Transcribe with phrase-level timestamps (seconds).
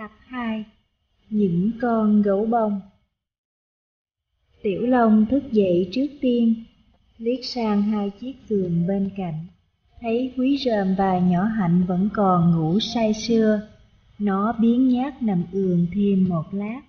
[0.00, 0.64] Tập 2
[1.30, 2.80] Những con gấu bông.
[4.62, 6.54] Tiểu Long thức dậy trước tiên,
[7.18, 9.46] liếc sang hai chiếc giường bên cạnh,
[10.00, 13.60] thấy quý rơm và nhỏ hạnh vẫn còn ngủ say sưa,
[14.18, 16.80] nó biến nhát nằm ườn thêm một lát.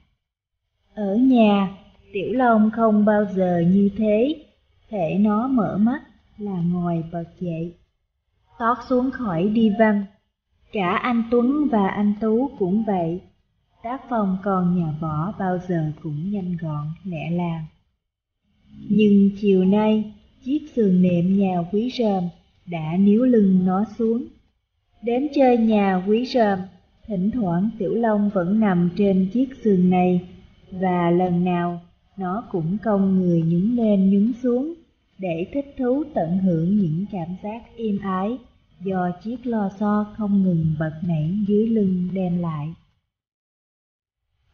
[0.94, 1.78] Ở nhà,
[2.14, 4.46] Tiểu Long không bao giờ như thế,
[4.90, 6.02] thể nó mở mắt
[6.38, 7.74] là ngồi bật dậy,
[8.60, 10.06] tót xuống khỏi đi văn
[10.72, 13.22] Cả anh Tuấn và anh Tú cũng vậy.
[13.84, 17.66] Tác phong con nhà võ bao giờ cũng nhanh gọn, lẹ làng.
[18.90, 20.14] Nhưng chiều nay,
[20.44, 22.24] chiếc giường nệm nhà quý rơm
[22.66, 24.24] đã níu lưng nó xuống.
[25.04, 26.60] Đến chơi nhà quý rơm
[27.08, 30.22] thỉnh thoảng Tiểu Long vẫn nằm trên chiếc giường này,
[30.72, 31.82] và lần nào
[32.18, 34.74] nó cũng cong người nhún lên nhún xuống
[35.18, 38.38] để thích thú tận hưởng những cảm giác êm ái
[38.84, 42.74] do chiếc lò xo không ngừng bật nảy dưới lưng đem lại.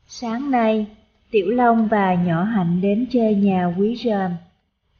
[0.07, 0.87] Sáng nay,
[1.31, 4.31] Tiểu Long và Nhỏ Hạnh đến chơi nhà quý ròm.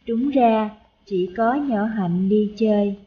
[0.08, 0.70] Đúng ra,
[1.06, 2.98] chỉ có Nhỏ Hạnh đi chơi.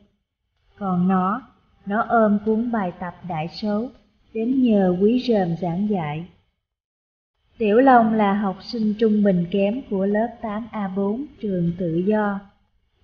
[0.78, 1.42] Còn nó,
[1.86, 3.88] nó ôm cuốn bài tập đại số,
[4.34, 6.26] đến nhờ quý ròm giảng dạy.
[7.58, 12.40] Tiểu Long là học sinh trung bình kém của lớp 8A4 trường tự do.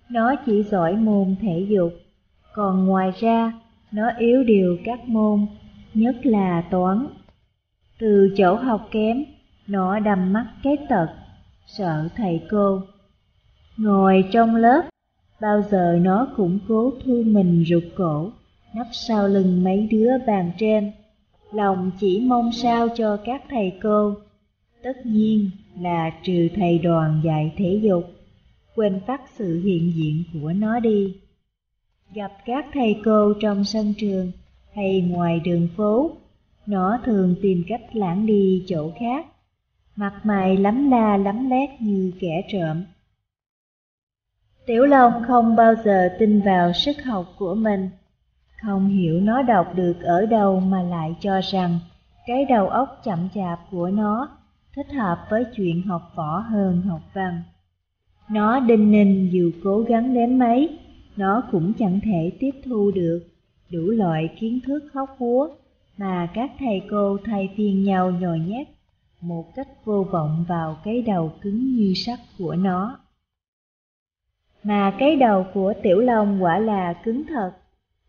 [0.09, 1.93] Nó chỉ giỏi môn thể dục
[2.57, 3.53] còn ngoài ra
[3.91, 5.45] nó yếu điều các môn,
[5.93, 7.07] nhất là toán.
[7.99, 9.25] Từ chỗ học kém,
[9.67, 11.07] nó đầm mắt cái tật,
[11.67, 12.81] sợ thầy cô.
[13.77, 14.81] Ngồi trong lớp,
[15.41, 18.31] bao giờ nó cũng cố thu mình rụt cổ,
[18.75, 20.91] nấp sau lưng mấy đứa bàn trên.
[21.51, 24.13] Lòng chỉ mong sao cho các thầy cô,
[24.83, 25.49] tất nhiên
[25.79, 28.03] là trừ thầy đoàn dạy thể dục,
[28.75, 31.13] quên phát sự hiện diện của nó đi.
[32.13, 34.31] Gặp các thầy cô trong sân trường
[34.75, 36.11] hay ngoài đường phố,
[36.65, 39.25] nó thường tìm cách lãng đi chỗ khác,
[39.95, 42.83] mặt mày lắm la lắm lét như kẻ trộm.
[44.65, 47.89] Tiểu Long không bao giờ tin vào sức học của mình,
[48.61, 51.79] không hiểu nó đọc được ở đâu mà lại cho rằng
[52.25, 54.29] cái đầu óc chậm chạp của nó
[54.75, 57.41] thích hợp với chuyện học võ hơn học văn.
[58.29, 60.79] Nó đinh ninh dù cố gắng đến mấy
[61.17, 63.27] nó cũng chẳng thể tiếp thu được
[63.71, 65.49] đủ loại kiến thức hóc búa
[65.97, 68.67] mà các thầy cô thay phiên nhau nhồi nhét
[69.21, 72.99] một cách vô vọng vào cái đầu cứng như sắt của nó.
[74.63, 77.51] Mà cái đầu của Tiểu Long quả là cứng thật.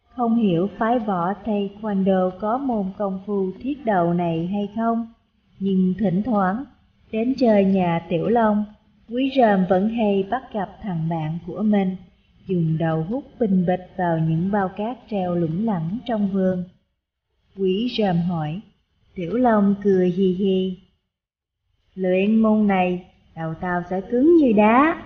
[0.08, 5.08] Không hiểu phái võ Taekwondo có môn công phu thiết đầu này hay không,
[5.58, 6.64] nhưng thỉnh thoảng
[7.12, 8.64] đến chơi nhà Tiểu Long,
[9.08, 11.96] Quý Rơm vẫn hay bắt gặp thằng bạn của mình
[12.48, 16.64] dùng đầu hút bình bịch vào những bao cát treo lủng lẳng trong vườn.
[17.56, 18.60] Quý rầm hỏi,
[19.14, 20.78] tiểu long cười hi hi.
[21.94, 25.02] Luyện môn này, đầu tao sẽ cứng như đá.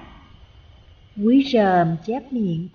[1.16, 2.68] Quý rầm chép miệng.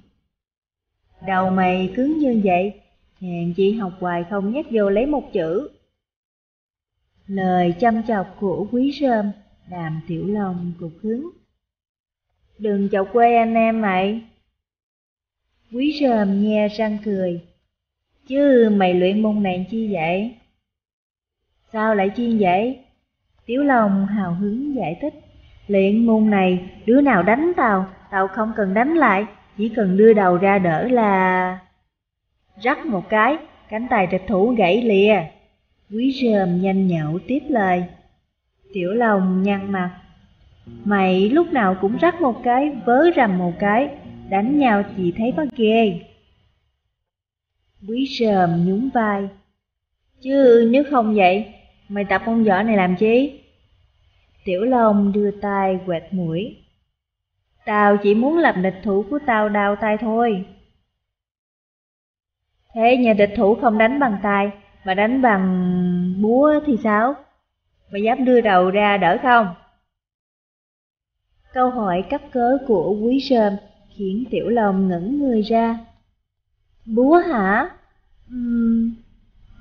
[1.28, 2.82] Đầu mày cứng như vậy,
[3.20, 5.70] hèn chị học hoài không nhét vô lấy một chữ.
[7.28, 9.32] Lời chăm chọc của quý rơm
[9.70, 11.30] làm tiểu long cục hứng.
[12.60, 14.22] Đừng chọc quê anh em mày.
[15.72, 17.42] Quý ròm nghe răng cười.
[18.28, 20.36] Chứ mày luyện môn này chi vậy?
[21.74, 22.80] Sao lại chiên vậy?
[23.46, 25.14] Tiểu Long hào hứng giải thích.
[25.68, 29.26] Luyện môn này, đứa nào đánh tao, tao không cần đánh lại,
[29.58, 31.60] chỉ cần đưa đầu ra đỡ là...
[32.62, 33.38] Rắc một cái,
[33.70, 35.22] cánh tay địch thủ gãy lìa.
[35.92, 37.84] Quý rơm nhanh nhậu tiếp lời.
[38.74, 39.92] Tiểu Long nhăn mặt.
[40.84, 43.90] Mày lúc nào cũng rắc một cái, vớ rầm một cái,
[44.30, 46.02] đánh nhau chỉ thấy có ghê.
[47.88, 49.30] Quý sờm nhún vai.
[50.22, 51.54] Chứ nếu không vậy,
[51.90, 53.40] mày tập con võ này làm chi?
[54.46, 56.58] Tiểu Long đưa tay quẹt mũi.
[57.66, 60.46] Tao chỉ muốn làm địch thủ của tao đau tay thôi.
[62.74, 64.52] Thế nhà địch thủ không đánh bằng tay,
[64.86, 67.16] mà đánh bằng búa thì sao?
[67.92, 69.48] Mày dám đưa đầu ra đỡ không?
[71.54, 73.54] Câu hỏi cấp cớ của quý sơm
[73.98, 75.80] khiến Tiểu Long ngẩn người ra.
[76.86, 77.70] Búa hả?
[78.34, 78.92] Uhm,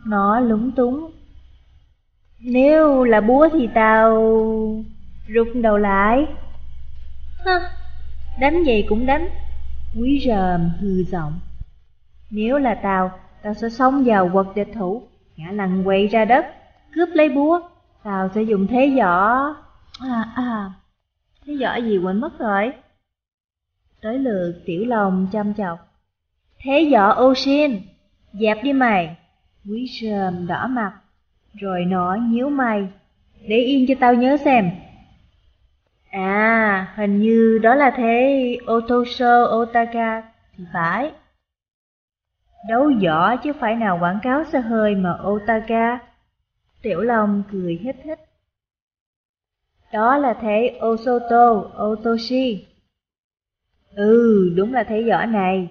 [0.06, 1.10] nó lúng túng.
[2.40, 4.14] Nếu là búa thì tao
[5.34, 6.26] rụt đầu lại.
[7.44, 7.60] Hả?
[8.40, 9.28] Đánh gì cũng đánh.
[10.00, 11.40] Quý rờm hư giọng.
[12.30, 13.10] Nếu là tao,
[13.42, 15.02] tao sẽ xông vào quật địch thủ,
[15.36, 16.46] ngã lăn quay ra đất,
[16.94, 17.60] cướp lấy búa.
[18.02, 19.54] Tao sẽ dùng thế giỏ
[20.00, 20.70] À, à,
[21.46, 22.72] thế giỏ gì quên mất rồi.
[24.02, 25.78] Tới lượt tiểu lòng chăm chọc.
[26.58, 27.80] Thế võ ô xin,
[28.32, 29.16] dẹp đi mày.
[29.68, 30.92] Quý sờm đỏ mặt.
[31.54, 32.88] Rồi nó nhíu mày.
[33.48, 34.70] Để yên cho tao nhớ xem.
[36.10, 40.22] À, hình như đó là thế Otoso Otaka
[40.56, 41.12] thì phải.
[42.68, 45.98] Đấu võ chứ phải nào quảng cáo xe hơi mà Otaka.
[46.82, 48.18] Tiểu Long cười hít hít.
[49.92, 52.66] Đó là thế Osoto Otoshi.
[53.96, 55.68] Ừ, đúng là thế võ này.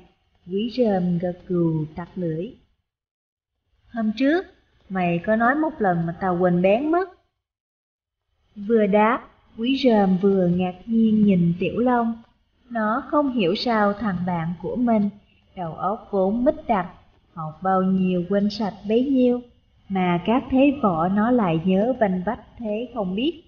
[0.48, 2.50] Quý rơm gật gù tặc lưỡi.
[3.94, 4.45] Hôm trước,
[4.89, 7.10] mày có nói một lần mà tao quên bén mất.
[8.56, 9.22] Vừa đáp,
[9.57, 12.22] quý rơm vừa ngạc nhiên nhìn Tiểu Long.
[12.69, 15.10] Nó không hiểu sao thằng bạn của mình,
[15.56, 16.88] đầu óc vốn mít đặc,
[17.33, 19.42] học bao nhiêu quên sạch bấy nhiêu,
[19.89, 23.44] mà các thế võ nó lại nhớ vanh vách thế không biết.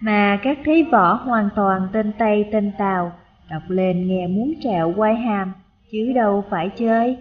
[0.00, 3.12] Mà các thế võ hoàn toàn tên Tây tên Tàu,
[3.50, 5.52] đọc lên nghe muốn trẹo quay hàm,
[5.90, 7.16] chứ đâu phải chơi.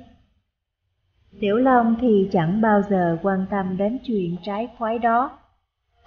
[1.40, 5.40] Tiểu Long thì chẳng bao giờ quan tâm đến chuyện trái khoái đó.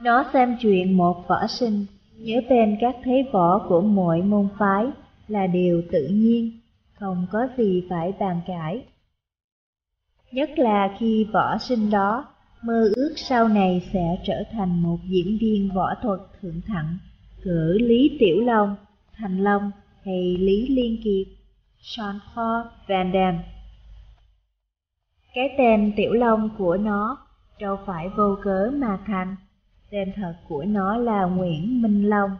[0.00, 1.87] Nó xem chuyện một võ sinh,
[2.17, 4.87] nhớ tên các thế võ của mỗi môn phái
[5.29, 6.50] là điều tự nhiên,
[6.94, 8.85] không có gì phải bàn cãi.
[10.32, 12.25] Nhất là khi võ sinh đó
[12.62, 16.99] mơ ước sau này sẽ trở thành một diễn viên võ thuật thượng thặng,
[17.44, 18.76] cỡ Lý Tiểu Long,
[19.17, 19.70] Thành Long
[20.04, 21.34] hay Lý Liên Kiệt,
[21.80, 23.44] Sean Paul Van Damme.
[25.34, 27.18] Cái tên Tiểu Long của nó
[27.60, 29.36] đâu phải vô cớ mà thành.
[29.90, 32.30] Tên thật của nó là Nguyễn Minh Long,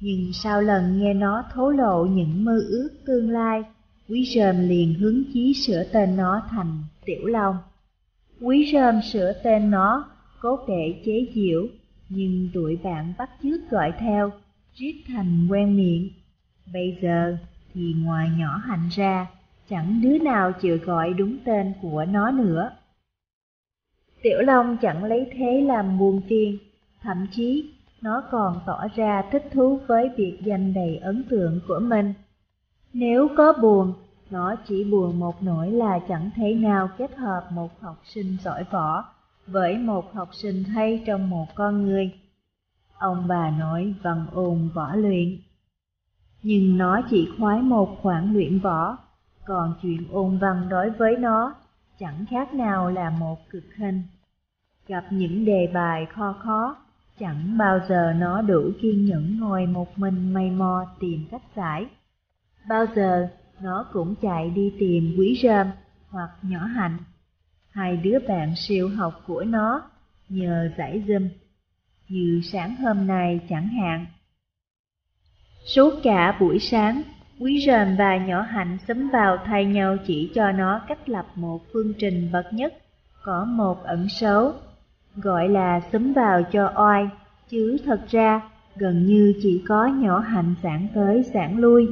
[0.00, 3.62] nhưng sau lần nghe nó thố lộ những mơ ước tương lai,
[4.08, 7.56] Quý Rơm liền hướng chí sửa tên nó thành Tiểu Long.
[8.40, 10.04] Quý Rơm sửa tên nó,
[10.40, 11.66] cốt để chế diễu,
[12.08, 14.30] nhưng tụi bạn bắt chước gọi theo,
[14.74, 16.08] riết thành quen miệng.
[16.72, 17.36] Bây giờ
[17.74, 19.26] thì ngoài nhỏ hạnh ra,
[19.68, 22.70] chẳng đứa nào chịu gọi đúng tên của nó nữa.
[24.22, 26.58] Tiểu Long chẳng lấy thế làm buồn phiền,
[27.02, 27.72] thậm chí
[28.02, 32.14] nó còn tỏ ra thích thú với biệt danh đầy ấn tượng của mình.
[32.92, 33.94] Nếu có buồn,
[34.30, 38.64] nó chỉ buồn một nỗi là chẳng thể nào kết hợp một học sinh giỏi
[38.70, 39.04] võ
[39.46, 42.14] với một học sinh hay trong một con người.
[42.98, 45.38] Ông bà nói vần ồn võ luyện.
[46.42, 48.98] Nhưng nó chỉ khoái một khoản luyện võ,
[49.44, 51.54] còn chuyện ôn văn đối với nó
[51.98, 54.02] chẳng khác nào là một cực hình.
[54.86, 56.76] Gặp những đề bài khó khó,
[57.18, 61.86] chẳng bao giờ nó đủ kiên nhẫn ngồi một mình mây mò tìm cách giải.
[62.68, 63.28] Bao giờ
[63.60, 65.66] nó cũng chạy đi tìm quý rơm
[66.08, 66.98] hoặc nhỏ hạnh.
[67.70, 69.82] Hai đứa bạn siêu học của nó
[70.28, 71.28] nhờ giải dâm.
[72.08, 74.06] như sáng hôm nay chẳng hạn.
[75.64, 77.02] Suốt cả buổi sáng,
[77.40, 81.60] Quý rờm và nhỏ hạnh xúm vào thay nhau chỉ cho nó cách lập một
[81.72, 82.74] phương trình bậc nhất,
[83.22, 84.52] có một ẩn số,
[85.16, 87.08] gọi là xúm vào cho oai,
[87.50, 88.40] chứ thật ra
[88.76, 91.88] gần như chỉ có nhỏ hạnh giảng tới giảng lui.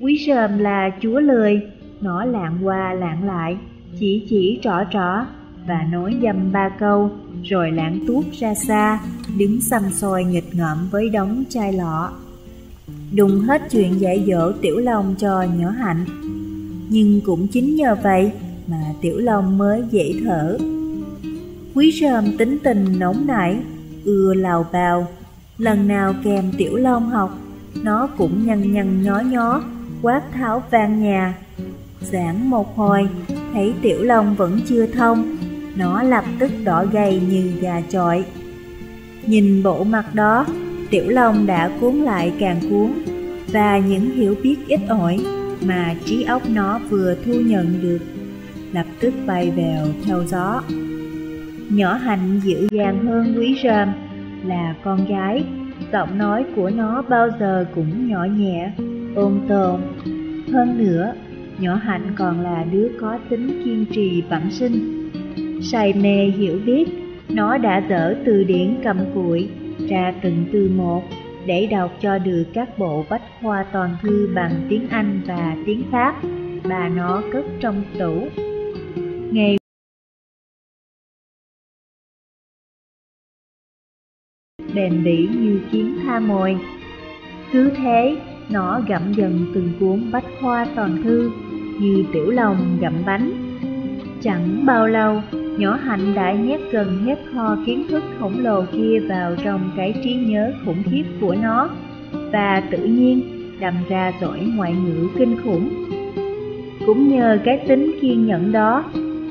[0.00, 1.70] Quý rờm là chúa lười,
[2.00, 3.58] nó lạng qua lạng lại,
[4.00, 5.24] chỉ chỉ trỏ trỏ
[5.66, 7.10] và nói dầm ba câu,
[7.44, 9.00] rồi lãng tuốt ra xa,
[9.38, 12.12] đứng xăm xôi nghịch ngợm với đống chai lọ
[13.12, 16.04] đùng hết chuyện dạy dỗ Tiểu Long cho nhỏ hạnh.
[16.88, 18.32] Nhưng cũng chính nhờ vậy
[18.66, 20.58] mà Tiểu Long mới dễ thở.
[21.74, 23.56] Quý rơm tính tình nóng nảy,
[24.04, 25.06] ưa lào bào,
[25.58, 27.38] lần nào kèm Tiểu Long học,
[27.82, 29.62] nó cũng nhăn nhăn nhó nhó,
[30.02, 31.34] quát tháo vang nhà.
[32.00, 33.08] Giảng một hồi,
[33.52, 35.36] thấy Tiểu Long vẫn chưa thông,
[35.76, 38.24] nó lập tức đỏ gầy như gà chọi.
[39.26, 40.46] Nhìn bộ mặt đó,
[40.90, 42.90] Tiểu Long đã cuốn lại càng cuốn,
[43.52, 45.18] và những hiểu biết ít ỏi
[45.66, 47.98] mà trí óc nó vừa thu nhận được,
[48.72, 50.62] lập tức bay vèo theo gió.
[51.70, 53.88] Nhỏ hạnh dịu dàng hơn quý rơm,
[54.44, 55.44] là con gái,
[55.92, 58.72] giọng nói của nó bao giờ cũng nhỏ nhẹ,
[59.14, 59.80] ôn tồn.
[60.52, 61.12] Hơn nữa,
[61.58, 65.10] nhỏ hạnh còn là đứa có tính kiên trì bẩm sinh.
[65.62, 66.84] Say mê hiểu biết,
[67.28, 69.48] nó đã dở từ điển cầm cuội
[69.88, 71.02] ra từng từ một
[71.46, 75.82] để đọc cho được các bộ bách khoa toàn thư bằng tiếng Anh và tiếng
[75.92, 76.22] Pháp
[76.68, 78.28] bà nó cất trong tủ.
[79.32, 79.56] Ngày
[84.74, 86.56] bền bỉ như kiến tha mồi.
[87.52, 88.16] Cứ thế,
[88.50, 91.30] nó gặm dần từng cuốn bách khoa toàn thư
[91.80, 93.45] như tiểu lòng gặm bánh.
[94.26, 95.22] Chẳng bao lâu,
[95.58, 99.94] nhỏ hạnh đã nhét gần hết kho kiến thức khổng lồ kia vào trong cái
[100.04, 101.70] trí nhớ khủng khiếp của nó,
[102.32, 103.22] và tự nhiên
[103.60, 105.68] đầm ra giỏi ngoại ngữ kinh khủng.
[106.86, 108.84] Cũng nhờ cái tính kiên nhẫn đó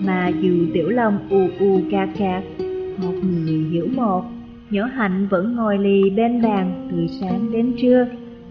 [0.06, 2.42] mà dù Tiểu Long u u ca ca,
[2.98, 4.24] một người hiểu một.
[4.70, 8.08] Nhỏ hạnh vẫn ngồi lì bên bàn từ sáng đến trưa,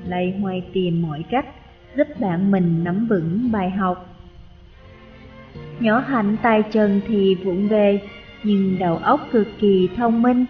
[0.08, 1.46] lay hoay tìm mọi cách
[1.96, 4.13] giúp bạn mình nắm vững bài học.
[5.80, 8.00] Nhỏ hạnh tay chân thì vụng về,
[8.42, 10.44] nhưng đầu óc cực kỳ thông minh.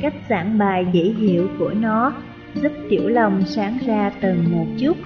[0.00, 2.12] Cách giảng bài dễ hiểu của nó
[2.54, 4.96] giúp tiểu lòng sáng ra từng một chút.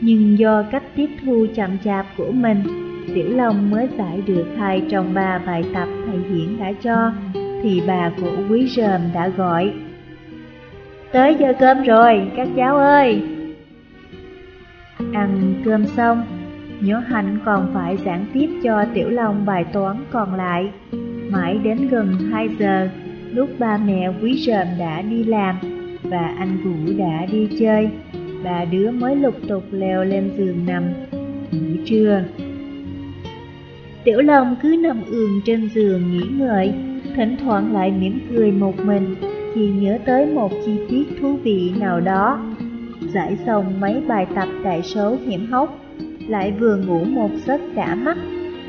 [0.00, 2.62] Nhưng do cách tiếp thu chậm chạp của mình,
[3.14, 7.12] tiểu long mới giải được hai trong ba bài tập thầy Hiển đã cho,
[7.62, 9.72] thì bà của quý rờm đã gọi.
[11.12, 13.22] Tới giờ cơm rồi, các cháu ơi!
[15.12, 16.22] Ăn cơm xong,
[16.84, 20.70] Nhớ Hạnh còn phải giảng tiếp cho Tiểu Long bài toán còn lại.
[21.28, 22.88] Mãi đến gần 2 giờ,
[23.34, 25.56] lúc ba mẹ quý rờm đã đi làm
[26.02, 27.90] và anh Vũ đã đi chơi,
[28.44, 30.84] ba đứa mới lục tục leo lên giường nằm,
[31.50, 32.22] nghỉ trưa.
[34.04, 36.72] Tiểu Long cứ nằm ườn trên giường nghỉ ngợi,
[37.16, 39.14] thỉnh thoảng lại mỉm cười một mình
[39.54, 42.40] khi nhớ tới một chi tiết thú vị nào đó.
[43.12, 45.78] Giải xong mấy bài tập đại số hiểm hóc,
[46.32, 48.18] lại vừa ngủ một giấc đã mắt,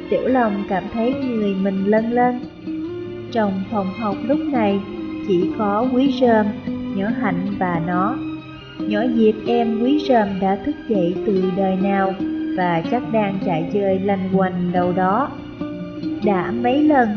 [0.10, 2.40] Tiểu Long cảm thấy người mình lân lân.
[3.32, 4.80] Trong phòng học lúc này
[5.28, 6.46] chỉ có quý rơm,
[6.96, 8.18] nhỏ hạnh và nó.
[8.80, 12.14] Nhỏ Diệp em quý rơm đã thức dậy từ đời nào
[12.58, 15.32] và chắc đang chạy chơi lanh quanh đâu đó.
[16.26, 17.10] Đã mấy lần,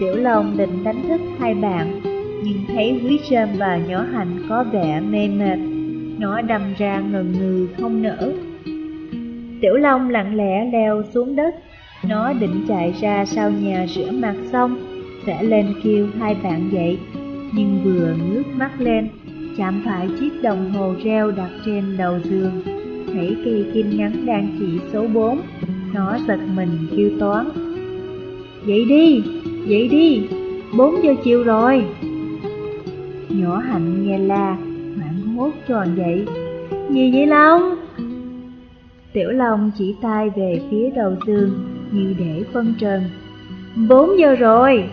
[0.00, 2.00] Tiểu Long định đánh thức hai bạn,
[2.44, 5.58] nhưng thấy quý rơm và nhỏ hạnh có vẻ mê mệt.
[6.18, 8.32] Nó đâm ra ngần ngừ không nở.
[9.64, 11.54] Tiểu Long lặng lẽ leo xuống đất,
[12.08, 14.76] nó định chạy ra sau nhà rửa mặt xong,
[15.26, 16.98] sẽ lên kêu hai bạn dậy,
[17.52, 19.08] nhưng vừa ngước mắt lên,
[19.58, 22.62] chạm phải chiếc đồng hồ reo đặt trên đầu giường.
[23.12, 25.40] Thấy cây kim ngắn đang chỉ số 4,
[25.94, 27.48] nó giật mình kêu toán.
[28.66, 29.22] Dậy đi,
[29.66, 30.22] dậy đi,
[30.76, 31.84] 4 giờ chiều rồi.
[33.28, 34.56] Nhỏ hạnh nghe la,
[34.96, 36.26] hoảng hốt tròn dậy.
[36.90, 37.83] Gì vậy Long?
[39.14, 41.50] Tiểu Long chỉ tay về phía đầu giường
[41.92, 43.02] như để phân trần.
[43.88, 44.84] Bốn giờ rồi.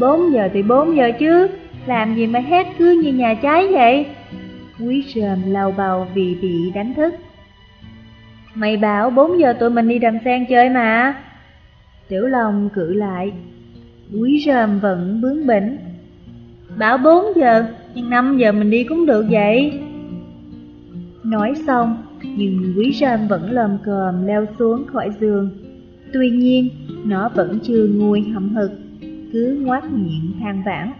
[0.00, 1.48] Bốn giờ thì bốn giờ chứ,
[1.86, 4.06] làm gì mà hét cứ như nhà cháy vậy?
[4.80, 7.14] Quý rờm lau bầu vì bị đánh thức.
[8.54, 11.14] Mày bảo bốn giờ tụi mình đi đầm sen chơi mà.
[12.08, 13.32] Tiểu Long cự lại.
[14.20, 15.76] Quý rờm vẫn bướng bỉnh.
[16.78, 17.64] Bảo bốn giờ,
[17.94, 19.80] nhưng năm giờ mình đi cũng được vậy.
[21.24, 21.96] Nói xong,
[22.36, 25.50] nhưng quý rơm vẫn lầm cồm leo xuống khỏi giường.
[26.12, 26.68] Tuy nhiên,
[27.04, 28.70] nó vẫn chưa nguôi hậm hực,
[29.32, 30.92] cứ ngoác miệng than vãn.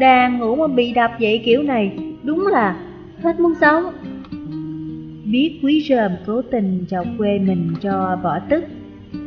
[0.00, 2.80] Đang ngủ mà bị đập vậy kiểu này, đúng là
[3.22, 3.84] hết muốn sống.
[5.24, 8.64] Biết quý rơm cố tình chọc quê mình cho bỏ tức,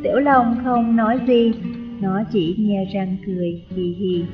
[0.02, 1.52] Tiểu Long không nói gì,
[2.00, 4.24] nó chỉ nghe răng cười hì hì.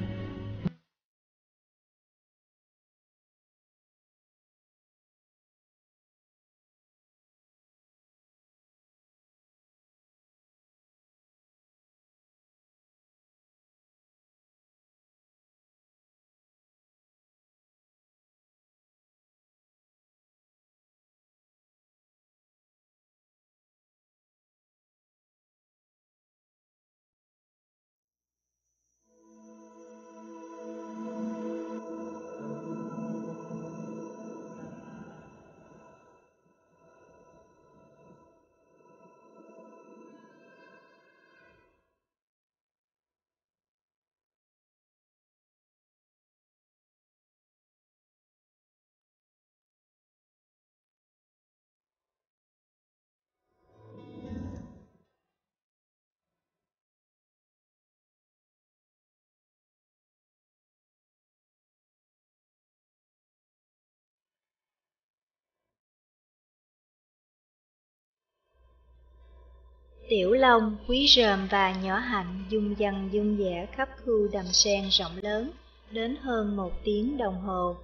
[70.13, 74.89] Tiểu Long, Quý rờm và Nhỏ Hạnh dung dăng dung dẻ khắp khu đầm sen
[74.91, 75.51] rộng lớn,
[75.91, 77.77] đến hơn một tiếng đồng hồ.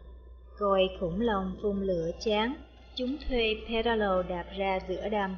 [0.58, 2.54] Rồi khủng long phun lửa chán,
[2.94, 5.36] chúng thuê Pedalo đạp ra giữa đầm,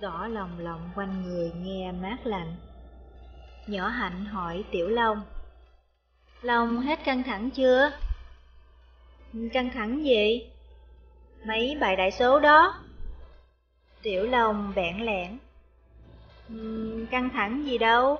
[0.00, 2.56] đỏ lòng lộng quanh người nghe mát lạnh.
[3.66, 5.22] Nhỏ Hạnh hỏi Tiểu Long,
[6.42, 7.90] Long hết căng thẳng chưa?
[9.52, 10.46] Căng thẳng gì?
[11.44, 12.74] Mấy bài đại số đó.
[14.02, 15.38] Tiểu Long bẽn lẽn,
[16.54, 18.18] Uhm, căng thẳng gì đâu.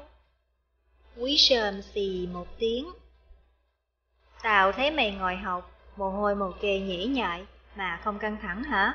[1.16, 2.88] Quý sờm xì một tiếng.
[4.42, 7.46] Tào thấy mày ngồi học, mồ hôi một kề nhễ nhại
[7.76, 8.94] mà không căng thẳng hả?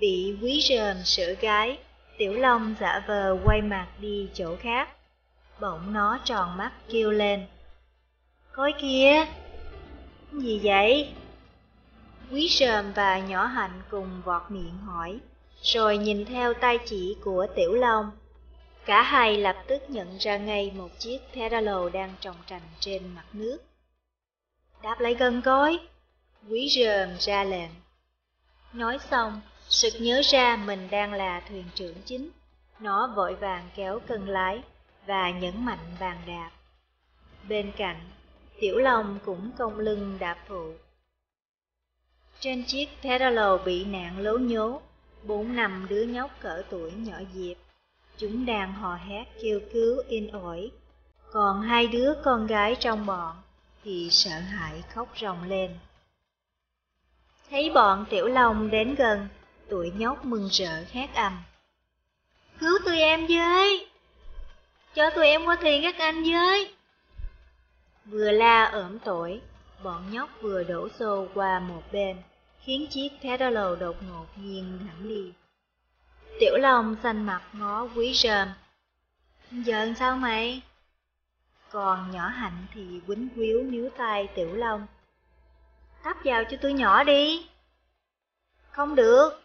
[0.00, 1.78] Bị quý rờm sửa gái,
[2.18, 4.88] Tiểu Long giả vờ quay mặt đi chỗ khác.
[5.60, 7.46] Bỗng nó tròn mắt kêu lên.
[8.52, 9.26] Coi kìa!
[10.32, 11.14] Gì vậy?
[12.30, 15.20] Quý sờm và nhỏ hạnh cùng vọt miệng hỏi,
[15.62, 18.10] rồi nhìn theo tay chỉ của tiểu long.
[18.84, 23.24] Cả hai lập tức nhận ra ngay một chiếc Pedalo đang trồng trành trên mặt
[23.32, 23.58] nước.
[24.82, 25.78] Đáp lấy gần coi!
[26.48, 27.70] Quý rờm ra lệnh.
[28.72, 32.30] Nói xong, sực nhớ ra mình đang là thuyền trưởng chính.
[32.80, 34.62] Nó vội vàng kéo cân lái
[35.06, 36.50] và nhấn mạnh bàn đạp.
[37.48, 38.00] Bên cạnh,
[38.60, 40.72] Tiểu Long cũng cong lưng đạp phụ.
[42.40, 44.80] Trên chiếc pedalo bị nạn lố nhố,
[45.22, 47.56] bốn năm đứa nhóc cỡ tuổi nhỏ Diệp.
[48.16, 50.70] Chúng đang hò hét kêu cứu in ỏi.
[51.32, 53.36] Còn hai đứa con gái trong bọn
[53.84, 55.78] thì sợ hãi khóc ròng lên.
[57.50, 59.28] Thấy bọn Tiểu Long đến gần,
[59.68, 61.42] tụi nhóc mừng rỡ hét ầm.
[62.60, 63.86] Cứu tụi em với!
[64.94, 66.74] Cho tụi em qua thuyền các anh với!
[68.04, 69.40] Vừa la ẩm tội,
[69.82, 72.16] bọn nhóc vừa đổ xô qua một bên,
[72.64, 75.32] khiến chiếc pedalo đột ngột nghiêng hẳn đi.
[76.40, 78.48] Tiểu Long xanh mặt ngó quý rơm.
[79.50, 80.62] Giờ sao mày?
[81.70, 84.86] Còn nhỏ hạnh thì quýnh quýu níu tay Tiểu Long.
[86.04, 87.46] Tắp vào cho tôi nhỏ đi.
[88.70, 89.42] Không được.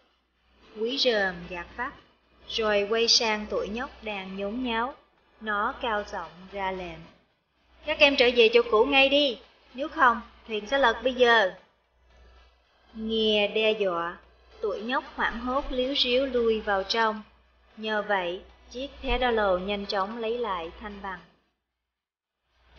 [0.79, 1.93] Quý rơm gạt vắt,
[2.49, 4.95] rồi quay sang tuổi nhóc đang nhốn nháo.
[5.41, 6.99] Nó cao giọng ra lệnh.
[7.85, 9.39] Các em trở về chỗ cũ ngay đi,
[9.73, 11.53] nếu không, thuyền sẽ lật bây giờ.
[12.95, 14.17] Nghe đe dọa,
[14.61, 17.21] tuổi nhóc hoảng hốt liếu ríu lui vào trong.
[17.77, 18.41] Nhờ vậy,
[18.71, 21.19] chiếc pedalo nhanh chóng lấy lại thanh bằng.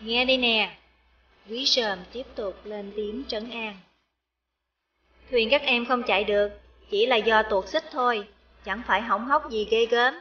[0.00, 0.76] Nghe đây nè,
[1.48, 3.76] quý sờm tiếp tục lên tiếng trấn an.
[5.30, 6.48] Thuyền các em không chạy được,
[6.90, 8.28] chỉ là do tuột xích thôi,
[8.64, 10.14] chẳng phải hỏng hóc gì ghê gớm.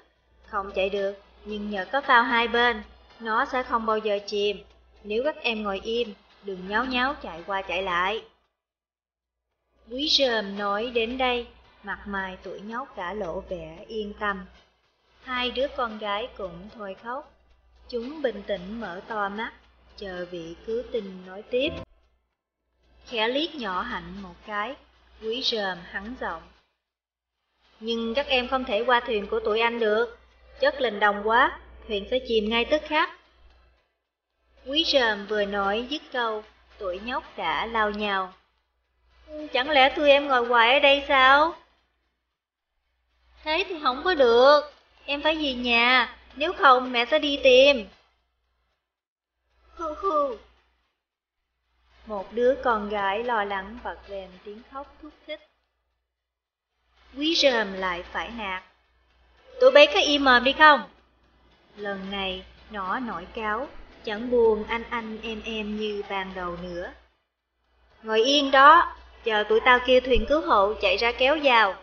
[0.46, 1.14] Không chạy được,
[1.46, 2.82] nhưng nhờ có phao hai bên,
[3.20, 4.58] nó sẽ không bao giờ chìm.
[5.04, 8.24] Nếu các em ngồi im, đừng nháo nháo chạy qua chạy lại.
[9.90, 11.48] Quý rơm nói đến đây,
[11.84, 14.46] mặt mày tuổi nhóc đã lộ vẻ yên tâm.
[15.24, 17.34] Hai đứa con gái cũng thôi khóc.
[17.90, 19.54] Chúng bình tĩnh mở to mắt,
[19.98, 21.70] chờ vị cứu tình nói tiếp.
[23.08, 24.76] Khẽ liếc nhỏ hạnh một cái,
[25.22, 26.42] quý rơm hắn giọng.
[27.80, 30.18] Nhưng các em không thể qua thuyền của tụi anh được,
[30.60, 33.10] chất lình đồng quá, thuyền sẽ chìm ngay tức khắc.
[34.66, 36.44] Quý rờm vừa nói dứt câu,
[36.78, 38.34] tuổi nhóc đã lao nhào.
[39.54, 41.56] Chẳng lẽ tụi em ngồi hoài ở đây sao?
[43.44, 44.62] Thế thì không có được,
[45.06, 47.88] em phải về nhà, nếu không mẹ sẽ đi tìm.
[49.76, 50.38] Hư hư.
[52.06, 55.50] Một đứa con gái lo lắng bật lên tiếng khóc thúc thích.
[57.18, 58.64] Quý rơm lại phải nạt.
[59.62, 60.84] Tụi bé có im mồm đi không?
[61.78, 63.68] Lần này, nó nổi cáo,
[64.04, 66.94] chẳng buồn anh anh em em như ban đầu nữa.
[68.04, 71.76] Ngồi yên đó, chờ tụi tao kêu thuyền cứu hộ chạy ra kéo vào.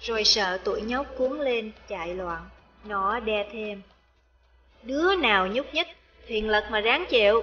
[0.00, 2.48] Rồi sợ tụi nhóc cuốn lên, chạy loạn,
[2.84, 3.82] nó đe thêm.
[4.82, 5.86] Đứa nào nhúc nhích,
[6.28, 7.42] thuyền lật mà ráng chịu.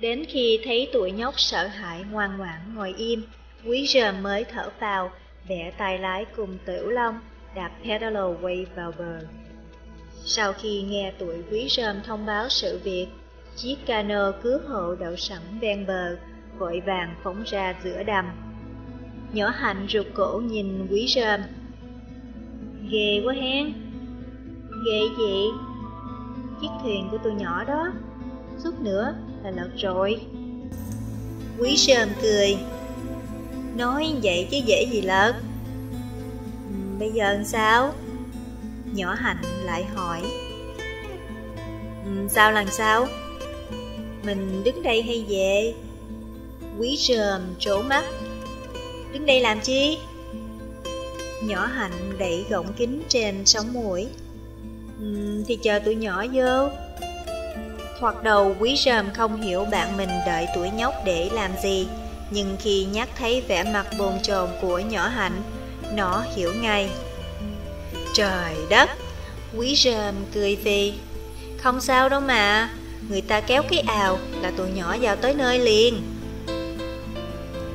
[0.00, 3.22] Đến khi thấy tụi nhóc sợ hãi ngoan ngoãn ngồi im,
[3.66, 5.12] quý rơm mới thở vào,
[5.48, 7.20] bẻ tay lái cùng tiểu long,
[7.54, 9.20] đạp pedalo quay vào bờ.
[10.24, 13.06] Sau khi nghe tuổi quý rơm thông báo sự việc,
[13.56, 16.16] chiếc cano cứu hộ đậu sẵn ven bờ,
[16.60, 18.24] vội vàng phóng ra giữa đầm.
[19.32, 21.40] Nhỏ hạnh rụt cổ nhìn quý rơm.
[22.90, 23.72] Ghê quá hen.
[24.86, 25.46] Ghê gì?
[26.60, 27.92] Chiếc thuyền của tôi nhỏ đó,
[28.64, 30.20] chút nữa là lật rồi.
[31.58, 32.58] Quý sơm cười.
[33.76, 35.34] Nói vậy chứ dễ gì lật.
[36.68, 37.92] Ừ, bây giờ làm sao?
[38.92, 40.22] Nhỏ hạnh lại hỏi
[42.04, 43.06] ừ, Sao lần sao?
[44.24, 45.74] Mình đứng đây hay về?
[46.80, 48.04] Quý rờm trố mắt.
[49.12, 49.98] Đứng đây làm chi?
[51.42, 54.06] Nhỏ hạnh đẩy gọng kính trên sống mũi.
[55.02, 56.68] Uhm, Thì chờ tụi nhỏ vô.
[58.00, 61.86] Thoạt đầu quý rờm không hiểu bạn mình đợi tuổi nhóc để làm gì
[62.30, 65.42] Nhưng khi nhắc thấy vẻ mặt bồn chồn của nhỏ hạnh
[65.94, 66.90] Nó hiểu ngay.
[68.14, 68.90] Trời đất,
[69.56, 70.92] quý rơm cười vì
[71.58, 72.70] Không sao đâu mà,
[73.08, 76.02] người ta kéo cái ào là tụi nhỏ vào tới nơi liền.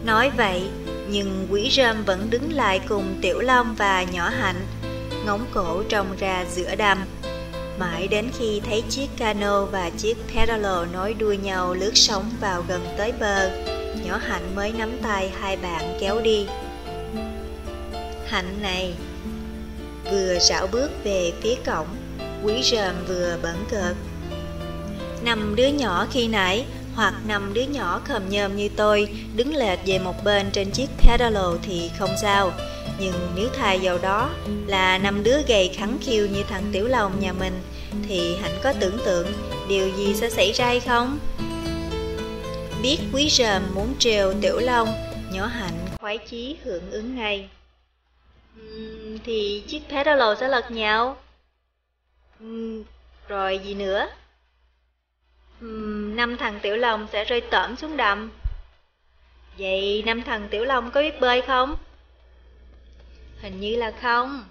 [0.05, 0.63] Nói vậy,
[1.09, 4.67] nhưng quỷ rơm vẫn đứng lại cùng Tiểu Long và nhỏ hạnh
[5.25, 6.97] Ngóng cổ trông ra giữa đầm
[7.79, 12.63] Mãi đến khi thấy chiếc cano và chiếc pedalo nối đuôi nhau lướt sóng vào
[12.67, 13.49] gần tới bờ
[14.05, 16.47] Nhỏ Hạnh mới nắm tay hai bạn kéo đi
[18.27, 18.93] Hạnh này,
[20.11, 21.87] vừa rảo bước về phía cổng
[22.43, 23.95] Quý Rơm vừa bẩn cợt.
[25.23, 29.79] Năm đứa nhỏ khi nãy hoặc năm đứa nhỏ khờm nhơm như tôi đứng lệch
[29.85, 32.51] về một bên trên chiếc pedalo thì không sao.
[32.99, 34.29] Nhưng nếu thay vào đó
[34.67, 37.61] là năm đứa gầy khắn khiu như thằng Tiểu Long nhà mình
[38.07, 39.27] thì hạnh có tưởng tượng
[39.69, 41.19] điều gì sẽ xảy ra hay không?
[42.81, 44.87] Biết quý rờm muốn trêu Tiểu Long,
[45.31, 47.49] nhỏ hạnh khoái chí hưởng ứng ngay.
[48.59, 51.17] Uhm, thì chiếc pedalo sẽ lật nhào.
[52.43, 52.83] Uhm,
[53.27, 54.07] rồi gì nữa?
[55.63, 58.31] Uhm, năm thằng Tiểu Long sẽ rơi tởm xuống đầm.
[59.57, 61.75] Vậy năm thằng Tiểu Long có biết bơi không?
[63.41, 64.45] Hình như là không.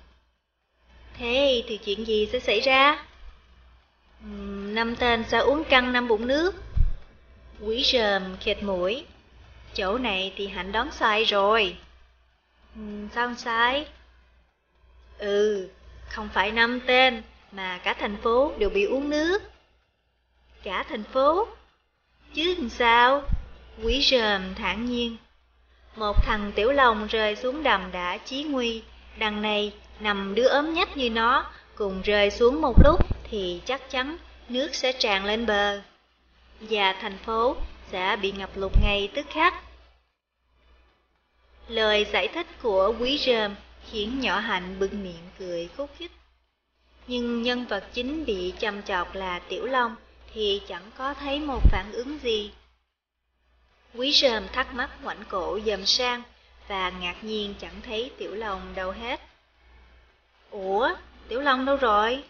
[1.19, 3.07] Thế thì chuyện gì sẽ xảy ra?
[4.25, 6.55] Uhm, năm tên sẽ uống căng năm bụng nước.
[7.61, 9.05] Quý rờm khệt mũi.
[9.75, 11.77] Chỗ này thì hạnh đón sai rồi.
[12.81, 13.87] Uhm, sao sai?
[15.19, 15.69] Ừ,
[16.09, 19.43] không phải năm tên, mà cả thành phố đều bị uống nước.
[20.65, 21.47] Cả thành phố?
[22.35, 23.23] Chứ làm sao?
[23.83, 25.17] Quý rờm thản nhiên.
[25.97, 28.83] Một thằng tiểu lòng rơi xuống đầm đã chí nguy,
[29.19, 33.91] đằng này nằm đứa ốm nhất như nó, cùng rơi xuống một lúc thì chắc
[33.91, 34.17] chắn
[34.49, 35.81] nước sẽ tràn lên bờ.
[36.61, 37.57] Và thành phố
[37.93, 39.55] sẽ bị ngập lụt ngay tức khắc.
[41.69, 43.55] Lời giải thích của quý rơm
[43.91, 46.13] khiến nhỏ hạnh bưng miệng cười khúc khích.
[47.07, 49.97] Nhưng nhân vật chính bị chăm chọc là Tiểu Long
[50.35, 52.53] thì chẳng có thấy một phản ứng gì.
[53.95, 56.23] Quý rơm thắc mắc ngoảnh cổ dầm sang
[56.69, 59.21] và ngạc nhiên chẳng thấy Tiểu Long đâu hết.
[60.51, 60.95] Ủa,
[61.29, 62.25] Tiểu Long đâu rồi?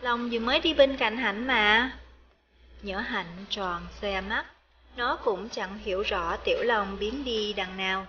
[0.00, 1.98] Long vừa mới đi bên cạnh Hạnh mà.
[2.82, 4.46] Nhỏ Hạnh tròn xe mắt,
[4.96, 8.06] nó cũng chẳng hiểu rõ Tiểu Long biến đi đằng nào.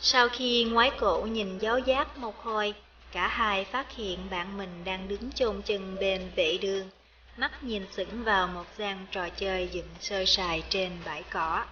[0.00, 2.74] Sau khi ngoái cổ nhìn giáo giác một hồi,
[3.12, 6.90] cả hai phát hiện bạn mình đang đứng chôn chân bên vệ đường,
[7.36, 11.64] mắt nhìn sững vào một gian trò chơi dựng sơ sài trên bãi cỏ.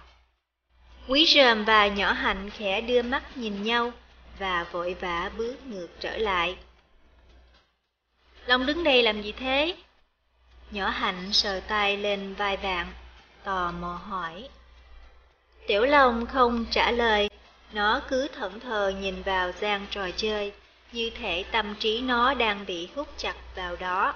[1.07, 3.91] Quý rơm và nhỏ hạnh khẽ đưa mắt nhìn nhau
[4.39, 6.57] và vội vã bước ngược trở lại.
[8.45, 9.75] Long đứng đây làm gì thế?
[10.71, 12.93] Nhỏ hạnh sờ tay lên vai bạn,
[13.43, 14.49] tò mò hỏi.
[15.67, 17.29] Tiểu Long không trả lời
[17.73, 20.51] nó cứ thẫn thờ nhìn vào gian trò chơi,
[20.91, 24.15] như thể tâm trí nó đang bị hút chặt vào đó.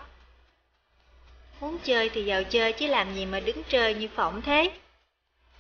[1.62, 4.72] Muốn chơi thì vào chơi chứ làm gì mà đứng chơi như phỏng thế.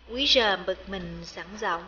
[0.09, 1.83] Quý rơm bực mình sẵn giọng.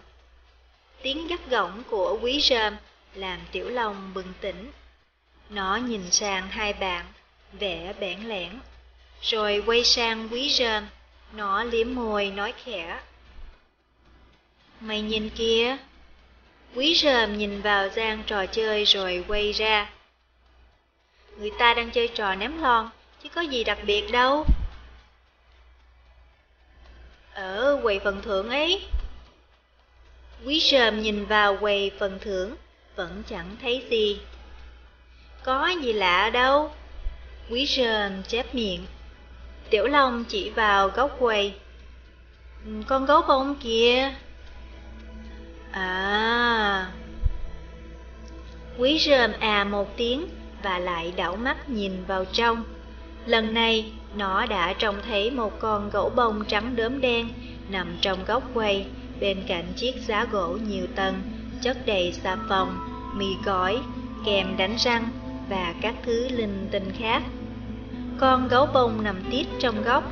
[1.02, 2.76] Tiếng gắt gỏng của quý rơm
[3.16, 4.72] làm Tiểu Long bừng tỉnh.
[5.50, 7.06] Nó nhìn sang hai bạn,
[7.60, 8.60] vẻ bẽn lẽn,
[9.22, 10.88] rồi quay sang quý rơm,
[11.34, 13.00] nó liếm môi nói khẽ.
[14.80, 15.78] Mày nhìn kia,
[16.76, 19.90] Quý Rơm nhìn vào gian trò chơi rồi quay ra.
[21.38, 22.90] Người ta đang chơi trò ném lon,
[23.24, 24.46] chứ có gì đặc biệt đâu.
[27.34, 28.82] Ở quầy phần thưởng ấy.
[30.46, 32.56] Quý sờm nhìn vào quầy phần thưởng,
[32.96, 34.20] vẫn chẳng thấy gì.
[35.44, 36.72] Có gì lạ đâu.
[37.50, 38.86] Quý sờm chép miệng.
[39.70, 41.54] Tiểu Long chỉ vào góc quầy.
[42.66, 44.12] Ừ, con gấu bông kìa.
[45.72, 46.92] À.
[48.78, 50.28] Quý rơm à một tiếng
[50.64, 52.64] và lại đảo mắt nhìn vào trong.
[53.30, 57.30] Lần này, nó đã trông thấy một con gấu bông trắng đốm đen
[57.70, 58.86] nằm trong góc quầy
[59.20, 61.22] bên cạnh chiếc giá gỗ nhiều tầng,
[61.62, 62.78] chất đầy xà phòng,
[63.16, 63.80] mì gói,
[64.26, 65.08] kèm đánh răng
[65.50, 67.24] và các thứ linh tinh khác.
[68.20, 70.04] Con gấu bông nằm tít trong góc,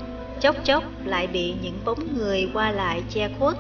[0.42, 3.58] chốc chốc lại bị những bóng người qua lại che khuất,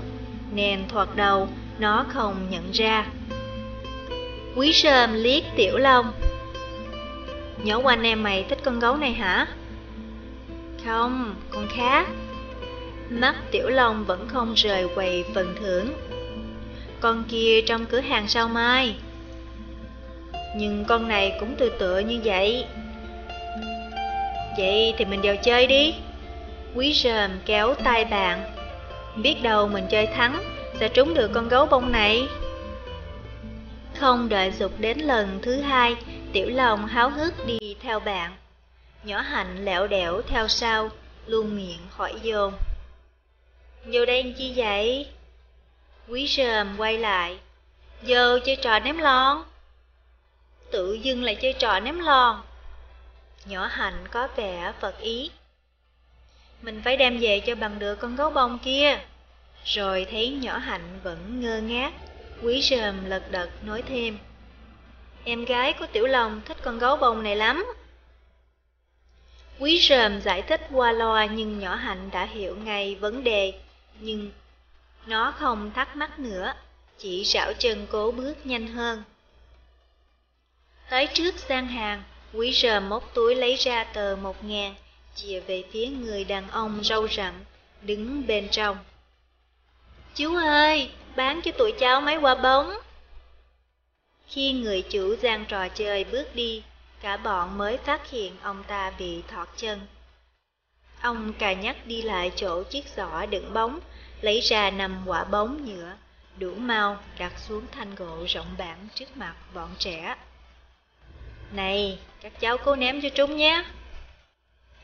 [0.53, 1.47] nên thoạt đầu
[1.79, 3.05] nó không nhận ra.
[4.55, 6.11] Quý sơm liếc tiểu long.
[7.63, 9.47] Nhỏ quanh em mày thích con gấu này hả?
[10.85, 12.07] Không, con khác.
[13.09, 15.93] Mắt tiểu long vẫn không rời quầy phần thưởng.
[16.99, 18.95] Con kia trong cửa hàng sao mai.
[20.55, 22.65] Nhưng con này cũng tự tựa như vậy.
[24.57, 25.93] Vậy thì mình vào chơi đi.
[26.75, 28.53] Quý rơm kéo tay bạn.
[29.23, 30.43] Biết đâu mình chơi thắng
[30.79, 32.27] sẽ trúng được con gấu bông này.
[33.99, 35.95] Không đợi dục đến lần thứ hai,
[36.33, 38.35] Tiểu Long háo hức đi theo bạn.
[39.03, 40.89] Nhỏ Hạnh lẹo đẻo theo sau,
[41.25, 42.53] luôn miệng hỏi dồn.
[43.85, 45.07] Vô đây chi vậy?
[46.07, 47.37] Quý rờm quay lại.
[48.03, 49.43] Giờ chơi trò ném lon.
[50.71, 52.41] Tự dưng lại chơi trò ném lon.
[53.45, 55.31] Nhỏ Hạnh có vẻ phật ý.
[56.61, 58.99] Mình phải đem về cho bằng được con gấu bông kia.
[59.65, 61.93] Rồi thấy nhỏ hạnh vẫn ngơ ngác,
[62.41, 64.17] quý rờm lật đật nói thêm.
[65.29, 67.65] Em gái của Tiểu Long thích con gấu bông này lắm.
[69.59, 73.53] Quý rơm giải thích qua loa nhưng nhỏ hạnh đã hiểu ngay vấn đề,
[73.99, 74.31] nhưng
[75.05, 76.53] nó không thắc mắc nữa,
[76.97, 79.03] chỉ rảo chân cố bước nhanh hơn.
[80.89, 84.75] Tới trước gian hàng, quý rơm móc túi lấy ra tờ một ngàn,
[85.15, 87.33] chìa về phía người đàn ông râu rậm,
[87.81, 88.77] đứng bên trong.
[90.15, 92.73] Chú ơi, bán cho tụi cháu mấy quả bóng.
[94.27, 96.63] Khi người chủ gian trò chơi bước đi,
[97.01, 99.79] cả bọn mới phát hiện ông ta bị thọt chân.
[101.01, 103.79] Ông cà nhắc đi lại chỗ chiếc giỏ đựng bóng,
[104.21, 105.93] lấy ra nằm quả bóng nhựa,
[106.37, 110.15] đủ mau đặt xuống thanh gỗ rộng bản trước mặt bọn trẻ.
[111.51, 113.63] Này, các cháu cố ném cho trúng nhé.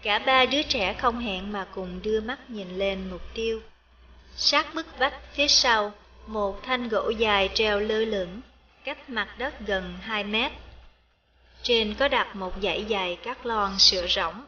[0.01, 3.62] Cả ba đứa trẻ không hẹn mà cùng đưa mắt nhìn lên mục tiêu.
[4.36, 5.91] Sát bức vách phía sau,
[6.27, 8.41] một thanh gỗ dài treo lơ lửng,
[8.84, 10.52] cách mặt đất gần 2 mét.
[11.62, 14.43] Trên có đặt một dãy dài các lon sữa rỗng.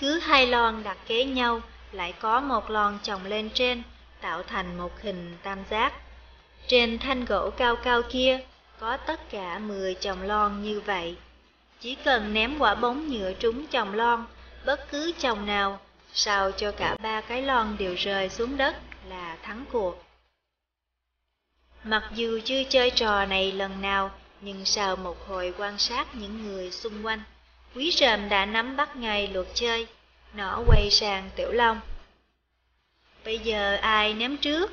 [0.00, 1.60] Cứ hai lon đặt kế nhau,
[1.92, 3.82] lại có một lon chồng lên trên,
[4.20, 5.92] tạo thành một hình tam giác.
[6.66, 8.40] Trên thanh gỗ cao cao kia,
[8.78, 11.16] có tất cả 10 chồng lon như vậy.
[11.80, 14.26] Chỉ cần ném quả bóng nhựa trúng chồng lon,
[14.66, 15.78] bất cứ chồng nào,
[16.12, 18.76] sao cho cả ba cái lon đều rơi xuống đất
[19.08, 20.07] là thắng cuộc.
[21.84, 24.10] Mặc dù chưa chơi trò này lần nào,
[24.40, 27.22] nhưng sau một hồi quan sát những người xung quanh,
[27.74, 29.86] quý rèm đã nắm bắt ngay luật chơi.
[30.34, 31.80] Nó quay sang Tiểu Long.
[33.24, 34.70] Bây giờ ai ném trước?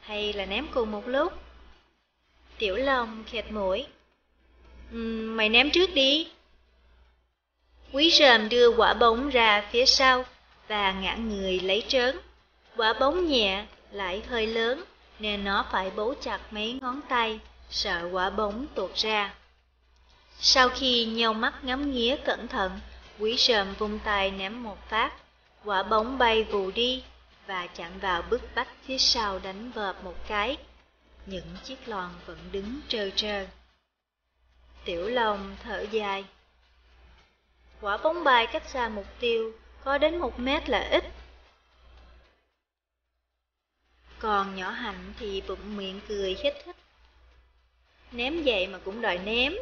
[0.00, 1.32] Hay là ném cùng một lúc?
[2.58, 3.86] Tiểu Long khẹt mũi.
[4.92, 6.28] Um, mày ném trước đi.
[7.92, 10.24] Quý rèm đưa quả bóng ra phía sau
[10.68, 12.18] và ngã người lấy trớn.
[12.76, 14.84] Quả bóng nhẹ, lại hơi lớn,
[15.18, 19.34] nên nó phải bấu chặt mấy ngón tay, sợ quả bóng tuột ra.
[20.40, 22.80] Sau khi nhau mắt ngắm nghía cẩn thận,
[23.18, 25.12] quý sờm vung tay ném một phát,
[25.64, 27.02] quả bóng bay vù đi
[27.46, 30.56] và chạm vào bức bách phía sau đánh vợp một cái.
[31.26, 33.46] Những chiếc lòn vẫn đứng trơ trơ.
[34.84, 36.24] Tiểu lòng thở dài.
[37.80, 39.52] Quả bóng bay cách xa mục tiêu
[39.84, 41.04] có đến một mét là ít.
[44.24, 46.76] Còn nhỏ hạnh thì bụng miệng cười khích thích
[48.12, 49.54] Ném vậy mà cũng đòi ném.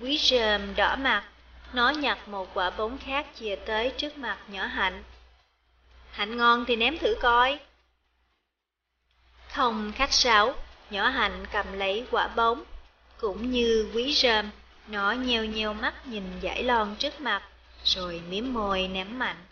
[0.00, 1.24] Quý rơm đỏ mặt,
[1.72, 5.02] nó nhặt một quả bóng khác chia tới trước mặt nhỏ hạnh.
[6.10, 7.58] Hạnh ngon thì ném thử coi.
[9.52, 10.54] Không khách sáo,
[10.90, 12.64] nhỏ hạnh cầm lấy quả bóng.
[13.20, 14.50] Cũng như quý rơm,
[14.88, 17.42] nó nheo nheo mắt nhìn giải lon trước mặt,
[17.84, 19.44] rồi miếm môi ném mạnh.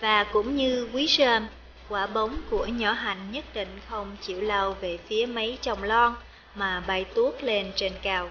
[0.00, 1.46] Và cũng như quý rơm,
[1.94, 6.14] quả bóng của nhỏ hạnh nhất định không chịu lao về phía mấy chồng lon,
[6.54, 8.30] mà bay tuốt lên trên cao.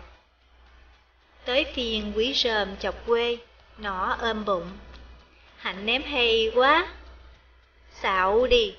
[1.45, 3.37] Tới phiền quý rơm chọc quê,
[3.77, 4.67] nó ôm bụng.
[5.57, 6.87] Hạnh ném hay quá.
[8.01, 8.73] Xạo đi.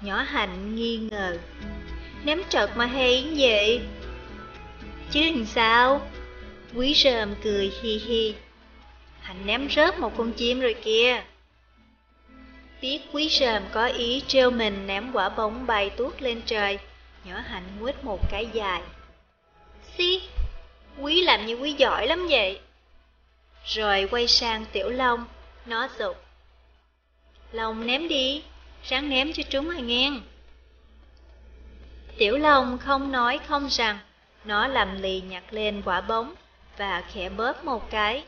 [0.00, 1.38] Nhỏ hạnh nghi ngờ.
[2.24, 3.80] Ném trật mà hay vậy?
[5.10, 6.08] Chứ làm sao?
[6.74, 8.34] Quý rơm cười hi hi.
[9.20, 11.22] Hạnh ném rớt một con chim rồi kìa.
[12.84, 16.78] Biết quý sờm có ý treo mình ném quả bóng bay tuốt lên trời,
[17.24, 18.82] nhỏ hạnh quýt một cái dài.
[19.96, 20.22] Xí,
[21.00, 22.60] quý làm như quý giỏi lắm vậy.
[23.64, 25.24] Rồi quay sang tiểu long,
[25.66, 26.16] nó dục.
[27.52, 28.42] Long ném đi,
[28.88, 30.10] ráng ném cho trúng rồi nghe.
[32.18, 33.98] Tiểu long không nói không rằng,
[34.44, 36.34] nó làm lì nhặt lên quả bóng
[36.76, 38.24] và khẽ bóp một cái.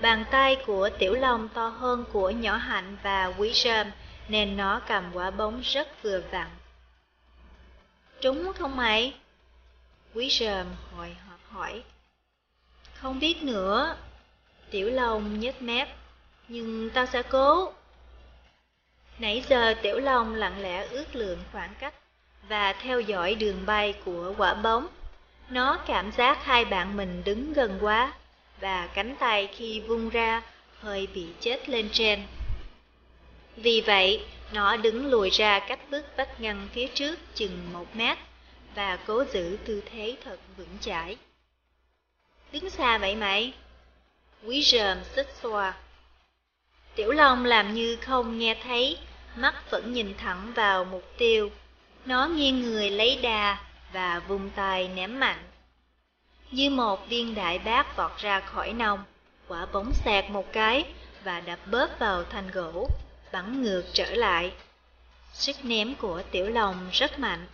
[0.00, 3.90] Bàn tay của tiểu long to hơn của nhỏ hạnh và quý rơm
[4.28, 6.48] nên nó cầm quả bóng rất vừa vặn.
[8.20, 9.14] Trúng không mày?
[10.14, 11.82] Quý rơm hồi hộp hỏi.
[12.94, 13.96] Không biết nữa.
[14.70, 15.88] Tiểu Long nhếch mép.
[16.48, 17.72] Nhưng tao sẽ cố.
[19.18, 21.94] Nãy giờ Tiểu Long lặng lẽ ước lượng khoảng cách
[22.48, 24.86] và theo dõi đường bay của quả bóng.
[25.50, 28.12] Nó cảm giác hai bạn mình đứng gần quá
[28.60, 30.42] và cánh tay khi vung ra
[30.80, 32.22] hơi bị chết lên trên.
[33.56, 38.18] Vì vậy, nó đứng lùi ra cách bước vách ngăn phía trước chừng một mét
[38.74, 41.16] và cố giữ tư thế thật vững chãi.
[42.52, 43.52] Đứng xa vậy mày?
[44.44, 45.74] Quý rờm xích xoa.
[46.94, 48.98] Tiểu Long làm như không nghe thấy,
[49.36, 51.50] mắt vẫn nhìn thẳng vào mục tiêu.
[52.04, 53.58] Nó nghiêng người lấy đà
[53.92, 55.44] và vung tay ném mạnh.
[56.50, 59.04] Như một viên đại bác vọt ra khỏi nòng,
[59.48, 60.84] quả bóng sạc một cái
[61.24, 62.88] và đập bớt vào thanh gỗ,
[63.32, 64.52] bắn ngược trở lại.
[65.32, 67.46] Sức ném của tiểu lòng rất mạnh,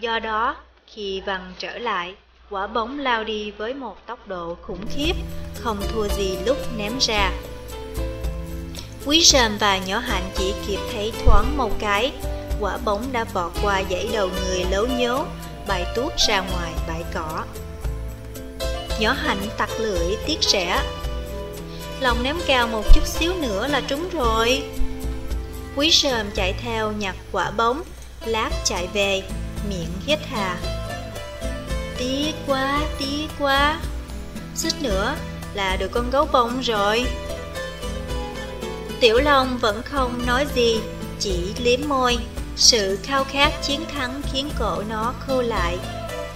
[0.00, 2.14] do đó khi văng trở lại,
[2.50, 5.12] quả bóng lao đi với một tốc độ khủng khiếp
[5.54, 7.30] không thua gì lúc ném ra.
[9.06, 12.12] Quý Sàm và nhỏ hạnh chỉ kịp thấy thoáng một cái,
[12.60, 15.24] quả bóng đã vọt qua dãy đầu người lấu nhố,
[15.68, 17.44] bay tuốt ra ngoài bãi cỏ.
[18.98, 20.82] Nhỏ hạnh tặc lưỡi tiếc rẻ.
[22.00, 24.62] Lòng ném cao một chút xíu nữa là trúng rồi.
[25.76, 27.82] Quý sờm chạy theo nhặt quả bóng,
[28.24, 29.22] lát chạy về,
[29.68, 30.56] miệng hít hà.
[31.98, 33.80] Tiếc quá, tiếc quá.
[34.54, 35.14] Xích nữa
[35.54, 37.04] là được con gấu bông rồi.
[39.00, 40.80] Tiểu Long vẫn không nói gì,
[41.20, 42.18] chỉ liếm môi.
[42.56, 45.78] Sự khao khát chiến thắng khiến cổ nó khô lại.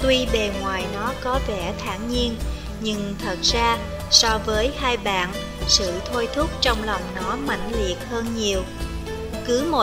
[0.02, 2.36] Tuy bề ngoài nó có vẻ thản nhiên,
[2.80, 3.78] nhưng thật ra
[4.10, 5.32] so với hai bạn,
[5.68, 8.62] sự thôi thúc trong lòng nó mãnh liệt hơn nhiều.
[9.46, 9.82] Cứ một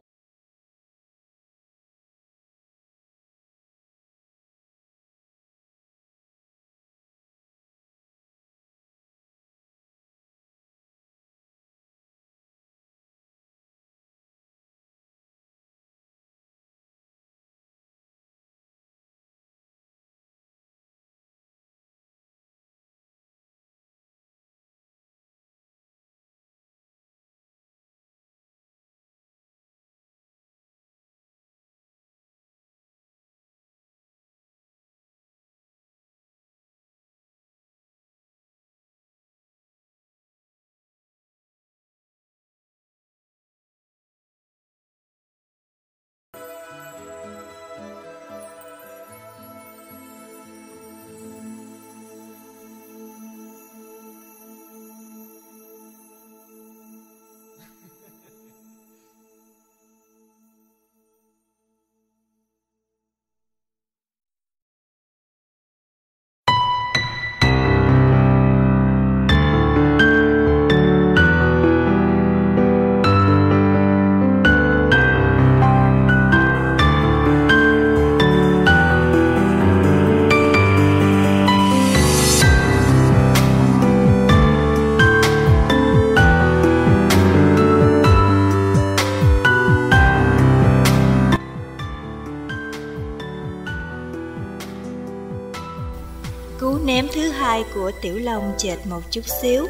[97.92, 99.68] của Tiểu Long chệch một chút xíu,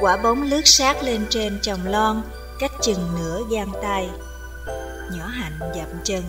[0.00, 2.22] quả bóng lướt sát lên trên chồng lon,
[2.58, 4.08] cách chừng nửa gian tay.
[5.12, 6.22] Nhỏ hạnh dậm chân.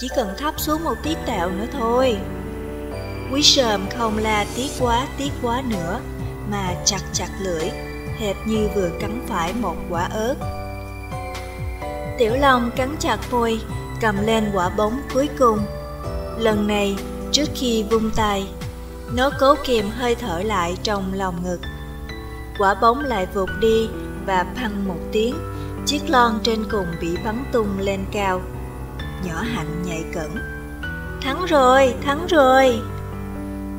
[0.00, 2.16] Chỉ cần thấp xuống một tí tẹo nữa thôi.
[3.32, 6.00] Quý sờm không la tiếc quá tiếc quá nữa,
[6.50, 7.68] mà chặt chặt lưỡi,
[8.18, 10.34] hệt như vừa cắn phải một quả ớt.
[12.18, 13.60] Tiểu Long cắn chặt môi,
[14.00, 15.58] cầm lên quả bóng cuối cùng.
[16.38, 16.96] Lần này,
[17.32, 18.46] trước khi vung tay,
[19.14, 21.60] nó cố kìm hơi thở lại trong lòng ngực.
[22.58, 23.88] Quả bóng lại vụt đi
[24.26, 25.34] và phăng một tiếng,
[25.86, 28.40] chiếc lon trên cùng bị bắn tung lên cao.
[29.24, 30.30] Nhỏ hạnh nhảy cẩn.
[31.22, 32.78] Thắng rồi, thắng rồi.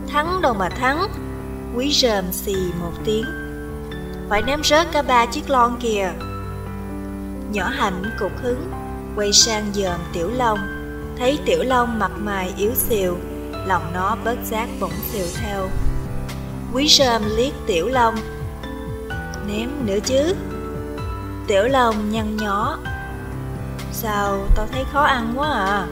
[0.07, 1.07] Thắng đâu mà thắng.
[1.75, 3.25] Quý rờm xì một tiếng.
[4.29, 6.11] Phải ném rớt cả ba chiếc lon kìa.
[7.51, 8.71] Nhỏ hạnh cục hứng,
[9.15, 10.59] quay sang dòm tiểu long.
[11.17, 13.17] Thấy tiểu long mặt mày yếu xìu,
[13.67, 15.69] lòng nó bớt giác bỗng xìu theo.
[16.73, 18.15] Quý sơm liếc Tiểu Long.
[19.47, 20.35] Ném nữa chứ.
[21.47, 22.77] Tiểu Long nhăn nhó.
[23.91, 25.87] Sao tao thấy khó ăn quá à?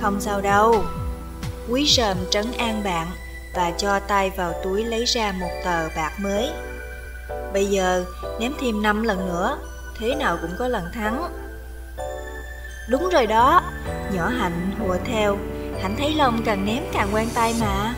[0.00, 0.84] Không sao đâu.
[1.68, 3.06] Quý sơm trấn an bạn
[3.54, 6.50] và cho tay vào túi lấy ra một tờ bạc mới.
[7.52, 8.04] Bây giờ
[8.40, 9.58] ném thêm 5 lần nữa,
[9.98, 11.32] thế nào cũng có lần thắng.
[12.88, 13.62] Đúng rồi đó,
[14.12, 15.36] nhỏ hạnh hùa theo
[15.82, 17.94] Hạnh thấy Long càng ném càng quen tay mà.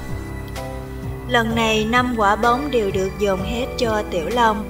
[1.29, 4.65] Lần này năm quả bóng đều được dồn hết cho Tiểu Long.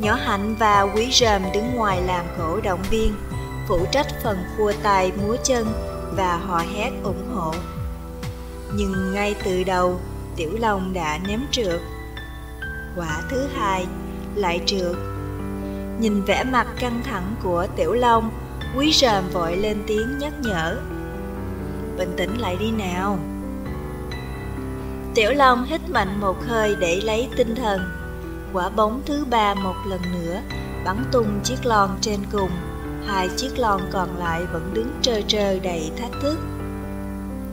[0.00, 3.14] Nhỏ Hạnh và Quý Rầm đứng ngoài làm khổ động viên,
[3.68, 5.66] phụ trách phần khua tay múa chân
[6.16, 7.54] và hò hét ủng hộ.
[8.74, 10.00] Nhưng ngay từ đầu,
[10.36, 11.80] Tiểu Long đã ném trượt.
[12.96, 13.86] Quả thứ hai
[14.34, 14.96] lại trượt.
[15.98, 18.30] Nhìn vẻ mặt căng thẳng của Tiểu Long,
[18.76, 20.76] Quý Rầm vội lên tiếng nhắc nhở
[21.98, 23.18] bình tĩnh lại đi nào.
[25.14, 27.80] Tiểu Long hít mạnh một hơi để lấy tinh thần.
[28.52, 30.40] Quả bóng thứ ba một lần nữa
[30.84, 32.50] bắn tung chiếc lon trên cùng.
[33.06, 36.38] Hai chiếc lon còn lại vẫn đứng trơ trơ đầy thách thức.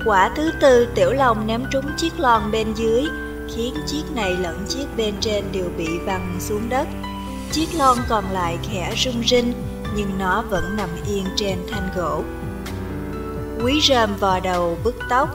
[0.05, 3.05] Quả thứ tư Tiểu Long ném trúng chiếc lon bên dưới,
[3.55, 6.87] khiến chiếc này lẫn chiếc bên trên đều bị văng xuống đất.
[7.51, 9.53] Chiếc lon còn lại khẽ rung rinh,
[9.95, 12.23] nhưng nó vẫn nằm yên trên thanh gỗ.
[13.63, 15.29] Quý rơm vò đầu bứt tóc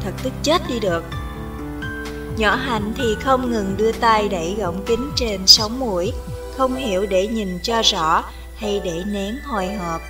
[0.00, 1.04] Thật tức chết đi được
[2.36, 6.12] Nhỏ hạnh thì không ngừng đưa tay đẩy gọng kính trên sống mũi,
[6.56, 8.24] không hiểu để nhìn cho rõ
[8.56, 10.00] hay để nén hồi hộp.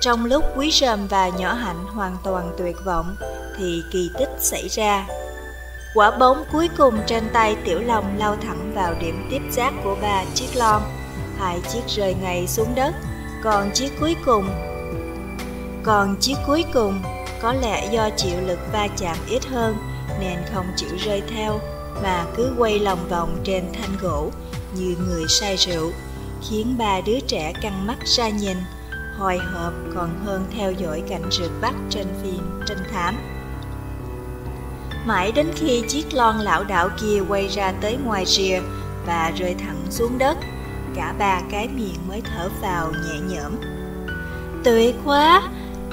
[0.00, 3.16] Trong lúc quý rơm và nhỏ hạnh hoàn toàn tuyệt vọng,
[3.58, 5.06] thì kỳ tích xảy ra.
[5.94, 9.96] Quả bóng cuối cùng trên tay Tiểu Long lao thẳng vào điểm tiếp giác của
[10.02, 10.82] ba chiếc lon.
[11.38, 12.94] Hai chiếc rơi ngay xuống đất,
[13.44, 14.71] còn chiếc cuối cùng
[15.84, 17.02] còn chiếc cuối cùng,
[17.42, 19.76] có lẽ do chịu lực va chạm ít hơn,
[20.20, 21.60] nên không chịu rơi theo,
[22.02, 24.30] mà cứ quay lòng vòng trên thanh gỗ,
[24.74, 25.92] như người say rượu,
[26.48, 28.56] khiến ba đứa trẻ căng mắt ra nhìn,
[29.18, 33.16] hồi hộp còn hơn theo dõi cảnh rượt bắt trên phim trinh thám.
[35.06, 38.60] Mãi đến khi chiếc lon lão đảo kia quay ra tới ngoài rìa
[39.06, 40.38] và rơi thẳng xuống đất,
[40.94, 43.52] cả ba cái miệng mới thở vào nhẹ nhõm.
[44.64, 45.42] Tuyệt quá!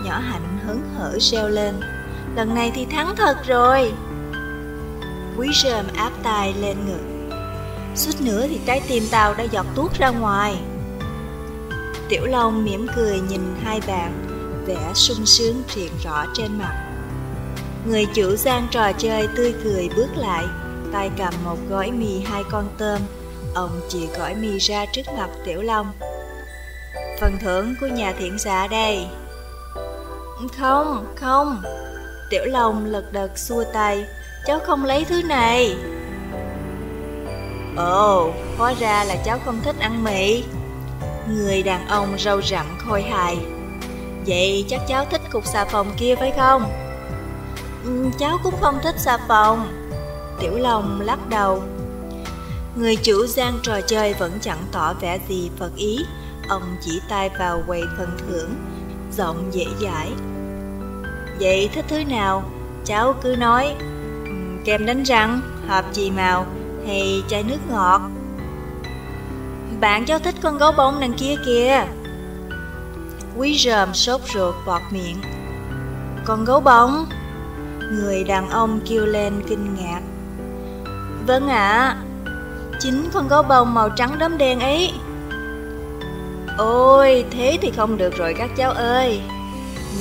[0.03, 1.75] Nhỏ hạnh hứng hở reo lên.
[2.35, 3.91] Lần này thì thắng thật rồi.
[5.37, 7.35] Quý rơm áp tay lên ngực.
[7.95, 10.57] Suýt nữa thì trái tim tao đã giọt tuốt ra ngoài.
[12.09, 14.25] Tiểu long mỉm cười nhìn hai bạn,
[14.65, 16.85] vẻ sung sướng hiện rõ trên mặt.
[17.85, 20.45] Người chủ gian trò chơi tươi cười bước lại,
[20.93, 22.99] tay cầm một gói mì hai con tôm.
[23.55, 25.91] Ông chỉ gói mì ra trước mặt tiểu long.
[27.21, 29.07] Phần thưởng của nhà thiện xạ đây
[30.47, 31.61] không không.
[32.29, 34.05] Tiểu long lật đật xua tay.
[34.45, 35.75] Cháu không lấy thứ này.
[37.77, 40.43] Ồ hóa ra là cháu không thích ăn mì.
[41.29, 43.37] Người đàn ông râu rậm khôi hài.
[44.27, 46.63] Vậy chắc cháu thích cục xà phòng kia phải không?
[47.83, 49.67] Ừ, cháu cũng không thích xà phòng.
[50.39, 51.63] Tiểu long lắc đầu.
[52.75, 56.05] Người chủ gian trò chơi vẫn chẳng tỏ vẻ gì phật ý.
[56.49, 58.55] Ông chỉ tay vào quầy phần thưởng
[59.11, 60.11] giọng dễ dãi.
[61.39, 62.43] Vậy thích thứ nào?
[62.85, 63.75] Cháu cứ nói
[64.65, 66.45] kem đánh răng hộp chì màu
[66.87, 68.01] hay chai nước ngọt.
[69.79, 71.83] Bạn cháu thích con gấu bông đằng kia kìa.
[73.37, 75.21] Quý ròm sốt ruột bọt miệng.
[76.25, 77.05] Con gấu bông?
[77.91, 80.01] Người đàn ông kêu lên kinh ngạc.
[81.27, 81.97] Vâng ạ à,
[82.79, 84.93] chính con gấu bông màu trắng đốm đen ấy
[86.59, 89.21] ôi thế thì không được rồi các cháu ơi.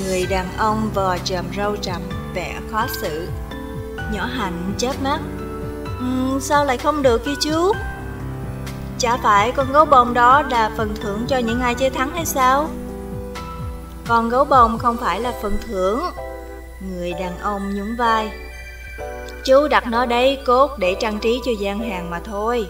[0.03, 2.01] Người đàn ông vò chòm râu trầm
[2.33, 3.27] vẻ khó xử.
[4.13, 5.19] Nhỏ hạnh chớp mắt.
[5.99, 7.71] Ừ, sao lại không được kia chú?
[8.97, 12.25] Chả phải con gấu bông đó là phần thưởng cho những ai chơi thắng hay
[12.25, 12.69] sao?
[14.07, 16.01] Con gấu bông không phải là phần thưởng.
[16.81, 18.31] Người đàn ông nhún vai.
[19.45, 22.67] Chú đặt nó đấy cốt để trang trí cho gian hàng mà thôi.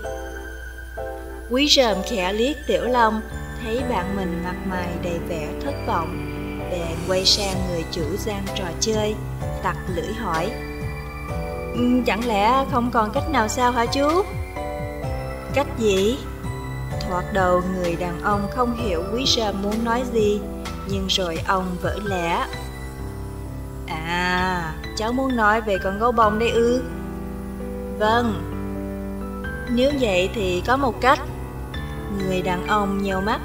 [1.50, 3.22] Quý rờm khẽ liếc tiểu long
[3.64, 6.18] thấy bạn mình mặt mày đầy vẻ thất vọng,
[6.72, 9.16] bèn quay sang người chủ gian trò chơi,
[9.64, 10.52] tặc lưỡi hỏi.
[11.74, 14.08] Ừ, chẳng lẽ không còn cách nào sao hả chú?
[15.54, 16.18] Cách gì?
[17.02, 20.42] Thoạt đầu người đàn ông không hiểu quý rơm muốn nói gì,
[20.90, 22.46] nhưng rồi ông vỡ lẽ.
[23.88, 26.84] À cháu muốn nói về con gấu bông đấy ư?
[28.00, 28.42] Vâng.
[29.72, 31.20] Nếu vậy thì có một cách
[32.18, 33.40] người đàn ông nhiều mắt.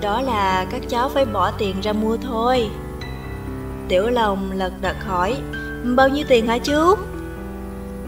[0.00, 2.70] Đó là các cháu phải bỏ tiền ra mua thôi.
[3.88, 5.36] Tiểu lòng lật đật hỏi,
[5.96, 6.94] bao nhiêu tiền hả chú?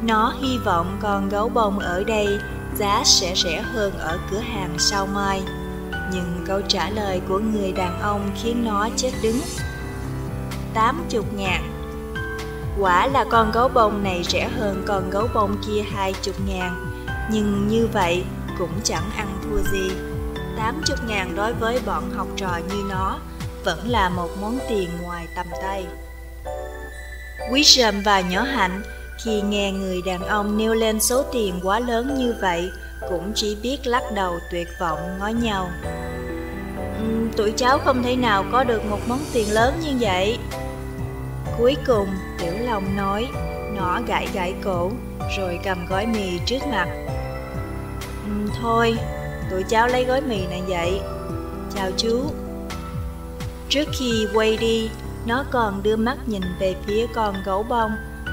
[0.03, 2.39] Nó hy vọng con gấu bông ở đây
[2.77, 5.43] giá sẽ rẻ hơn ở cửa hàng sau mai.
[6.13, 9.41] Nhưng câu trả lời của người đàn ông khiến nó chết đứng.
[10.75, 11.73] Tám chục ngàn.
[12.79, 16.87] Quả là con gấu bông này rẻ hơn con gấu bông kia hai chục ngàn.
[17.33, 18.25] Nhưng như vậy
[18.59, 19.91] cũng chẳng ăn thua gì
[20.57, 23.19] 80 ngàn đối với bọn học trò như nó
[23.65, 25.87] vẫn là một món tiền ngoài tầm tay.
[27.53, 28.83] Quý Sầm và nhỏ hạnh
[29.25, 32.71] khi nghe người đàn ông nêu lên số tiền quá lớn như vậy
[33.09, 35.71] cũng chỉ biết lắc đầu tuyệt vọng ngó nhau.
[37.03, 40.39] Uhm, tụi cháu không thể nào có được một món tiền lớn như vậy.
[41.59, 43.29] Cuối cùng, Tiểu Long nói,
[43.77, 44.91] nó gãi gãi cổ,
[45.39, 46.89] rồi cầm gói mì trước mặt.
[48.27, 48.97] Uhm, thôi,
[49.51, 51.01] tụi cháu lấy gói mì này vậy
[51.75, 52.23] chào chú.
[53.69, 54.91] Trước khi quay đi,
[55.27, 57.91] nó còn đưa mắt nhìn về phía con gấu bông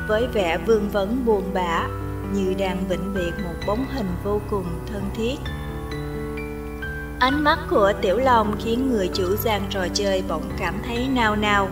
[0.07, 1.87] với vẻ vương vấn buồn bã
[2.33, 5.35] như đang vĩnh biệt một bóng hình vô cùng thân thiết.
[7.19, 11.35] Ánh mắt của tiểu long khiến người chủ gian trò chơi bỗng cảm thấy nao
[11.35, 11.69] nao.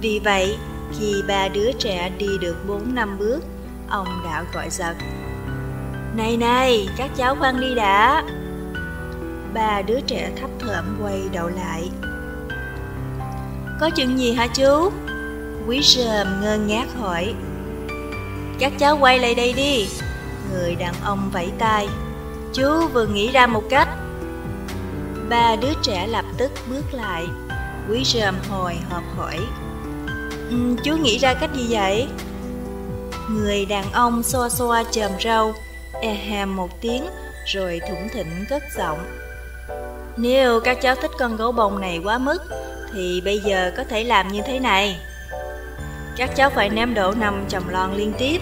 [0.00, 0.56] Vì vậy,
[0.98, 3.40] khi ba đứa trẻ đi được bốn năm bước,
[3.88, 4.94] ông đã gọi giật.
[6.16, 8.24] Này này, các cháu khoan đi đã
[9.54, 11.90] ba đứa trẻ thấp thởm quay đầu lại.
[13.80, 14.90] Có chuyện gì hả chú?
[15.66, 17.34] Quý rơm ngơ ngác hỏi.
[18.58, 19.88] Các cháu quay lại đây đi.
[20.52, 21.88] Người đàn ông vẫy tay.
[22.52, 23.88] Chú vừa nghĩ ra một cách.
[25.28, 27.26] Ba đứa trẻ lập tức bước lại.
[27.90, 29.38] Quý rơm hồi hộp hỏi.
[30.50, 32.08] Um, Chú nghĩ ra cách gì vậy?
[33.30, 35.54] Người đàn ông xoa xoa chòm râu
[36.02, 37.04] E hèm một tiếng
[37.46, 39.19] Rồi thủng thỉnh cất giọng.
[40.20, 42.38] Nếu các cháu thích con gấu bông này quá mức
[42.92, 44.98] Thì bây giờ có thể làm như thế này
[46.16, 48.38] Các cháu phải ném đổ năm chồng lon liên tiếp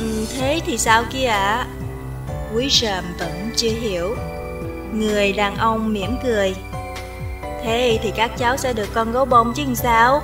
[0.00, 1.38] ừ, Thế thì sao kia ạ?
[1.38, 1.66] À?
[2.54, 4.16] Quý rờm vẫn chưa hiểu
[4.92, 6.54] Người đàn ông mỉm cười
[7.62, 10.22] Thế thì các cháu sẽ được con gấu bông chứ sao?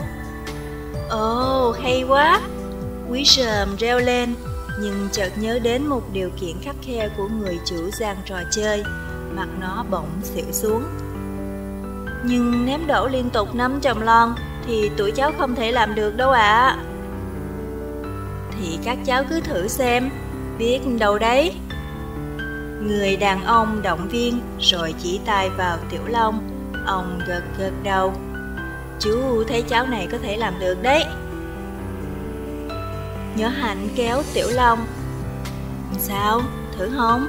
[1.11, 2.41] Ồ, oh, hay quá!
[3.11, 4.35] Quý rờm reo lên,
[4.81, 8.83] nhưng chợt nhớ đến một điều kiện khắc khe của người chủ gian trò chơi,
[9.37, 10.83] mặt nó bỗng xỉu xuống.
[12.25, 14.35] Nhưng ném đổ liên tục năm chồng lon
[14.67, 16.77] thì tụi cháu không thể làm được đâu ạ.
[16.77, 16.79] À.
[18.59, 20.11] Thì các cháu cứ thử xem,
[20.59, 21.55] biết đâu đấy.
[22.83, 26.49] Người đàn ông động viên rồi chỉ tay vào Tiểu Long,
[26.87, 28.13] ông gật gật đầu.
[29.01, 31.05] Chú thấy cháu này có thể làm được đấy.
[33.37, 34.87] Nhớ hạnh kéo Tiểu Long
[35.99, 36.41] Sao?
[36.79, 37.29] Thử không?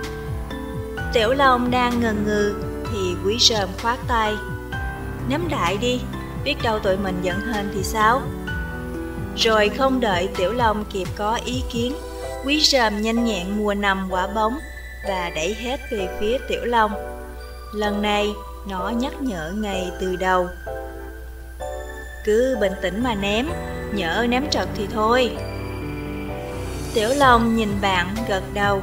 [1.13, 2.53] Tiểu Long đang ngần ngừ
[2.91, 4.35] Thì quý sờm khoát tay.
[5.29, 6.01] Nắm đại đi,
[6.43, 8.21] Biết đâu tụi mình giận hên thì sao?
[9.37, 11.93] Rồi không đợi Tiểu Long kịp có ý kiến,
[12.45, 14.59] Quý sờm nhanh nhẹn mua nằm quả bóng
[15.07, 16.91] Và đẩy hết về phía Tiểu Long.
[17.73, 18.33] Lần này,
[18.69, 20.47] nó nhắc nhở ngay từ đầu.
[22.25, 23.47] Cứ bình tĩnh mà ném,
[23.93, 25.31] Nhỡ ném trật thì thôi.
[26.93, 28.81] Tiểu Long nhìn bạn gật đầu,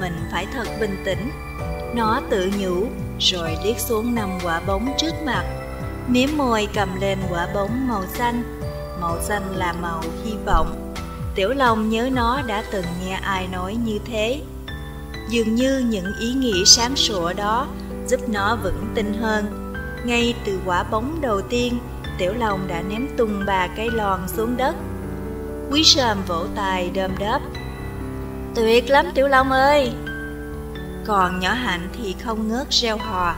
[0.00, 1.30] Mình phải thật bình tĩnh.
[1.94, 2.86] Nó tự nhủ,
[3.20, 5.44] Rồi liếc xuống năm quả bóng trước mặt.
[6.08, 8.42] Miếm môi cầm lên quả bóng màu xanh.
[9.00, 10.94] Màu xanh là màu hy vọng.
[11.34, 14.40] Tiểu Long nhớ nó đã từng nghe ai nói như thế.
[15.30, 17.66] Dường như những ý nghĩ sáng sủa đó
[18.08, 19.74] Giúp nó vững tin hơn.
[20.04, 21.78] Ngay từ quả bóng đầu tiên,
[22.18, 24.74] Tiểu Long đã ném tung ba cái lon xuống đất.
[25.70, 27.42] Quý sờm vỗ tài đơm đớp.
[28.54, 29.92] Tuyệt lắm Tiểu Long ơi!
[31.08, 33.34] Còn nhỏ hạnh thì không ngớt reo hò.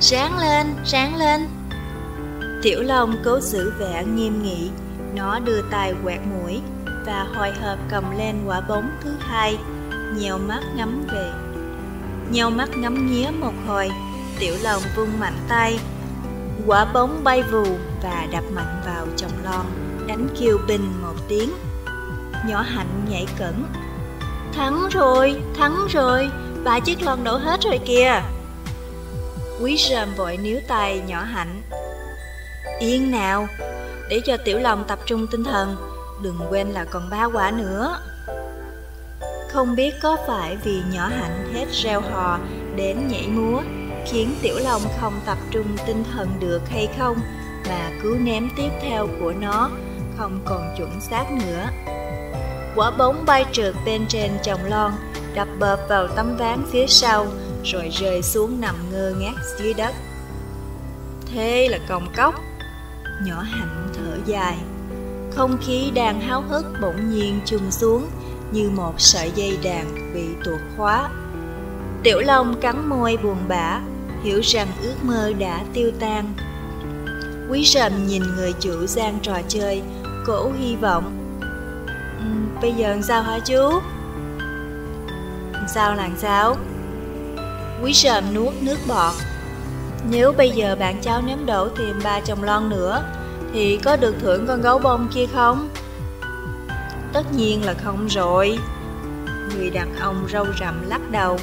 [0.00, 1.48] Sáng lên, sáng lên.
[2.62, 4.70] Tiểu Long cố giữ vẻ nghiêm nghị.
[5.14, 6.60] Nó đưa tay quẹt mũi
[7.06, 9.58] Và hồi hộp cầm lên quả bóng thứ hai
[10.16, 11.32] Nhèo mắt ngắm về.
[12.30, 13.90] Nhèo mắt ngắm nghía một hồi
[14.38, 15.78] Tiểu Long vung mạnh tay.
[16.66, 17.64] Quả bóng bay vù
[18.02, 19.66] và đập mạnh vào chồng lon
[20.06, 21.50] Đánh kêu bình một tiếng.
[22.48, 23.64] Nhỏ hạnh nhảy cẩn.
[24.54, 26.30] Thắng rồi, thắng rồi,
[26.64, 28.22] ba chiếc lon đổ hết rồi kìa.
[29.62, 31.62] Quý rơm vội níu tay nhỏ hạnh.
[32.80, 33.46] Yên nào,
[34.08, 35.76] để cho tiểu lòng tập trung tinh thần,
[36.22, 38.00] đừng quên là còn ba quả nữa.
[39.50, 42.38] Không biết có phải vì nhỏ hạnh hết reo hò
[42.76, 43.60] đến nhảy múa,
[44.06, 47.18] khiến tiểu long không tập trung tinh thần được hay không,
[47.68, 49.70] mà cứ ném tiếp theo của nó,
[50.16, 51.66] không còn chuẩn xác nữa.
[52.74, 54.92] Quả bóng bay trượt bên trên chồng lon,
[55.34, 57.26] đập bợp vào tấm ván phía sau,
[57.64, 59.94] rồi rơi xuống nằm ngơ ngác dưới đất.
[61.32, 62.34] Thế là còng cốc.
[63.24, 64.56] Nhỏ hạnh thở dài.
[65.34, 68.06] Không khí đang háo hức bỗng nhiên chùng xuống
[68.52, 71.08] như một sợi dây đàn bị tuột khóa.
[72.02, 73.80] Tiểu Long cắn môi buồn bã,
[74.22, 76.34] hiểu rằng ước mơ đã tiêu tan.
[77.50, 79.82] Quý sầm nhìn người chủ gian trò chơi,
[80.26, 81.27] cổ hy vọng
[82.62, 83.80] Bây giờ làm sao hả chú?
[85.74, 86.56] Sao làm sao?
[87.82, 89.14] Quý sờm nuốt nước bọt
[90.10, 93.02] Nếu bây giờ bạn cháu ném đổ tìm ba chồng lon nữa,
[93.52, 95.68] Thì có được thưởng con gấu bông kia không?
[97.12, 98.58] Tất nhiên là không rồi
[99.56, 101.38] Người đàn ông râu rậm lắc đầu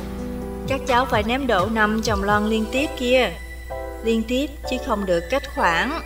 [0.67, 3.30] Các cháu phải ném đổ năm chồng lon liên tiếp kia
[4.03, 6.01] Liên tiếp chứ không được cách khoảng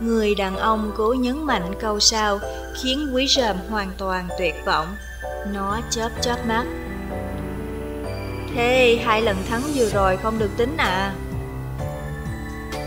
[0.00, 2.38] Người đàn ông cố nhấn mạnh câu sau
[2.74, 4.96] khiến quý ròm hoàn toàn tuyệt vọng.
[5.52, 6.64] Nó chớp chớp mắt.
[8.54, 11.14] Thế hai lần thắng vừa rồi không được tính à?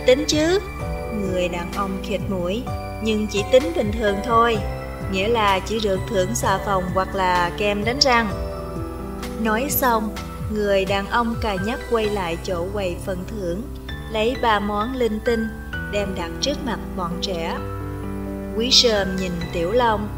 [0.05, 0.59] Tính chứ.
[1.13, 2.63] Người đàn ông khịt mũi,
[3.03, 4.57] nhưng chỉ tính bình thường thôi.
[5.11, 8.29] Nghĩa là chỉ được thưởng xà phòng hoặc là kem đánh răng.
[9.41, 10.15] Nói xong,
[10.51, 13.61] người đàn ông cà nhắc quay lại chỗ quầy phần thưởng,
[14.11, 15.47] lấy ba món linh tinh
[15.91, 17.57] đem đặt trước mặt bọn trẻ.
[18.57, 20.09] Quý sơm nhìn Tiểu Long.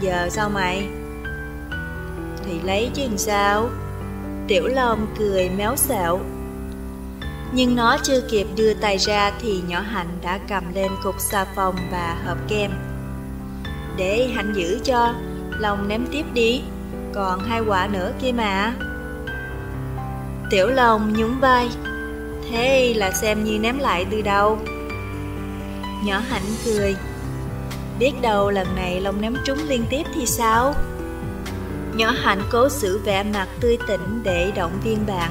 [0.00, 0.88] Giờ sao mày?
[2.44, 3.68] Thì lấy chứ sao?
[4.48, 6.20] Tiểu Long cười méo xẹo,
[7.52, 11.44] Nhưng nó chưa kịp đưa tay ra thì nhỏ hạnh đã cầm lên cục xà
[11.56, 12.70] phòng và hộp kem.
[13.96, 15.14] Để hạnh giữ cho,
[15.50, 16.62] Long ném tiếp đi,
[17.14, 18.74] còn hai quả nữa kia mà.
[20.50, 21.68] Tiểu Long nhún vai,
[22.50, 24.58] thế là xem như ném lại từ đầu.
[26.06, 26.96] Nhỏ hạnh cười,
[27.98, 30.74] biết đâu lần này lòng ném trúng liên tiếp thì sao?
[31.94, 35.30] Nhỏ hạnh cố giữ vẻ mặt tươi tỉnh để động viên bạn.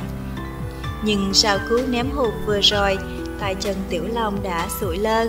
[1.03, 2.97] Nhưng sau cú ném hụt vừa rồi,
[3.39, 5.28] tay chân Tiểu Long đã sụi lơ.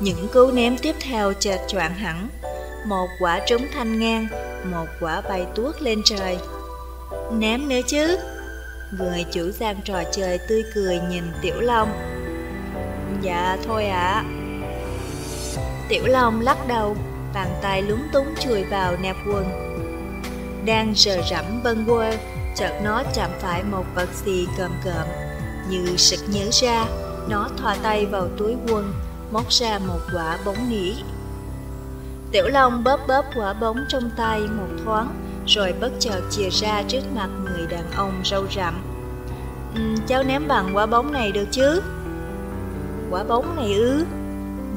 [0.00, 2.28] Những cú ném tiếp theo chợt choạng hẳn.
[2.86, 4.26] Một quả trúng thanh ngang,
[4.64, 6.38] một quả bay tuốt lên trời.
[7.32, 8.16] Ném nữa chứ?
[8.98, 11.88] Người chủ gian trò chơi tươi cười nhìn Tiểu Long.
[13.22, 14.24] Dạ thôi ạ.
[14.26, 14.43] À.
[15.88, 16.96] Tiểu Long lắc đầu,
[17.34, 19.44] bàn tay lúng túng chùi vào nẹp quần.
[20.66, 22.10] Đang rờ rẫm bân quơ,
[22.56, 25.06] chợt nó chạm phải một vật gì cơm cộm.
[25.68, 26.84] Như sực nhớ ra,
[27.28, 28.92] nó thò tay vào túi quần,
[29.30, 30.92] móc ra một quả bóng nỉ.
[32.32, 35.14] Tiểu Long bóp bóp quả bóng trong tay một thoáng,
[35.46, 38.74] rồi bất chợt chìa ra trước mặt người đàn ông râu rậm.
[39.74, 41.82] Ừ, cháu ném bằng quả bóng này được chứ?
[43.10, 44.04] Quả bóng này ư?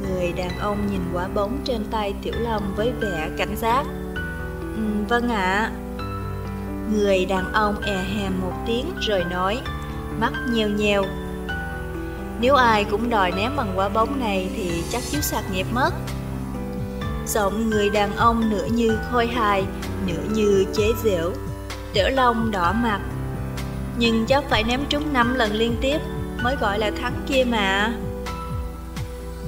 [0.02, 3.84] Người đàn ông nhìn quả bóng trên tay Tiểu Long với vẻ cảnh giác.
[4.62, 5.72] Ừ, vâng ạ.
[6.94, 9.60] Người đàn ông e è hèm một tiếng rồi nói,
[10.20, 11.04] mắt nheo nheo.
[12.40, 15.92] Nếu ai cũng đòi ném bằng quả bóng này thì chắc chiếu sạc nghiệp mất.
[17.28, 19.66] Giọng người đàn ông nửa như khôi hài,
[20.08, 21.32] nửa như chế giễu.
[21.94, 23.00] Tiểu Long đỏ mặt.
[23.98, 25.98] Nhưng chắc phải ném trúng 5 lần liên tiếp
[26.44, 27.94] mới gọi là thắng kia mà.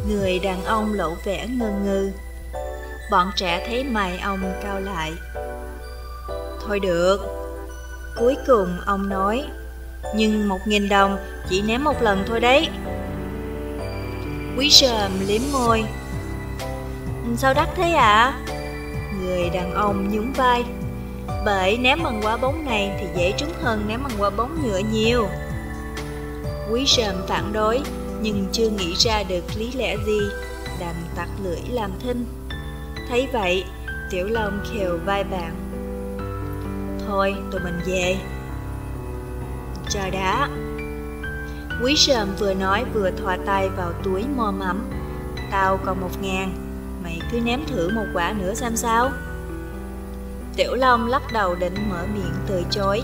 [0.07, 2.11] Người đàn ông lộ vẻ ngơ ngơ,
[3.09, 5.13] Bọn trẻ thấy mày ông cao lại.
[6.65, 7.17] Thôi được.
[8.19, 9.45] Cuối cùng ông nói,
[10.15, 11.17] nhưng một nghìn đồng
[11.49, 12.69] chỉ ném một lần thôi đấy.
[14.57, 15.83] Quý sờm liếm môi.
[17.37, 18.05] Sao đắt thế ạ?
[18.05, 18.53] À?
[19.21, 20.63] Người đàn ông nhún vai.
[21.45, 24.79] Bởi ném bằng quả bóng này thì dễ trúng hơn ném bằng quả bóng nhựa
[24.91, 25.27] nhiều.
[26.71, 27.81] Quý sờm phản đối,
[28.21, 30.19] nhưng chưa nghĩ ra được lý lẽ gì,
[30.79, 32.25] đành tặc lưỡi làm thinh.
[33.09, 33.63] Thấy vậy,
[34.09, 35.55] Tiểu Long khều vai bạn.
[37.07, 38.17] Thôi, tụi mình về.
[39.89, 40.49] Chờ đã.
[41.83, 44.89] Quý sờm vừa nói vừa thò tay vào túi mò mắm.
[45.51, 46.53] Tao còn một ngàn,
[47.03, 49.11] mày cứ ném thử một quả nữa xem sao.
[50.55, 53.01] Tiểu Long lắc đầu định mở miệng từ chối,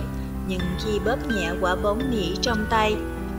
[0.48, 2.96] nhưng khi bóp nhẹ quả bóng nỉ trong tay,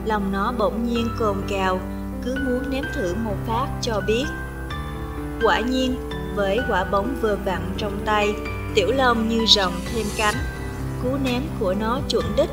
[0.06, 1.80] lòng nó bỗng nhiên cồn cào,
[2.24, 4.24] cứ muốn ném thử một phát cho biết.
[5.42, 5.96] Quả nhiên,
[6.34, 8.34] với quả bóng vừa vặn trong tay,
[8.74, 10.34] Tiểu Long như rồng thêm cánh.
[11.02, 12.50] Cú ném của nó chuẩn đích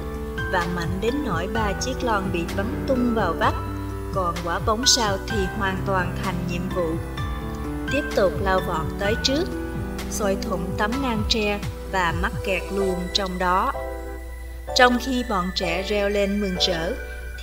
[0.52, 3.56] và mạnh đến nỗi ba chiếc lon bị bắn tung vào vách,
[4.16, 6.88] còn quả bóng sao thì hoàn toàn thành nhiệm vụ.
[7.92, 9.46] Tiếp tục lao vọt tới trước,
[10.12, 11.60] xôi thủng tấm nang tre
[11.92, 13.72] và mắc kẹt luôn trong đó.
[14.76, 16.94] Trong khi bọn trẻ reo lên mừng rỡ,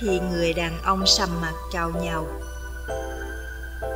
[0.01, 2.27] thì người đàn ông sầm mặt chào nhau.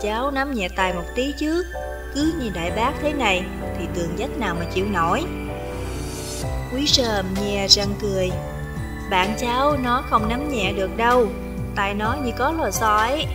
[0.02, 1.64] Cháu nắm nhẹ tay một tí chứ,
[2.16, 3.44] cứ như đại bác thế này
[3.80, 5.24] thì tường dách nào mà chịu nổi.
[6.74, 8.32] Quý sờm nhe răng cười,
[9.10, 11.28] bạn cháu nó không nắm nhẹ được đâu,
[11.76, 13.26] tại nó như có lò xo ấy.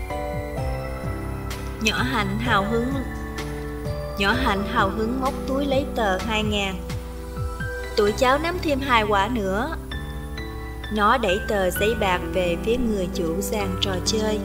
[1.83, 2.93] Nhỏ hạnh hào hứng
[4.18, 6.75] Nhỏ hạnh hào hứng móc túi lấy tờ hai ngàn
[7.97, 9.77] Tụi cháu nắm thêm hai quả nữa
[10.93, 14.38] nó đẩy tờ giấy bạc về phía người chủ gian trò chơi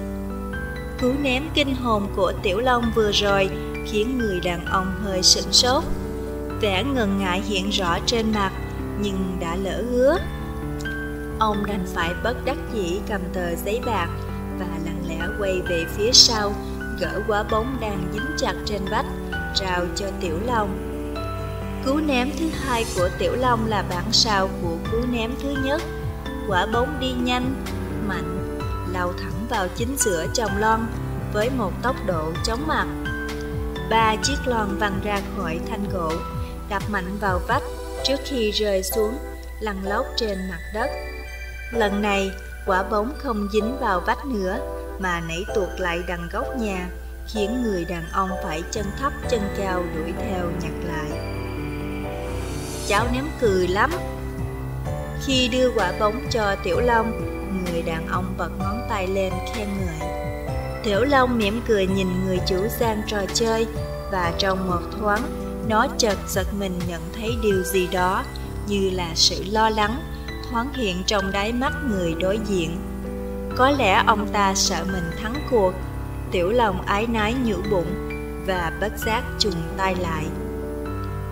[1.01, 3.49] Cú ném kinh hồn của Tiểu Long vừa rồi
[3.85, 5.83] khiến người đàn ông hơi sửng sốt
[6.61, 8.51] Vẻ ngần ngại hiện rõ trên mặt
[8.99, 10.17] nhưng đã lỡ hứa
[11.39, 14.07] Ông đành phải bất đắc dĩ cầm tờ giấy bạc
[14.59, 16.53] và lặng lẽ quay về phía sau,
[16.99, 19.05] gỡ quả bóng đang dính chặt trên vách,
[19.55, 20.77] trao cho Tiểu Long.
[21.85, 25.81] Cú ném thứ hai của Tiểu Long là bản sao của cú ném thứ nhất.
[26.47, 27.63] Quả bóng đi nhanh,
[28.07, 28.59] mạnh,
[28.93, 30.79] lao thẳng vào chính giữa chồng lon
[31.33, 32.87] với một tốc độ chóng mặt.
[33.89, 36.11] Ba chiếc lon văng ra khỏi thanh gỗ,
[36.69, 37.63] đập mạnh vào vách
[38.03, 39.17] trước khi rơi xuống,
[39.59, 40.87] lăn lóc trên mặt đất.
[41.71, 42.31] Lần này,
[42.65, 44.57] quả bóng không dính vào vách nữa,
[44.99, 46.89] mà nảy tuột lại đằng góc nhà,
[47.27, 51.19] khiến người đàn ông phải chân thấp chân cao đuổi theo nhặt lại.
[52.87, 53.91] Cháu ném cười lắm.
[55.23, 57.11] Khi đưa quả bóng cho Tiểu Long,
[57.65, 60.09] người đàn ông bật ngón tay lên khen ngợi.
[60.83, 63.67] Tiểu Long mỉm cười nhìn người chủ gian trò chơi
[64.11, 65.21] và trong một thoáng,
[65.67, 68.23] nó chợt giật mình nhận thấy điều gì đó
[68.67, 69.99] như là sự lo lắng
[70.49, 72.77] thoáng hiện trong đáy mắt người đối diện.
[73.57, 75.73] Có lẽ ông ta sợ mình thắng cuộc,
[76.31, 77.87] tiểu Long ái nái nhũ bụng,
[78.47, 80.25] và bất giác trùng tay lại.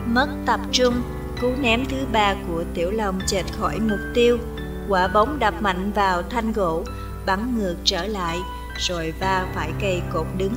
[0.05, 1.01] Mất tập trung,
[1.41, 4.37] cú ném thứ ba của Tiểu Long chệch khỏi mục tiêu.
[4.89, 6.83] Quả bóng đập mạnh vào thanh gỗ,
[7.25, 8.39] bắn ngược trở lại,
[8.77, 10.53] rồi va phải cây cột đứng,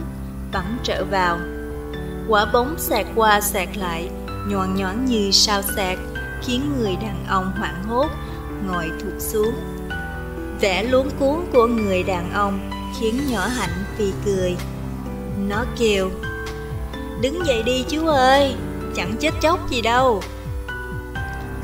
[0.53, 1.39] bắn trở vào.
[2.29, 4.11] Quả bóng xẹt qua xẹt lại,
[4.49, 5.99] nhọn nhọn như sao xẹt,
[6.43, 8.09] khiến người đàn ông hoảng hốt,
[8.66, 9.55] ngồi thụt xuống.
[10.61, 12.70] Vẻ luống cuốn của người đàn ông
[13.01, 14.57] khiến nhỏ hạnh vì cười.
[15.49, 16.11] Nó kêu,
[17.22, 18.55] đứng dậy đi chú ơi,
[18.97, 20.22] chẳng chết chóc gì đâu.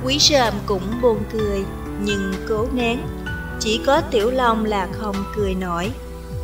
[0.05, 1.64] Quý sờm cũng buồn cười,
[2.00, 2.98] nhưng cố nén.
[3.61, 5.90] Chỉ có tiểu long là không cười nổi.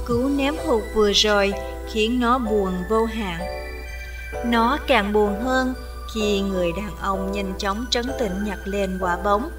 [0.07, 1.53] Cú ném hụt vừa rồi
[1.93, 3.41] khiến nó buồn vô hạn.
[4.47, 5.75] Nó càng buồn hơn
[6.15, 9.51] khi người đàn ông nhanh chóng trấn tĩnh nhặt lên quả bóng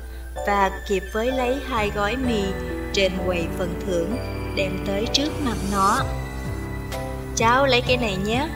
[0.48, 2.44] và kịp với lấy hai gói mì
[2.94, 4.18] trên quầy phần thưởng
[4.56, 6.00] đem tới trước mặt nó.
[7.36, 8.48] Cháu lấy cái này nhé.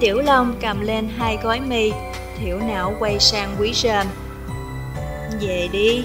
[0.00, 1.92] Tiểu Long cầm lên hai gói mì,
[2.40, 4.06] thiểu não quay sang quý rơm.
[5.40, 6.04] Về đi.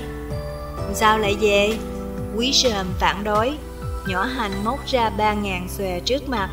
[0.94, 1.78] Sao lại về?
[2.36, 3.58] Quý rơm phản đối,
[4.08, 6.50] nhỏ hành móc ra ba ngàn xòe trước mặt.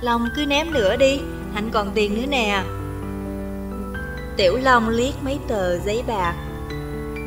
[0.00, 1.20] Long cứ ném nữa đi,
[1.54, 2.62] Hạnh còn tiền nữa nè.
[4.36, 6.34] Tiểu Long liếc mấy tờ giấy bạc.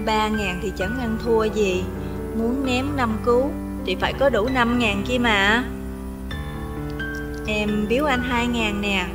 [0.05, 1.83] Ba ngàn thì chẳng ăn thua gì,
[2.37, 3.49] muốn ném năm cứu
[3.85, 5.63] thì phải có đủ năm ngàn kia mà.
[7.47, 9.05] Em biếu anh hai ngàn nè.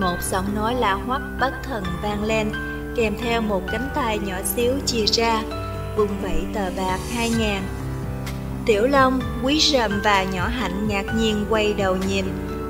[0.00, 2.52] Một giọng nói lạ hoắc bất thần vang lên,
[2.96, 5.42] kèm theo một cánh tay nhỏ xíu chia ra,
[5.96, 7.62] vung vẩy tờ bạc hai ngàn.
[8.66, 12.24] Tiểu Long, Quý Rầm và Nhỏ Hạnh ngạc nhiên quay đầu nhìn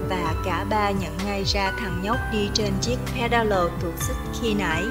[0.09, 4.55] và cả ba nhận ngay ra thằng nhóc đi trên chiếc pedalo thuộc xích khi
[4.55, 4.85] nãy.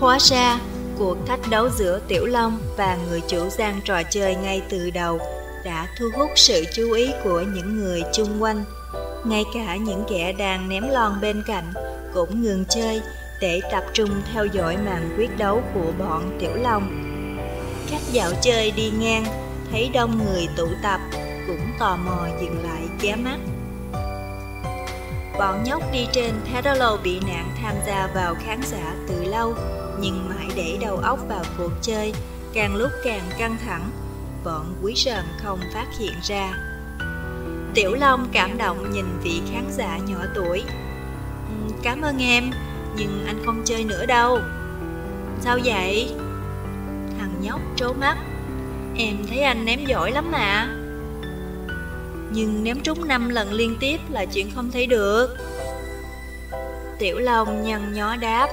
[0.00, 0.58] Hóa ra,
[0.98, 5.18] cuộc thách đấu giữa Tiểu Long và người chủ gian trò chơi ngay từ đầu
[5.64, 8.64] đã thu hút sự chú ý của những người chung quanh.
[9.28, 11.72] Ngay cả những kẻ đang ném lon bên cạnh
[12.14, 13.00] cũng ngừng chơi
[13.40, 17.02] để tập trung theo dõi màn quyết đấu của bọn Tiểu Long.
[17.86, 19.24] Khách dạo chơi đi ngang,
[19.70, 21.00] thấy đông người tụ tập,
[21.46, 23.38] cũng tò mò dừng lại ghé mắt.
[25.38, 29.54] Bọn nhóc đi trên pedalo bị nạn tham gia vào khán giả từ lâu,
[30.00, 32.12] nhưng mãi để đầu óc vào cuộc chơi,
[32.54, 33.90] càng lúc càng căng thẳng,
[34.44, 36.65] bọn quý sờm không phát hiện ra.
[37.76, 40.62] Tiểu Long cảm động nhìn vị khán giả nhỏ tuổi.
[41.48, 42.50] Ừ, cảm ơn em,
[42.96, 44.38] nhưng anh không chơi nữa đâu.
[45.40, 46.10] Sao vậy?
[47.18, 48.16] Thằng nhóc trố mắt.
[48.96, 50.68] Em thấy anh ném giỏi lắm mà.
[52.32, 55.36] Nhưng ném trúng 5 lần liên tiếp là chuyện không thấy được.
[56.98, 58.48] Tiểu Long nhăn nhó đáp,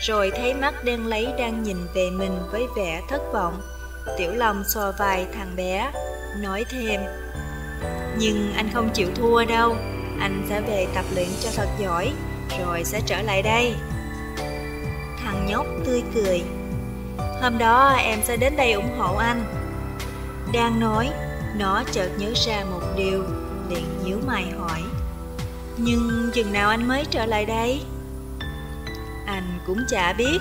[0.00, 3.60] rồi thấy mắt đen lấy đang nhìn về mình với vẻ thất vọng.
[4.18, 5.92] Tiểu Long xò vai thằng bé,
[6.42, 7.00] nói thêm
[8.18, 9.76] nhưng anh không chịu thua đâu,
[10.20, 12.12] anh sẽ về tập luyện cho thật giỏi,
[12.58, 13.74] rồi sẽ trở lại đây.
[15.24, 16.42] Thằng nhóc tươi cười.
[17.42, 19.44] Hôm đó em sẽ đến đây ủng hộ anh.
[20.52, 21.10] Đang nói,
[21.56, 23.24] nó chợt nhớ ra một điều,
[23.70, 24.82] liền nhíu mày hỏi.
[25.76, 27.80] Nhưng chừng nào anh mới trở lại đây?
[29.26, 30.38] Anh cũng chả biết.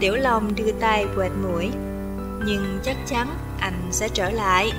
[0.00, 1.70] Tiểu Long đưa tay quệt mũi.
[2.44, 3.28] Nhưng chắc chắn
[3.60, 4.72] anh sẽ trở lại.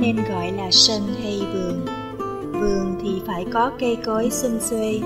[0.00, 1.86] Nên gọi là sân hay vườn.
[2.52, 5.00] Vườn thì phải có cây cối xum xuê,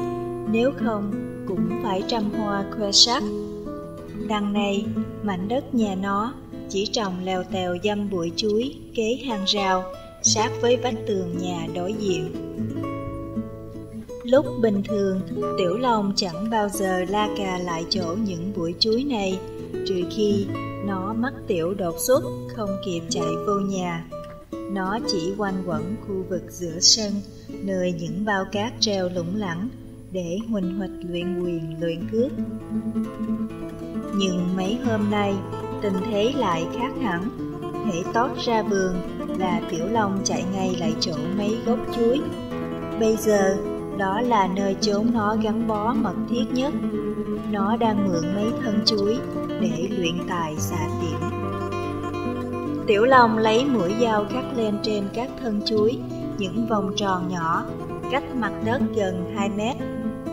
[0.50, 1.12] nếu không
[1.48, 3.22] cũng phải trăm hoa khoe sắc.
[4.28, 4.84] Đằng này,
[5.22, 6.34] mảnh đất nhà nó
[6.68, 9.84] chỉ trồng leo tèo dâm bụi chuối kế hàng rào,
[10.22, 12.32] sát với vách tường nhà đối diện.
[14.24, 15.20] Lúc bình thường,
[15.58, 19.38] Tiểu Long chẳng bao giờ la cà lại chỗ những bụi chuối này,
[19.88, 20.46] trừ khi
[20.86, 22.22] nó mắc tiểu đột xuất
[22.56, 24.04] không kịp chạy vô nhà.
[24.74, 27.12] Nó chỉ quanh quẩn khu vực giữa sân,
[27.48, 29.68] nơi những bao cát treo lủng lẳng
[30.12, 32.32] để huỳnh huỳnh luyện quyền luyện cước.
[34.16, 35.34] Nhưng mấy hôm nay,
[35.82, 37.28] tình thế lại khác hẳn.
[37.86, 38.94] Hễ tót ra vườn
[39.38, 42.20] là Tiểu Long chạy ngay lại chỗ mấy gốc chuối.
[43.00, 43.56] Bây giờ,
[43.98, 46.74] đó là nơi chốn nó gắn bó mật thiết nhất.
[47.50, 49.18] Nó đang mượn mấy thân chuối
[49.48, 51.31] để luyện tài xạ tiện.
[52.86, 55.98] Tiểu Long lấy mũi dao cắt lên trên các thân chuối
[56.38, 57.64] những vòng tròn nhỏ,
[58.10, 59.76] cách mặt đất gần 2 mét,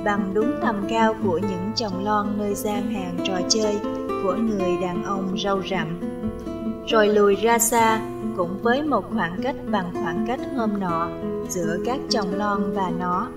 [0.05, 3.77] bằng đúng tầm cao của những chồng lon nơi gian hàng trò chơi
[4.23, 5.99] của người đàn ông râu rậm.
[6.87, 8.01] Rồi lùi ra xa,
[8.37, 11.09] cũng với một khoảng cách bằng khoảng cách hôm nọ
[11.49, 13.27] giữa các chồng lon và nó.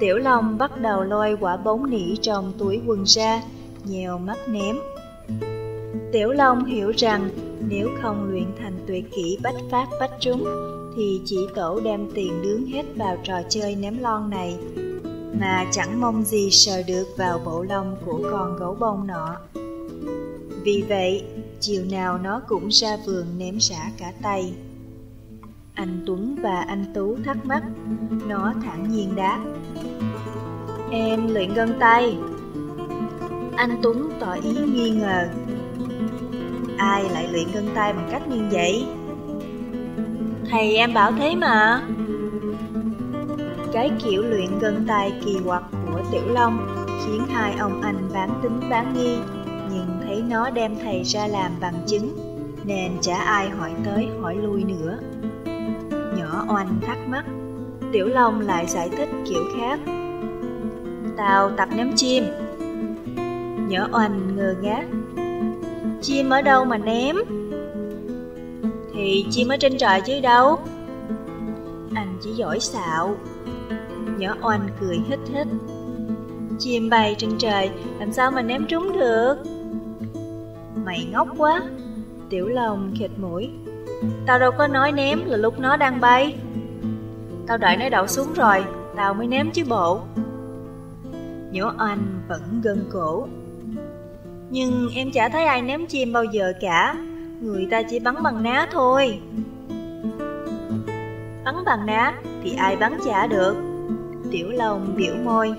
[0.00, 3.42] Tiểu Long bắt đầu lôi quả bóng nỉ trong túi quần ra,
[3.84, 4.76] nhèo mắt ném.
[6.12, 7.30] Tiểu Long hiểu rằng
[7.68, 10.44] nếu không luyện thành tuyệt kỹ bách phát bách trúng,
[10.96, 14.58] thì chỉ tổ đem tiền nướng hết vào trò chơi ném lon này,
[15.40, 19.36] mà chẳng mong gì sờ được vào bộ lông của con gấu bông nọ.
[20.62, 21.24] Vì vậy,
[21.60, 24.52] chiều nào nó cũng ra vườn ném xả cả tay.
[25.74, 27.62] Anh Tuấn và anh Tú thắc mắc,
[28.26, 29.44] nó thẳng nhiên đáp.
[30.90, 32.16] Em luyện gân tay.
[33.56, 35.28] Anh Tuấn tỏ ý nghi ngờ.
[36.78, 38.86] Ai lại luyện gân tay bằng cách như vậy?
[40.50, 41.82] Thầy em bảo thế mà.
[43.72, 48.40] Cái kiểu luyện gân tay kỳ quặc của Tiểu Long khiến hai ông anh bán
[48.42, 49.16] tính bán nghi,
[49.70, 52.16] nhưng thấy nó đem thầy ra làm bằng chứng,
[52.64, 54.98] nên chả ai hỏi tới hỏi lui nữa.
[56.16, 57.24] Nhỏ oanh thắc mắc,
[57.92, 59.80] Tiểu Long lại giải thích kiểu khác.
[61.16, 62.24] Tao tập ném chim.
[63.68, 64.84] Nhỏ oanh ngơ ngác.
[66.02, 67.16] Chim ở đâu mà ném?
[68.94, 70.58] Thì chim ở trên trời chứ đâu.
[71.94, 73.16] Anh chỉ giỏi xạo.
[74.18, 75.46] Nhỏ oanh cười hít hít.
[76.58, 79.36] Chim bay trên trời, làm sao mà ném trúng được?
[80.84, 81.62] Mày ngốc quá.
[82.30, 83.50] Tiểu lòng khịt mũi.
[84.26, 86.36] Tao đâu có nói ném là lúc nó đang bay.
[87.46, 88.64] Tao đợi nó đậu xuống rồi,
[88.96, 90.00] tao mới ném chứ bộ.
[91.50, 93.28] Nhỏ anh vẫn gân cổ.
[94.50, 96.96] Nhưng em chả thấy ai ném chim bao giờ cả,
[97.40, 99.18] người ta chỉ bắn bằng ná thôi.
[101.44, 103.56] Bắn bằng ná thì ai bắn chả được.
[104.30, 105.54] Tiểu lòng biểu môi.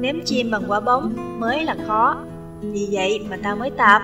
[0.00, 2.16] Ném chim bằng quả bóng mới là khó,
[2.60, 4.02] vì vậy mà tao mới tập.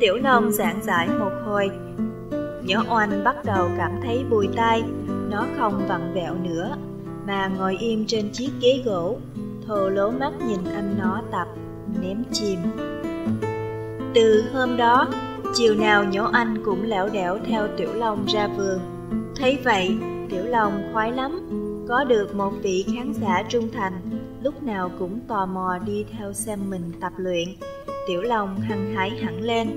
[0.00, 1.70] Tiểu Long giảng giải một hồi.
[2.62, 4.82] Nhỏ oanh bắt đầu cảm thấy bùi tai,
[5.30, 6.76] nó không vặn vẹo nữa,
[7.26, 9.18] mà ngồi im trên chiếc ghế gỗ,
[9.66, 11.48] thô lố mắt nhìn anh nó tập,
[12.02, 12.58] ném chìm.
[14.14, 15.08] Từ hôm đó,
[15.54, 18.78] chiều nào nhỏ anh cũng lẻo đẻo theo Tiểu Long ra vườn.
[19.36, 19.96] Thấy vậy,
[20.30, 21.40] Tiểu Long khoái lắm,
[21.88, 23.92] có được một vị khán giả trung thành,
[24.42, 27.48] lúc nào cũng tò mò đi theo xem mình tập luyện.
[28.08, 29.68] Tiểu Long hăng hái hẳn lên.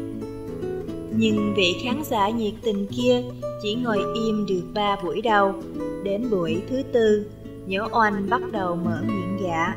[1.16, 3.22] Nhưng vị khán giả nhiệt tình kia
[3.64, 5.54] chỉ ngồi im được ba buổi đầu.
[6.04, 7.26] Đến buổi thứ tư,
[7.66, 9.76] nhớ oanh bắt đầu mở miệng gạ.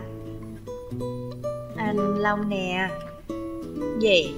[1.96, 2.88] Thanh Long nè.
[4.00, 4.34] Gì?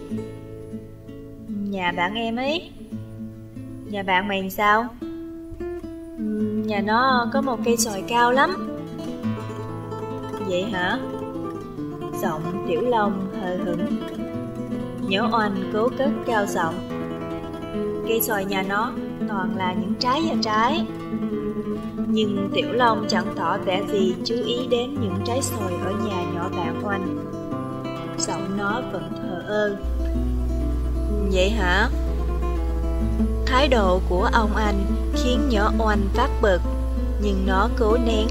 [1.48, 2.70] Nhà bạn em ấy.
[3.90, 4.86] Nhà bạn mày sao?
[6.66, 8.78] Nhà nó có một cây sòi cao lắm.
[10.48, 10.98] Vậy hả?
[12.22, 13.86] Giọng Tiểu Long hờ hững
[15.08, 16.74] Nhớ oanh cố cất cao giọng
[18.08, 18.92] Cây xoài nhà nó
[19.28, 20.86] toàn là những trái và trái
[21.96, 26.24] Nhưng Tiểu Long chẳng tỏ vẻ gì chú ý đến những trái xoài ở nhà
[26.34, 27.25] nhỏ bạn oanh
[28.18, 29.76] Giọng nó vẫn thờ ơ.
[31.32, 31.88] Vậy hả?
[33.46, 36.60] Thái độ của ông anh khiến nhỏ oanh phát bực
[37.20, 38.28] Nhưng nó cố nén,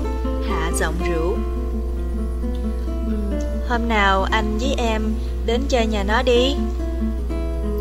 [0.50, 1.36] hạ giọng rủ
[3.70, 5.14] Hôm nào anh với em
[5.46, 6.56] đến chơi nhà nó đi.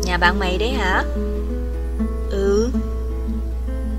[0.03, 1.03] Nhà bạn mày đấy hả?
[2.29, 2.69] Ừ.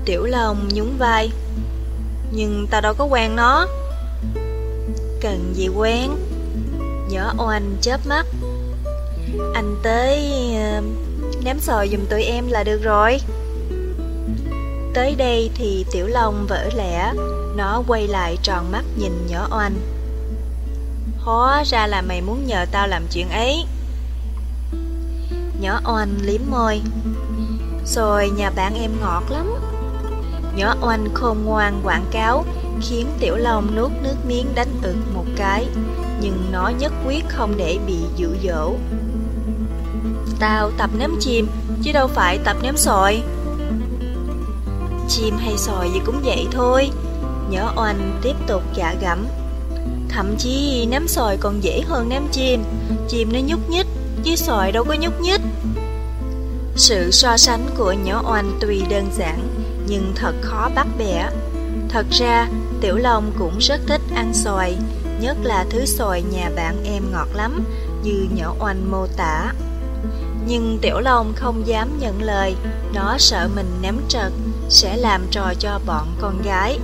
[0.05, 1.31] Tiểu Long nhún vai.
[2.31, 3.67] Nhưng tao đâu có quen nó.
[5.21, 6.11] Cần gì quen?
[7.09, 8.25] Nhỏ oanh chớp mắt.
[9.53, 10.31] Anh tới
[10.77, 10.83] uh,
[11.43, 13.17] ném sò giùm tụi em là được rồi.
[14.93, 17.13] Tới đây thì Tiểu Long vỡ lẽ
[17.55, 19.75] Nó quay lại tròn mắt nhìn nhỏ oanh.
[21.19, 23.65] Hóa ra là mày muốn nhờ tao làm chuyện ấy.
[25.61, 26.81] Nhỏ oanh liếm môi.
[27.85, 29.53] Rồi nhà bạn em ngọt lắm.
[30.55, 32.45] Nhỏ oanh khôn ngoan quảng cáo
[32.81, 35.67] Khiến Tiểu Long nuốt nước miếng đánh ực một cái
[36.21, 38.75] nhưng nó nhất quyết không để bị dụ dỗ.
[40.39, 41.47] Tao tập ném chim,
[41.83, 43.21] chứ đâu phải tập ném sòi.
[45.09, 46.91] Chim hay sòi gì cũng vậy thôi,
[47.49, 49.25] Nhỏ oanh tiếp tục gạ gẫm.
[50.09, 52.63] Thậm chí ném sòi còn dễ hơn ném chim,
[53.07, 53.87] chim nó nhúc nhích,
[54.23, 55.41] chứ sòi đâu có nhúc nhích.
[56.75, 59.39] Sự so sánh của nhỏ oanh tuy đơn giản,
[59.87, 61.29] nhưng thật khó bắt bẻ.
[61.89, 62.47] Thật ra,
[62.81, 64.77] Tiểu Long cũng rất thích ăn xoài,
[65.21, 67.63] nhất là thứ xoài nhà bạn em ngọt lắm,
[68.03, 69.53] như nhỏ oanh mô tả.
[70.47, 72.55] Nhưng Tiểu Long không dám nhận lời,
[72.93, 74.31] nó sợ mình ném trật,
[74.69, 76.79] sẽ làm trò cho bọn con gái.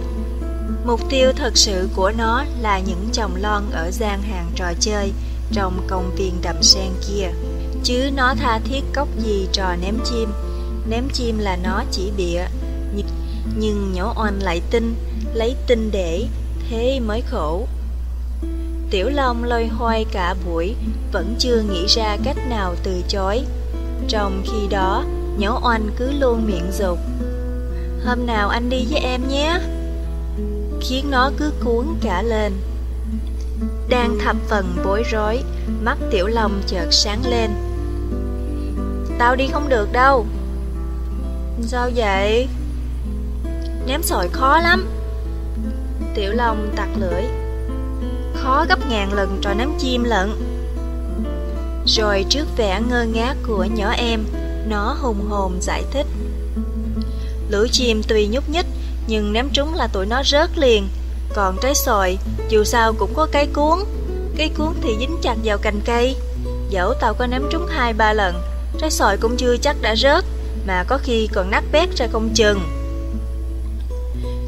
[0.85, 5.11] Mục tiêu thật sự của nó là những chồng lon ở gian hàng trò chơi
[5.51, 7.27] trong công viên đầm sen kia.
[7.83, 10.29] Chứ nó tha thiết cốc gì trò ném chim,
[10.89, 12.41] ném chim là nó chỉ bịa.
[13.57, 14.95] Nhưng nhỏ oanh lại tin,
[15.33, 16.27] lấy tin để,
[16.69, 17.67] thế mới khổ.
[18.93, 20.75] Tiểu Long lôi hoay cả buổi,
[21.11, 23.41] vẫn chưa nghĩ ra cách nào từ chối.
[24.07, 25.03] Trong khi đó,
[25.37, 26.99] nhỏ oanh cứ luôn miệng dục.
[28.05, 29.59] Hôm nào anh đi với em nhé.
[30.81, 32.53] Khiến nó cứ cuốn cả lên.
[33.89, 35.43] Đang thập phần bối rối,
[35.81, 37.51] mắt Tiểu Long chợt sáng lên.
[39.19, 40.25] Tao đi không được đâu.
[41.61, 42.47] Sao vậy?
[43.87, 44.87] Ném sỏi khó lắm.
[46.15, 47.42] Tiểu Long tặc lưỡi
[48.43, 50.31] Khó gấp ngàn lần trò ném chim lận.
[51.85, 54.25] Rồi trước vẻ ngơ ngác của nhỏ em,
[54.67, 56.05] Nó hùng hồn giải thích.
[57.49, 58.65] Lưỡi chim tuy nhúc nhích,
[59.07, 60.87] Nhưng ném trúng là tụi nó rớt liền.
[61.33, 62.17] Còn trái sồi,
[62.49, 63.79] Dù sao cũng có cái cuốn.
[64.37, 66.15] Cái cuốn thì dính chặt vào cành cây.
[66.69, 68.41] Dẫu tao có ném trúng hai ba lần,
[68.79, 70.25] Trái sồi cũng chưa chắc đã rớt,
[70.67, 72.59] Mà có khi còn nát bét ra công chừng.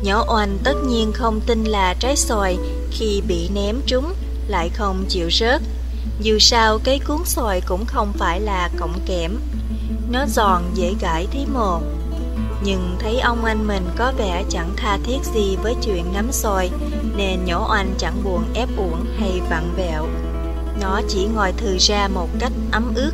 [0.04, 2.58] Nhỏ oanh tất nhiên không tin là trái xoài
[2.98, 4.14] khi bị ném trúng
[4.48, 5.62] lại không chịu rớt.
[6.20, 9.38] Dù sao cái cuốn xoài cũng không phải là cọng kẽm.
[10.12, 11.82] Nó giòn dễ gãi thế một.
[12.64, 16.72] Nhưng thấy ông anh mình có vẻ chẳng tha thiết gì với chuyện nắm xoài
[17.18, 20.08] nên nhỏ oanh chẳng buồn ép uổng hay vặn vẹo.
[20.82, 23.12] Nó chỉ ngồi thừ ra một cách ấm ướt.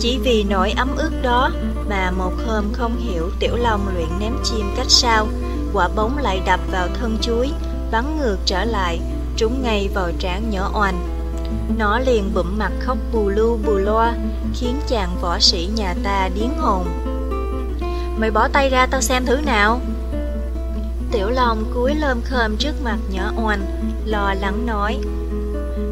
[0.00, 1.50] Chỉ vì nỗi ấm ướt đó
[1.88, 5.28] mà một hôm không hiểu Tiểu Long luyện ném chim cách sao,
[5.72, 7.50] quả bóng lại đập vào thân chuối,
[7.92, 9.00] bắn ngược trở lại,
[9.36, 11.08] trúng ngay vào trán nhỏ oanh.
[11.78, 14.14] Nó liền bụm mặt khóc bù lu bù loa,
[14.54, 16.86] khiến chàng võ sĩ nhà ta điến hồn.
[18.16, 19.80] Mày bỏ tay ra tao xem thứ nào.
[21.10, 23.66] Tiểu Long cúi lơm khơm trước mặt nhỏ oanh,
[24.04, 24.98] lo lắng nói.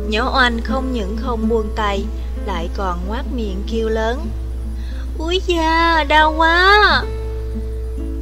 [0.09, 2.05] Nhỏ oanh không những không buông tay,
[2.47, 4.27] lại còn ngoác miệng kêu lớn.
[5.19, 7.03] Úi da, đau quá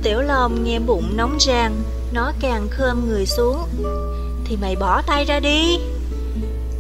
[0.03, 1.83] Tiểu Long nghe bụng nóng rang
[2.13, 3.69] nó càng khơm người xuống.
[4.45, 5.79] Thì mày bỏ tay ra đi.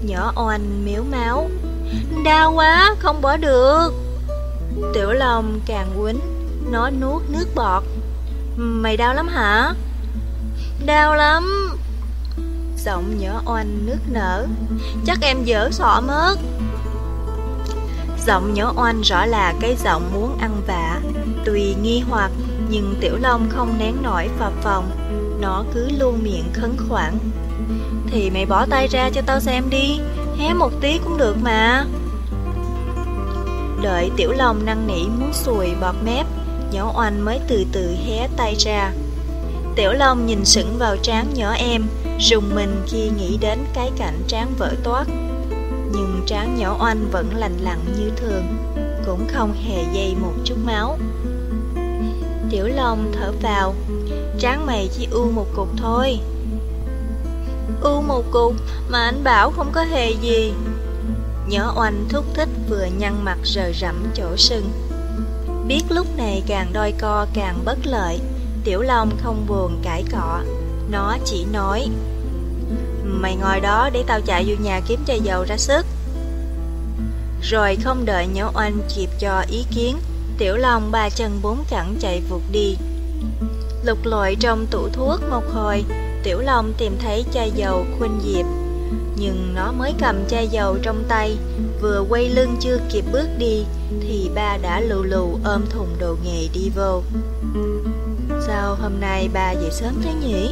[0.02, 1.50] Nhỏ oanh miếu máu.
[2.24, 3.90] Đau quá, không bỏ được.
[4.94, 6.20] Tiểu Long càng quýnh.
[6.70, 7.82] Nó nuốt nước bọt.
[8.56, 9.74] Mày đau lắm hả?
[10.86, 11.76] Đau lắm.
[12.84, 14.46] Giọng nhỏ oanh nước nở.
[15.06, 16.36] Chắc em dở sọ mất.
[18.26, 21.00] Giọng nhỏ oanh rõ là cái giọng muốn ăn vạ.
[21.44, 22.30] Tùy nghi hoặc
[22.68, 24.90] Nhưng Tiểu Long không nén nổi phập phòng
[25.40, 27.18] nó cứ luôn miệng khấn khoản
[28.10, 30.00] Thì mày bỏ tay ra cho tao xem đi
[30.38, 31.84] Hé một tí cũng được mà.
[33.82, 36.26] Đợi Tiểu Long năn nỉ muốn sùi bọt mép
[36.72, 38.92] Nhỏ oanh mới từ từ hé tay ra.
[39.76, 41.82] Tiểu Long nhìn sững vào trán nhỏ em
[42.20, 45.04] Rùng mình khi nghĩ đến cái cảnh trán vỡ toát.
[45.92, 48.44] Nhưng trán nhỏ oanh vẫn lành lặn như thường,
[49.06, 50.98] cũng không hề dây một chút máu.
[52.50, 53.74] Tiểu Long thở vào,
[54.38, 56.18] trán mày chỉ u một cục thôi.
[57.82, 58.54] U một cục
[58.88, 60.52] mà anh bảo không có hề gì.
[61.48, 64.70] Nhỏ oanh thúc thích vừa nhăn mặt rờ rẫm chỗ sưng.
[65.68, 68.20] Biết lúc này càng đôi co càng bất lợi,
[68.64, 70.40] Tiểu Long không buồn cãi cọ,
[70.90, 71.88] nó chỉ nói
[73.04, 75.86] Mày ngồi đó để tao chạy vô nhà kiếm chai dầu ra sức
[77.42, 79.98] Rồi không đợi nhỏ oanh kịp cho ý kiến
[80.38, 82.76] Tiểu Long ba chân bốn cẳng chạy vụt đi
[83.84, 85.84] Lục lọi trong tủ thuốc một hồi
[86.22, 88.46] Tiểu Long tìm thấy chai dầu khuynh diệp
[89.16, 91.36] Nhưng nó mới cầm chai dầu trong tay
[91.80, 93.64] Vừa quay lưng chưa kịp bước đi
[94.00, 97.02] Thì ba đã lù lù ôm thùng đồ nghề đi vô
[98.46, 100.50] Sao hôm nay ba dậy sớm thế nhỉ?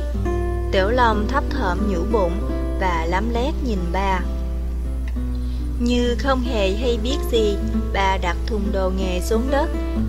[0.73, 2.33] Tiểu Long thấp thởm nhũ bụng
[2.81, 4.21] và lắm lét nhìn ba.
[5.81, 7.57] Như không hề hay biết gì,
[7.93, 9.69] bà đặt thùng đồ nghề xuống đất,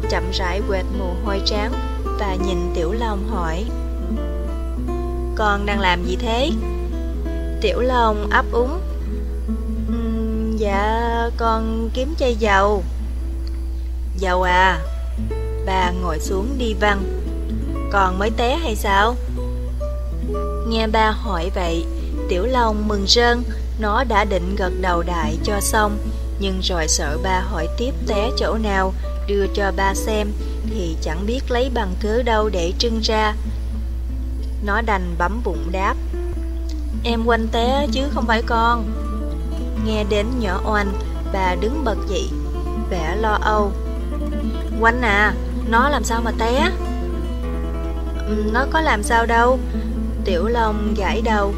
[0.09, 1.72] chậm rãi quẹt mồ hôi trán
[2.20, 3.65] và nhìn Tiểu Long hỏi.
[5.36, 6.51] Con đang làm gì thế?
[7.61, 8.80] Tiểu Long ấp úng.
[9.89, 12.84] Uhm, Dạ con kiếm chai dầu.
[14.18, 14.80] Dầu à?
[15.65, 17.03] Bà ngồi xuống đi văn.
[17.91, 19.15] Còn mới té hay sao?
[20.68, 21.86] Nghe ba hỏi vậy
[22.30, 23.43] Tiểu Long mừng rơn.
[23.80, 25.97] Nó đã định gật đầu đại cho xong
[26.39, 28.93] Nhưng rồi sợ ba hỏi tiếp té chỗ nào
[29.28, 30.28] Đưa cho ba xem.
[30.70, 33.34] Thì chẳng biết lấy bằng cớ đâu để trưng ra.
[34.65, 35.95] Nó đành bấm bụng đáp,
[37.03, 38.86] Em quanh té chứ không phải con.
[39.86, 40.93] Nghe đến nhỏ oanh,
[41.34, 42.30] Bà đứng bật dậy,
[42.89, 43.72] Vẻ lo âu.
[44.80, 45.34] Quanh à
[45.70, 46.72] Nó làm sao mà té?
[48.53, 49.59] Nó có làm sao đâu.
[50.26, 51.53] Tiểu Long gãi đầu,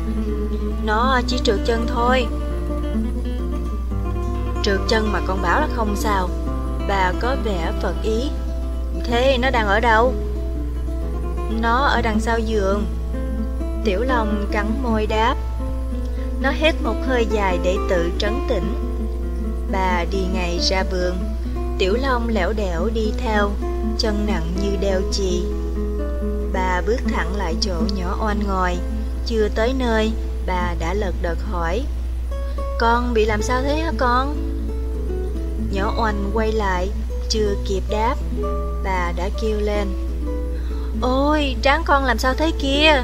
[0.86, 2.28] Nó chỉ trượt chân thôi.
[4.64, 6.30] Trượt chân mà con bảo là không sao.
[6.88, 8.30] Bà có vẻ phật ý.
[9.10, 10.14] Thế, nó đang ở đâu?
[11.62, 12.86] Nó ở đằng sau giường.
[13.86, 15.36] Tiểu Long cắn môi đáp.
[16.42, 18.74] Nó hít một hơi dài để tự trấn tĩnh.
[19.72, 21.18] Bà đi ngay ra vườn.
[21.78, 23.52] Tiểu Long lẻo đẻo đi theo,
[23.98, 25.44] Chân nặng như đeo chì.
[26.54, 28.78] Bà bước thẳng lại chỗ nhỏ oan ngồi
[29.26, 30.12] Chưa tới nơi,
[30.48, 31.82] Bà đã lật đật hỏi.
[32.80, 34.36] Con bị làm sao thế hả con?
[35.72, 36.90] Nhỏ oanh quay lại.
[37.30, 38.16] Chưa kịp đáp.
[38.84, 39.88] Bà đã kêu lên,
[41.02, 43.04] Ôi, tráng con làm sao thế kia?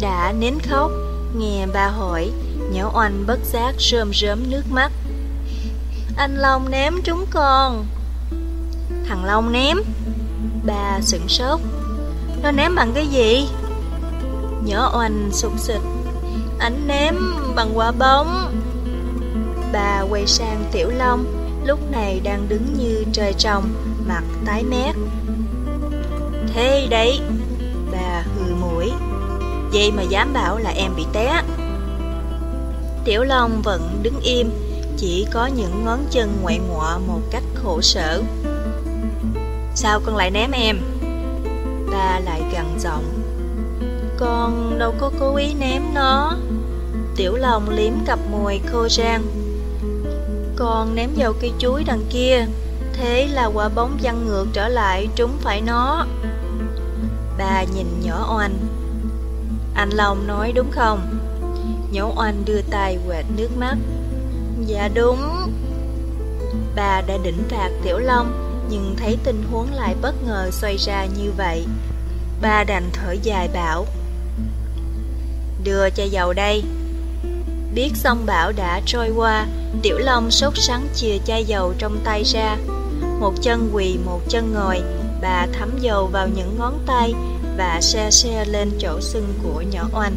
[0.00, 0.90] Đã nín khóc,
[1.36, 2.30] Nghe bà hỏi
[2.72, 4.92] Nhỏ oanh bất giác rơm rớm nước mắt.
[6.16, 7.86] Anh Long ném chúng con.
[9.08, 9.78] Thằng Long ném?
[10.66, 11.60] Bà sửng sốt.
[12.42, 13.48] Nó ném bằng cái gì?
[14.64, 15.80] Nhỏ oanh sụt xịt
[16.58, 17.16] Anh ném
[17.54, 18.60] bằng quả bóng.
[19.72, 21.33] Bà quay sang Tiểu Long
[21.64, 23.64] Lúc này đang đứng như trời trồng,
[24.06, 24.94] Mặt tái mét.
[26.54, 27.20] Thế đấy,
[27.92, 28.92] Bà hừ mũi.
[29.72, 31.42] Vậy mà dám bảo là em bị té.
[33.04, 34.50] Tiểu Long vẫn đứng im,
[34.96, 38.22] Chỉ có những ngón chân ngoại ngọa một cách khổ sở.
[39.74, 40.78] Sao con lại ném em?
[41.92, 43.04] Ba lại gằn giọng.
[44.18, 46.36] Con đâu có cố ý ném nó.
[47.16, 49.43] Tiểu Long liếm cặp môi khô rang.
[50.56, 52.46] Con ném vào cây chuối đằng kia
[52.92, 56.06] Thế là quả bóng văng ngược trở lại trúng phải nó
[57.38, 58.54] bà nhìn nhỏ oanh
[59.74, 61.18] Anh Long nói đúng không?
[61.92, 63.76] Nhỏ oanh đưa tay quẹt nước mắt
[64.66, 65.50] Dạ đúng
[66.76, 71.04] Bà đã định phạt Tiểu Long nhưng thấy tình huống lại bất ngờ xoay ra
[71.04, 71.64] như vậy.
[72.42, 73.86] bà đành thở dài bảo,
[75.64, 76.64] đưa chai dầu đây.
[77.74, 79.46] Biết xong bảo đã trôi qua,
[79.82, 82.56] Tiểu Long sốt sắng chìa chai dầu trong tay ra.
[83.20, 84.82] Một chân quỳ, một chân ngồi,
[85.22, 87.14] bà thấm dầu vào những ngón tay
[87.56, 90.14] và xe xe lên chỗ sưng của nhỏ oanh.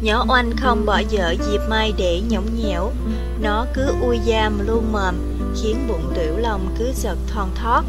[0.00, 2.92] Nhỏ oanh không bỏ dở dịp mai để nhõng nhẽo,
[3.40, 5.14] nó cứ ui giam luôn mồm,
[5.62, 7.82] khiến bụng tiểu long cứ giật thon thót.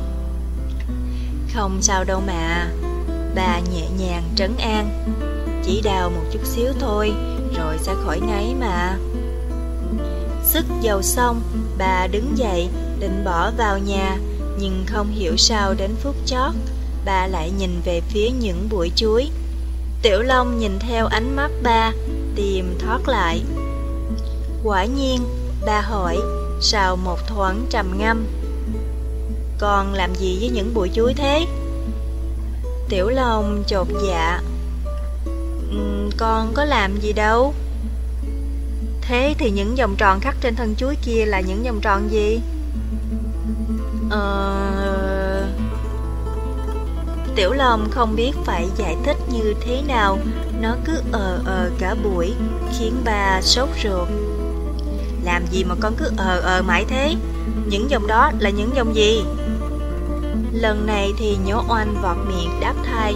[1.54, 2.68] Không sao đâu mà,
[3.36, 4.90] bà nhẹ nhàng trấn an,
[5.66, 7.14] chỉ đào một chút xíu thôi,
[7.58, 8.98] rồi sẽ khỏi ngáy mà.
[10.48, 11.42] Sức dầu xong,
[11.78, 12.70] bà đứng dậy,
[13.00, 14.18] định bỏ vào nhà,
[14.60, 16.54] nhưng không hiểu sao đến phút chót,
[17.06, 19.30] bà lại nhìn về phía những bụi chuối.
[20.02, 21.92] Tiểu Long nhìn theo ánh mắt ba,
[22.36, 23.42] tìm thoát lại.
[24.64, 25.22] Quả nhiên,
[25.66, 26.18] ba hỏi,
[26.62, 28.26] sau một thoáng trầm ngâm.
[29.60, 31.46] Con làm gì với những bụi chuối thế?
[32.90, 34.42] Tiểu Long chột dạ.
[36.18, 37.54] Con có làm gì đâu.
[39.08, 42.40] Thế thì những vòng tròn khắc trên thân chuối kia là những vòng tròn gì?
[44.10, 45.48] Ờ...
[47.36, 50.20] Tiểu Long không biết phải giải thích như thế nào,
[50.62, 52.34] nó cứ ờ ờ cả buổi,
[52.80, 54.08] khiến bà sốt ruột.
[55.24, 57.16] Làm gì mà con cứ ờ ờ mãi thế?
[57.68, 59.24] Những dòng đó là những dòng gì?
[60.52, 63.16] Lần này thì nhổ oanh vọt miệng đáp thai.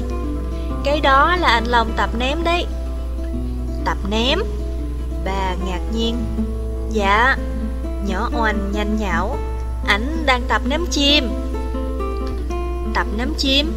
[0.84, 2.66] Cái đó là anh Long tập ném đấy.
[3.86, 4.40] Tập ném?
[5.26, 6.18] Bà ngạc nhiên.
[6.92, 7.38] Dạ
[8.06, 9.38] Nhỏ oanh nhanh nhảo
[9.86, 11.30] Ảnh đang tập ném chim.
[12.94, 13.74] Tập ném chim?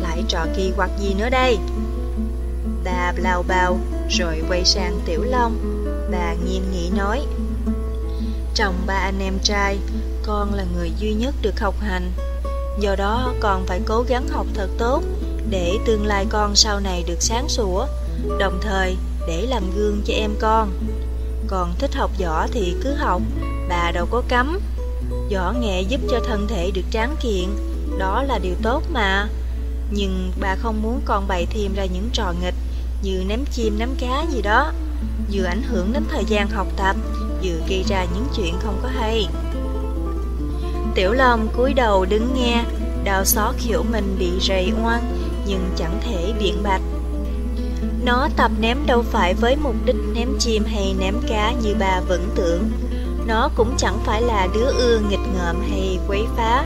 [0.00, 1.58] Lại trò kỳ quặc gì nữa đây?
[2.84, 3.78] Bà lao bào
[4.10, 5.84] Rồi quay sang Tiểu Long.
[6.12, 7.26] Bà nghiêm nghị nói
[8.54, 9.78] Trong ba anh em trai,
[10.22, 12.12] con là người duy nhất được học hành.
[12.80, 15.02] Do đó con phải cố gắng học thật tốt
[15.50, 17.86] để tương lai con sau này được sáng sủa,
[18.38, 20.72] đồng thời để làm gương cho em con.
[21.46, 23.22] Còn thích học võ thì cứ học,
[23.68, 24.58] bà đâu có cấm.
[25.32, 27.48] Võ nghệ giúp cho thân thể được tráng kiện,
[27.98, 29.28] đó là điều tốt mà.
[29.90, 32.54] Nhưng bà không muốn con bày thêm ra những trò nghịch
[33.02, 34.72] như ném chim ném cá gì đó,
[35.32, 36.96] vừa ảnh hưởng đến thời gian học tập,
[37.42, 39.26] vừa gây ra những chuyện không có hay.
[40.94, 42.64] Tiểu Long cúi đầu đứng nghe,
[43.04, 45.02] đau xót hiểu mình bị rầy oan,
[45.46, 46.80] nhưng chẳng thể biện bạch.
[48.04, 52.00] Nó tập ném đâu phải với mục đích ném chim hay ném cá như bà
[52.00, 52.70] vẫn tưởng.
[53.26, 56.64] Nó cũng chẳng phải là đứa ưa nghịch ngợm hay quấy phá.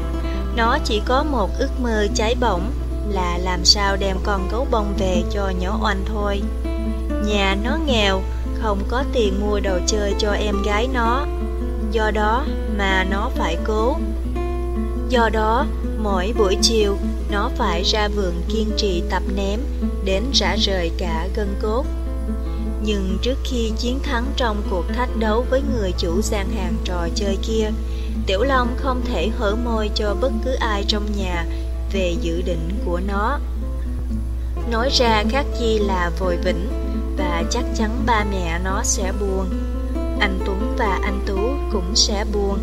[0.56, 2.72] Nó chỉ có một ước mơ cháy bỏng
[3.08, 6.42] là làm sao đem con gấu bông về cho nhỏ oanh thôi.
[7.26, 8.22] Nhà nó nghèo,
[8.62, 11.26] không có tiền mua đồ chơi cho em gái nó.
[11.92, 12.44] Do đó
[12.78, 13.96] mà nó phải cố.
[15.08, 15.66] Do đó,
[16.02, 16.96] mỗi buổi chiều,
[17.30, 19.60] nó phải ra vườn kiên trì tập ném,
[20.04, 21.84] đến rã rời cả gân cốt.
[22.82, 27.08] Nhưng trước khi chiến thắng trong cuộc thách đấu với người chủ gian hàng trò
[27.14, 27.70] chơi kia,
[28.26, 31.46] Tiểu Long không thể hở môi cho bất cứ ai trong nhà
[31.92, 33.38] về dự định của nó.
[34.70, 36.68] Nói ra khác chi là vội vĩnh
[37.16, 39.46] và chắc chắn ba mẹ nó sẽ buồn.
[40.20, 41.38] Anh Tuấn và anh Tú
[41.72, 42.58] cũng sẽ buồn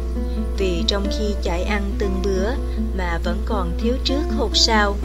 [0.58, 2.52] vì trong khi chạy ăn từng bữa
[2.98, 4.96] mà vẫn còn thiếu trước hụt sau,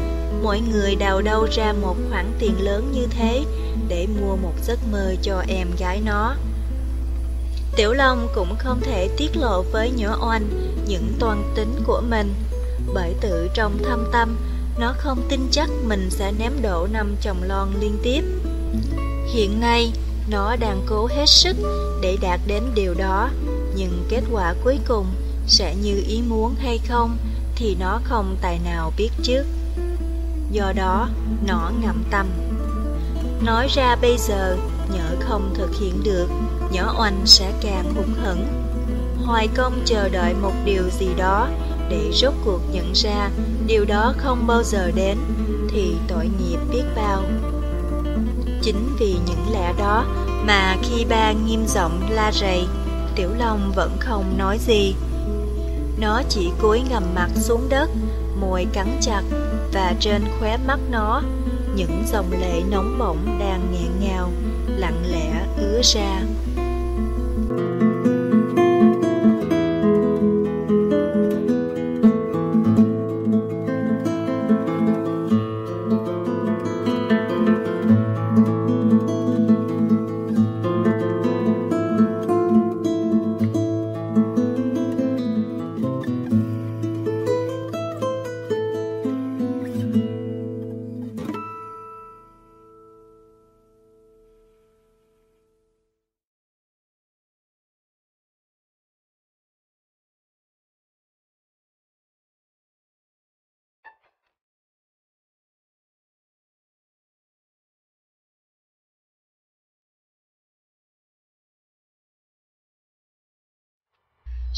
[0.42, 3.44] mỗi người đào đâu ra một khoản tiền lớn như thế
[3.88, 6.34] để mua một giấc mơ cho em gái nó.
[7.76, 10.48] Tiểu Long cũng không thể tiết lộ với nhỏ oanh
[10.86, 12.34] những toan tính của mình,
[12.94, 14.36] bởi tự trong thâm tâm,
[14.78, 18.22] nó không tin chắc mình sẽ ném đổ năm chồng lon liên tiếp.
[19.26, 19.92] Hiện nay,
[20.30, 21.56] nó đang cố hết sức
[22.02, 23.30] để đạt đến điều đó,
[23.74, 25.06] nhưng kết quả cuối cùng
[25.46, 27.16] sẽ như ý muốn hay không
[27.60, 29.44] thì nó không tài nào biết trước.
[30.50, 31.08] Do đó,
[31.46, 32.26] nó ngậm tâm.
[33.42, 34.56] Nói ra bây giờ,
[34.92, 36.26] nhỡ không thực hiện được,
[36.72, 38.46] nhỏ oanh sẽ càng hụt hẫng.
[39.24, 41.48] Hoài công chờ đợi một điều gì đó
[41.88, 43.30] để rốt cuộc nhận ra
[43.66, 45.18] điều đó không bao giờ đến
[45.70, 47.22] thì tội nghiệp biết bao.
[48.62, 50.04] Chính vì những lẽ đó
[50.46, 52.64] mà khi ba nghiêm giọng la rầy,
[53.16, 54.94] Tiểu Long vẫn không nói gì.
[56.00, 57.90] Nó chỉ cúi ngầm mặt xuống đất,
[58.40, 59.22] môi cắn chặt
[59.72, 61.22] và trên khóe mắt nó
[61.74, 64.30] những dòng lệ nóng bỏng đang nghẹn ngào,
[64.66, 66.20] lặng lẽ ứa ra.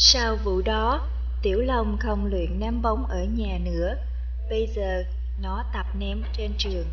[0.04, 1.08] Sau vụ đó,
[1.42, 3.94] Tiểu Long không luyện ném bóng ở nhà nữa,
[4.50, 5.04] bây giờ
[5.40, 6.86] nó tập ném trên trường.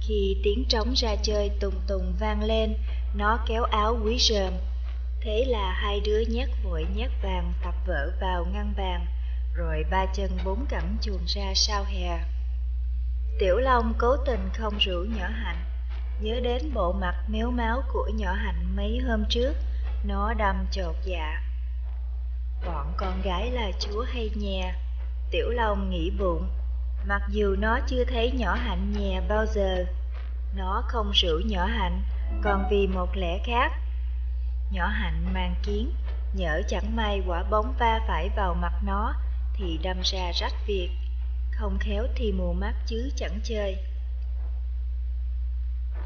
[0.00, 2.74] Khi tiếng trống ra chơi tùng tùng vang lên,
[3.14, 4.52] nó kéo áo quý rơm.
[5.20, 9.06] Thế là hai đứa nhát vội nhát vàng tập vỡ vào ngăn bàn,
[9.54, 12.18] rồi ba chân bốn cẳng chuồn ra sau hè.
[13.38, 15.64] Tiểu Long cố tình không rủ nhỏ hạnh,
[16.20, 19.52] nhớ đến bộ mặt méo máu của nhỏ hạnh mấy hôm trước,
[20.04, 21.40] nó đâm chột dạ.
[22.66, 24.74] Bọn con gái là chúa hay nhà,
[25.30, 26.48] Tiểu Long nghĩ bụng,
[27.06, 29.84] mặc dù nó chưa thấy nhỏ hạnh nhà bao giờ.
[30.56, 32.02] Nó không rủ nhỏ hạnh,
[32.42, 33.72] còn vì một lẽ khác.
[34.70, 35.94] Nhỏ hạnh mang kiến,
[36.34, 39.14] nhỡ chẳng may quả bóng va phải vào mặt nó,
[39.54, 40.90] thì đâm ra rách việc.
[41.52, 43.76] Không khéo thì mù mắt chứ chẳng chơi.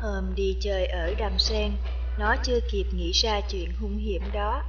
[0.01, 1.73] Hôm đi chơi ở đầm sen,
[2.19, 4.63] nó chưa kịp nghĩ ra chuyện hung hiểm đó,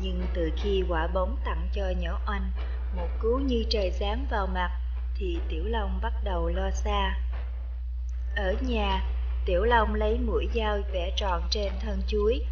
[0.00, 2.50] nhưng từ khi quả bóng tặng cho nhỏ oanh
[2.96, 4.70] một cú như trời giáng vào mặt,
[5.14, 7.16] thì Tiểu Long bắt đầu lo xa.
[8.36, 9.04] Ở nhà,
[9.46, 12.44] Tiểu Long lấy mũi dao vẽ tròn trên thân chuối,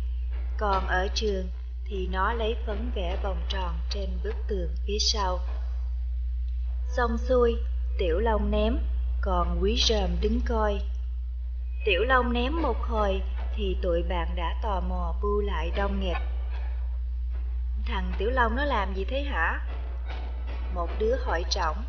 [0.59, 1.49] còn ở trường
[1.87, 5.41] thì nó lấy phấn vẽ vòng tròn trên bức tường phía sau.
[6.97, 7.57] Xong xuôi,
[7.99, 8.79] Tiểu Long ném,
[9.21, 10.81] còn Quý rơm đứng coi.
[11.85, 13.23] Tiểu Long ném một hồi
[13.57, 16.17] thì tụi bạn đã tò mò bu lại đông nghẹt.
[17.87, 19.61] Thằng Tiểu Long nó làm gì thế hả?
[20.75, 21.85] Một đứa hỏi trọng.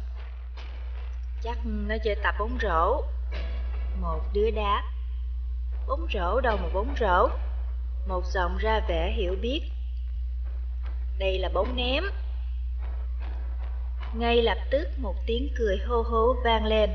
[1.41, 3.01] Chắc nó chơi tập bóng rổ.
[4.01, 4.83] Một đứa đáp.
[5.87, 7.29] Bóng rổ đâu mà bóng rổ?
[8.07, 9.61] Một giọng ra vẻ hiểu biết.
[11.19, 12.03] Đây là bóng ném.
[14.13, 16.89] Ngay lập tức một tiếng cười hô hố vang lên.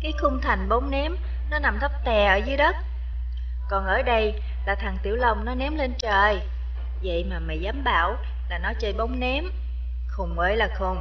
[0.00, 1.16] Cái khung thành bóng ném
[1.50, 2.76] nó nằm thấp tè ở dưới đất.
[3.68, 4.34] Còn ở đây
[4.66, 6.40] là thằng Tiểu Long nó ném lên trời.
[7.02, 8.16] Vậy mà mày dám bảo
[8.48, 9.44] là nó chơi bóng ném.
[10.08, 10.98] Khùng mới là khùng.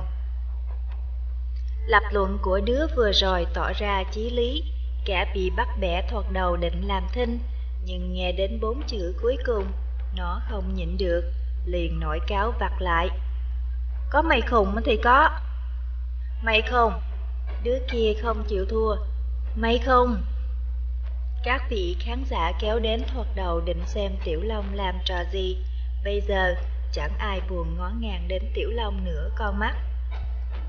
[1.88, 4.64] Lập luận của đứa vừa rồi tỏ ra chí lý,
[5.06, 7.40] cả bị bắt bẻ thoạt đầu định làm thinh,
[7.86, 9.66] nhưng nghe đến bốn chữ cuối cùng,
[10.16, 11.24] nó không nhịn được,
[11.66, 13.10] liền nổi cáo vặt lại.
[14.10, 15.30] Có mày khùng thì có.
[16.44, 16.94] Mày khùng,
[17.64, 18.96] đứa kia không chịu thua.
[19.56, 20.18] Mày khùng.
[21.44, 25.58] Các vị khán giả kéo đến thuật đầu định xem Tiểu Long làm trò gì.
[26.04, 26.56] Bây giờ,
[26.94, 29.76] chẳng ai buồn ngó ngàng đến Tiểu Long nữa con mắt.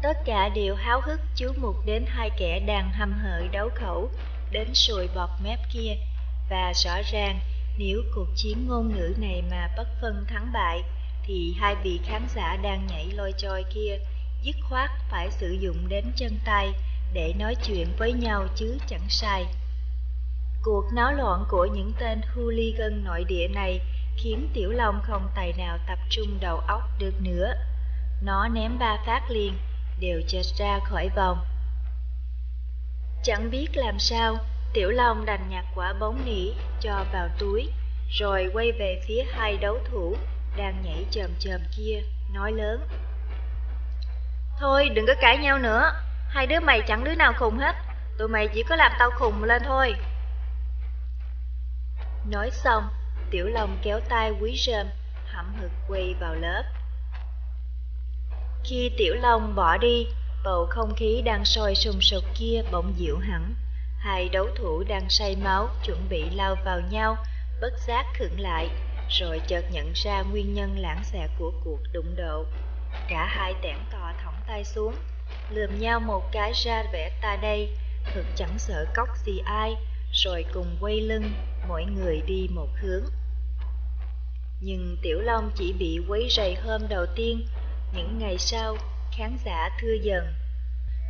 [0.03, 4.11] Tất cả đều háo hức chú mục đến hai kẻ đang hâm hợi đấu khẩu,
[4.51, 5.97] đến sùi bọt mép kia.
[6.51, 7.41] Và rõ ràng,
[7.79, 10.83] nếu cuộc chiến ngôn ngữ này mà bất phân thắng bại,
[11.27, 13.99] thì hai vị khán giả đang nhảy lôi trôi kia
[14.43, 16.73] dứt khoát phải sử dụng đến chân tay
[17.13, 19.47] để nói chuyện với nhau chứ chẳng sai.
[20.65, 23.81] Cuộc náo loạn của những tên hooligan nội địa này
[24.17, 27.55] khiến Tiểu Long không tài nào tập trung đầu óc được nữa.
[28.23, 29.53] Nó ném ba phát liền,
[30.01, 31.39] đều chệch ra khỏi vòng.
[33.23, 34.37] Chẳng biết làm sao,
[34.73, 37.69] Tiểu Long đành nhặt quả bóng nỉ cho vào túi,
[38.11, 40.17] rồi quay về phía hai đấu thủ
[40.57, 42.89] đang nhảy chồm chồm kia, nói lớn.
[44.61, 45.93] Thôi đừng có cãi nhau nữa,
[46.29, 47.75] hai đứa mày chẳng đứa nào khùng hết,
[48.19, 49.95] tụi mày chỉ có làm tao khùng lên thôi.
[52.31, 52.85] Nói xong,
[53.31, 54.87] Tiểu Long kéo tay Quý Rơm,
[55.25, 56.63] hậm hực quay vào lớp.
[58.65, 60.07] Khi Tiểu Long bỏ đi,
[60.45, 63.55] bầu không khí đang sôi sùng sục kia bỗng dịu hẳn.
[63.99, 67.17] Hai đấu thủ đang say máu, chuẩn bị lao vào nhau,
[67.61, 68.69] bất giác khựng lại,
[69.09, 72.45] rồi chợt nhận ra nguyên nhân lãng xẹt của cuộc đụng độ.
[73.09, 74.95] Cả hai tẻn tò thõng tay xuống,
[75.51, 77.77] lườm nhau một cái ra vẻ ta đây,
[78.15, 79.77] thực chẳng sợ cóc gì ai,
[80.15, 81.25] rồi cùng quay lưng,
[81.69, 83.05] mỗi người đi một hướng.
[84.61, 87.47] Nhưng Tiểu Long chỉ bị quấy rầy hôm đầu tiên,
[87.97, 88.77] những ngày sau,
[89.13, 90.25] khán giả thưa dần.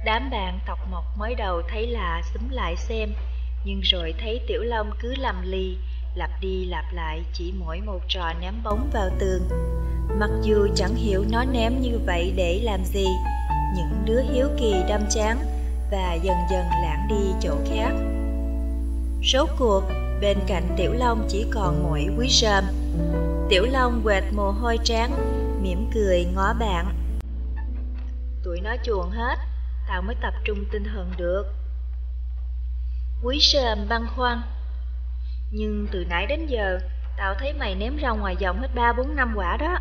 [0.04, 3.14] Đám bạn tộc mộc mới đầu thấy lạ xúm lại xem,
[3.64, 5.76] nhưng rồi thấy Tiểu Long cứ lầm lì,
[6.14, 9.48] lặp đi lặp lại chỉ mỗi một trò ném bóng vào tường.
[10.18, 13.06] Mặc dù chẳng hiểu nó ném như vậy để làm gì,
[13.76, 15.38] những đứa hiếu kỳ đâm chán
[15.90, 18.13] và dần dần lãng đi chỗ khác.
[19.32, 19.82] Rốt cuộc,
[20.20, 22.64] bên cạnh Tiểu Long chỉ còn mỗi quý sơm.
[23.48, 25.10] Tiểu Long quệt mồ hôi trán,
[25.62, 26.94] mỉm cười ngó bạn.
[28.44, 29.38] Tụi nó chuồn hết,
[29.88, 31.42] tao mới tập trung tinh thần được.
[33.22, 34.42] Quý sơm băn khoăn.
[35.50, 36.78] Nhưng từ nãy đến giờ,
[37.16, 39.78] tao thấy mày ném ra ngoài vòng hết ba bốn năm quả đó.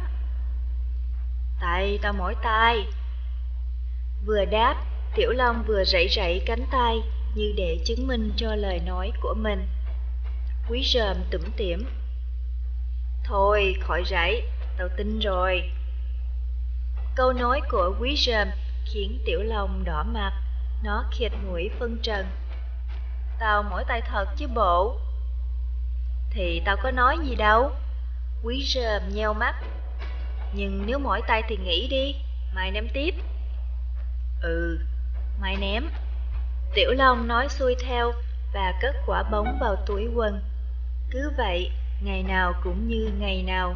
[1.61, 2.87] Tại tao mỏi tay.
[4.25, 4.75] Vừa đáp,
[5.15, 7.01] Tiểu Long vừa rảy rảy cánh tay
[7.35, 9.67] như để chứng minh cho lời nói của mình.
[10.69, 11.85] Quý rơm tủm tỉm.
[13.23, 14.41] Thôi, khỏi rảy,
[14.77, 15.71] tao tin rồi.
[17.15, 18.47] Câu nói của quý rơm
[18.85, 20.33] khiến Tiểu lòng đỏ mặt,
[20.83, 22.25] nó khịt mũi phân trần.
[23.39, 24.99] Tao mỗi tay thật chứ bộ.
[26.31, 27.71] Thì tao có nói gì đâu.
[28.43, 29.55] Quý rơm nheo mắt.
[30.53, 32.15] Nhưng nếu mỏi tay thì nghỉ đi,
[32.55, 33.15] mày ném tiếp.
[34.41, 34.79] Ừ,
[35.41, 35.83] mày ném.
[36.75, 38.11] Tiểu Long nói xuôi theo
[38.53, 40.41] và cất quả bóng vào túi quần.
[41.11, 41.71] Cứ vậy,
[42.01, 43.75] ngày nào cũng như ngày nào,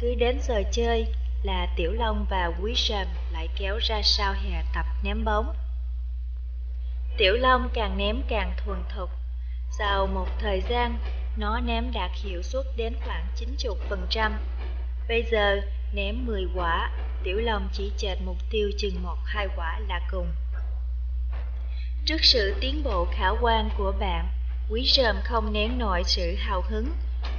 [0.00, 1.06] cứ đến giờ chơi
[1.42, 5.54] là Tiểu Long và Quý Sầm lại kéo ra sau hè tập ném bóng.
[7.18, 9.10] Tiểu Long càng ném càng thuần thục.
[9.70, 10.98] Sau một thời gian,
[11.36, 14.32] nó ném đạt hiệu suất đến khoảng 90%.
[15.08, 15.60] Bây giờ,
[15.92, 16.90] ném 10 quả,
[17.24, 20.26] Tiểu Long chỉ chệch mục tiêu chừng một hai quả là cùng.
[22.08, 24.28] Trước sự tiến bộ khả quan của bạn,
[24.70, 26.86] Quý Rơm không nén nổi sự hào hứng,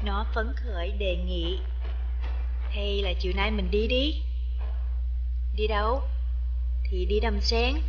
[0.04, 1.60] nó phấn khởi đề nghị.
[2.70, 4.22] Hay là chiều nay mình đi đi?
[5.56, 6.02] Đi đâu?
[6.84, 7.82] Thì đi đâm sáng.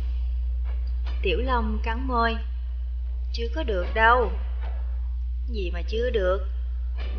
[1.21, 2.35] Tiểu Long cắn môi.
[3.33, 4.31] Chưa có được đâu.
[5.49, 6.39] Gì mà chưa được?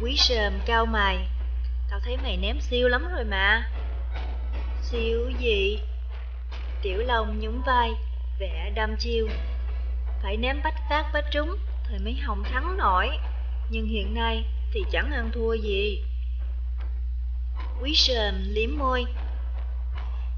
[0.03, 1.29] Quý Rơm cao mày.
[1.91, 3.71] Tao thấy mày ném siêu lắm rồi mà.
[4.83, 5.79] Siêu gì?
[6.83, 7.91] Tiểu Long nhún vai,
[8.39, 9.29] vẻ đăm chiêu.
[10.23, 13.09] Phải ném bách phát bách trúng, thời mới hồng thắng nổi.
[13.71, 16.05] Nhưng hiện nay thì chẳng ăn thua gì.
[17.83, 19.05] Quý sờm liếm môi.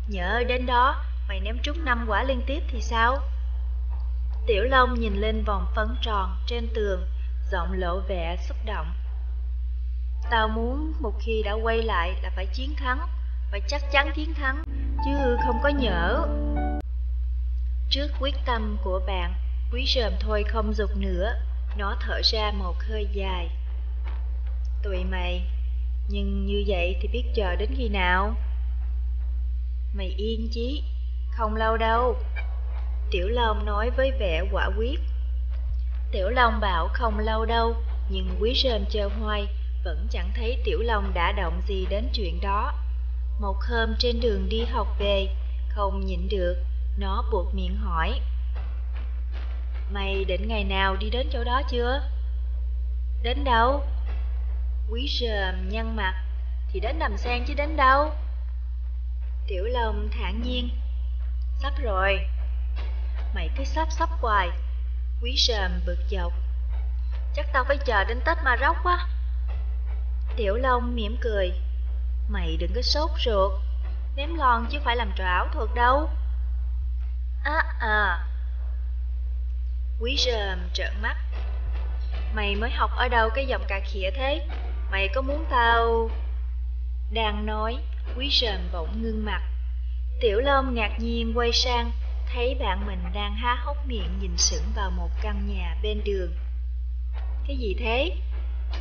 [0.08, 3.18] Nhớ đến đó, mày ném trúng năm quả liên tiếp thì sao?
[4.46, 7.06] Tiểu Long nhìn lên vòng phấn tròn trên tường,
[7.52, 8.94] giọng lộ vẻ xúc động.
[10.30, 13.08] Tao muốn một khi đã quay lại là phải chiến thắng,
[13.50, 14.64] phải chắc chắn chiến thắng,
[15.04, 16.26] chứ không có nhỡ.
[17.90, 19.34] Trước quyết tâm của bạn,
[19.74, 21.34] quý rờm thôi không dục nữa,
[21.76, 23.48] nó thở ra một hơi dài.
[24.82, 25.42] Tụi mày,
[26.08, 28.34] nhưng như vậy thì biết chờ đến khi nào?
[29.94, 30.82] Mày yên chí,
[31.30, 32.16] không lâu đâu.
[33.10, 35.00] Tiểu Long nói với vẻ quả quyết.
[36.12, 37.76] Tiểu Long bảo không lâu đâu,
[38.08, 39.46] nhưng quý rơm chờ hoài,
[39.84, 42.72] vẫn chẳng thấy Tiểu Long đã động gì đến chuyện đó.
[43.40, 45.28] Một hôm trên đường đi học về,
[45.68, 46.56] không nhịn được,
[46.98, 48.20] nó buộc miệng hỏi.
[49.90, 52.02] Mày định ngày nào đi đến chỗ đó chưa?
[53.22, 53.84] Đến đâu?
[54.90, 56.24] Quý rờm nhăn mặt,
[56.72, 58.12] thì đến đầm sen chứ đến đâu?
[59.48, 60.68] Tiểu Long thản nhiên.
[61.62, 62.18] Sắp rồi.
[63.34, 64.48] Mày cứ sắp sắp hoài.
[65.22, 66.32] Quý rờm bực dọc.
[67.34, 69.08] Chắc tao phải chờ đến Tết mà róc quá.
[70.36, 71.52] Tiểu Long mỉm cười.
[72.28, 73.52] Mày đừng có sốt ruột.
[74.16, 76.10] Ném lon chứ phải làm trò ảo thuật đâu.
[77.44, 78.26] À à.
[80.00, 81.16] Quý rờm trợn mắt.
[82.34, 84.46] Mày mới học ở đâu cái giọng cà khịa thế?
[84.90, 86.10] Mày có muốn tao...
[87.12, 87.76] Đang nói,
[88.16, 89.42] quý rờm bỗng ngưng mặt.
[90.20, 91.90] Tiểu Long ngạc nhiên quay sang,
[92.32, 96.32] thấy bạn mình đang há hốc miệng nhìn sững vào một căn nhà bên đường.
[97.46, 98.16] Cái gì thế?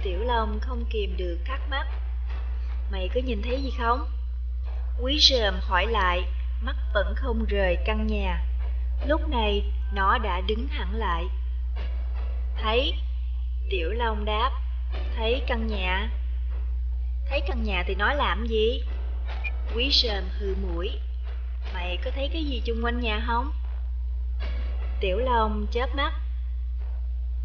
[0.04, 1.88] Tiểu Long không kìm được thắc mắc.
[2.92, 4.08] Mày có nhìn thấy gì không?
[5.02, 6.24] Quý rờm hỏi lại,
[6.62, 8.44] mắt vẫn không rời căn nhà.
[9.06, 11.26] Lúc này, nó đã đứng hẳn lại.
[12.58, 12.94] Thấy,
[13.70, 14.52] Tiểu Long đáp,
[15.16, 16.10] thấy căn nhà.
[17.30, 18.84] Thấy căn nhà thì nói làm gì?
[19.76, 20.92] Quý sờm hư mũi.
[21.74, 23.52] Mày có thấy cái gì chung quanh nhà không?
[25.00, 26.14] Tiểu Long chớp mắt.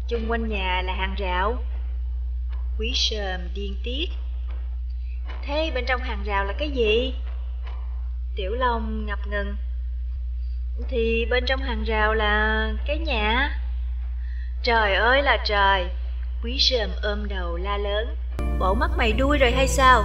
[0.07, 1.57] Chung quanh nhà là hàng rào.
[2.79, 4.09] Quý sờm điên tiết.
[5.43, 7.13] Thế bên trong hàng rào là cái gì?
[8.35, 9.55] Tiểu Long ngập ngừng.
[10.87, 13.59] Thì bên trong hàng rào là cái nhà.
[14.63, 15.85] Trời ơi là trời!
[16.43, 18.15] Quý sờm ôm đầu la lớn.
[18.59, 20.03] Bộ mắt mày đuôi rồi hay sao?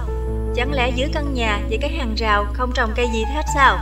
[0.55, 3.77] Chẳng lẽ giữa căn nhà và cái hàng rào không trồng cây gì hết sao?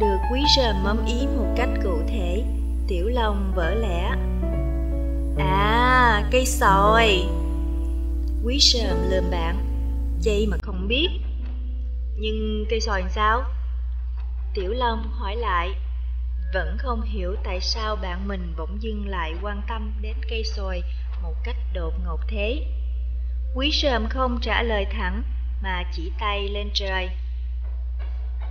[0.00, 2.44] Được quý sờm mắm ý một cách cụ thể,
[2.88, 4.10] Tiểu Long vỡ lẽ.
[5.38, 7.22] À, cây sòi.
[8.44, 9.56] Quý sờm lườm bạn.
[10.20, 11.08] Dây mà không biết.
[12.16, 13.42] Nhưng cây sòi sao?
[14.54, 15.70] Tiểu Long hỏi lại.
[16.54, 20.82] Vẫn không hiểu tại sao bạn mình bỗng dưng lại quan tâm đến cây sồi
[21.22, 22.66] một cách đột ngột thế.
[23.54, 25.22] Quý sờm không trả lời thẳng
[25.62, 27.10] mà chỉ tay lên trời.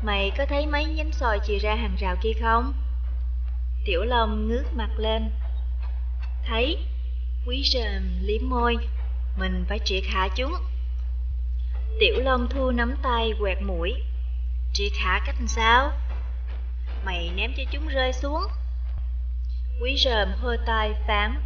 [0.03, 2.73] Mày có thấy mấy nhánh sồi chìa ra hàng rào kia không?
[3.85, 5.31] Tiểu Long ngước mặt lên.
[6.45, 6.77] Thấy,
[7.47, 8.77] quý Sơm liếm môi,
[9.39, 10.53] mình phải triệt hạ chúng.
[11.99, 13.93] Tiểu Long thu nắm tay quẹt mũi.
[14.73, 15.91] Triệt hạ cách sao?
[17.05, 18.43] Mày ném cho chúng rơi xuống.
[19.81, 21.41] Quý rờm hơ tay phán.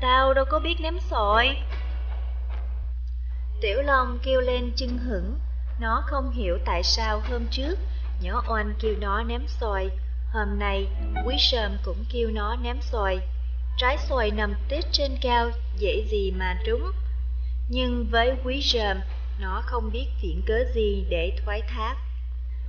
[0.00, 1.56] Tao đâu có biết ném sòi.
[3.60, 5.38] Tiểu Long kêu lên chưng hửng,
[5.80, 7.78] nó không hiểu tại sao hôm trước
[8.22, 9.90] nhỏ oanh kêu nó ném xoài,
[10.32, 10.86] hôm nay
[11.26, 13.18] quý sơm cũng kêu nó ném xoài.
[13.76, 16.92] Trái xoài nằm tít trên cao, dễ gì mà trúng.
[17.68, 19.00] Nhưng với quý sơm,
[19.40, 21.96] nó không biết viện cớ gì để thoái thác.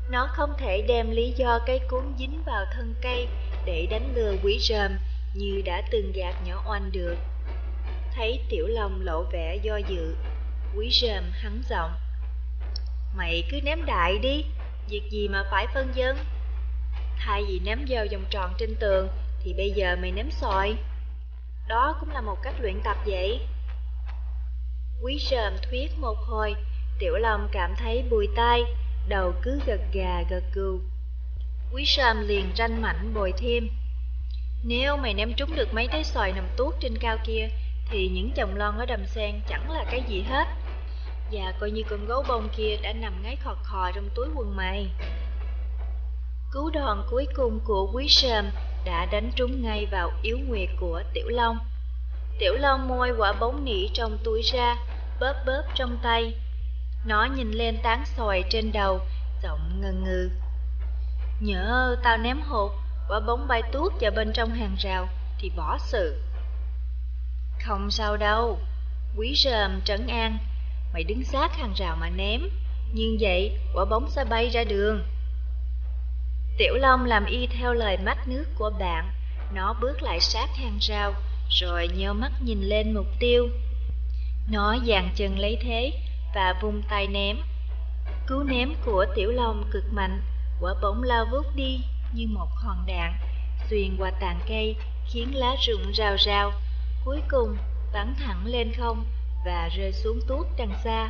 [0.10, 3.27] Nó không thể đem lý do cây cuốn dính vào thân cây
[3.65, 4.98] để đánh lừa quý rơm
[5.34, 7.15] như đã từng gạt nhỏ oanh được.
[8.15, 10.15] Thấy tiểu lòng lộ vẻ do dự,
[10.77, 11.91] quý rơm hắn giọng.
[13.15, 14.45] Mày cứ ném đại đi,
[14.90, 16.18] việc gì mà phải phân dân.
[17.18, 19.07] Thay vì ném vào vòng tròn trên tường,
[19.44, 20.76] thì bây giờ mày ném sỏi.
[21.68, 23.40] Đó cũng là một cách luyện tập vậy.
[25.03, 26.55] Quý sờm thuyết một hồi,
[26.99, 28.63] Tiểu Long cảm thấy bùi tai,
[29.07, 30.80] đầu cứ gật gà gật gù.
[31.73, 33.69] Quý sờm liền tranh mảnh bồi thêm.
[34.63, 37.49] Nếu mày ném trúng được mấy trái xoài nằm tuốt trên cao kia,
[37.89, 40.47] thì những chồng lon ở đầm sen chẳng là cái gì hết.
[41.31, 44.55] Và coi như con gấu bông kia đã nằm ngáy khò khò trong túi quần
[44.55, 44.88] mày.
[46.53, 48.45] Cú đòn cuối cùng của quý sờm
[48.85, 51.57] đã đánh trúng ngay vào yếu nguyệt của Tiểu Long.
[52.39, 54.75] Tiểu Long môi quả bóng nỉ trong túi ra,
[55.19, 56.34] bóp bóp trong tay.
[57.06, 58.99] Nó nhìn lên tán xoài trên đầu,
[59.44, 60.30] giọng ngần ngừ.
[61.40, 62.72] Nhớ tao ném hột,
[63.07, 65.07] quả bóng bay tuốt vào bên trong hàng rào,
[65.40, 66.22] thì bỏ sự.
[67.65, 68.60] Không sao đâu,
[69.18, 70.38] quý rờm trấn an,
[70.94, 72.41] mày đứng sát hàng rào mà ném,
[72.94, 75.03] như vậy quả bóng sẽ bay ra đường.
[76.57, 79.14] Tiểu Long làm y theo lời mắt nước của bạn,
[79.53, 81.14] nó bước lại sát hàng rào,
[81.49, 83.49] rồi nhớ mắt nhìn lên mục tiêu.
[84.52, 85.94] Nó dàn chân lấy thế
[86.36, 87.38] và vung tay ném.
[88.28, 90.22] Cú ném của Tiểu Long cực mạnh,
[90.61, 91.80] quả bóng lao vút đi
[92.14, 93.14] như một hòn đạn,
[93.70, 94.76] xuyên qua tàn cây,
[95.07, 96.52] khiến lá rụng rào rào,
[97.06, 97.57] cuối cùng
[97.94, 99.06] bắn thẳng lên không
[99.45, 101.10] và rơi xuống tuốt đằng xa.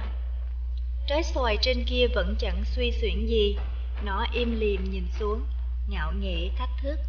[1.08, 3.58] Trái xoài trên kia vẫn chẳng suy xuyển gì,
[4.04, 5.42] nó im lìm nhìn xuống,
[5.88, 7.00] ngạo nghễ thách thức.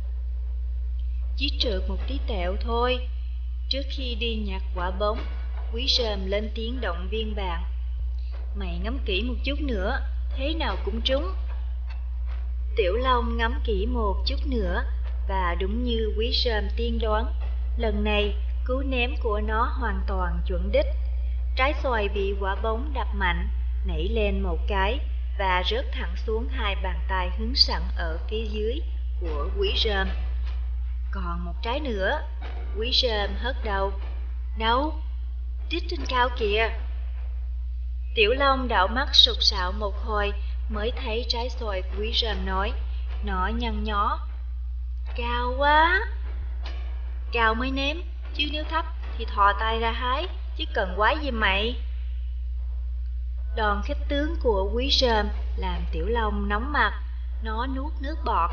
[1.36, 3.08] Chỉ trượt một tí tẹo thôi.
[3.68, 5.18] Trước khi đi nhặt quả bóng,
[5.74, 7.64] quý Sơm lên tiếng động viên bạn.
[8.56, 10.00] Mày ngắm kỹ một chút nữa,
[10.36, 11.32] thế nào cũng trúng.
[12.76, 14.84] Tiểu Long ngắm kỹ một chút nữa,
[15.28, 17.34] và đúng như quý Sơm tiên đoán,
[17.78, 18.34] lần này
[18.66, 20.86] cú ném của nó hoàn toàn chuẩn đích.
[21.56, 23.48] Trái xoài bị quả bóng đập mạnh,
[23.86, 24.98] nảy lên một cái
[25.38, 28.80] và rớt thẳng xuống hai bàn tay hứng sẵn ở phía dưới
[29.20, 30.08] của quý Sơm.
[31.10, 32.20] Còn một trái nữa,
[32.78, 33.92] quý Sơm hất đầu.
[34.58, 34.92] Đâu?
[35.68, 36.70] Trích trên cao kìa.
[38.14, 40.32] Tiểu Long đảo mắt sục sạo một hồi
[40.68, 42.72] mới thấy trái xoài quý rơm nói.
[43.24, 44.18] Nó nhăn nhó.
[45.16, 46.00] Cao quá!
[47.32, 48.02] Cao mới ném,
[48.34, 48.84] chứ nếu thấp
[49.18, 51.76] thì thò tay ra hái, chứ cần quái gì mày.
[53.56, 56.92] Đòn khích tướng của quý rơm làm Tiểu Long nóng mặt,
[57.42, 58.50] nó nuốt nước bọt.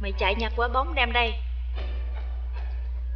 [0.00, 1.34] Mày chạy nhặt quả bóng đem đây.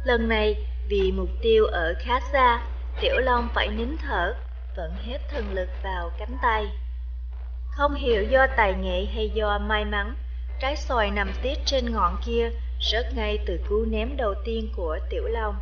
[0.03, 0.55] Lần này,
[0.89, 2.61] vì mục tiêu ở khá xa,
[3.01, 4.33] Tiểu Long phải nín thở,
[4.77, 6.67] vẫn hết thần lực vào cánh tay.
[7.71, 10.15] Không hiểu do tài nghệ hay do may mắn,
[10.59, 12.49] trái xoài nằm tiết trên ngọn kia
[12.91, 15.55] rớt ngay từ cú ném đầu tiên của Tiểu Long.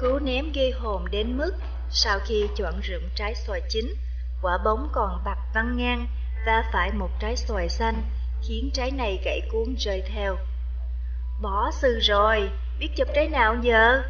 [0.00, 1.52] Cú ném ghi hồn đến mức
[1.90, 3.94] sau khi chọn rụng trái xoài chín,
[4.42, 6.06] quả bóng còn bật văng ngang
[6.46, 8.02] và phải một trái xoài xanh,
[8.42, 10.36] khiến trái này gãy cuốn rơi theo.
[11.42, 14.02] Bỏ sư rồi, biết chụp trái nào giờ?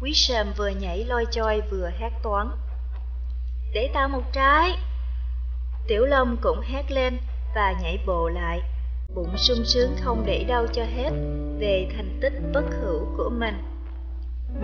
[0.00, 2.50] Quý sầm vừa nhảy loi choi vừa hát toán.
[3.72, 4.70] Để tao một trái.
[5.86, 7.18] Tiểu Long cũng hét lên
[7.54, 8.60] và nhảy bộ lại,
[9.14, 11.10] bụng sung sướng không để đâu cho hết
[11.58, 13.62] về thành tích bất hữu của mình.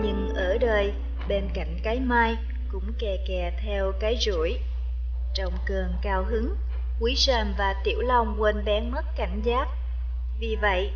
[0.01, 0.93] Nhưng ở đời,
[1.27, 2.37] bên cạnh cái mai
[2.71, 4.57] cũng kè kè theo cái rủi.
[5.33, 6.55] Trong cơn cao hứng,
[6.99, 9.67] Quý Sàm và Tiểu Long quên bén mất cảnh giác.
[10.39, 10.91] Vì vậy,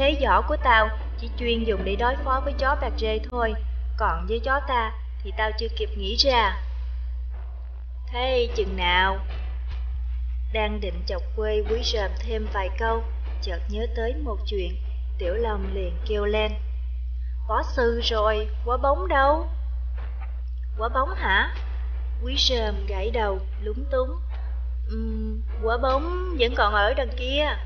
[0.00, 3.54] Thế giỏ của tao chỉ chuyên dùng để đối phó với chó bạc rê thôi,
[3.96, 6.62] còn với chó ta thì tao chưa kịp nghĩ ra.
[8.06, 9.18] Thế chừng nào?
[10.52, 13.04] Đang định chọc quê quý rờm thêm vài câu,
[13.42, 14.76] chợt nhớ tới một chuyện,
[15.18, 16.52] Tiểu Long liền kêu lên.
[17.48, 19.48] Võ sư rồi, quả bóng đâu?
[20.78, 21.54] Quả bóng hả?
[22.24, 24.10] Quý rờm gãy đầu, lúng túng.
[24.94, 27.56] Uhm, quả bóng vẫn còn ở đằng kia.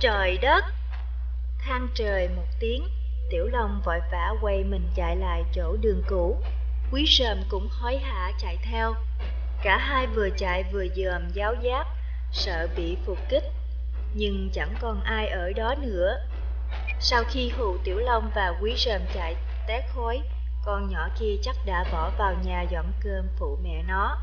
[0.00, 0.75] Trời đất!
[1.66, 2.88] Than trời một tiếng,
[3.30, 6.36] Tiểu Long vội vã quay mình chạy lại chỗ đường cũ.
[6.92, 8.94] Quý sờm cũng hối hả chạy theo.
[9.62, 11.86] Cả hai vừa chạy vừa dòm giáo giáp,
[12.32, 13.44] sợ bị phục kích.
[14.14, 16.18] Nhưng chẳng còn ai ở đó nữa.
[17.00, 19.36] Sau khi hù Tiểu Long và Quý sờm chạy
[19.66, 20.20] té khối,
[20.64, 24.18] con nhỏ kia chắc đã bỏ vào nhà dọn cơm phụ mẹ nó.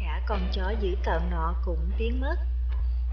[0.00, 2.36] Cả con chó dữ tợn nọ cũng biến mất.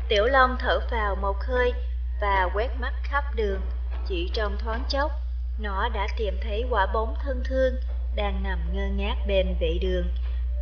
[0.10, 1.74] Tiểu Long thở vào một hơi
[2.22, 3.62] và quét mắt khắp đường.
[4.08, 5.12] Chỉ trong thoáng chốc,
[5.60, 7.76] nó đã tìm thấy quả bóng thân thương
[8.16, 10.08] đang nằm ngơ ngác bên vệ đường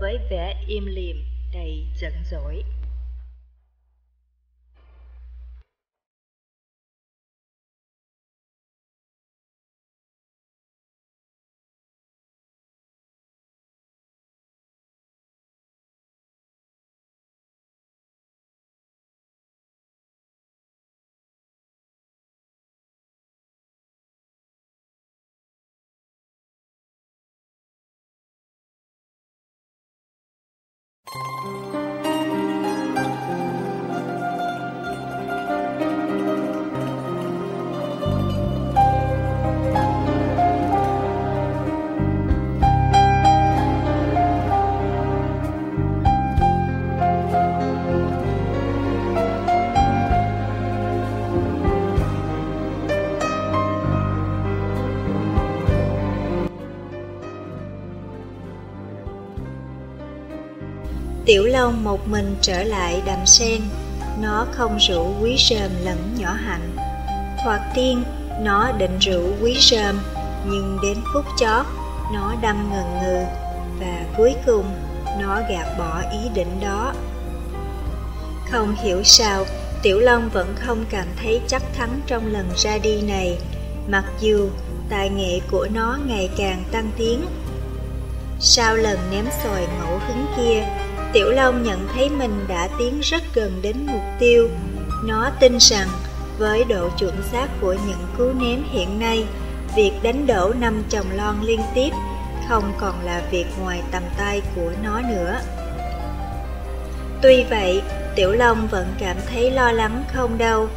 [0.02, 2.64] với vẻ im lìm đầy giận dỗi.
[61.34, 63.62] Tiểu Long một mình trở lại đầm sen,
[64.22, 66.76] nó không rủ quý sơm lẫn nhỏ hạnh.
[67.44, 68.04] Thoạt tiên,
[68.42, 70.00] nó định rủ quý sơm,
[70.46, 71.66] nhưng đến phút chót,
[72.14, 73.24] nó đâm ngần ngừ,
[73.80, 74.66] và cuối cùng,
[75.22, 76.94] nó gạt bỏ ý định đó.
[78.52, 79.46] Không hiểu sao,
[79.84, 83.38] Tiểu Long vẫn không cảm thấy chắc thắng trong lần ra đi này,
[83.88, 84.50] mặc dù
[84.90, 87.26] tài nghệ của nó ngày càng tăng tiến.
[88.40, 90.64] Sau lần ném sòi ngẫu hứng kia,
[91.14, 94.50] Tiểu Long nhận thấy mình đã tiến rất gần đến mục tiêu.
[95.06, 95.88] Nó tin rằng
[96.38, 99.26] với độ chuẩn xác của những cú ném hiện nay,
[99.76, 101.90] việc đánh đổ năm chồng lon liên tiếp
[102.50, 105.40] không còn là việc ngoài tầm tay của nó nữa.
[107.22, 107.82] Tuy vậy,
[108.16, 110.68] Tiểu Long vẫn cảm thấy lo lắng không đâu.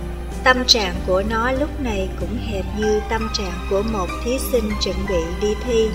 [0.44, 4.70] Tâm trạng của nó lúc này cũng hệt như tâm trạng của một thí sinh
[4.80, 5.88] chuẩn bị đi thi.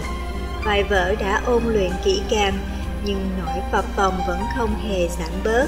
[0.66, 2.54] Bài vở đã ôn luyện kỹ càng,
[3.06, 5.68] nhưng nỗi phập phồng vẫn không hề giảm bớt.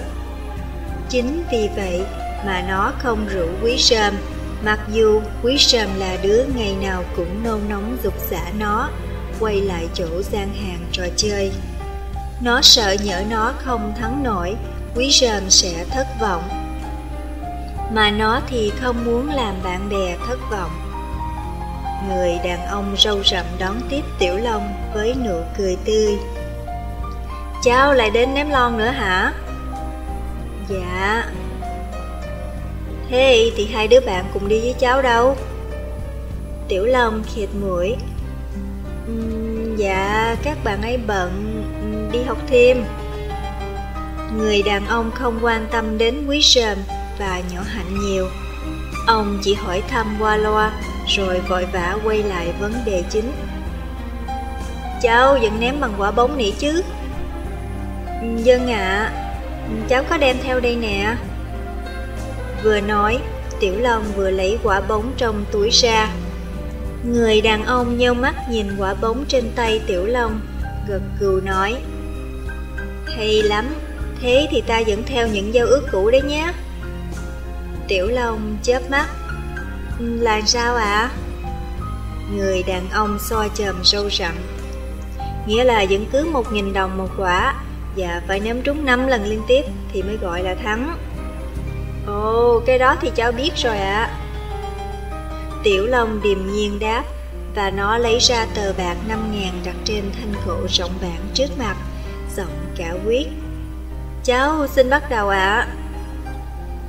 [1.10, 2.02] Chính vì vậy
[2.46, 4.14] mà nó không rủ quý sơm,
[4.66, 8.90] mặc dù quý sơm là đứa ngày nào cũng nôn nóng dục xả nó,
[9.40, 11.52] quay lại chỗ gian hàng trò chơi.
[12.42, 14.56] Nó sợ nhỡ nó không thắng nổi,
[14.96, 16.44] quý sơm sẽ thất vọng.
[17.92, 20.72] Mà nó thì không muốn làm bạn bè thất vọng.
[22.10, 26.18] Người đàn ông râu rậm đón tiếp Tiểu Long với nụ cười tươi.
[27.64, 29.34] Cháu lại đến ném lon nữa hả?
[30.70, 31.26] Dạ.
[33.10, 35.38] Thế thì hai đứa bạn cùng đi với cháu đâu?
[36.68, 37.96] Tiểu Long khịt mũi.
[39.12, 41.64] Uhm, Dạ các bạn ấy bận
[42.14, 42.84] đi học thêm.
[44.38, 46.78] Người đàn ông không quan tâm đến quý sờm
[47.20, 48.28] và nhỏ hạnh nhiều.
[49.08, 50.72] Ông chỉ hỏi thăm qua loa
[51.08, 53.32] rồi vội vã quay lại vấn đề chính.
[55.02, 56.84] Cháu vẫn ném bằng quả bóng nỉ chứ?
[58.44, 59.14] Dân ạ, à,
[59.90, 61.16] cháu có đem theo đây nè.
[62.64, 63.20] Vừa nói,
[63.60, 66.10] Tiểu Long vừa lấy quả bóng trong túi ra.
[67.06, 70.42] Người đàn ông nheo mắt nhìn quả bóng trên tay Tiểu Long,
[70.88, 71.76] gật cừu nói.
[73.18, 73.66] Hay lắm,
[74.22, 76.54] thế thì ta vẫn theo những giao ước cũ đấy nhé.
[77.88, 79.08] Tiểu Long chớp mắt.
[80.00, 80.84] Là sao ạ?
[80.84, 81.12] À?
[82.36, 84.34] Người đàn ông so chầm sâu rậm.
[85.48, 87.63] Nghĩa là vẫn cứ một nghìn đồng một quả,
[87.98, 89.62] và phải ném trúng 5 lần liên tiếp
[89.94, 90.98] thì mới gọi là thắng.
[92.08, 94.04] Ồ, cái đó thì cháu biết rồi ạ.
[94.04, 94.20] À.
[95.64, 97.04] Tiểu Long điềm nhiên đáp
[97.56, 101.58] và nó lấy ra tờ bạc 5 ngàn đặt trên thanh gỗ rộng bảng trước
[101.58, 101.76] mặt,
[102.36, 103.28] giọng cả quyết.
[104.24, 105.68] Cháu xin bắt đầu ạ.
[105.68, 105.68] À.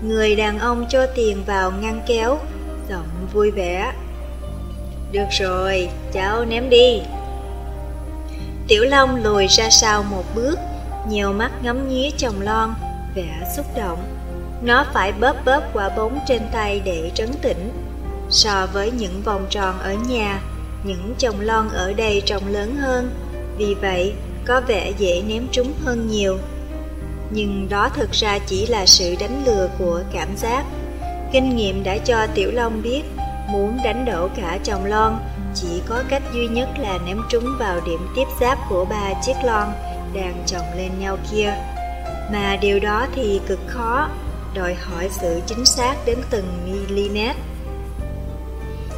[0.02, 2.38] Người đàn ông cho tiền vào ngăn kéo,
[2.88, 3.92] giọng vui vẻ.
[5.12, 7.00] Được rồi, cháu ném đi.
[8.68, 10.58] Tiểu Long lùi ra sau một bước,
[11.08, 12.74] nhiều mắt ngắm nghía chồng lon,
[13.14, 14.04] vẻ xúc động.
[14.62, 17.72] Nó phải bóp bóp quả bóng trên tay để trấn tĩnh.
[18.30, 20.40] So với những vòng tròn ở nhà,
[20.84, 23.10] những chồng lon ở đây trông lớn hơn,
[23.56, 24.12] vì vậy
[24.46, 26.38] có vẻ dễ ném trúng hơn nhiều.
[27.30, 30.64] Nhưng đó thực ra chỉ là sự đánh lừa của cảm giác.
[31.32, 33.02] Kinh nghiệm đã cho Tiểu Long biết,
[33.48, 35.18] muốn đánh đổ cả chồng lon,
[35.54, 39.36] chỉ có cách duy nhất là ném trúng vào điểm tiếp giáp của ba chiếc
[39.44, 39.68] lon
[40.14, 41.54] đang chồng lên nhau kia.
[42.32, 44.08] Mà điều đó thì cực khó,
[44.54, 46.46] đòi hỏi sự chính xác đến từng
[46.88, 47.18] mm.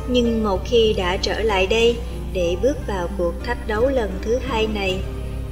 [0.09, 1.99] Nhưng một khi đã trở lại đây
[2.33, 5.01] để bước vào cuộc thách đấu lần thứ hai này,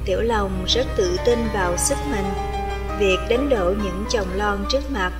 [0.05, 2.25] Tiểu Long rất tự tin vào sức mình.
[2.99, 5.11] Việc đánh đổ những chồng lon trước mặt,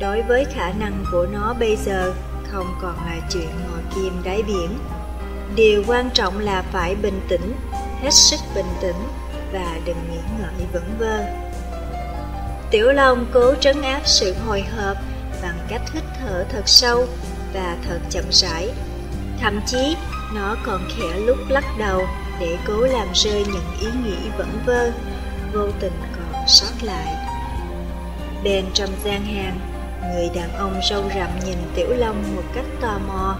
[0.00, 2.12] đối với khả năng của nó bây giờ,
[2.48, 4.78] không còn là chuyện ngồi kim đáy biển.
[5.56, 7.52] Điều quan trọng là phải bình tĩnh,
[8.02, 8.96] hết sức bình tĩnh
[9.52, 11.24] và đừng nghĩ ngợi vẩn vơ.
[12.70, 14.96] Tiểu Long cố trấn áp sự hồi hộp
[15.42, 17.06] bằng cách hít thở thật sâu
[17.54, 18.70] và thật chậm rãi.
[19.40, 19.96] Thậm chí,
[20.34, 22.06] nó còn khẽ lúc lắc đầu
[22.40, 24.90] để cố làm rơi những ý nghĩ vẩn vơ,
[25.52, 27.14] vô tình còn sót lại.
[28.44, 29.60] Bên trong gian hàng,
[30.02, 33.36] người đàn ông râu rậm nhìn Tiểu Long một cách tò mò.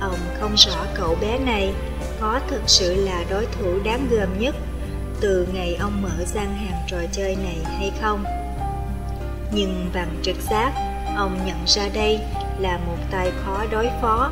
[0.00, 1.72] Ông không rõ cậu bé này
[2.20, 4.54] có thực sự là đối thủ đáng gờm nhất
[5.20, 8.24] từ ngày ông mở gian hàng trò chơi này hay không.
[9.52, 10.72] Nhưng bằng trực giác,
[11.16, 12.20] ông nhận ra đây
[12.58, 14.30] là một tài khó đối phó.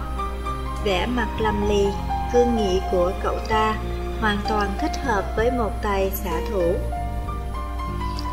[0.84, 1.86] Vẻ mặt lâm ly,
[2.32, 3.76] cương nghị của cậu ta
[4.20, 6.74] hoàn toàn thích hợp với một tài xạ thủ.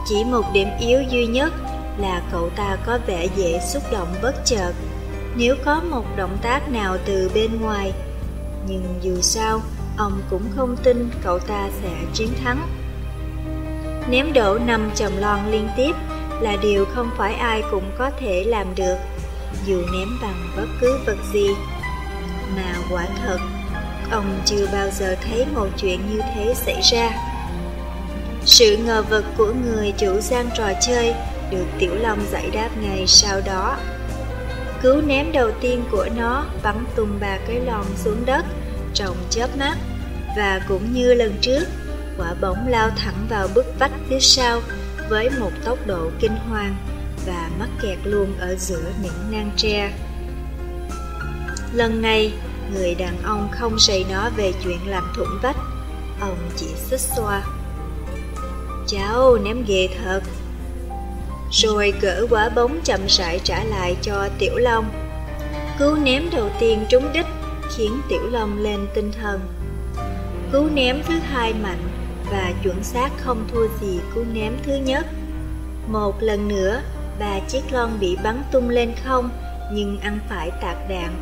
[0.06, 1.54] Chỉ một điểm yếu duy nhất
[1.98, 4.72] là cậu ta có vẻ dễ xúc động bất chợt
[5.38, 7.94] nếu có một động tác nào từ bên ngoài.
[8.68, 9.62] Nhưng dù sao,
[9.98, 12.68] ông cũng không tin cậu ta sẽ chiến thắng.
[14.10, 15.96] Ném đổ năm chồng lon liên tiếp
[16.42, 18.96] là điều không phải ai cũng có thể làm được,
[19.66, 21.48] dù ném bằng bất cứ vật gì.
[22.56, 23.38] Mà quả thật,
[24.12, 27.12] ông chưa bao giờ thấy một chuyện như thế xảy ra.
[28.46, 31.16] Sự ngờ vực của người chủ gian trò chơi
[31.52, 33.78] được Tiểu Long giải đáp ngay sau đó.
[34.84, 38.46] Cú ném đầu tiên của nó bắn tung ba cái lon xuống đất
[38.96, 39.78] trong chớp mắt
[40.38, 41.64] và cũng như lần trước,
[42.18, 44.62] quả bóng lao thẳng vào bức vách phía sau
[45.10, 46.76] với một tốc độ kinh hoàng
[47.26, 49.92] và mắc kẹt luôn ở giữa những nang tre.
[51.74, 52.34] Lần này,
[52.74, 55.58] người đàn ông không say nó về chuyện làm thủng vách,
[56.20, 57.44] ông chỉ xích xoa.
[58.88, 60.22] Cháu ném ghê thật.
[61.52, 64.86] Rồi gỡ quả bóng chậm rãi trả lại cho Tiểu Long.
[65.80, 67.26] Cú ném đầu tiên trúng đích
[67.76, 69.40] khiến Tiểu Long lên tinh thần.
[70.52, 71.88] Cú ném thứ hai mạnh
[72.32, 75.06] và chuẩn xác không thua gì cú ném thứ nhất.
[75.88, 76.82] Một lần nữa,
[77.20, 79.30] ba chiếc lon bị bắn tung lên không
[79.72, 81.16] nhưng ăn phải tạc đạn.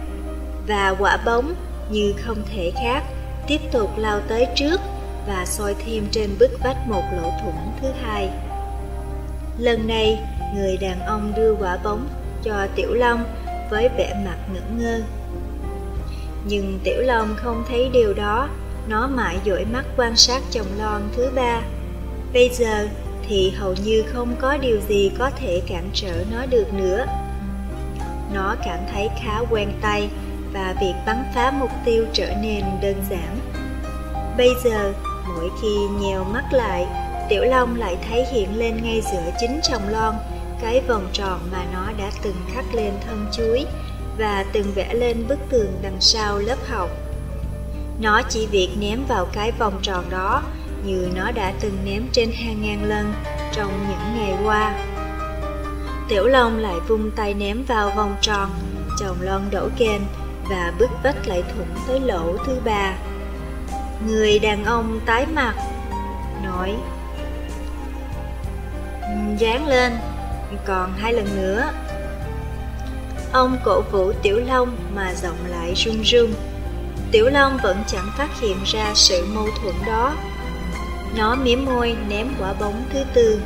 [0.68, 1.54] Và quả bóng
[1.90, 3.04] như không thể khác
[3.48, 4.82] tiếp tục lao tới trước
[5.28, 8.30] và soi thêm trên bức vách một lỗ thủng thứ hai.
[9.58, 10.20] Lần này,
[10.56, 12.08] người đàn ông đưa quả bóng
[12.44, 13.24] cho Tiểu Long
[13.70, 15.02] với vẻ mặt ngẩn ngơ.
[16.46, 18.50] Nhưng Tiểu Long không thấy điều đó,
[18.88, 21.62] nó mãi dõi mắt quan sát chồng lon thứ ba.
[22.34, 22.88] Bây giờ
[23.28, 27.06] thì hầu như không có điều gì có thể cản trở nó được nữa.
[28.34, 30.10] Nó cảm thấy khá quen tay
[30.54, 33.40] và việc bắn phá mục tiêu trở nên đơn giản.
[34.38, 34.94] Bây giờ,
[35.28, 36.86] mỗi khi nhèo mắt lại,
[37.30, 40.16] Tiểu Long lại thấy hiện lên ngay giữa chính chồng lon
[40.62, 43.66] cái vòng tròn mà nó đã từng khắc lên thân chuối
[44.18, 46.90] và từng vẽ lên bức tường đằng sau lớp học.
[48.00, 50.44] Nó chỉ việc ném vào cái vòng tròn đó
[50.86, 53.14] như nó đã từng ném trên hàng ngàn lần
[53.52, 54.76] trong những ngày qua.
[56.10, 58.50] Tiểu Long lại vung tay ném vào vòng tròn,
[59.00, 60.02] chồng lon đổ kênh
[60.50, 62.94] và bức vách lại thủng tới lỗ thứ ba.
[64.08, 65.54] Người đàn ông tái mặt,
[66.44, 66.76] nói
[69.38, 69.94] Dán lên,
[70.66, 71.72] còn hai lần nữa.
[73.34, 76.34] Ông cổ vũ Tiểu Long mà giọng lại run run.
[77.12, 80.16] Tiểu Long vẫn chẳng phát hiện ra sự mâu thuẫn đó.
[81.18, 83.42] Nó mím môi ném quả bóng thứ tư.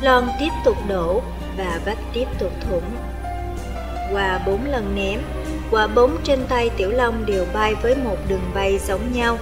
[0.00, 1.22] Lon tiếp tục đổ
[1.56, 2.96] và vách tiếp tục thủng.
[4.12, 5.20] Qua bốn lần ném,
[5.70, 9.38] quả bóng trên tay Tiểu Long đều bay với một đường bay giống nhau,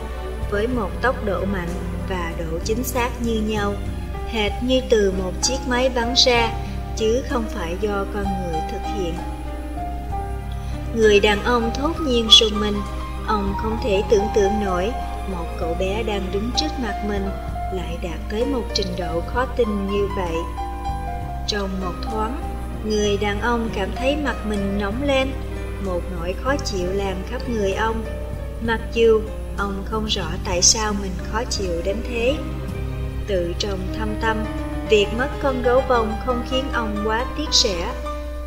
[0.50, 1.68] với một tốc độ mạnh
[2.08, 3.74] và độ chính xác như nhau,
[4.28, 6.50] hệt như từ một chiếc máy bắn ra,
[6.98, 9.14] chứ không phải do con người thực hiện.
[10.94, 12.76] Người đàn ông thốt nhiên rùng mình,
[13.26, 14.92] ông không thể tưởng tượng nổi
[15.30, 17.28] một cậu bé đang đứng trước mặt mình
[17.72, 20.34] lại đạt tới một trình độ khó tin như vậy.
[21.48, 22.42] Trong một thoáng,
[22.84, 25.28] người đàn ông cảm thấy mặt mình nóng lên,
[25.84, 28.04] một nỗi khó chịu làm khắp người ông.
[28.66, 29.20] Mặc dù
[29.58, 32.36] ông không rõ tại sao mình khó chịu đến thế.
[33.26, 34.36] Tự trong thâm tâm,
[34.90, 37.92] việc mất con gấu bông không khiến ông quá tiếc rẻ.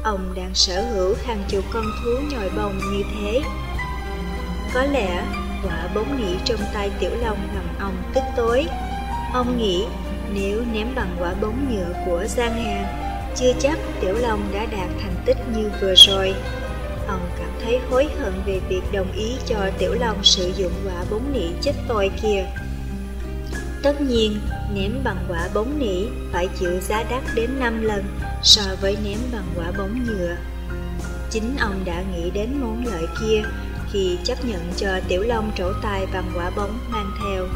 [0.03, 3.41] Ông đang sở hữu hàng chục con thú nhồi bông như thế.
[4.73, 5.23] Có lẽ
[5.63, 8.65] quả bóng nỉ trong tay Tiểu Long làm ông tức tối.
[9.33, 9.85] Ông nghĩ
[10.33, 12.97] nếu ném bằng quả bóng nhựa của Giang Hà,
[13.35, 16.33] chưa chắc Tiểu Long đã đạt thành tích như vừa rồi.
[17.07, 21.03] Ông cảm thấy hối hận về việc đồng ý cho Tiểu Long sử dụng quả
[21.11, 22.45] bóng nỉ chết tồi kia.
[23.83, 24.39] Tất nhiên,
[24.73, 28.03] ném bằng quả bóng nỉ phải chịu giá đắt đến 5 lần
[28.43, 30.35] so với ném bằng quả bóng nhựa.
[31.29, 33.43] Chính ông đã nghĩ đến món lợi kia
[33.91, 37.47] khi chấp nhận cho Tiểu Long trổ tài bằng quả bóng mang theo.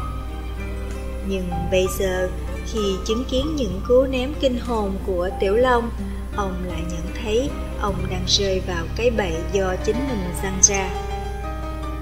[1.28, 2.28] Nhưng bây giờ,
[2.66, 5.90] khi chứng kiến những cú ném kinh hồn của Tiểu Long,
[6.36, 7.50] ông lại nhận thấy
[7.80, 10.90] ông đang rơi vào cái bẫy do chính mình răng ra.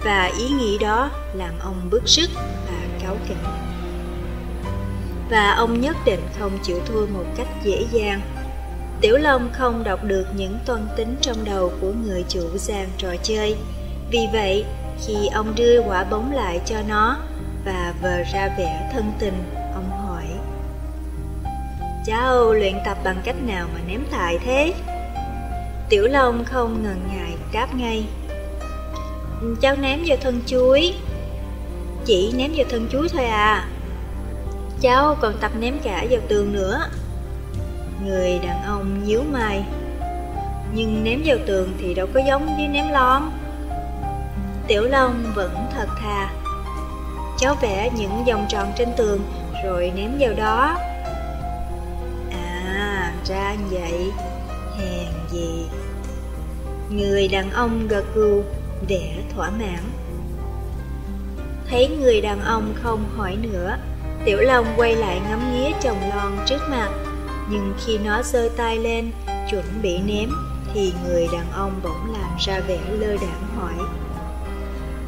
[0.05, 2.31] Và ý nghĩ đó làm ông bức sức
[2.67, 3.74] và cáu kỉnh.
[5.31, 8.21] Và ông nhất định không chịu thua một cách dễ dàng.
[9.01, 13.09] Tiểu Long không đọc được những toan tính trong đầu của người chủ gian trò
[13.23, 13.57] chơi.
[14.11, 14.65] Vì vậy,
[15.07, 17.17] khi ông đưa quả bóng lại cho nó
[17.65, 19.45] và vờ ra vẻ thân tình,
[19.75, 20.25] ông hỏi
[22.07, 24.75] Cháu luyện tập bằng cách nào mà ném tài thế?
[25.89, 28.05] Tiểu Long không ngần ngại đáp ngay
[29.61, 30.95] Cháu ném vào thân chuối
[32.05, 33.69] Chỉ ném vào thân chuối thôi à
[34.85, 36.89] Cháu còn tập ném cả vào tường nữa
[38.05, 39.65] Người đàn ông nhíu mày
[40.75, 43.23] Nhưng ném vào tường thì đâu có giống với ném lon
[44.67, 46.33] Tiểu Long vẫn thật thà
[47.39, 49.21] Cháu vẽ những vòng tròn trên tường
[49.65, 50.77] rồi ném vào đó.
[52.31, 54.11] À, ra vậy,
[54.79, 55.67] hèn gì.
[56.91, 58.43] Người đàn ông gật gù,
[58.89, 59.81] vẻ thỏa mãn.
[61.71, 63.77] Thấy người đàn ông không hỏi nữa,
[64.25, 66.89] Tiểu Long quay lại ngắm nghía chồng lon trước mặt.
[67.51, 69.11] Nhưng khi nó giơ tay lên,
[69.51, 70.31] chuẩn bị ném,
[70.75, 73.75] thì người đàn ông bỗng làm ra vẻ lơ đãng hỏi.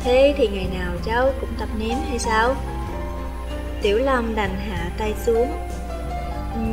[0.01, 2.56] Thế thì ngày nào cháu cũng tập ném hay sao?
[3.82, 5.48] Tiểu Long đành hạ tay xuống.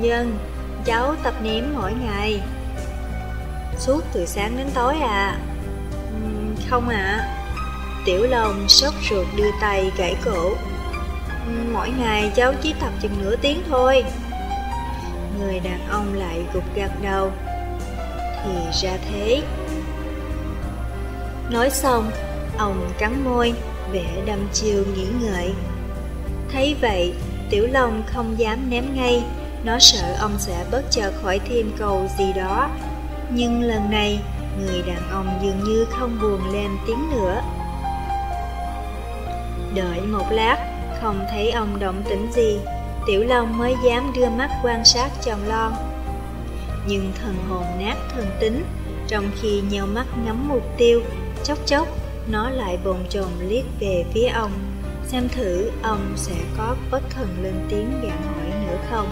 [0.02, 0.38] Nhưng,
[0.86, 2.42] cháu tập ném mỗi ngày.
[3.78, 5.38] Suốt từ sáng đến tối à?
[6.70, 6.98] Không ạ.
[6.98, 7.40] À.
[8.06, 10.56] Tiểu Long sốt ruột đưa tay gãy cổ.
[11.74, 14.04] Mỗi ngày cháu chỉ tập chừng nửa tiếng thôi.
[15.40, 17.32] Người đàn ông lại gục gật đầu.
[18.44, 18.52] Thì
[18.82, 19.42] ra thế.
[21.50, 22.12] Nói xong,
[22.58, 23.54] ông cắn môi,
[23.92, 25.54] vẻ đâm chiêu nghĩ ngợi.
[26.52, 27.14] Thấy vậy,
[27.50, 29.24] Tiểu Long không dám ném ngay,
[29.64, 32.70] nó sợ ông sẽ bất chợt khỏi thêm câu gì đó.
[33.30, 34.20] Nhưng lần này,
[34.60, 37.42] người đàn ông dường như không buồn lên tiếng nữa.
[39.76, 40.73] Đợi một lát,
[41.04, 42.60] không thấy ông động tĩnh gì,
[43.08, 45.74] Tiểu Long mới dám đưa mắt quan sát chồng lon.
[46.88, 48.64] Nhưng thần hồn nát thần tính,
[49.08, 51.02] trong khi nhau mắt ngắm mục tiêu,
[51.44, 51.88] chốc chốc,
[52.28, 54.52] nó lại bồn chồn liếc về phía ông,
[55.08, 59.08] xem thử ông sẽ có bất thần lên tiếng gạn hỏi nữa không.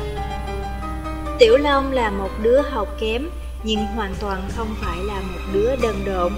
[1.39, 3.29] Tiểu Long là một đứa học kém,
[3.63, 6.33] nhưng hoàn toàn không phải là một đứa đần độn.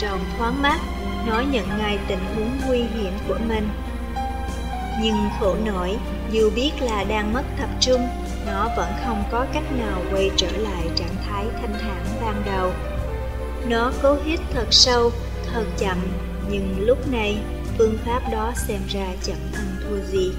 [0.00, 0.80] Trong thoáng mắt,
[1.26, 3.68] nó nhận ngay tình huống nguy hiểm của mình.
[5.00, 5.96] Nhưng khổ nổi,
[6.30, 8.08] dù biết là đang mất tập trung,
[8.46, 12.72] nó vẫn không có cách nào quay trở lại trạng thái thanh thản ban đầu.
[13.68, 15.10] Nó cố hít thật sâu,
[15.52, 15.96] thật chậm,
[16.50, 17.38] nhưng lúc này
[17.78, 20.32] phương pháp đó xem ra chẳng ăn thua gì.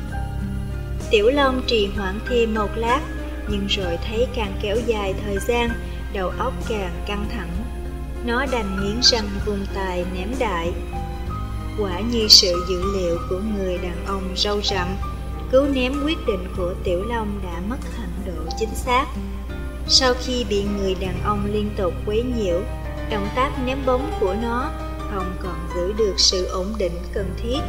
[1.11, 3.01] Tiểu Long trì hoãn thêm một lát,
[3.49, 5.69] nhưng rồi thấy càng kéo dài thời gian,
[6.13, 7.49] đầu óc càng căng thẳng.
[8.25, 10.71] Nó đành nghiến răng vùng tài ném đại.
[11.79, 14.87] Quả như sự dự liệu của người đàn ông râu rậm,
[15.51, 19.05] cứu ném quyết định của Tiểu Long đã mất hẳn độ chính xác.
[19.87, 22.61] Sau khi bị người đàn ông liên tục quấy nhiễu,
[23.11, 24.71] động tác ném bóng của nó
[25.11, 27.59] không còn giữ được sự ổn định cần thiết.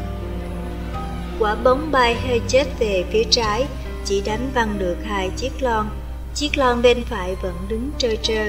[1.38, 3.66] Quả bóng bay hơi chết về phía trái,
[4.04, 5.86] chỉ đánh văng được hai chiếc lon.
[6.34, 8.44] Chiếc lon bên phải vẫn đứng trơ trơ.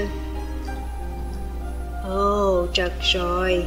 [2.04, 3.66] Ồ, oh, trật rồi.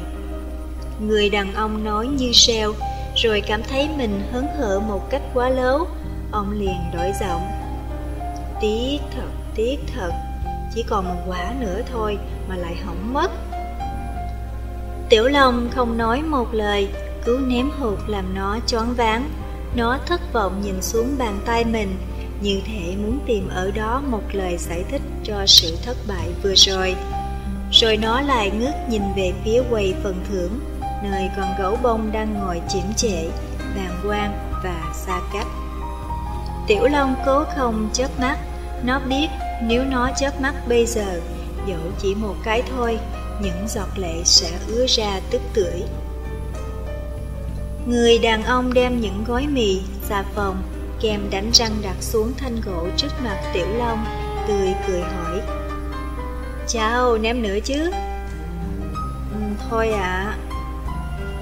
[0.99, 2.73] Người đàn ông nói như seo,
[3.15, 5.85] rồi cảm thấy mình hớn hở một cách quá lớn.
[6.31, 7.41] Ông liền đổi giọng.
[8.61, 10.11] Tiếc thật, tiếc thật,
[10.75, 12.17] chỉ còn một quả nữa thôi
[12.49, 13.31] mà lại hỏng mất.
[15.09, 16.87] Tiểu Long không nói một lời,
[17.25, 19.29] cứ ném hụt làm nó choáng váng.
[19.75, 21.95] Nó thất vọng nhìn xuống bàn tay mình,
[22.41, 26.55] như thể muốn tìm ở đó một lời giải thích cho sự thất bại vừa
[26.55, 26.95] rồi.
[27.71, 30.59] Rồi nó lại ngước nhìn về phía quầy phần thưởng,
[31.03, 33.29] nơi con gấu bông đang ngồi chiếm trễ,
[33.75, 34.31] bàng quan
[34.63, 35.47] và xa cách.
[36.67, 38.37] Tiểu Long cố không chớp mắt,
[38.83, 39.27] nó biết
[39.63, 41.21] nếu nó chớp mắt bây giờ,
[41.67, 42.99] dẫu chỉ một cái thôi,
[43.41, 45.83] những giọt lệ sẽ ứa ra tức tưởi.
[47.87, 50.63] Người đàn ông đem những gói mì, xà phòng,
[51.01, 54.05] kem đánh răng đặt xuống thanh gỗ trước mặt Tiểu Long,
[54.47, 55.41] tươi cười hỏi.
[56.67, 57.91] Chào, ném nữa chứ?
[59.33, 59.39] Ừ,
[59.69, 60.35] thôi ạ.
[60.39, 60.48] À.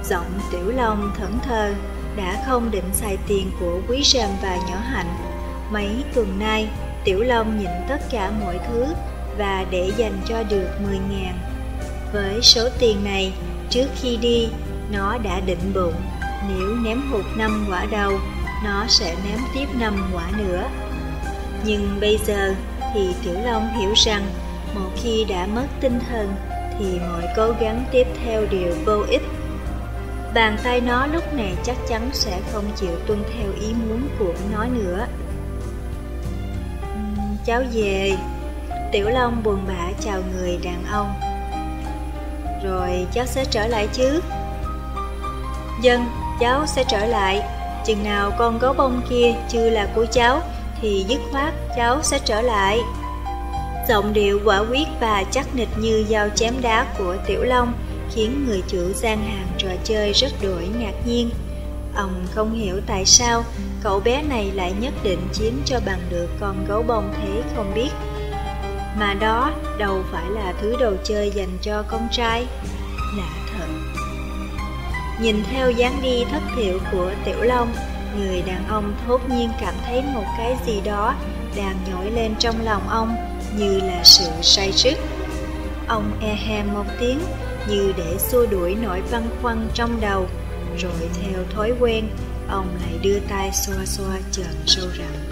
[0.10, 1.74] Giọng Tiểu Long thẫn thờ,
[2.16, 5.16] đã không định xài tiền của quý rèm và nhỏ hạnh.
[5.72, 6.70] Mấy tuần nay,
[7.04, 8.86] Tiểu Long nhịn tất cả mọi thứ
[9.38, 11.40] và để dành cho được 10 ngàn
[12.14, 13.34] với số tiền này,
[13.70, 14.48] trước khi đi,
[14.92, 15.94] nó đã định bụng,
[16.50, 18.20] nếu ném hụt năm quả đầu,
[18.64, 20.64] nó sẽ ném tiếp năm quả nữa.
[21.66, 22.56] Nhưng bây giờ
[22.94, 24.26] thì Tiểu Long hiểu rằng,
[24.76, 26.36] một khi đã mất tinh thần,
[26.80, 29.22] thì mọi cố gắng tiếp theo đều vô ích.
[30.38, 34.34] Bàn tay nó lúc này chắc chắn sẽ không chịu tuân theo ý muốn của
[34.54, 35.06] nó nữa.
[37.46, 38.18] cháu về.
[38.92, 41.14] Tiểu Long buồn bã chào người đàn ông
[42.64, 44.22] rồi cháu sẽ trở lại chứ?
[45.82, 46.06] Dân,
[46.40, 47.42] cháu sẽ trở lại.
[47.86, 50.42] Chừng nào con gấu bông kia chưa là của cháu,
[50.82, 52.80] thì dứt khoát cháu sẽ trở lại.
[53.90, 57.74] Giọng điệu quả quyết và chắc nịch như dao chém đá của Tiểu Long
[58.12, 61.30] khiến người chủ gian hàng trò chơi rất đổi ngạc nhiên.
[61.96, 63.44] Ông không hiểu tại sao
[63.84, 67.72] cậu bé này lại nhất định chiếm cho bằng được con gấu bông thế không
[67.76, 67.90] biết
[69.00, 72.48] mà đó đâu phải là thứ đồ chơi dành cho con trai.
[73.18, 73.68] Lạ thật.
[75.22, 77.74] Nhìn theo dáng đi thất thiệu của Tiểu Long,
[78.18, 81.16] Người đàn ông thốt nhiên cảm thấy một cái gì đó
[81.56, 83.16] đang nhổi lên trong lòng ông
[83.58, 84.94] như là sự say sức.
[85.88, 87.20] Ông e hèm một tiếng
[87.70, 90.28] như để xua đuổi nỗi băn khoăn trong đầu,
[90.78, 92.08] rồi theo thói quen,
[92.48, 95.27] ông lại đưa tay xoa xoa trần sâu rậm.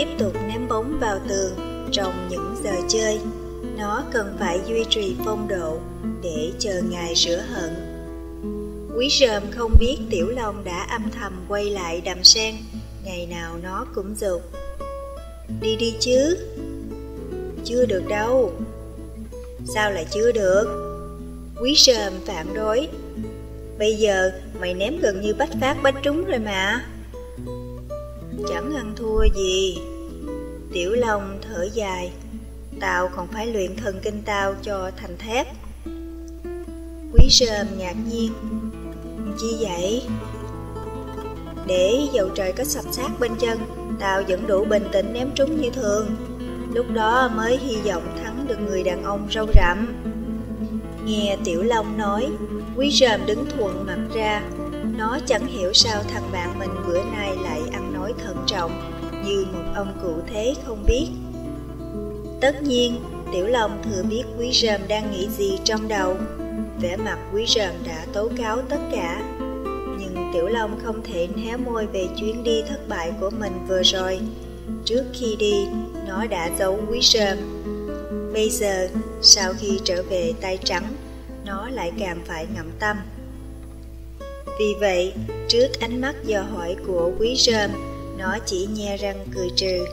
[0.00, 1.52] Tiếp tục ném bóng vào tường
[1.92, 3.20] trong những giờ chơi.
[3.78, 5.78] Nó cần phải duy trì phong độ
[6.22, 7.70] để chờ ngày rửa hận.
[8.96, 12.54] Quý rơm không biết Tiểu Long đã âm thầm quay lại đầm sen,
[13.04, 14.42] ngày nào nó cũng dục.
[15.60, 16.36] Đi đi chứ.
[17.64, 18.52] Chưa được đâu.
[19.74, 20.64] Sao lại chưa được?
[21.60, 22.88] Quý rơm phản đối.
[23.78, 26.86] Bây giờ mày ném gần như bách phát bách trúng rồi mà.
[28.48, 29.78] Chẳng ăn thua gì
[30.72, 32.12] Tiểu Long thở dài.
[32.80, 35.46] Tao còn phải luyện thần kinh tao cho thành thép.
[37.12, 38.32] Quý sơm ngạc nhiên.
[39.38, 40.02] Chi vậy?
[41.66, 43.58] Để dầu trời có sập sát bên chân,
[44.00, 46.16] Tao vẫn đủ bình tĩnh ném trúng như thường.
[46.74, 50.02] Lúc đó mới hy vọng thắng được người đàn ông râu rậm.
[51.04, 52.28] Nghe Tiểu Long nói,
[52.76, 54.42] Quý rơm đứng thuận mặt ra.
[54.98, 58.99] Nó chẳng hiểu sao thằng bạn mình bữa nay lại ăn nói thận trọng.
[59.30, 61.06] Như một ông cụ thế không biết.
[62.40, 63.00] Tất nhiên,
[63.32, 66.16] Tiểu Long thừa biết Quý Rơm đang nghĩ gì trong đầu.
[66.80, 69.22] Vẻ mặt Quý Rơm đã tố cáo tất cả.
[69.98, 73.82] Nhưng Tiểu Long không thể hé môi về chuyến đi thất bại của mình vừa
[73.82, 74.20] rồi.
[74.84, 75.54] Trước khi đi,
[76.08, 77.38] nó đã giấu Quý Rơm.
[78.32, 78.88] Bây giờ,
[79.22, 80.84] sau khi trở về tay trắng,
[81.46, 82.96] nó lại càng phải ngậm tâm.
[84.58, 85.12] Vì vậy,
[85.48, 87.70] trước ánh mắt dò hỏi của quý rơm,
[88.20, 89.84] nó chỉ nhe răng cười trừ.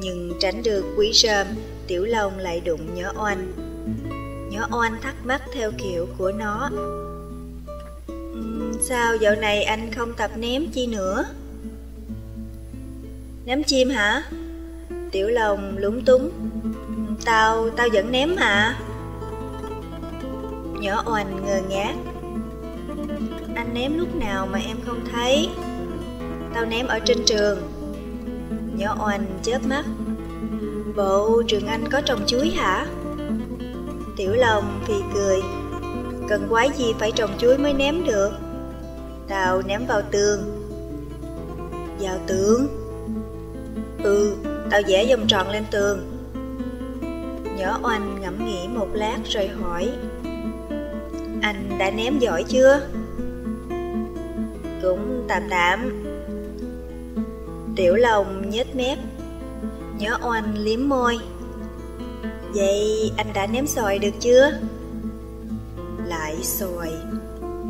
[0.00, 1.46] Nhưng tránh được quý rơm,
[1.86, 3.52] tiểu long lại đụng nhỏ oanh.
[4.50, 6.70] Nhỏ oanh thắc mắc theo kiểu của nó.
[8.80, 11.24] sao dạo này anh không tập ném chi nữa?
[13.46, 14.22] Ném chim hả?
[15.10, 16.30] Tiểu Long lúng túng
[17.24, 18.78] Tao, tao vẫn ném mà
[20.80, 21.94] Nhỏ oanh ngơ ngác
[23.54, 25.48] Anh ném lúc nào mà em không thấy
[26.54, 27.58] Tao ném ở trên trường.
[28.76, 29.84] Nhỏ oanh chớp mắt.
[30.96, 32.86] Bộ trường anh có trồng chuối hả?
[34.16, 35.40] Tiểu Long thì cười.
[36.28, 38.30] Cần quái gì phải trồng chuối mới ném được?
[39.28, 40.40] Tao ném vào tường.
[42.00, 42.66] Vào tường?
[44.02, 44.36] Ừ,
[44.70, 45.98] tao vẽ vòng tròn lên tường.
[47.58, 49.90] Nhỏ oanh ngẫm nghĩ một lát rồi hỏi.
[51.42, 52.80] Anh đã ném giỏi chưa?
[54.82, 56.05] Cũng tạm tạm.
[57.76, 58.98] Tiểu lòng nhếch mép
[59.98, 61.18] nhớ oanh liếm môi
[62.54, 64.50] Vậy anh đã ném sòi được chưa?
[66.06, 66.92] Lại sòi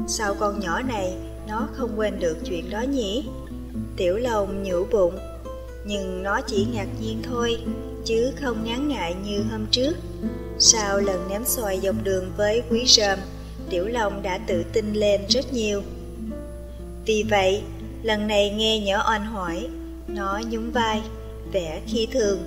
[0.08, 1.16] Sao con nhỏ này
[1.48, 3.28] nó không quên được chuyện đó nhỉ?
[3.96, 5.18] Tiểu lòng nhủ bụng
[5.86, 7.58] Nhưng nó chỉ ngạc nhiên thôi
[8.06, 9.92] chứ không ngán ngại như hôm trước.
[10.58, 13.18] Sau lần ném xoài dọc đường với quý rơm,
[13.70, 15.82] Tiểu Long đã tự tin lên rất nhiều.
[17.06, 17.62] Vì vậy,
[18.02, 19.66] lần này nghe nhỏ oanh hỏi,
[20.16, 21.02] nó nhún vai,
[21.52, 22.38] vẻ khi thường.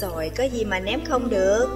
[0.00, 1.66] Rồi có gì mà ném không được?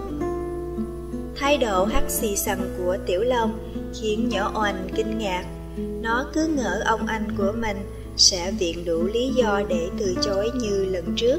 [1.37, 3.59] Thái độ hắt xì xầm của Tiểu Long
[4.01, 5.45] khiến nhỏ oanh kinh ngạc.
[5.77, 7.77] Nó cứ ngỡ ông anh của mình
[8.17, 11.39] sẽ viện đủ lý do để từ chối như lần trước.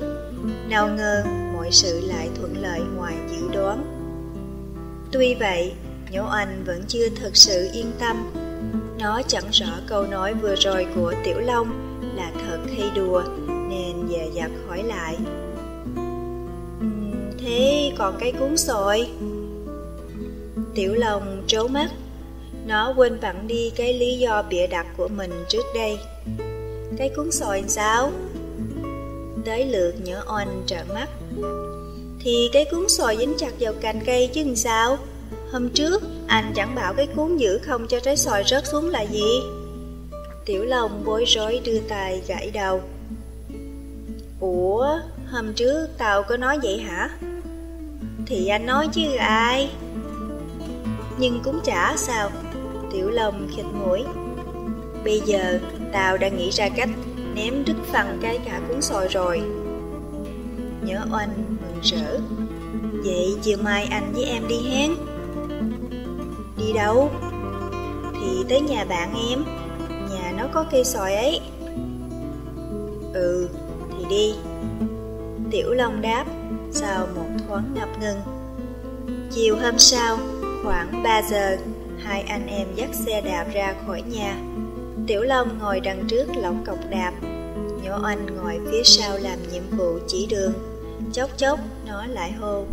[0.70, 1.24] Nào ngờ
[1.54, 3.84] mọi sự lại thuận lợi ngoài dự đoán.
[5.12, 5.74] Tuy vậy,
[6.12, 8.32] nhỏ Anh vẫn chưa thật sự yên tâm.
[9.00, 11.91] Nó chẳng rõ câu nói vừa rồi của Tiểu Long
[12.22, 13.24] là thật hay đùa,
[13.70, 15.18] Nên dè dặt hỏi lại.
[17.40, 19.08] Thế còn cái cuốn sồi?
[20.76, 21.90] Tiểu lòng trố mắt.
[22.66, 25.98] Nó quên vặn đi cái lý do bịa đặt của mình trước đây.
[26.98, 28.12] Cái cuốn sồi sao?
[29.46, 31.10] Tới lượt nhỏ oanh trợn mắt.
[32.24, 34.98] Thì cái cuốn sồi dính chặt vào cành cây chứ sao?
[35.52, 39.02] Hôm trước, anh chẳng bảo cái cuốn giữ không cho trái sòi rớt xuống là
[39.02, 39.42] gì?
[40.46, 42.82] Tiểu Long bối rối đưa tay gãi đầu
[44.40, 45.00] Ủa,
[45.32, 47.10] hôm trước tao có nói vậy hả?
[48.26, 49.70] Thì anh nói chứ ai?
[51.20, 52.30] Nhưng cũng chả sao
[52.92, 54.04] Tiểu Long khịt mũi
[55.04, 55.60] Bây giờ
[55.94, 56.90] tao đã nghĩ ra cách
[57.36, 59.42] ném đứt phần cái cả cuốn sòi rồi
[60.82, 62.20] Nhớ oanh mừng rỡ
[63.04, 64.92] Vậy chiều mai anh với em đi hén.
[66.58, 67.12] Đi đâu?
[68.14, 69.61] Thì tới nhà bạn em
[70.54, 71.40] có cây sòi ấy.
[73.14, 73.50] Ừ,
[73.90, 74.34] thì đi.
[75.52, 76.26] Tiểu Long đáp
[76.72, 78.20] Sau một thoáng ngập ngừng.
[79.32, 80.18] Chiều hôm sau
[80.64, 81.58] Khoảng 3 giờ
[82.04, 84.38] Hai anh em dắt xe đạp ra khỏi nhà.
[85.08, 87.14] Tiểu Long ngồi đằng trước lỏng cọc đạp.
[87.84, 90.54] Nhỏ Anh ngồi phía sau làm nhiệm vụ chỉ đường.
[91.14, 92.66] Chốc chốc nó lại hô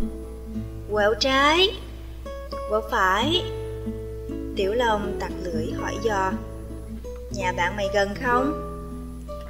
[0.91, 1.69] Quẹo trái!
[2.69, 3.43] Quẹo phải!
[4.55, 6.31] Tiểu Long tặc lưỡi hỏi dò.
[7.39, 8.53] Nhà bạn mày gần không?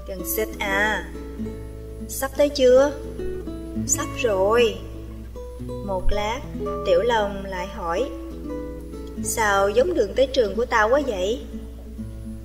[0.07, 1.09] Gần xích à
[2.07, 2.91] Sắp tới chưa?
[3.87, 4.77] Sắp rồi
[5.85, 6.39] Một lát,
[6.85, 8.09] Tiểu Long lại hỏi
[9.23, 11.41] Sao giống đường tới trường của tao quá vậy?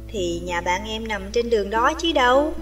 [0.09, 2.55] Thì nhà bạn em nằm trên đường đó chứ đâu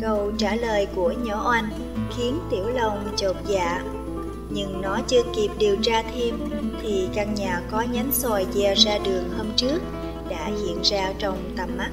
[0.00, 1.70] Câu trả lời của nhỏ oanh
[2.16, 3.82] khiến Tiểu Long chột dạ
[4.50, 6.50] Nhưng nó chưa kịp điều tra thêm
[6.82, 9.78] Thì căn nhà có nhánh sòi dè ra đường hôm trước
[10.28, 11.90] đã hiện ra trong tầm mắt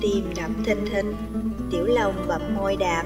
[0.00, 1.06] Tim đập thình thịch
[1.70, 3.04] Tiểu Long bậm môi đạp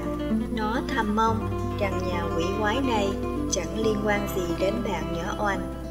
[0.55, 1.49] Nó thầm mong
[1.79, 3.09] rằng nhà quỷ quái này
[3.51, 5.81] chẳng liên quan gì đến bạn nhỏ oanh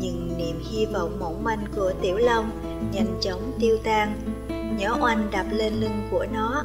[0.00, 2.50] nhưng niềm hy vọng mỏng manh của Tiểu Long
[2.92, 4.16] nhanh chóng tiêu tan.
[4.78, 6.64] Nhỏ oanh đạp lên lưng của nó.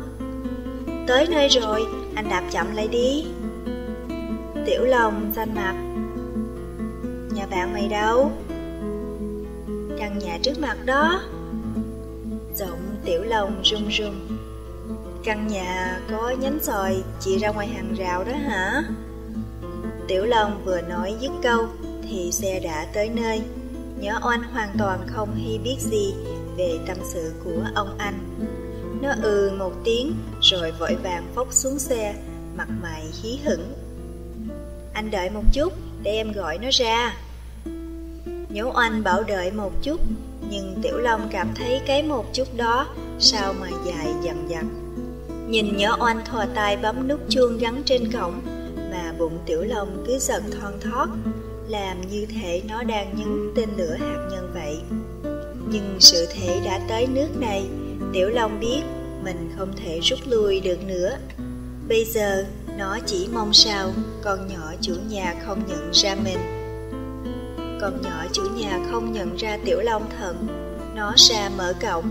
[1.07, 1.85] Tới nơi rồi,
[2.15, 3.25] anh đạp chậm lại đi.
[4.65, 5.75] Tiểu Long xanh mặt.
[7.35, 8.31] Nhà bạn mày đâu?
[9.99, 11.21] Căn nhà trước mặt đó.
[12.55, 14.13] Giọng Tiểu lòng run run.
[15.23, 18.83] Căn nhà có nhánh sòi chỉ ra ngoài hàng rào đó hả?
[20.07, 21.67] Tiểu Long vừa nói dứt câu
[22.09, 23.41] thì xe đã tới nơi.
[23.99, 26.13] Nhớ oanh hoàn toàn không hay biết gì
[26.57, 28.19] về tâm sự của ông anh.
[29.01, 32.15] Nó ừ một tiếng rồi vội vàng phóc xuống xe,
[32.57, 33.73] mặt mày hí hửng.
[34.93, 35.73] Anh đợi một chút
[36.03, 37.17] để em gọi nó ra.
[38.55, 40.01] Nhớ oanh bảo đợi một chút,
[40.49, 42.87] nhưng Tiểu Long cảm thấy cái một chút đó
[43.19, 44.65] sao mà dài dần dần.
[45.49, 48.41] Nhìn nhớ oanh thò tay bấm nút chuông gắn trên cổng,
[48.91, 51.07] mà bụng Tiểu Long cứ giật thon thót,
[51.67, 54.77] làm như thể nó đang nhấn tên lửa hạt nhân vậy.
[55.67, 57.65] Nhưng sự thể đã tới nước này,
[58.13, 58.81] Tiểu Long biết
[59.23, 61.17] mình không thể rút lui được nữa.
[61.87, 62.45] Bây giờ,
[62.77, 63.91] nó chỉ mong sao
[64.23, 66.54] con nhỏ chủ nhà không nhận ra mình
[67.85, 70.47] còn nhỏ chủ nhà không nhận ra Tiểu Long thận
[70.95, 72.05] Nó ra mở cổng,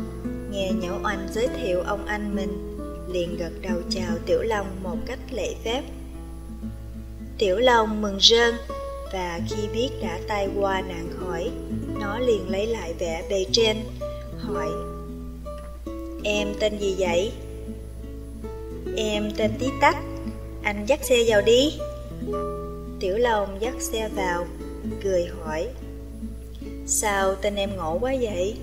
[0.50, 2.78] nghe nhỏ oanh giới thiệu ông anh mình,
[3.12, 5.82] liền gật đầu chào Tiểu Long một cách lễ phép.
[7.38, 8.54] Tiểu Long mừng rơn,
[9.12, 11.50] và khi biết đã tai qua nạn khỏi,
[12.00, 13.76] nó liền lấy lại vẻ bề trên,
[14.40, 14.68] hỏi
[16.24, 17.32] Em tên gì vậy?
[18.96, 19.96] Em tên Tí Tách,
[20.62, 21.72] anh dắt xe vào đi.
[23.00, 24.46] Tiểu Long dắt xe vào,
[25.02, 25.68] cười hỏi,
[26.86, 28.56] Sao tên em ngộ quá vậy?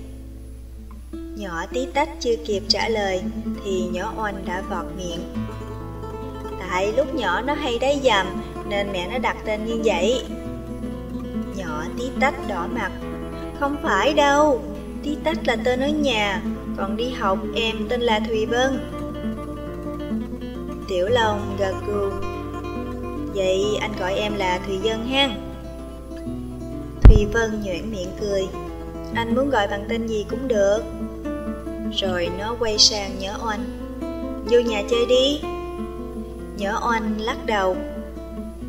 [1.12, 3.22] Nhỏ tí tách chưa kịp trả lời
[3.64, 5.20] Thì nhỏ oanh đã vọt miệng.
[6.60, 8.26] Tại lúc nhỏ nó hay đáy dầm
[8.68, 10.24] Nên mẹ nó đặt tên như vậy.
[11.56, 12.92] Nhỏ tí tách đỏ mặt,
[13.60, 14.62] Không phải đâu,
[15.02, 16.42] Tí tách là tên ở nhà,
[16.76, 18.90] Còn đi học em tên là Thùy Vân.
[20.88, 22.10] Tiểu Long gật gù,
[23.34, 25.28] Vậy anh gọi em là Thùy Vân ha
[27.14, 28.42] Thùy Vân nhuyễn miệng cười.
[29.14, 30.82] Anh muốn gọi bằng tên gì cũng được.
[31.92, 33.64] Rồi nó quay sang nhớ oanh.
[34.50, 35.40] Vô nhà chơi đi.
[36.56, 37.76] Nhớ oanh lắc đầu.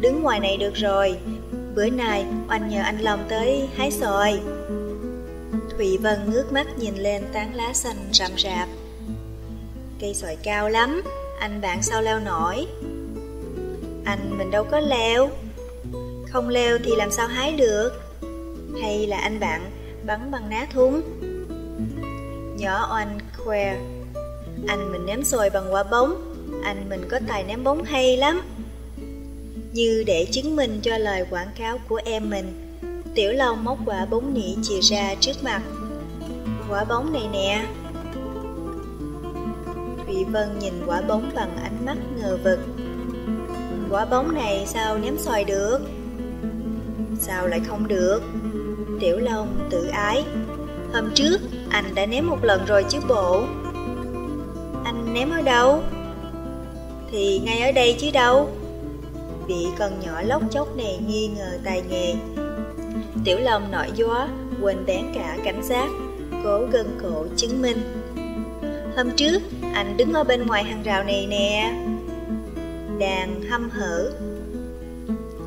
[0.02, 1.18] Đứng ngoài này được rồi.
[1.76, 4.40] Bữa nay oanh nhờ anh Long tới hái sòi
[5.78, 8.70] Thụy Vân ngước mắt nhìn lên tán lá xanh rậm rạp.
[10.00, 11.02] Cây sòi cao lắm.
[11.40, 12.68] Anh bạn sao leo nổi?
[14.06, 15.30] Anh, mình đâu có leo.
[16.30, 18.03] Không leo thì làm sao hái được?
[18.82, 19.72] Hay là anh bạn
[20.06, 21.02] bắn bằng ná thúng?
[22.58, 23.78] Nhỏ oanh khoe.
[24.68, 26.34] Anh mình ném xôi bằng quả bóng.
[26.64, 28.42] Anh mình có tài ném bóng hay lắm.
[29.74, 32.78] Như để chứng minh cho lời quảng cáo của em mình,
[33.16, 35.62] Tiểu Long móc quả bóng nỉ chìa ra trước mặt.
[36.70, 37.66] Quả bóng này nè.
[40.06, 42.60] Thụy Vân nhìn quả bóng bằng ánh mắt ngờ vực.
[43.90, 45.80] Quả bóng này sao ném xoài được?
[47.20, 48.22] Sao lại không được?
[49.04, 50.24] Tiểu Long tự ái.
[50.94, 51.38] Hôm trước
[51.70, 53.44] anh đã ném một lần rồi chứ bộ.
[54.86, 55.84] Anh ném ở đâu?
[57.12, 58.50] Thì ngay ở đây chứ đâu.
[59.48, 62.16] Bị con nhỏ lóc chóc này nghi ngờ tài nghề.
[63.26, 64.28] Tiểu Long nổi gió
[64.62, 65.90] Quên bén cả cảnh giác,
[66.44, 67.78] Cố gân cổ chứng minh.
[68.96, 69.42] Hôm trước
[69.74, 71.76] anh đứng ở bên ngoài hàng rào này nè.
[73.00, 74.12] Đàn hâm hở.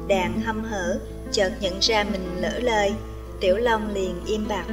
[0.09, 0.99] Đàn hâm hở
[1.33, 2.93] Chợt nhận ra mình lỡ lời.
[3.41, 4.65] Tiểu Long liền im bặt,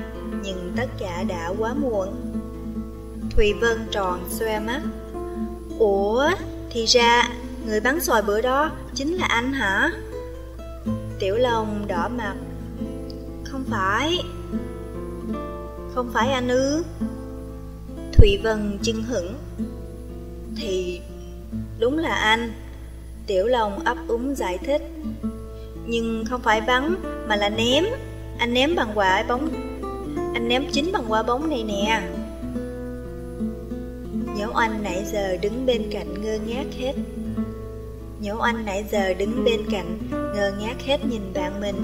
[0.44, 2.07] Nhưng tất cả đã quá muộn.
[3.35, 4.81] Thùy Vân tròn xoe mắt.
[5.80, 6.30] Ủa,
[6.69, 7.30] Thì ra,
[7.65, 9.91] Người bắn sòi bữa đó Chính là anh hả?
[11.19, 12.35] Tiểu Long đỏ mặt.
[13.44, 14.19] Không phải.
[15.95, 16.84] Không phải anh ư?
[18.14, 19.35] Thùy Vân chưng hững
[20.57, 21.02] Thì,
[21.80, 22.53] đúng là anh.
[23.27, 24.81] Tiểu Long ấp úng giải thích.
[25.85, 26.95] Nhưng không phải bắn,
[27.27, 27.84] mà là ném.
[28.38, 29.49] Anh ném bằng quả bóng
[30.34, 32.01] Anh ném chính bằng quả bóng này nè.
[34.38, 36.93] Nhẫu anh nãy giờ đứng bên cạnh ngơ ngác hết.
[38.19, 41.76] Nhẫu anh nãy giờ đứng bên cạnh ngơ ngác hết nhìn bạn mình,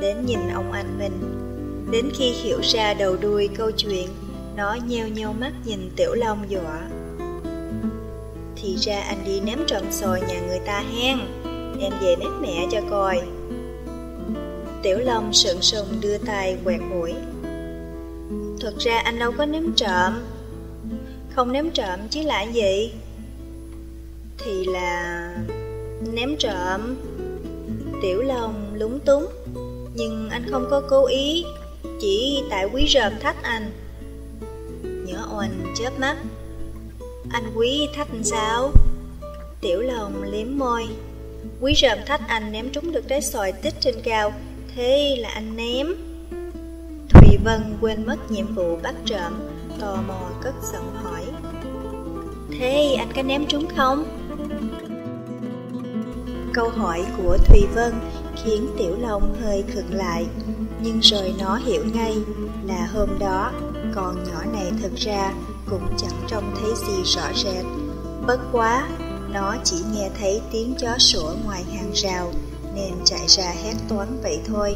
[0.00, 1.12] Đến nhìn ông anh mình.
[1.90, 4.08] Đến khi hiểu ra đầu đuôi câu chuyện,
[4.56, 6.88] Nó nheo nheo mắt nhìn Tiểu Long dọa.
[8.56, 11.18] Thì ra anh đi ném trộm sồi nhà người ta hen.
[11.80, 13.20] Em về mét mẹ cho coi.
[14.82, 17.12] Tiểu Long sượng sùng đưa tay quẹt mũi
[18.60, 20.12] Thật ra anh đâu có ném trộm.
[21.34, 22.92] Không ném trộm chứ là gì?
[24.38, 25.34] Thì là...
[26.12, 26.96] ném trộm.
[28.02, 29.26] Tiểu Long lúng túng,
[29.94, 31.44] Nhưng anh không có cố ý,
[32.00, 33.70] Chỉ tại quý rợp thách anh.
[34.82, 36.16] Nhỏ oanh chớp mắt.
[37.30, 38.72] Anh quý thách sao?
[39.60, 40.88] Tiểu Long liếm môi.
[41.60, 44.32] Quý rơm thách anh ném trúng được trái xoài tích trên cao.
[44.78, 45.86] Thế là anh ném.
[47.08, 49.32] Thùy Vân quên mất nhiệm vụ bắt trộm
[49.80, 51.24] Tò mò cất giọng hỏi.
[52.58, 54.04] Thế anh có ném trúng không?
[56.54, 57.92] Câu hỏi của Thùy Vân
[58.44, 60.26] khiến Tiểu Long hơi khựng lại
[60.82, 62.16] Nhưng rồi nó hiểu ngay
[62.64, 63.52] là hôm đó
[63.94, 65.32] con nhỏ này thực ra
[65.70, 67.64] cũng chẳng trông thấy gì rõ rệt.
[68.26, 68.88] Bất quá,
[69.32, 72.32] nó chỉ nghe thấy tiếng chó sủa ngoài hàng rào.
[72.78, 74.74] Nên chạy ra hét toán vậy thôi.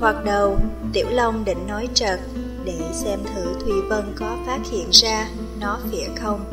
[0.00, 0.58] Thoạt đầu,
[0.92, 2.20] Tiểu Long định nói trật
[2.64, 5.28] Để xem thử Thùy Vân có phát hiện ra
[5.60, 6.44] nó phỉa không.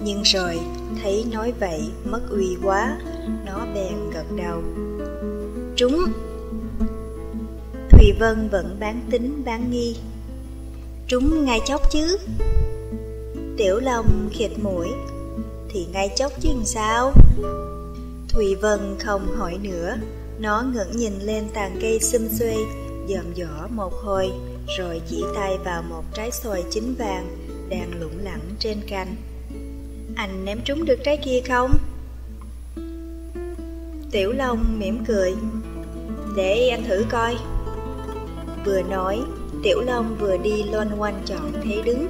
[0.00, 0.60] Nhưng rồi,
[1.02, 2.98] thấy nói vậy mất uy quá
[3.46, 4.62] Nó bèn gật đầu.
[5.76, 6.04] Trúng.
[7.90, 9.96] Thùy Vân vẫn bán tính bán nghi.
[11.06, 12.18] Trúng ngay chốc chứ.
[13.56, 14.88] Tiểu Long khịt mũi.
[15.68, 17.12] Thì ngay chốc chứ làm sao?
[18.32, 19.96] Thùy Vân không hỏi nữa.
[20.38, 22.56] Nó ngẩng nhìn lên tàn cây xum xuê,
[23.08, 24.30] Dòm dỏ một hồi
[24.78, 27.26] Rồi chỉ tay vào một trái xoài chín vàng
[27.68, 29.16] Đang lủng lẳng trên cành.
[30.16, 31.70] Anh ném trúng được trái kia không?
[34.10, 35.34] Tiểu Long mỉm cười.
[36.36, 37.36] Để anh thử coi.
[38.64, 39.20] Vừa nói,
[39.62, 42.06] Tiểu Long vừa đi loanh quanh chọn thế đứng.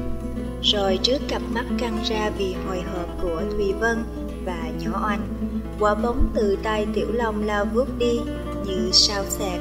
[0.63, 4.05] Rồi trước cặp mắt căng ra vì hồi hộp của Thùy Vân
[4.45, 5.42] và nhỏ oanh.
[5.83, 8.21] Quả bóng từ tay Tiểu Long lao vút đi
[8.67, 9.61] như sao xẹt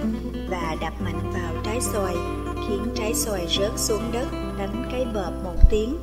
[0.49, 2.15] Và đập mạnh vào trái xoài,
[2.56, 4.27] Khiến trái xoài rớt xuống đất,
[4.57, 5.98] đánh cái bợp một tiếng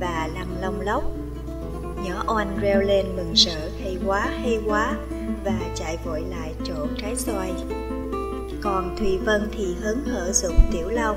[0.00, 1.04] Và lăn lông lóc.
[2.04, 4.96] Nhỏ oanh reo lên mừng rỡ, hay quá hay quá,
[5.44, 7.52] Và chạy vội lại chỗ trái xoài.
[8.62, 11.16] Còn Thùy Vân thì hớn hở dụng Tiểu Long.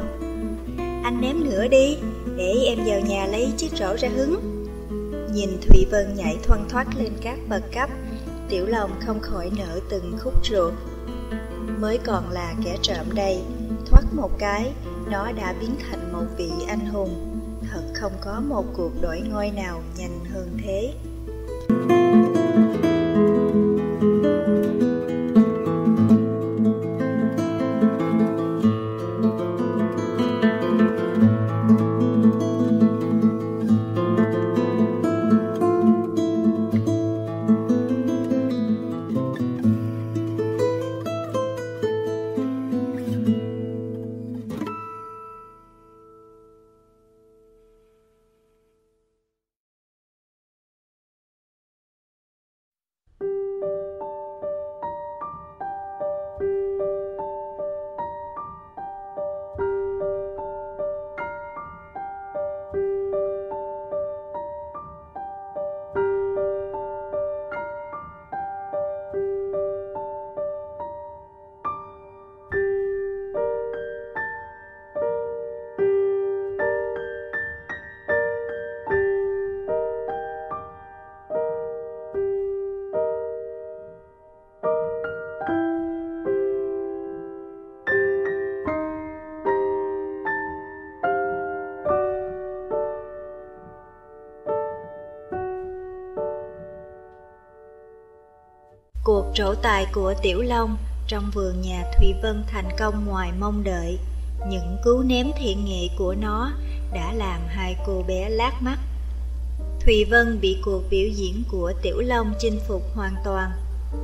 [1.03, 1.98] Anh ném nữa đi,
[2.38, 4.40] Để em vào nhà lấy chiếc rổ ra hứng.
[5.34, 7.90] Nhìn Thùy Vân nhảy thoăn thoắt lên các bậc cấp
[8.49, 10.73] Tiểu Long không khỏi nở từng khúc ruột.
[11.80, 13.41] Mới còn là kẻ trộm đây,
[13.85, 14.73] Thoát một cái,
[15.11, 17.41] Nó đã biến thành một vị anh hùng.
[17.72, 20.93] Thật không có một cuộc đổi ngôi nào nhanh hơn thế.
[99.36, 103.99] Trổ tài của Tiểu Long trong vườn nhà Thùy Vân thành công ngoài mong đợi.
[104.48, 106.52] Những cú ném thiện nghệ của nó
[106.94, 108.78] đã làm hai cô bé lát mắt.
[109.80, 113.52] Thùy Vân bị cuộc biểu diễn của Tiểu Long chinh phục hoàn toàn.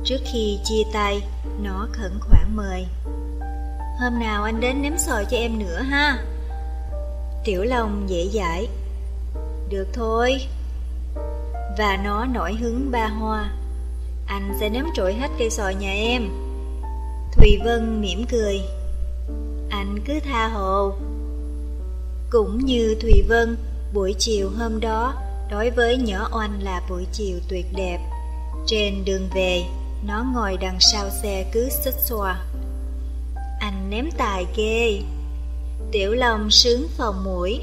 [0.04, 1.22] Trước khi chia tay,
[1.62, 2.86] nó khẩn khoản mời.
[4.00, 6.24] Hôm nào anh đến ném sòi cho em nữa ha.
[7.44, 8.68] Tiểu Long dễ dãi.
[9.68, 10.46] Được thôi.
[11.78, 13.50] Và nó nổi hứng ba hoa.
[14.26, 16.28] Anh sẽ ném trội hết cây sòi nhà em.
[17.32, 18.60] Thùy Vân mỉm cười.
[19.70, 20.92] Anh cứ tha hồ.
[22.30, 23.56] Cũng như Thùy Vân,
[23.94, 25.14] buổi chiều hôm đó
[25.50, 27.98] đối với nhỏ oanh là buổi chiều tuyệt đẹp.
[28.66, 29.64] Trên đường về,
[30.06, 32.44] nó ngồi đằng sau xe cứ xích xòa.
[33.60, 35.02] Anh ném tài ghê.
[35.92, 37.60] Tiểu Long sướng phòng mũi.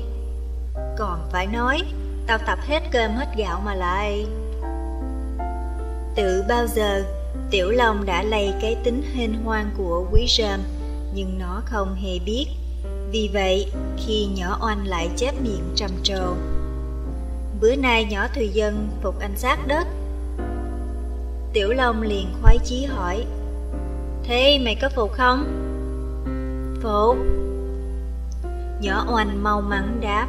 [0.97, 1.81] Còn phải nói,
[2.27, 4.25] tao tập hết cơm hết gạo mà lại.
[6.19, 7.03] Từ bao giờ,
[7.51, 10.59] Tiểu Long đã lây cái tính hên hoang của quý rơm,
[11.13, 12.45] nhưng nó không hề biết.
[13.11, 16.33] Vì vậy, khi nhỏ oanh lại chép miệng trầm trồ.
[17.61, 19.87] Bữa nay nhỏ Thùy Dân phục anh sát đất.
[21.53, 23.25] Tiểu Long liền khoái chí hỏi,
[24.23, 25.43] Thế mày có phục không?
[26.81, 27.17] Phục.
[28.81, 30.27] Nhỏ oanh mau mắn đáp,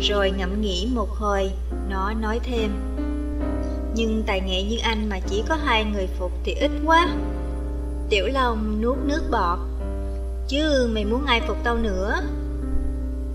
[0.00, 1.50] rồi ngẫm nghĩ một hồi,
[1.88, 2.70] nó nói thêm.
[3.94, 7.08] Nhưng tài nghệ như anh mà chỉ có hai người phục thì ít quá.
[8.10, 9.58] Tiểu Long nuốt nước bọt.
[10.48, 12.20] Chứ mày muốn ai phục tao nữa?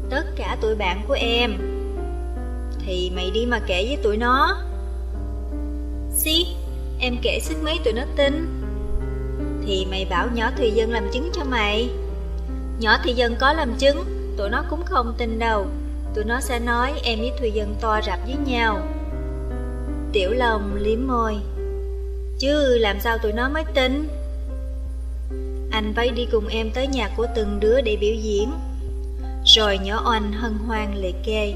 [0.09, 1.57] Tất cả tụi bạn của em.
[2.85, 4.57] Thì mày đi mà kể với tụi nó.
[6.11, 6.45] Xí,
[6.99, 8.63] em kể sức mấy tụi nó tin.
[9.65, 11.89] Thì mày bảo nhỏ Thùy Dân làm chứng cho mày.
[12.79, 14.03] Nhỏ Thùy Dân có làm chứng,
[14.37, 15.65] tụi nó cũng không tin đâu.
[16.15, 18.81] Tụi nó sẽ nói em với Thùy Dân to rạp với nhau.
[20.13, 21.37] Tiểu Long liếm môi.
[22.39, 24.07] Chứ làm sao tụi nó mới tin?
[25.71, 28.51] Anh phải đi cùng em tới nhà của từng đứa để biểu diễn.
[29.45, 31.53] Rồi nhỏ oanh hân hoan liệt kê.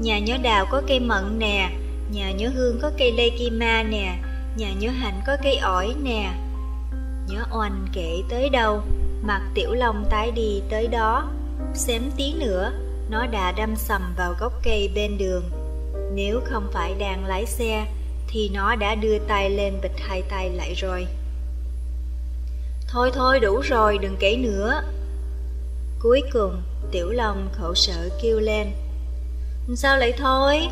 [0.00, 1.70] Nhà nhớ đào có cây mận nè,
[2.12, 4.18] nhà nhớ hương có cây lê kim ma nè,
[4.56, 6.34] nhà nhớ hạnh có cây ổi nè.
[7.28, 8.82] nhớ oanh kể tới đâu,
[9.22, 11.28] mặt tiểu long tái đi tới đó.
[11.74, 12.72] Xém tí nữa,
[13.10, 15.61] nó đã đâm sầm vào gốc cây bên đường.
[16.14, 17.86] Nếu không phải đang lái xe,
[18.28, 21.06] thì nó đã đưa tay lên bịch hai tay lại rồi.
[22.88, 24.82] Thôi thôi đủ rồi, đừng kể nữa.
[26.00, 28.72] Cuối cùng, Tiểu Long khổ sở kêu lên.
[29.76, 30.68] Sao lại thôi?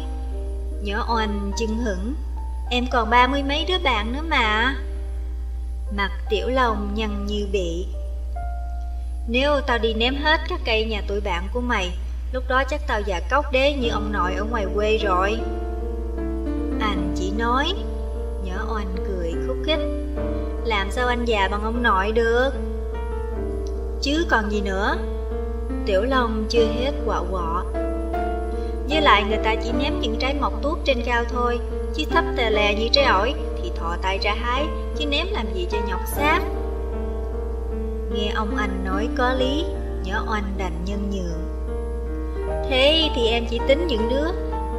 [0.83, 2.15] Nhỏ oanh chưng hững.
[2.71, 4.77] Em còn ba mươi mấy đứa bạn nữa mà.
[5.97, 7.87] Mặt Tiểu Long nhăn như bị.
[9.29, 11.91] Nếu tao đi ném hết các cây nhà tụi bạn của mày,
[12.33, 15.39] lúc đó chắc tao già cốc đế như ông nội ở ngoài quê rồi.
[16.81, 17.73] Anh chỉ nói,
[18.45, 19.79] nhỏ oanh cười khúc khích.
[20.65, 22.51] Làm sao anh già bằng ông nội được?
[24.01, 24.97] Chứ còn gì nữa?
[25.87, 27.65] Tiểu Long chưa hết quọ quọ.
[28.89, 31.61] Với lại người ta chỉ ném những trái mọc tuốt trên cao thôi,
[31.95, 34.67] chứ thấp tè lè như trái ổi thì thò tay ra hái,
[34.99, 36.41] chứ ném làm gì cho nhọc xác.
[38.13, 39.65] Nghe ông anh nói có lý,
[40.05, 41.50] nhỏ oanh đành nhân nhượng.
[42.71, 44.27] Thế thì em chỉ tính những đứa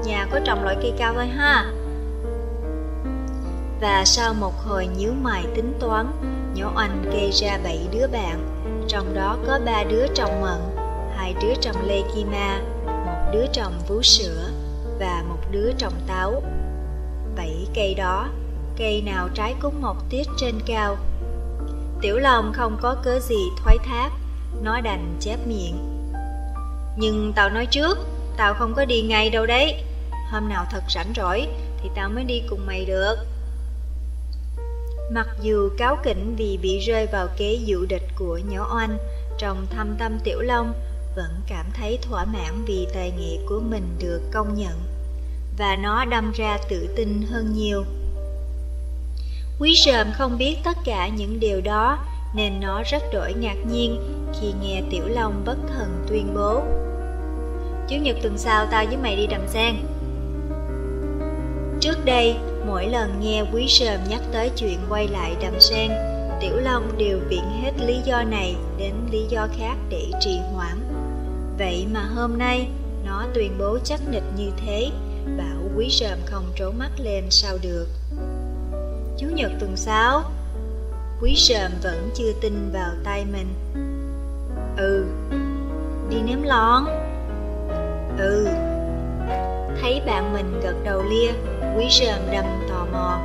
[0.06, 1.72] nhà có trồng loại cây cao thôi ha.
[3.82, 6.12] Và sau một hồi nhíu mày tính toán,
[6.56, 8.46] nhỏ oanh gây ra bảy đứa bạn,
[8.88, 10.60] trong đó có ba đứa trồng mận,
[11.16, 14.50] hai đứa trồng lê kima, một đứa trồng vú sữa
[15.00, 16.44] và một đứa trồng táo.
[17.36, 18.28] Bảy cây đó,
[18.78, 20.98] cây nào trái cũng một tiết trên cao.
[22.02, 24.10] Tiểu Long không có cớ gì thoái thác,
[24.64, 25.91] nó đành chép miệng.
[27.02, 27.98] Nhưng tao nói trước,
[28.38, 29.84] tao không có đi ngay đâu đấy.
[30.32, 31.48] Hôm nào thật rảnh rỗi
[31.82, 33.16] thì tao mới đi cùng mày được.
[35.12, 38.98] Mặc dù cáo kỉnh vì bị rơi vào kế dụ địch của nhỏ oanh,
[39.38, 40.74] trong thâm tâm Tiểu Long
[41.16, 44.82] vẫn cảm thấy thỏa mãn vì tài nghệ của mình được công nhận,
[45.58, 47.84] và nó đâm ra tự tin hơn nhiều.
[49.60, 51.98] Quý sờm không biết tất cả những điều đó,
[52.34, 54.00] nên nó rất đổi ngạc nhiên
[54.40, 56.62] khi nghe Tiểu Long bất thần tuyên bố.
[57.90, 59.76] Chủ nhật tuần sau tao với mày đi đầm sen.
[61.80, 62.36] Trước đây,
[62.68, 65.92] mỗi lần nghe Quý Sờm nhắc tới chuyện quay lại đầm sen,
[66.42, 70.78] Tiểu Long đều viện hết lý do này đến lý do khác để trì hoãn.
[71.58, 72.68] Vậy mà hôm nay,
[73.06, 74.90] nó tuyên bố chắc nịch như thế,
[75.38, 77.88] bảo Quý Sờm không trố mắt lên sao được.
[79.18, 80.24] Chủ nhật tuần sau,
[81.22, 83.48] Quý Sờm vẫn chưa tin vào tay mình.
[84.78, 85.06] Ừ,
[86.10, 86.86] đi ném lon.
[88.18, 88.48] Ừ,
[89.82, 91.32] thấy bạn mình gật đầu lia,
[91.78, 93.20] quý sờm đầm tò mò.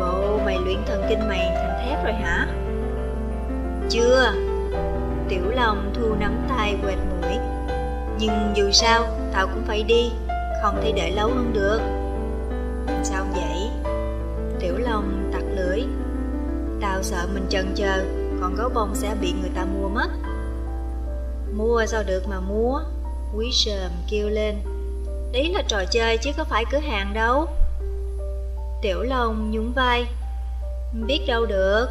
[0.00, 2.46] Bộ mày luyện thần kinh mày thành thép rồi hả?
[3.90, 4.32] Chưa
[5.28, 7.38] Tiểu Long thu nắm tay quẹt mũi
[8.18, 10.10] Nhưng dù sao Tao cũng phải đi
[10.62, 11.80] Không thể đợi lâu hơn được
[13.02, 13.70] Sao vậy
[14.60, 15.80] Tiểu Long tặc lưỡi
[16.84, 18.04] Tao sợ mình chần chờ
[18.40, 20.08] Còn gấu bông sẽ bị người ta mua mất.
[21.56, 22.80] Mua sao được mà mua?
[23.36, 24.54] Quý sờm kêu lên.
[25.32, 27.46] Đấy là trò chơi chứ có phải cửa hàng đâu.
[28.82, 30.06] Tiểu Long nhún vai.
[31.06, 31.88] Biết đâu được.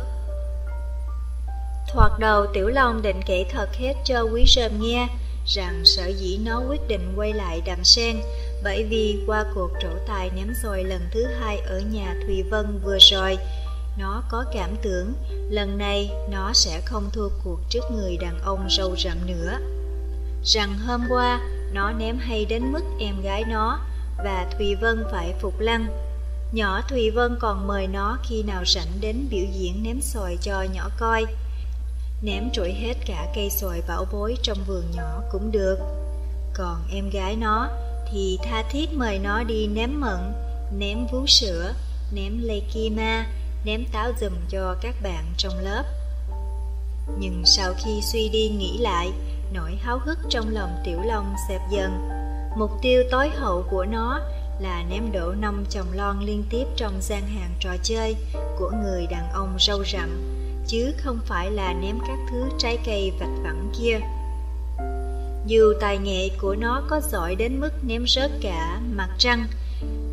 [1.94, 5.08] Thoạt đầu Tiểu Long định kể thật hết cho Quý Sơm nghe
[5.46, 8.22] rằng sở dĩ nó quyết định quay lại đàm sen
[8.64, 12.80] bởi vì qua cuộc trổ tài ném soi lần thứ hai ở nhà Thùy Vân
[12.84, 13.38] vừa rồi,
[13.98, 15.14] nó có cảm tưởng
[15.50, 19.58] lần này nó sẽ không thua cuộc trước người đàn ông râu rậm nữa.
[20.44, 21.40] Rằng hôm qua
[21.74, 23.80] nó ném hay đến mức em gái nó
[24.18, 25.88] và Thùy Vân phải phục lăng.
[26.52, 30.66] Nhỏ Thùy Vân còn mời nó khi nào rảnh đến biểu diễn ném sòi cho
[30.74, 31.26] nhỏ coi
[32.24, 35.78] ném trụi hết cả cây xoài bảo bối trong vườn nhỏ cũng được.
[36.54, 37.70] Còn em gái nó
[38.12, 40.34] thì tha thiết mời nó đi ném mận,
[40.78, 41.74] ném vú sữa,
[42.14, 43.26] ném lây kima,
[43.64, 45.84] ném táo dùm cho các bạn trong lớp.
[47.20, 49.12] Nhưng sau khi suy đi nghĩ lại,
[49.54, 52.10] nỗi háo hức trong lòng Tiểu Long xẹp dần.
[52.58, 54.20] Mục tiêu tối hậu của nó
[54.60, 58.16] là ném đổ năm chồng lon liên tiếp trong gian hàng trò chơi
[58.60, 60.10] của người đàn ông râu rậm
[60.68, 64.00] chứ không phải là ném các thứ trái cây vạch vẳng kia.
[65.46, 69.48] Dù tài nghệ của nó có giỏi đến mức ném rớt cả mặt trăng,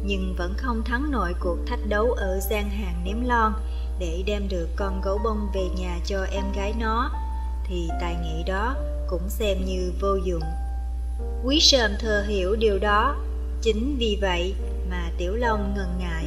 [0.05, 3.53] nhưng vẫn không thắng nổi cuộc thách đấu ở gian hàng ném lon
[3.99, 7.11] để đem được con gấu bông về nhà cho em gái nó,
[7.65, 8.77] thì tài nghệ đó
[9.09, 10.43] cũng xem như vô dụng.
[11.45, 13.17] Quý sờm thừa hiểu điều đó,
[13.63, 14.55] chính vì vậy
[14.91, 16.27] mà Tiểu Long ngần ngại.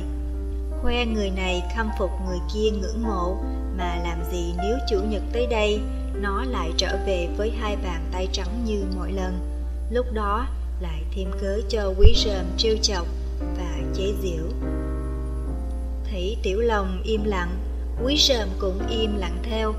[0.82, 3.38] Khoe người này khâm phục người kia ngưỡng mộ
[3.78, 5.80] mà làm gì nếu chủ nhật tới đây
[6.22, 9.40] nó lại trở về với hai bàn tay trắng như mọi lần
[9.92, 10.48] lúc đó
[10.80, 13.08] lại thêm cớ cho quý rơm trêu chọc
[13.58, 14.46] và chế giễu.
[16.12, 17.58] Thấy tiểu lòng im lặng,
[18.04, 19.74] quý sờm cũng im lặng theo.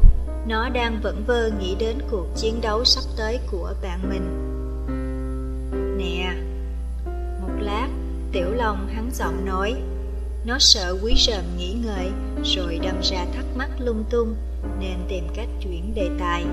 [0.46, 4.50] Nó đang vẫn vơ nghĩ đến cuộc chiến đấu sắp tới của bạn mình.
[5.98, 6.34] Nè,
[7.40, 7.88] một lát,
[8.32, 9.74] tiểu long hắn giọng nói.
[10.46, 12.10] Nó sợ quý sờm nghĩ ngợi,
[12.44, 14.34] Rồi đâm ra thắc mắc lung tung,
[14.80, 16.44] Nên tìm cách chuyển đề tài.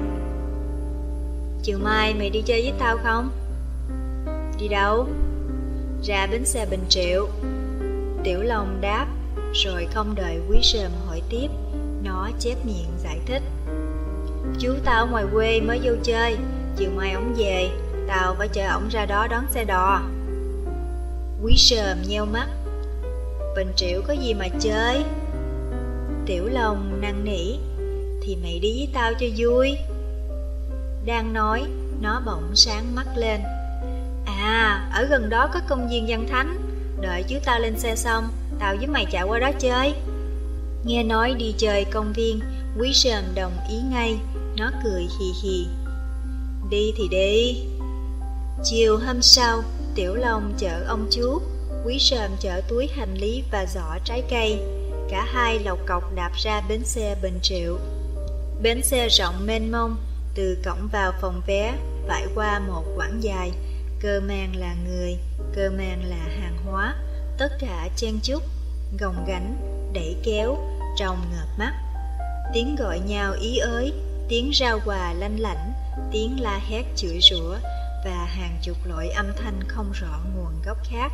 [1.64, 3.30] Chiều mai mày đi chơi với tao không?
[4.60, 5.08] Đi đâu?
[6.04, 7.28] Ra bến xe Bình Triệu.
[8.24, 9.08] Tiểu Long đáp,
[9.54, 11.48] Rồi không đợi quý Sơm hỏi tiếp,
[12.04, 13.42] Nó chép miệng giải thích.
[14.60, 16.38] Chú tao ngoài quê mới vô chơi,
[16.78, 17.70] Chiều mai ổng về,
[18.08, 20.02] Tao phải chờ ổng ra đó đón xe đò.
[21.44, 22.48] Quý sờm nheo mắt,
[23.56, 25.04] Bình Triệu có gì mà chơi?
[26.26, 27.58] Tiểu Long năn nỉ,
[28.24, 29.78] Thì mày đi với tao cho vui.
[31.06, 31.64] Đang nói,
[32.02, 33.42] Nó bỗng sáng mắt lên.
[34.42, 36.58] À ở gần đó có công viên văn thánh
[37.02, 38.28] Đợi chứ tao lên xe xong
[38.60, 39.94] Tao với mày chạy qua đó chơi
[40.84, 42.40] Nghe nói đi chơi công viên
[42.80, 44.18] Quý sờm đồng ý ngay
[44.58, 45.66] Nó cười hì hì
[46.70, 47.64] Đi thì đi
[48.64, 49.64] Chiều hôm sau
[49.96, 51.42] Tiểu Long chở ông chú
[51.86, 54.60] Quý sờm chở túi hành lý và giỏ trái cây.
[55.10, 57.78] Cả hai lộc cọc đạp ra bến xe Bình Triệu.
[58.62, 59.96] Bến xe rộng mênh mông,
[60.36, 61.74] từ cổng vào phòng vé,
[62.08, 63.52] phải qua một quãng dài.
[64.02, 65.18] Cơ mang là người,
[65.56, 66.96] cơ mang là hàng hóa,
[67.38, 68.44] tất cả chen chúc,
[69.00, 69.56] gồng gánh,
[69.94, 70.58] đẩy kéo,
[70.98, 71.74] trồng ngợp mắt.
[72.54, 73.94] Tiếng gọi nhau ý ới,
[74.30, 75.74] tiếng rao quà lanh lảnh,
[76.12, 77.56] tiếng la hét chửi rủa
[78.06, 81.12] và hàng chục loại âm thanh không rõ nguồn gốc khác.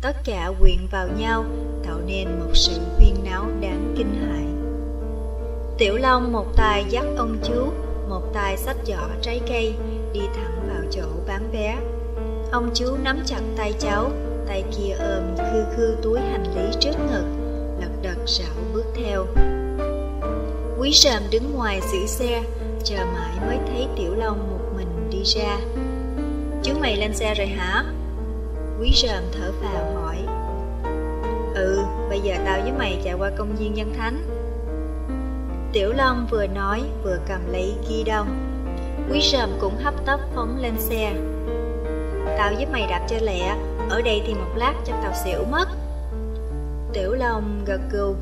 [0.00, 1.44] Tất cả quyện vào nhau
[1.84, 4.48] tạo nên một sự huyên náo đáng kinh hại
[5.78, 7.72] tiểu long một tay dắt ông chú
[8.08, 9.74] một tay xách giỏ trái cây
[10.12, 10.57] đi thẳng
[10.90, 11.78] chỗ bán vé.
[12.52, 14.10] Ông chú nắm chặt tay cháu
[14.48, 17.24] tay kia ôm khư khư túi hành lý trước ngực
[17.80, 19.26] lật đật rảo bước theo.
[20.78, 22.42] Quý sàm đứng ngoài giữ xe
[22.84, 25.58] chờ mãi mới thấy tiểu long một mình đi ra.
[26.62, 27.84] Chú mày lên xe rồi hả?
[28.80, 30.16] Quý sàm thở vào hỏi.
[31.54, 31.78] Ừ,
[32.08, 34.22] bây giờ tao với mày chạy qua công viên Nhân Thánh.
[35.72, 38.28] Tiểu Long vừa nói vừa cầm lấy ghi đông
[39.10, 41.14] Quý sờm cũng hấp tấp phóng lên xe.
[42.38, 43.56] Tao giúp mày đạp cho lẹ
[43.90, 45.68] Ở đây thì một lát cho tao xỉu mất.
[46.92, 48.14] Tiểu Long gật gù.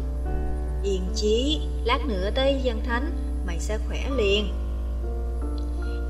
[0.83, 3.11] Yên chí, lát nữa tới dân thánh
[3.47, 4.55] Mày sẽ khỏe liền.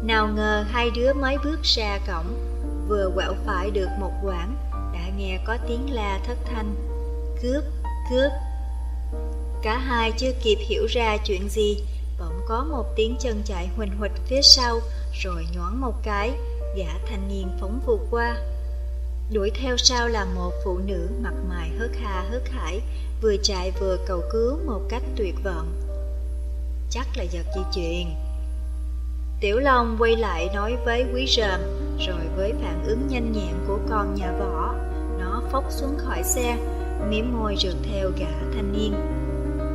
[0.05, 2.35] Nào ngờ hai đứa mới bước ra cổng
[2.89, 6.75] vừa quẹo phải được một quãng đã nghe có tiếng la thất thanh.
[7.43, 7.65] Cướp
[8.11, 8.33] cướp.
[9.63, 11.77] Cả hai chưa kịp hiểu ra chuyện gì,
[12.19, 14.81] bỗng có một tiếng chân chạy huỳnh huỳnh phía sau,
[15.23, 16.33] rồi nhoáng một cái,
[16.77, 18.37] gã thanh niên phóng vụt qua.
[19.33, 22.81] Đuổi theo sau là một phụ nữ mặt mày hớt hà hớt hải,
[23.23, 25.73] vừa chạy vừa cầu cứu một cách tuyệt vọng.
[26.91, 28.15] Chắc là giật di chuyện.
[29.41, 31.61] Tiểu Long quay lại nói với Quý rờm,
[31.99, 34.75] rồi với phản ứng nhanh nhẹn của con nhà võ,
[35.19, 36.57] nó phóc xuống khỏi xe,
[37.09, 38.95] miếm môi rượt theo gã thanh niên.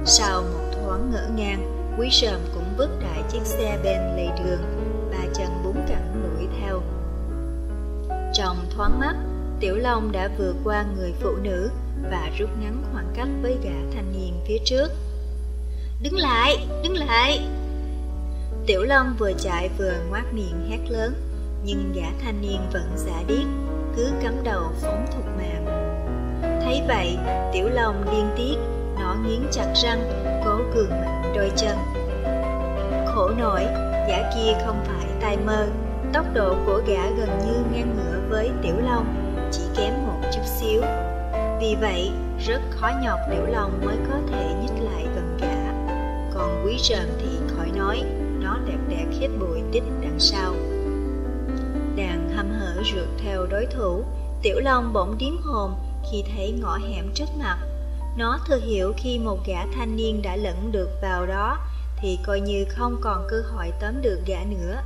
[0.05, 4.61] Sau một thoáng ngỡ ngàng, Quý sòm cũng vứt đại chiếc xe bên lề đường,
[5.11, 6.81] ba chân bốn cẳng đuổi theo.
[8.33, 9.15] Trong thoáng mắt,
[9.59, 11.69] Tiểu Long đã vừa qua người phụ nữ
[12.11, 14.87] và rút ngắn khoảng cách với gã thanh niên phía trước.
[16.03, 17.39] Đứng lại, đứng lại!
[18.65, 21.13] Tiểu Long vừa chạy vừa ngoác miệng hét lớn,
[21.63, 23.45] nhưng gã thanh niên vẫn giả điếc,
[23.95, 25.65] cứ cắm đầu phóng thục mạng.
[26.63, 27.17] Thấy vậy,
[27.53, 28.55] Tiểu Long điên tiết,
[28.99, 30.01] nó nghiến chặt răng,
[30.45, 31.77] cố cường mạnh đôi chân.
[33.05, 33.63] Khổ nổi,
[34.07, 35.67] gã kia không phải tay mơ,
[36.13, 39.05] tốc độ của gã gần như ngang ngửa với Tiểu Long,
[39.51, 40.81] chỉ kém một chút xíu.
[41.59, 42.11] Vì vậy,
[42.45, 45.73] rất khó nhọc Tiểu Long mới có thể nhích lại gần gã.
[46.33, 48.03] Còn quý rờn thì khỏi nói,
[48.39, 50.53] nó đẹp đẹp hết bụi tít đằng sau.
[51.95, 54.03] Đàn hâm hở rượt theo đối thủ,
[54.41, 55.71] Tiểu Long bỗng điếm hồn
[56.11, 57.57] khi thấy ngõ hẻm trước mặt.
[58.17, 61.57] Nó thừa hiểu khi một gã thanh niên đã lẫn được vào đó
[62.01, 64.81] thì coi như không còn cơ hội tóm được gã nữa.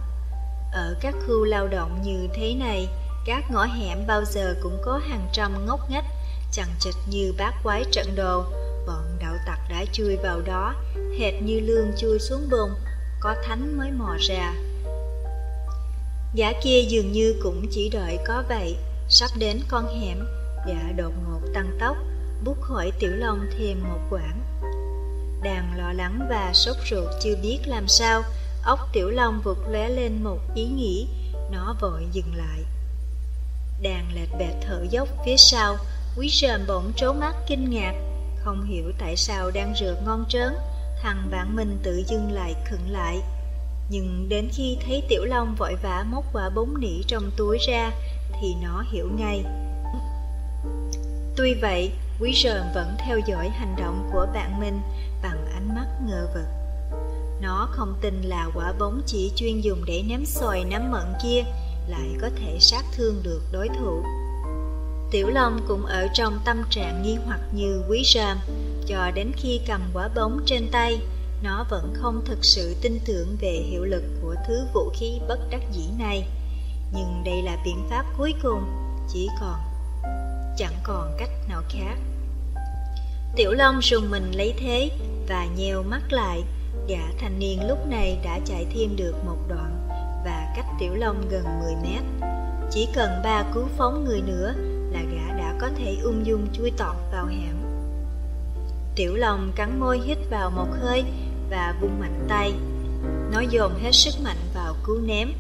[0.72, 2.88] Ở các khu lao động như thế này,
[3.26, 6.06] các ngõ hẻm bao giờ cũng có hàng trăm ngóc ngách,
[6.52, 8.44] chẳng chịch như bát quái trận đồ.
[8.88, 10.76] Bọn đạo tặc đã chui vào đó,
[11.20, 12.70] hệt như lương chui xuống bùn,
[13.20, 14.54] có thánh mới mò ra.
[16.36, 18.76] Gã kia dường như cũng chỉ đợi có vậy,
[19.10, 20.28] sắp đến con hẻm,
[20.68, 21.98] gã đột ngột tăng tốc,
[22.46, 24.42] bút khỏi tiểu long thêm một quãng.
[25.44, 28.22] Đàn lo lắng và sốt ruột chưa biết làm sao,
[28.66, 31.08] ốc tiểu long vụt lóe lên một ý nghĩ,
[31.52, 32.64] nó vội dừng lại.
[33.82, 35.78] Đàn lệch bẹt thở dốc phía sau,
[36.18, 37.94] quý sờm bỗng trố mắt kinh ngạc,
[38.40, 40.54] không hiểu tại sao đang rượt ngon trớn,
[41.02, 43.22] thằng bạn mình tự dưng lại khựng lại.
[43.90, 47.92] Nhưng đến khi thấy Tiểu Long vội vã móc quả bóng nỉ trong túi ra,
[48.42, 49.44] thì nó hiểu ngay.
[51.36, 54.82] Tuy vậy, Quý Rờm vẫn theo dõi hành động của bạn mình
[55.24, 56.46] bằng ánh mắt ngờ vực.
[57.42, 61.44] Nó không tin là quả bóng chỉ chuyên dùng để ném xoài nắm mận kia
[61.88, 64.04] lại có thể sát thương được đối thủ.
[65.12, 68.38] Tiểu Long cũng ở trong tâm trạng nghi hoặc như quý ràm,
[68.88, 71.00] cho đến khi cầm quả bóng trên tay,
[71.44, 75.40] nó vẫn không thực sự tin tưởng về hiệu lực của thứ vũ khí bất
[75.50, 76.28] đắc dĩ này.
[76.94, 78.64] Nhưng đây là biện pháp cuối cùng,
[79.14, 79.75] chỉ còn
[80.58, 81.98] chẳng còn cách nào khác.
[83.36, 84.90] Tiểu Long rùng mình lấy thế
[85.28, 86.44] và nheo mắt lại,
[86.88, 89.88] gã thanh niên lúc này đã chạy thêm được một đoạn
[90.26, 92.04] và cách Tiểu Long gần 10 mét.
[92.72, 94.54] Chỉ cần ba cú phóng người nữa
[94.92, 97.56] là gã đã có thể ung dung chui tọt vào hẻm.
[98.96, 101.04] Tiểu Long cắn môi hít vào một hơi
[101.50, 102.54] và vung mạnh tay.
[103.32, 105.34] Nó dồn hết sức mạnh vào cú ném,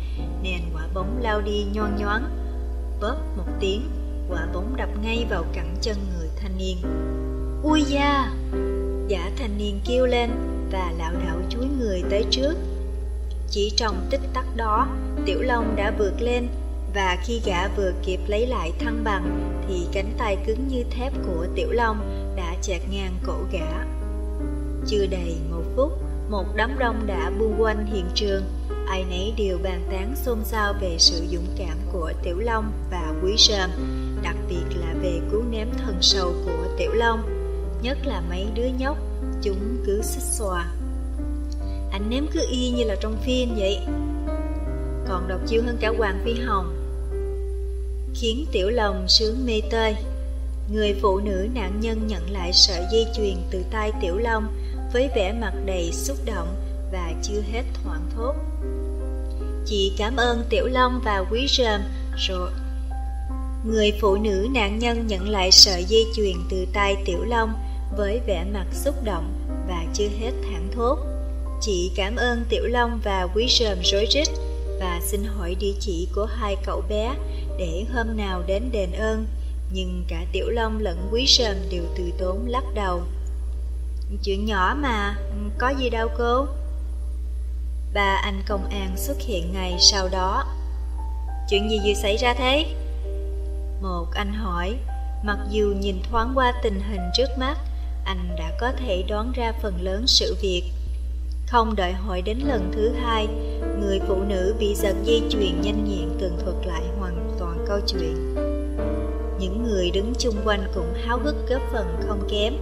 [0.43, 2.29] nền quả bóng lao đi nhon nhoáng.
[3.01, 3.89] Bóp một tiếng,
[4.29, 6.77] quả bóng đập ngay vào cẳng chân người thanh niên.
[7.63, 8.33] Ui da!
[9.09, 10.29] Gã thanh niên kêu lên
[10.71, 12.53] và lảo đảo chuối người tới trước.
[13.49, 14.87] Chỉ trong tích tắc đó,
[15.25, 16.47] Tiểu Long đã vượt lên
[16.95, 21.13] và khi gã vừa kịp lấy lại thăng bằng thì cánh tay cứng như thép
[21.27, 23.85] của Tiểu Long đã chẹt ngang cổ gã.
[24.87, 25.91] Chưa đầy một phút,
[26.29, 28.43] một đám đông đã buông quanh hiện trường,
[28.87, 33.13] ai nấy đều bàn tán xôn xao về sự dũng cảm của Tiểu Long và
[33.23, 33.69] Quý Sơm,
[34.25, 37.23] đặc biệt là về cú ném thần sầu của Tiểu Long,
[37.81, 38.97] nhất là mấy đứa nhóc,
[39.41, 40.65] chúng cứ xích xòa.
[41.91, 43.79] Anh ném cứ y như là trong phim vậy
[45.07, 46.75] Còn độc chiêu hơn cả Hoàng Phi Hồng
[48.13, 49.95] Khiến tiểu Long sướng mê tơi
[50.73, 54.47] Người phụ nữ nạn nhân nhận lại sợi dây chuyền từ tay Tiểu Long
[54.93, 56.55] với vẻ mặt đầy xúc động
[56.91, 58.33] và chưa hết thoảng thốt.
[59.65, 61.81] Chị cảm ơn Tiểu Long và Quý Rơm
[62.17, 62.51] rồi.
[63.67, 67.53] Người phụ nữ nạn nhân nhận lại sợi dây chuyền từ tay Tiểu Long
[67.97, 69.33] với vẻ mặt xúc động
[69.67, 70.97] và chưa hết thẳng thốt.
[71.61, 74.27] Chị cảm ơn Tiểu Long và Quý sờm rối rít
[74.79, 77.15] và xin hỏi địa chỉ của hai cậu bé
[77.59, 79.25] để hôm nào đến đền ơn.
[79.71, 83.01] Nhưng cả Tiểu Long lẫn Quý sờm đều từ tốn lắc đầu.
[84.23, 85.17] Chuyện nhỏ mà,
[85.57, 86.47] có gì đâu cô.
[87.93, 90.43] Ba anh công an xuất hiện ngày sau đó.
[91.49, 92.65] Chuyện gì vừa xảy ra thế?
[93.85, 94.75] Một anh hỏi,
[95.23, 97.57] mặc dù nhìn thoáng qua tình hình trước mắt,
[98.05, 100.63] anh đã có thể đoán ra phần lớn sự việc.
[101.47, 103.27] Không đợi hỏi đến lần thứ hai,
[103.79, 107.79] người phụ nữ bị giật dây chuyền nhanh nhẹn tường thuật lại hoàn toàn câu
[107.87, 108.35] chuyện.
[109.39, 112.53] Những người đứng chung quanh cũng háo hức góp phần không kém,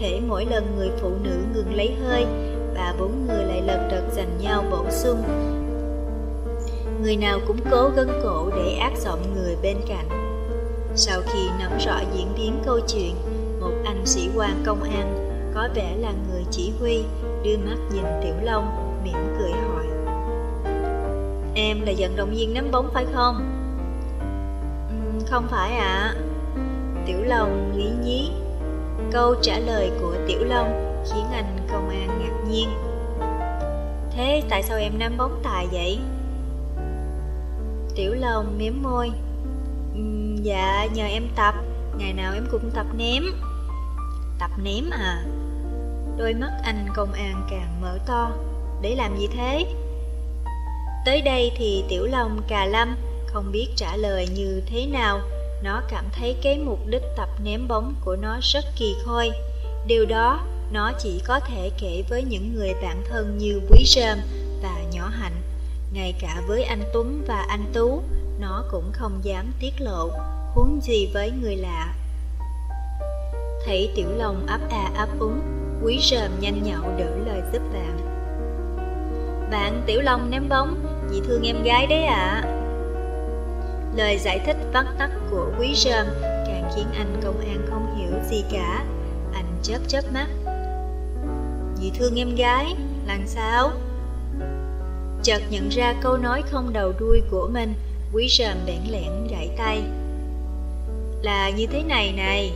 [0.00, 2.26] thể mỗi lần người phụ nữ ngừng lấy hơi,
[2.74, 5.22] và bốn người lại lật đật giành nhau bổ sung.
[7.02, 10.27] Người nào cũng cố gân cổ để ác giọng người bên cạnh.
[11.00, 13.14] Sau khi nắm rõ diễn biến câu chuyện,
[13.60, 15.14] một anh sĩ quan công an
[15.54, 17.04] có vẻ là người chỉ huy
[17.44, 19.86] đưa mắt nhìn Tiểu Long mỉm cười hỏi
[21.54, 23.36] Em là vận động viên ném bóng phải không?
[25.30, 26.14] Không phải ạ à.
[27.06, 28.30] Tiểu Long lý nhí
[29.12, 32.68] Câu trả lời của Tiểu Long khiến anh công an ngạc nhiên
[34.10, 35.98] Thế tại sao em ném bóng tài vậy?
[37.94, 39.10] Tiểu Long mím môi
[40.42, 41.54] Dạ nhờ em tập.
[41.98, 43.22] Ngày nào em cũng tập ném
[44.38, 45.24] Tập ném à?
[46.18, 48.30] Đôi mắt anh công an càng mở to.
[48.82, 49.66] Để làm gì thế?
[51.06, 55.20] Tới đây thì Tiểu Long, cà lâm Không biết trả lời như thế nào.
[55.62, 59.30] Nó cảm thấy cái mục đích tập ném bóng của nó rất kỳ khôi.
[59.86, 60.40] Điều đó,
[60.72, 64.18] nó chỉ có thể kể với những người bạn thân như Quý Rơm
[64.62, 65.42] và Nhỏ Hạnh,
[65.92, 68.02] Ngay cả với anh Tuấn và anh Tú.
[68.40, 70.10] Nó cũng không dám tiết lộ.
[70.54, 71.94] Huống gì với người lạ?
[73.66, 75.40] Thấy Tiểu Long ấp a ấp úng,
[75.82, 77.98] Quý rờm nhanh nhậu đỡ lời giúp bạn.
[79.50, 82.42] Bạn Tiểu Long ném bóng Chị thương em gái đấy ạ.
[82.44, 82.54] À.
[83.96, 88.20] Lời giải thích vắt tắt của quý rơm Càng khiến anh công an không hiểu
[88.30, 88.84] gì cả.
[89.34, 90.26] Anh chớp chớp mắt.
[91.80, 92.76] Dì thương em gái,
[93.06, 93.70] Làm sao?
[95.22, 97.74] Chợt nhận ra câu nói không đầu đuôi của mình.
[98.12, 99.82] Quý sờm bẽn lẽn gãy tay
[101.22, 102.52] Là như thế này này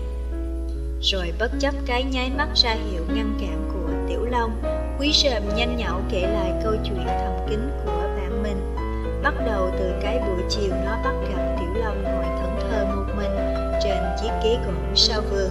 [1.02, 4.62] rồi bất chấp cái nháy mắt ra hiệu ngăn cản của Tiểu Long,
[4.98, 8.76] Quý Sờm nhanh nhậu kể lại câu chuyện thầm kín của bạn mình.
[9.22, 13.14] Bắt đầu từ cái buổi chiều nó bắt gặp Tiểu Long ngồi thẫn thờ một
[13.16, 13.36] mình
[13.82, 15.50] trên chiếc ghế gỗ sau vườn.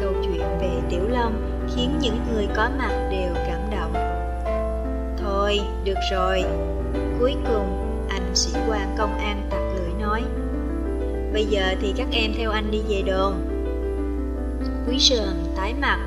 [0.00, 3.92] Câu chuyện về Tiểu Long khiến những người có mặt đều cảm động.
[5.18, 6.44] Thôi, được rồi.
[7.18, 7.93] Cuối cùng,
[8.34, 10.22] sĩ quan công an tặc lưỡi nói.
[11.32, 13.54] Bây giờ thì các em theo anh đi về đồn.
[14.88, 15.98] Quý sườn tái mặt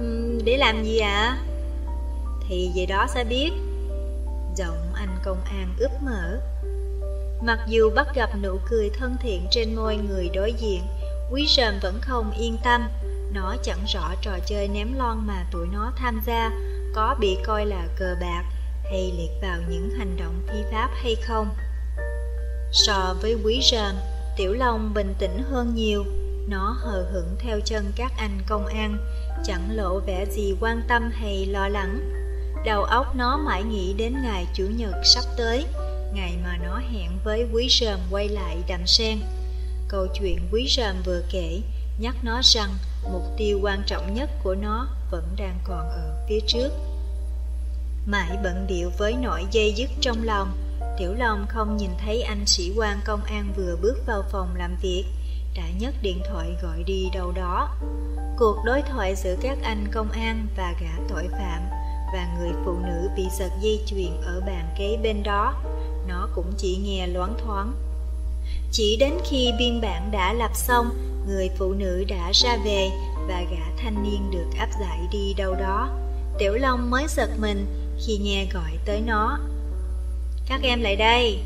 [0.00, 1.10] uhm, Để làm gì ạ?
[1.10, 1.38] À?
[2.48, 3.50] Thì về đó sẽ biết
[4.56, 6.40] Giọng anh công an ướp mở
[7.42, 10.82] Mặc dù bắt gặp nụ cười thân thiện trên môi người đối diện
[11.30, 12.88] Quý sờm vẫn không yên tâm
[13.34, 16.50] Nó chẳng rõ trò chơi ném lon mà tụi nó tham gia
[16.94, 18.44] Có bị coi là cờ bạc
[18.90, 21.48] hay liệt vào những hành động phi pháp hay không
[22.72, 23.94] So với quý rơm,
[24.36, 26.04] Tiểu Long bình tĩnh hơn nhiều
[26.48, 28.96] nó hờ hững theo chân các anh công an,
[29.44, 32.12] chẳng lộ vẻ gì quan tâm hay lo lắng.
[32.64, 35.64] Đầu óc nó mãi nghĩ đến ngày Chủ nhật sắp tới,
[36.14, 39.18] ngày mà nó hẹn với quý rơm quay lại đầm sen.
[39.88, 41.60] Câu chuyện quý rơm vừa kể
[41.98, 42.70] nhắc nó rằng
[43.12, 46.70] mục tiêu quan trọng nhất của nó vẫn đang còn ở phía trước.
[48.06, 50.52] Mãi bận điệu với nỗi dây dứt trong lòng,
[50.98, 54.76] Tiểu Long không nhìn thấy anh sĩ quan công an vừa bước vào phòng làm
[54.82, 55.04] việc
[55.56, 57.76] đã nhấc điện thoại gọi đi đâu đó.
[58.38, 61.62] Cuộc đối thoại giữa các anh công an và gã tội phạm
[62.14, 65.54] và người phụ nữ bị giật dây chuyền ở bàn kế bên đó,
[66.08, 67.72] nó cũng chỉ nghe loáng thoáng.
[68.72, 70.90] Chỉ đến khi biên bản đã lập xong,
[71.26, 72.90] người phụ nữ đã ra về
[73.28, 75.88] và gã thanh niên được áp giải đi đâu đó.
[76.38, 77.66] Tiểu Long mới giật mình
[78.06, 79.38] khi nghe gọi tới nó.
[80.46, 81.40] Các em lại đây.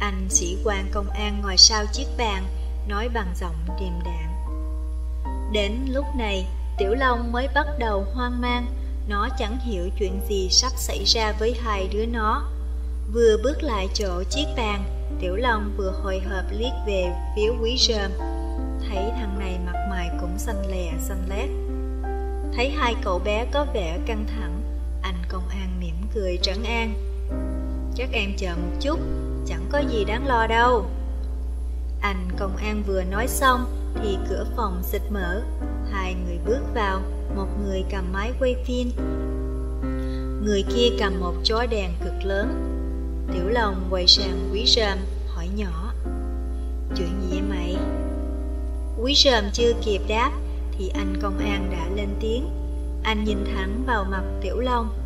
[0.00, 2.44] Anh sĩ quan công an ngồi sau chiếc bàn,
[2.88, 4.32] nói bằng giọng điềm đạm.
[5.52, 6.46] Đến lúc này,
[6.78, 8.66] Tiểu Long mới bắt đầu hoang mang,
[9.08, 12.42] nó chẳng hiểu chuyện gì sắp xảy ra với hai đứa nó.
[13.12, 14.84] Vừa bước lại chỗ chiếc bàn,
[15.20, 18.10] Tiểu Long vừa hồi hộp liếc về phía quý rơm.
[18.88, 21.50] Thấy thằng này mặt mày cũng xanh lè xanh lét.
[22.56, 24.62] Thấy hai cậu bé có vẻ căng thẳng,
[25.02, 25.61] anh công an
[26.14, 26.94] cười trấn an.
[27.96, 28.98] Các em chờ một chút,
[29.46, 30.86] chẳng có gì đáng lo đâu.
[32.00, 33.64] Anh công an vừa nói xong
[34.02, 35.42] thì cửa phòng xịt mở.
[35.90, 37.00] Hai người bước vào,
[37.36, 38.90] một người cầm máy quay phim.
[40.44, 42.68] Người kia cầm một chói đèn cực lớn.
[43.32, 45.92] Tiểu Long quay sang Quý Rơm hỏi nhỏ.
[46.96, 47.76] Chuyện gì vậy mày?
[49.02, 50.32] Quý Rơm chưa kịp đáp
[50.72, 52.48] thì anh công an đã lên tiếng.
[53.02, 55.01] Anh nhìn thẳng vào mặt Tiểu Long.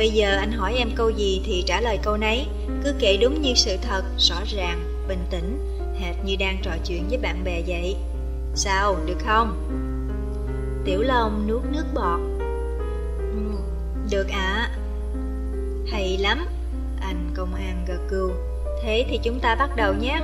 [0.00, 2.46] Bây giờ anh hỏi em câu gì thì trả lời câu nấy,
[2.84, 7.08] cứ kể đúng như sự thật, rõ ràng, bình tĩnh, hệt như đang trò chuyện
[7.08, 7.96] với bạn bè vậy.
[8.54, 9.68] Sao, được không?
[10.84, 12.20] Tiểu Long nuốt nước bọt.
[13.18, 13.58] Ừ,
[14.10, 14.70] được ạ.
[14.70, 14.76] À.
[15.90, 16.46] Hay lắm,
[17.00, 18.30] anh công an gật gù.
[18.82, 20.20] Thế thì chúng ta bắt đầu nhé.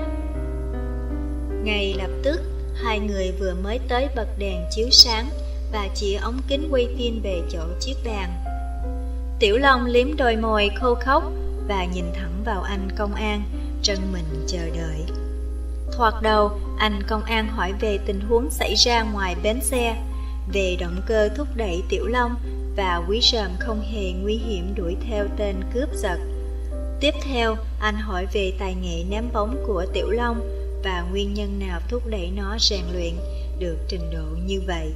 [1.64, 2.40] Ngay lập tức,
[2.74, 5.26] hai người vừa mới tới bật đèn chiếu sáng
[5.72, 8.45] và chỉ ống kính quay phim về chỗ chiếc bàn.
[9.38, 11.24] Tiểu Long liếm đôi môi khô khốc
[11.68, 13.42] và nhìn thẳng vào anh công an,
[13.82, 15.00] chân mình chờ đợi.
[15.92, 19.96] Thoạt đầu, anh công an hỏi về tình huống xảy ra ngoài bến xe,
[20.52, 22.34] về động cơ thúc đẩy Tiểu Long
[22.76, 26.18] và quý sờm không hề nguy hiểm đuổi theo tên cướp giật.
[27.00, 30.40] Tiếp theo, anh hỏi về tài nghệ ném bóng của Tiểu Long
[30.84, 33.14] và nguyên nhân nào thúc đẩy nó rèn luyện
[33.58, 34.92] được trình độ như vậy.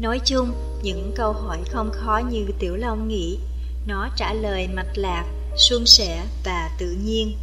[0.00, 3.38] Nói chung, những câu hỏi không khó như Tiểu Long nghĩ,
[3.86, 5.24] nó trả lời mạch lạc,
[5.56, 7.36] suôn sẻ và tự nhiên.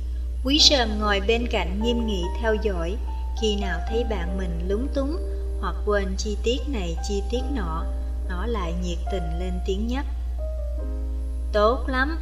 [0.44, 2.96] Quý sơn ngồi bên cạnh nghiêm nghị theo dõi,
[3.42, 5.18] khi nào thấy bạn mình lúng túng
[5.62, 7.86] hoặc quên chi tiết này chi tiết nọ,
[8.30, 10.06] nó lại nhiệt tình lên tiếng nhắc.
[11.54, 12.20] Tốt lắm!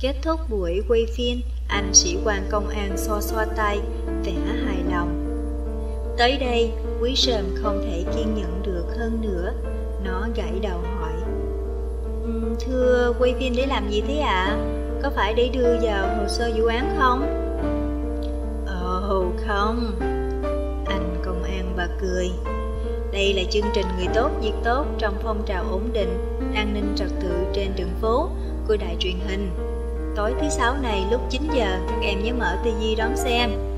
[0.00, 3.78] Kết thúc buổi quay phim, anh sĩ quan công an xoa xoa tay,
[4.24, 5.25] vẻ hài lòng.
[6.18, 9.52] Tới đây, quý sờm không thể kiên nhẫn được hơn nữa,
[10.04, 11.12] nó gãy đầu hỏi.
[12.22, 14.44] Um, thưa, quay phim để làm gì thế ạ?
[14.48, 14.58] À?
[15.02, 17.20] Có phải để đưa vào hồ sơ vụ án không?
[18.66, 19.92] Ồ, oh, không.
[20.86, 22.30] Anh công an bà cười.
[23.12, 26.18] Đây là chương trình Người tốt, việc tốt trong phong trào ổn định,
[26.54, 28.28] an ninh trật tự trên đường phố
[28.68, 29.50] của đài truyền hình.
[30.16, 33.75] Tối thứ sáu này lúc 9 giờ, các em nhớ mở tivi đón xem.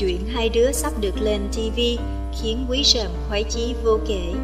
[0.00, 1.80] Chuyện hai đứa sắp được lên TV
[2.42, 4.34] khiến quý sờm khoái chí vô kể.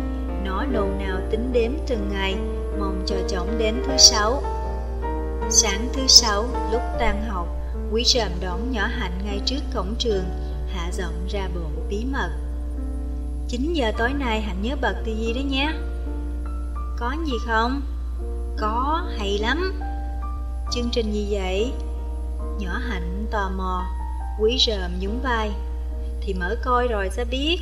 [0.44, 2.36] Nó nồn nào tính đếm từng ngày,
[2.78, 4.42] mong chờ chóng đến thứ sáu.
[5.50, 7.49] Sáng thứ sáu, lúc tan học,
[7.92, 10.24] quý sờm đón nhỏ hạnh ngay trước cổng trường,
[10.68, 12.31] hạ giọng ra bộ bí mật.
[13.49, 15.73] 9 giờ tối nay Hạnh nhớ bật tivi đó nhé
[16.99, 17.83] Có gì không?
[18.58, 19.81] Có, hay lắm
[20.73, 21.73] Chương trình gì vậy?
[22.58, 23.84] Nhỏ Hạnh tò mò
[24.40, 25.50] Quý rờm nhún vai.
[26.20, 27.58] Thì mở coi rồi sẽ biết.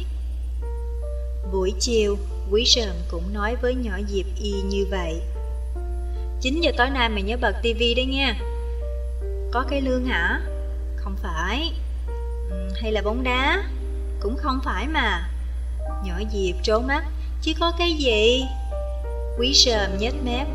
[1.52, 2.16] Buổi chiều
[2.50, 5.20] Quý rờm cũng nói với nhỏ Diệp Y như vậy.
[6.40, 8.34] 9 giờ tối nay mày nhớ bật tivi đấy nha.
[9.52, 10.40] Có cái lương hả?
[10.96, 11.72] Không phải.
[12.50, 13.62] Ừ, Hay là bóng đá?
[14.20, 15.28] Cũng không phải mà.
[16.04, 17.04] Nhỏ Diệp trố mắt.
[17.42, 18.44] Chứ có cái gì?
[19.38, 20.46] Quý sờm nhếch mép.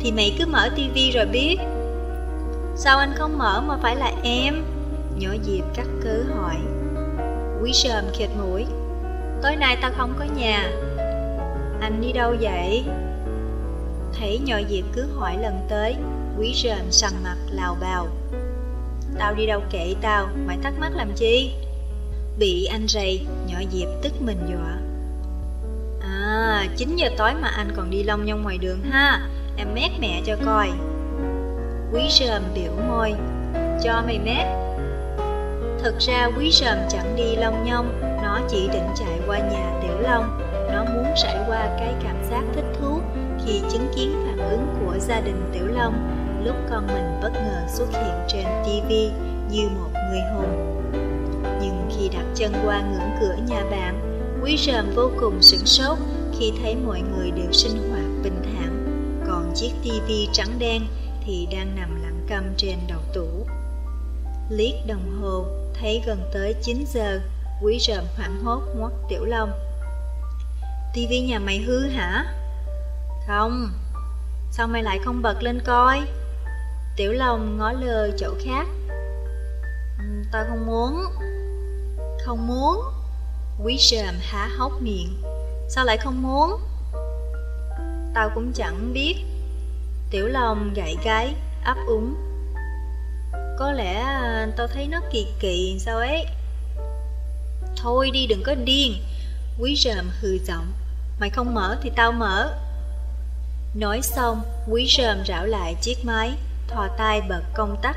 [0.00, 1.56] Thì mày cứ mở tivi rồi biết.
[2.76, 4.64] Sao anh không mở mà phải là em?
[5.18, 6.56] Nhỏ Diệp cắt cứ hỏi.
[7.62, 8.64] Quý sờm khịt mũi
[9.42, 10.70] Tối nay tao không có nhà.
[11.80, 12.84] Anh đi đâu vậy?
[14.18, 15.94] Thấy nhỏ Diệp cứ hỏi lần tới
[16.38, 18.08] Quý sờm sầm mặt lào bào.
[19.18, 21.52] Tao đi đâu kệ tao Mày thắc mắc làm chi?
[22.38, 24.78] Bị anh rầy Nhỏ Diệp tức mình dọa.
[26.00, 29.90] À, 9 giờ tối mà anh còn đi long nhong ngoài đường ha Em mét
[30.00, 30.70] mẹ cho coi.
[31.92, 33.12] Quý sờm biểu môi
[33.84, 34.65] Cho mày mét.
[35.86, 40.00] Thực ra quý sờm chẳng đi long nhong Nó chỉ định chạy qua nhà Tiểu
[40.00, 40.40] Long.
[40.72, 43.00] Nó muốn trải qua cái cảm giác thích thú
[43.44, 45.94] Khi chứng kiến phản ứng của gia đình Tiểu Long.
[46.44, 48.92] Lúc con mình bất ngờ xuất hiện trên TV
[49.50, 50.82] Như một người hùng
[51.62, 54.00] Nhưng khi đặt chân qua ngưỡng cửa nhà bạn
[54.42, 55.98] Quý rờm vô cùng sửng sốt
[56.38, 58.86] khi thấy mọi người đều sinh hoạt bình thản,
[59.26, 60.82] còn chiếc tivi trắng đen
[61.26, 63.46] thì đang nằm lặng câm trên đầu tủ.
[64.50, 65.44] Liếc đồng hồ,
[65.80, 67.20] thấy gần tới 9 giờ,
[67.62, 69.50] quý rợm hoảng hốt ngoắt Tiểu Long.
[70.94, 72.24] Tivi nhà mày hư hả?
[73.26, 73.72] Không,
[74.50, 76.00] sao mày lại không bật lên coi?
[76.96, 78.66] Tiểu Long ngó lơ chỗ khác.
[79.98, 81.04] Ừ, tao không muốn.
[82.24, 82.80] Không muốn.
[83.64, 85.22] Quý rợm há hốc miệng.
[85.68, 86.60] Sao lại không muốn?
[88.14, 89.14] Tao cũng chẳng biết
[90.10, 92.14] Tiểu Long gãy gáy, ấp úng
[93.58, 96.26] có lẽ à, tao thấy nó kỳ kỳ sao ấy.
[97.76, 98.94] Thôi đi, đừng có điên.
[99.58, 100.72] Quý rờm hừ giọng.
[101.20, 102.54] Mày không mở thì tao mở.
[103.74, 106.32] Nói xong, Quý rờm rảo lại chiếc máy,
[106.68, 107.96] Thò tay bật công tắc.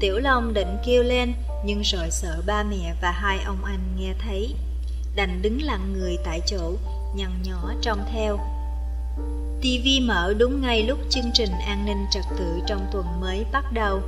[0.00, 1.34] Tiểu Long định kêu lên,
[1.64, 4.54] Nhưng rồi sợ ba mẹ và hai ông anh nghe thấy.
[5.16, 6.72] Đành đứng lặng người tại chỗ,
[7.14, 8.38] Nhằn nhỏ trông theo.
[9.60, 13.64] TV mở đúng ngay lúc chương trình an ninh trật tự trong tuần mới bắt
[13.72, 14.02] đầu.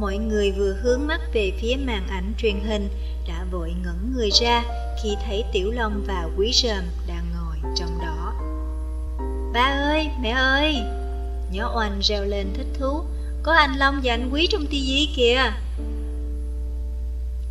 [0.00, 2.88] Mọi người vừa hướng mắt về phía màn ảnh truyền hình
[3.28, 4.64] đã vội ngẩng người ra
[5.02, 8.34] khi thấy Tiểu Long và Quý Rơm đang ngồi trong đó.
[9.52, 10.76] Ba ơi, mẹ ơi!
[11.52, 13.00] Nhỏ oanh reo lên thích thú.
[13.42, 15.52] Có anh Long và anh Quý trong tivi kìa.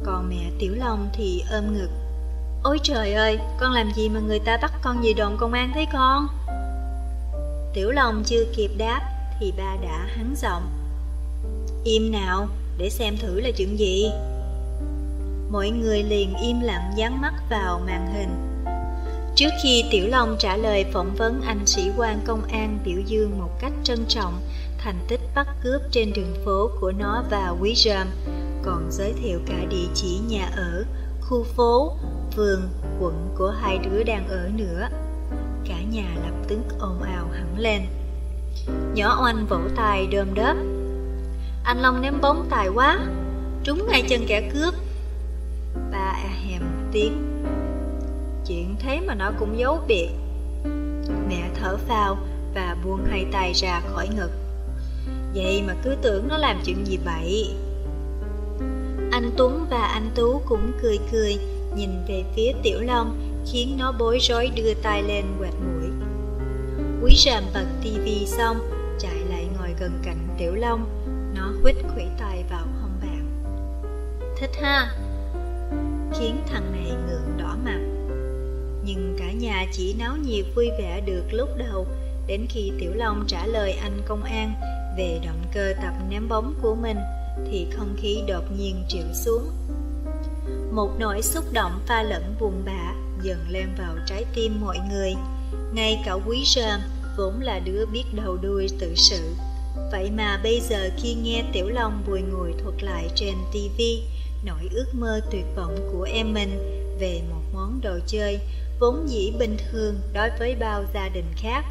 [0.04, 1.90] Còn mẹ Tiểu Long thì ôm ngực.
[2.64, 5.72] Ôi trời ơi, con làm gì mà người ta bắt con về đồn công an
[5.74, 6.28] thấy con?
[7.74, 9.02] Tiểu Long chưa kịp đáp
[9.40, 10.77] thì ba đã hắn giọng.
[11.88, 14.12] Im nào, để xem thử là chuyện gì.
[15.52, 18.30] Mọi người liền im lặng dán mắt vào màn hình.
[19.36, 23.40] Trước khi Tiểu Long trả lời phỏng vấn anh sĩ quan công an biểu dương
[23.40, 24.42] một cách trân trọng
[24.78, 28.08] thành tích bắt cướp trên đường phố của nó và Quý ram,
[28.64, 30.86] còn giới thiệu cả địa chỉ nhà ở,
[31.22, 31.94] khu phố,
[32.36, 32.62] phường,
[33.00, 34.88] quận của hai đứa đang ở nữa.
[35.68, 37.82] Cả nhà lập tức ồn ào hẳn lên.
[38.94, 40.58] Nhỏ oanh vỗ tay đơm đớp.
[41.68, 43.00] Anh Long ném bóng tài quá,
[43.64, 44.74] trúng ngay chân kẻ cướp.
[45.92, 47.44] Ba à e hèm tiếng.
[48.48, 50.10] Chuyện thế mà nó cũng giấu biệt.
[51.30, 52.18] Mẹ thở phào
[52.56, 54.32] và buông hai tay ra khỏi ngực.
[55.36, 57.54] Vậy mà cứ tưởng nó làm chuyện gì vậy
[59.12, 61.38] Anh Tuấn và anh Tú cũng cười cười
[61.76, 63.20] Nhìn về phía Tiểu Long
[63.52, 65.90] Khiến nó bối rối đưa tay lên quẹt mũi
[67.04, 68.58] Quý ràm bật tivi xong
[69.00, 71.07] Chạy lại ngồi gần cạnh Tiểu Long
[71.48, 73.44] nó quýt khủy tay vào hông bạn
[74.38, 74.96] Thích ha
[76.20, 77.80] Khiến thằng này ngượng đỏ mặt
[78.86, 81.88] Nhưng cả nhà chỉ náo nhiệt vui vẻ được lúc đầu,
[82.28, 84.54] Đến khi Tiểu Long trả lời anh công an
[84.98, 86.98] về động cơ tập ném bóng của mình,
[87.52, 89.50] thì không khí đột nhiên chịu xuống.
[90.72, 95.14] Một nỗi xúc động pha lẫn buồn bã dần lên vào trái tim mọi người.
[95.74, 96.82] Ngay cả quý Sơn,
[97.18, 99.20] vốn là đứa biết đầu đuôi tự sự.
[99.92, 104.04] Vậy mà bây giờ khi nghe Tiểu Long bùi ngùi thuật lại trên tivi
[104.46, 106.58] nỗi ước mơ tuyệt vọng của em mình
[107.00, 108.40] về một món đồ chơi
[108.80, 111.66] vốn dĩ bình thường đối với bao gia đình khác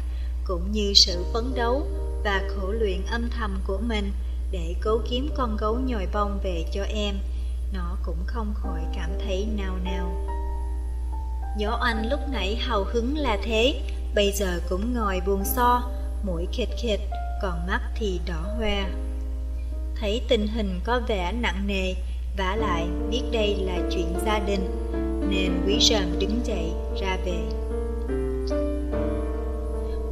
[0.47, 1.87] cũng như sự phấn đấu
[2.23, 4.11] và khổ luyện âm thầm của mình
[4.51, 7.15] để cố kiếm con gấu nhồi bông về cho em,
[7.73, 10.27] nó cũng không khỏi cảm thấy nào nào.
[11.57, 13.81] Nhỏ anh lúc nãy hào hứng là thế,
[14.15, 15.91] bây giờ cũng ngồi buồn so,
[16.23, 16.99] mũi khịt khịt,
[17.41, 18.83] còn mắt thì đỏ hoe.
[19.99, 21.93] Thấy tình hình có vẻ nặng nề,
[22.37, 24.69] vả lại biết đây là chuyện gia đình,
[25.29, 27.37] nên quý ròm đứng dậy ra về.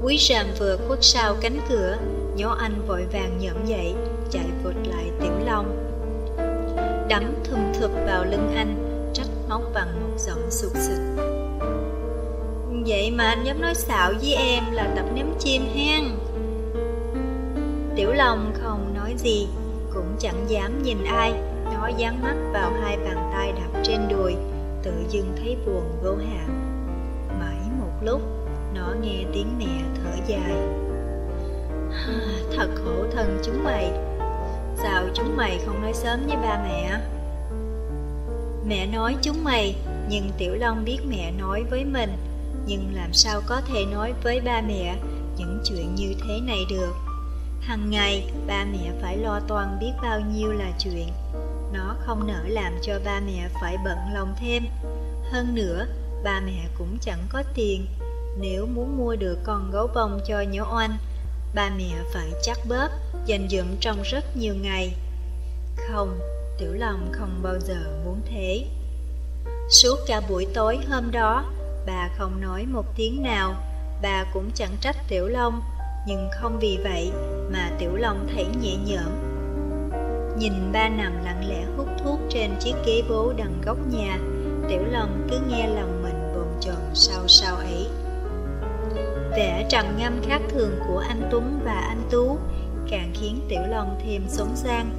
[0.06, 1.98] Quý ràm vừa khuất sau cánh cửa,
[2.36, 3.94] nhó anh vội vàng nhổm dậy,
[4.32, 5.96] chạy vụt lại Tiểu Long.
[7.10, 11.00] Đấm thùm thụp vào lưng anh, trách móc bằng một giọng sụt sịt
[12.88, 16.04] Vậy mà anh dám nói xạo với em là tập ném chim hen.
[17.96, 19.48] Tiểu Long không nói gì,
[19.94, 21.34] cũng chẳng dám nhìn ai,
[21.66, 24.36] nó dán mắt vào hai bàn tay đặt trên đùi,
[24.84, 26.48] tự dưng thấy buồn vô hạn.
[27.40, 28.22] Mãi một lúc,
[28.74, 30.56] nó nghe tiếng mẹ thở dài.
[32.56, 33.92] Thật khổ thân chúng mày.
[34.78, 37.00] Sao chúng mày không nói sớm với ba mẹ?
[38.68, 39.76] Mẹ nói chúng mày
[40.10, 42.12] Nhưng Tiểu Long biết mẹ nói với mình.
[42.68, 44.96] Nhưng làm sao có thể nói với ba mẹ
[45.38, 47.05] Những chuyện như thế này được?
[47.66, 51.08] Hằng ngày ba mẹ phải lo toan biết bao nhiêu là chuyện
[51.74, 54.64] Nó không nỡ làm cho ba mẹ phải bận lòng thêm
[55.32, 55.86] Hơn nữa
[56.24, 57.86] ba mẹ cũng chẳng có tiền
[58.38, 60.98] nếu muốn mua được con gấu bông cho nhỏ oanh,
[61.56, 62.90] ba mẹ phải chắc bóp,
[63.26, 64.94] dành dụm trong rất nhiều ngày.
[65.76, 66.20] Không,
[66.60, 68.66] Tiểu Long không bao giờ muốn thế.
[69.70, 71.46] Suốt cả buổi tối hôm đó,
[71.86, 73.56] bà không nói một tiếng nào,
[74.02, 75.62] bà cũng chẳng trách Tiểu Long,
[76.06, 77.12] nhưng không vì vậy
[77.52, 79.12] mà Tiểu Long thấy nhẹ nhõm.
[80.38, 84.20] Nhìn ba nằm lặng lẽ hút thuốc trên chiếc ghế bố đằng góc nhà,
[84.70, 87.88] Tiểu Long cứ nghe lòng mình bồn chồn sau sau ấy.
[89.32, 92.38] Vẻ trầm ngâm khác thường của anh Tuấn và anh Tú
[92.90, 94.90] càng khiến Tiểu Long thêm sống sang.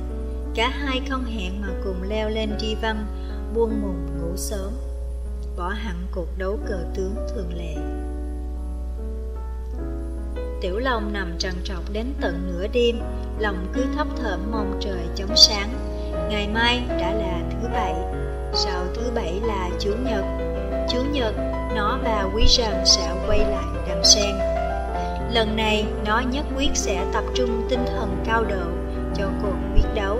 [0.55, 3.07] Cả hai không hẹn mà cùng leo lên tri văn,
[3.55, 4.73] buông mùng ngủ sớm,
[5.57, 7.77] bỏ hẳn cuộc đấu cờ tướng thường lệ.
[10.61, 13.01] Tiểu Long nằm trằn trọc đến tận nửa đêm,
[13.39, 15.69] lòng cứ thấp thởm mong trời chóng sáng.
[16.31, 17.95] Ngày mai đã là thứ bảy,
[18.55, 20.25] sau thứ bảy là Chủ nhật.
[20.89, 21.35] Chủ nhật,
[21.75, 24.35] nó và Quý Rầm sẽ quay lại đầm sen.
[25.31, 28.67] Lần này, nó nhất quyết sẽ tập trung tinh thần cao độ
[29.15, 30.19] cho cuộc quyết đấu.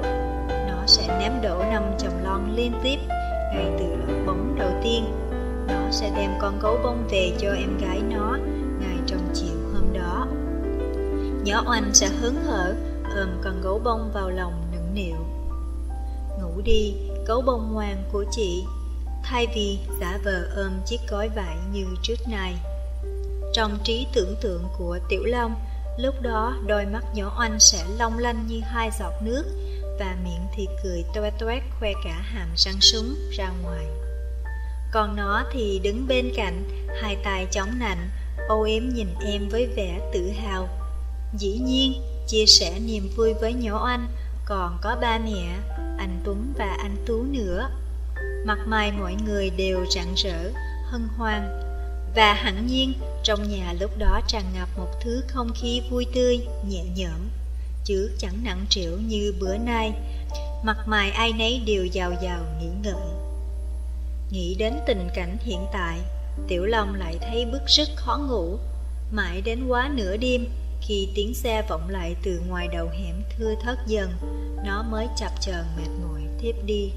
[0.49, 2.99] Nó sẽ ném đổ năm chồng lon liên tiếp
[3.55, 5.05] ngay từ lượt bóng đầu tiên.
[5.69, 8.36] Nó sẽ đem con gấu bông về cho em gái nó
[11.47, 12.75] Nhỏ oanh sẽ hớn hở
[13.17, 15.17] ôm con gấu bông vào lòng nựng nịu.
[16.41, 16.95] Ngủ đi,
[17.27, 18.65] gấu bông ngoan của chị,
[19.23, 22.55] thay vì giả vờ ôm chiếc gói vải như trước này.
[23.53, 25.55] Trong trí tưởng tượng của Tiểu Long,
[25.99, 29.45] lúc đó đôi mắt nhỏ oanh sẽ long lanh như hai giọt nước
[29.99, 33.87] và miệng thì cười toe toét khoe cả hàm răng súng ra ngoài.
[34.93, 36.69] Còn nó thì đứng bên cạnh,
[37.03, 38.11] hai tay chống nạnh,
[38.49, 40.69] âu yếm nhìn em với vẻ tự hào.
[41.35, 44.07] Dĩ nhiên, chia sẻ niềm vui với nhỏ anh,
[44.45, 45.59] còn có ba mẹ,
[45.99, 47.71] anh Tuấn và anh Tú nữa.
[48.45, 50.51] Mặt mày mọi người đều rạng rỡ,
[50.85, 51.63] hân hoan.
[52.15, 56.47] Và hẳn nhiên, trong nhà lúc đó tràn ngập một thứ không khí vui tươi,
[56.69, 57.29] nhẹ nhõm,
[57.85, 59.93] chứ chẳng nặng trĩu như bữa nay.
[60.65, 63.11] Mặt mày ai nấy đều giàu giàu nghĩ ngợi.
[64.31, 65.99] Nghĩ đến tình cảnh hiện tại,
[66.49, 68.59] Tiểu Long lại thấy bức sức khó ngủ.
[69.11, 70.47] Mãi đến quá nửa đêm,
[70.87, 74.11] khi tiếng xe vọng lại từ ngoài đầu hẻm thưa thớt dần,
[74.65, 76.91] nó mới chập chờn mệt mỏi tiếp đi.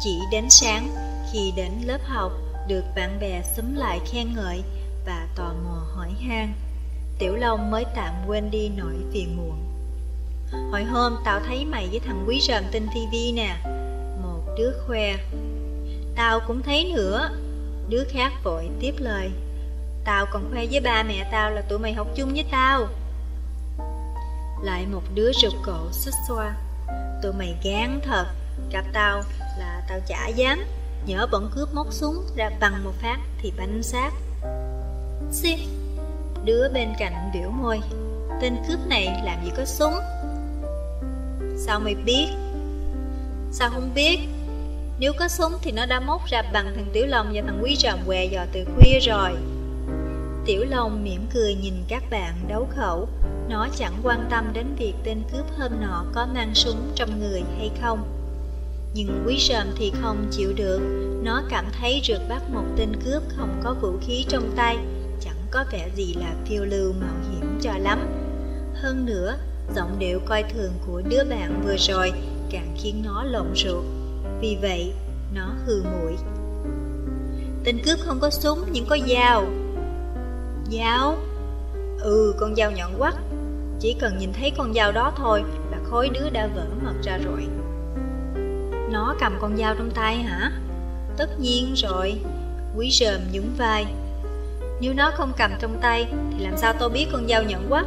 [0.00, 0.90] Chỉ đến sáng,
[1.32, 2.32] khi đến lớp học,
[2.68, 4.62] được bạn bè xúm lại khen ngợi
[5.06, 6.54] và tò mò hỏi han,
[7.18, 9.58] Tiểu Long mới tạm quên đi nỗi phiền muộn.
[10.70, 13.56] Hồi hôm tao thấy mày với thằng quý rờm tin TV nè,
[14.22, 15.16] một đứa khoe.
[16.16, 17.30] Tao cũng thấy nữa,
[17.88, 19.30] đứa khác vội tiếp lời.
[20.08, 22.88] Tao còn khoe với ba mẹ tao là tụi mày học chung với tao.
[24.62, 26.54] Lại một đứa rụt cổ xích xoa.
[27.22, 28.26] Tụi mày gán thật,
[28.72, 29.22] Gặp tao
[29.58, 30.64] là tao chả dám.
[31.06, 34.10] Nhỡ bọn cướp móc súng ra bằng một phát thì bánh xác.
[35.32, 35.68] Xì.
[36.44, 37.80] Đứa bên cạnh biểu môi.
[38.40, 39.94] Tên cướp này làm gì có súng?
[41.56, 42.28] Sao mày biết?
[43.52, 44.18] Sao không biết?
[44.98, 47.76] Nếu có súng thì nó đã móc ra bằng thằng Tiểu Long và thằng Quý
[47.76, 49.30] trầm què dò từ khuya rồi.
[50.48, 53.08] Tiểu Long mỉm cười nhìn các bạn đấu khẩu.
[53.48, 57.42] Nó chẳng quan tâm đến việc tên cướp hôm nọ có mang súng trong người
[57.58, 57.98] hay không.
[58.94, 60.80] Nhưng quý sờm thì không chịu được.
[61.22, 64.78] Nó cảm thấy rượt bắt một tên cướp không có vũ khí trong tay
[65.20, 67.98] Chẳng có vẻ gì là phiêu lưu mạo hiểm cho lắm.
[68.74, 69.36] Hơn nữa,
[69.74, 72.12] giọng điệu coi thường của đứa bạn vừa rồi
[72.50, 73.84] càng khiến nó lộn ruột.
[74.40, 74.92] Vì vậy,
[75.34, 76.16] nó hừ mũi
[77.64, 79.46] Tên cướp không có súng nhưng có dao.
[80.72, 81.16] Dao?
[82.00, 83.14] Ừ, con dao nhọn quắt
[83.80, 87.18] Chỉ cần nhìn thấy con dao đó thôi là khối đứa đã vỡ mật ra
[87.18, 87.46] rồi.
[88.90, 90.52] Nó cầm con dao trong tay hả?
[91.16, 92.20] Tất nhiên rồi.
[92.76, 93.86] Quý rờm nhún vai.
[94.80, 96.06] Nếu nó không cầm trong tay
[96.38, 97.86] Thì làm sao tôi biết con dao nhọn quắt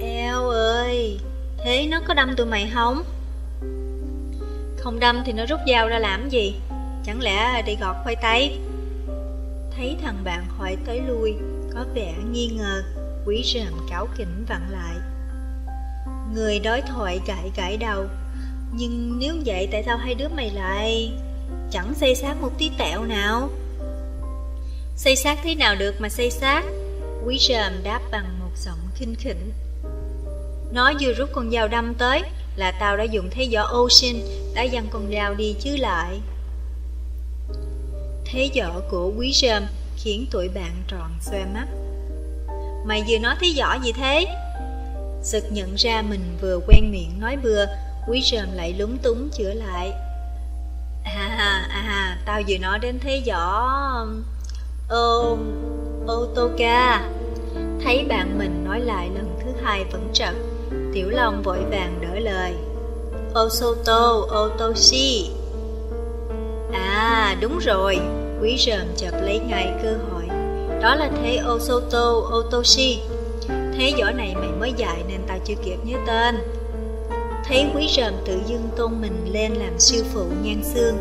[0.00, 1.18] Eo ơi
[1.64, 3.04] Thế nó có đâm tụi mày không?
[4.78, 6.54] Không đâm thì nó rút dao ra làm gì?
[7.04, 8.58] Chẳng lẽ đi gọt khoai tây?
[9.76, 11.34] Thấy thằng bạn hỏi tới lui,
[11.74, 12.82] Có vẻ nghi ngờ.
[13.26, 14.96] Quý rèm cáo kỉnh vặn lại.
[16.34, 18.04] Người đối thoại gãi gãi đầu.
[18.72, 21.12] Nhưng nếu vậy tại sao hai đứa mày lại
[21.70, 23.50] Chẳng xây xác một tí tẹo nào?
[24.96, 26.62] Xây xác thế nào được mà xây xác?
[27.26, 29.52] Quý rèm đáp bằng một giọng khinh khỉnh.
[30.72, 32.22] Nó vừa rút con dao đâm tới
[32.56, 34.22] Là tao đã dùng thế ô Ocean
[34.54, 36.20] Đã dăng con dao đi chứ lại.
[38.32, 39.62] Thế võ của quý rơm
[39.96, 41.66] khiến tuổi bạn tròn xoe mắt.
[42.84, 44.26] Mày vừa nói thế võ gì thế?
[45.22, 47.64] Sực nhận ra mình vừa quen miệng nói bừa,
[48.08, 49.92] quý rơm lại lúng túng chữa lại.
[51.04, 53.68] À à à, tao vừa nói đến thế võ...
[54.88, 55.38] Ô...
[56.06, 57.10] ô tô ca.
[57.84, 60.34] Thấy bạn mình nói lại lần thứ hai vẫn trật,
[60.92, 62.54] Tiểu Long vội vàng đỡ lời.
[63.34, 65.30] Ô sô tô, ô tô si.
[66.72, 67.98] À, đúng rồi,
[68.42, 70.24] Quý rờm chợt lấy ngay cơ hội.
[70.82, 73.00] Đó là thế Osoto Otoshi.
[73.48, 76.34] Thế võ này mày mới dạy nên tao chưa kịp nhớ tên.
[77.44, 80.98] Thấy quý rờm tự dưng tôn mình lên làm sư phụ nhan xương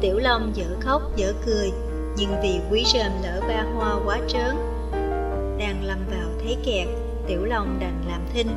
[0.00, 1.72] Tiểu Long dở khóc dở cười.
[2.16, 4.56] Nhưng vì quý rờm lỡ ba hoa quá trớn
[5.58, 6.88] Đang lâm vào thế kẹt
[7.26, 8.48] Tiểu Long đành làm thinh.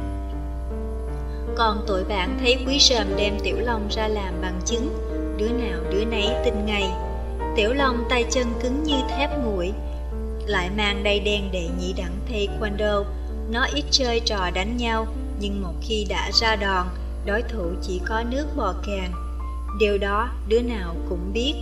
[1.57, 5.06] Còn tụi bạn thấy quý rờm đem Tiểu Long ra làm bằng chứng
[5.37, 6.89] Đứa nào đứa nấy tin ngay.
[7.55, 9.71] Tiểu Long tay chân cứng như thép nguội,
[10.45, 13.03] Lại mang đầy đen để nhị đẳng taekwondo
[13.49, 15.07] Nó ít chơi trò đánh nhau,
[15.39, 16.87] Nhưng một khi đã ra đòn,
[17.25, 19.11] Đối thủ chỉ có nước bò càng
[19.79, 21.53] Điều đó đứa nào cũng biết.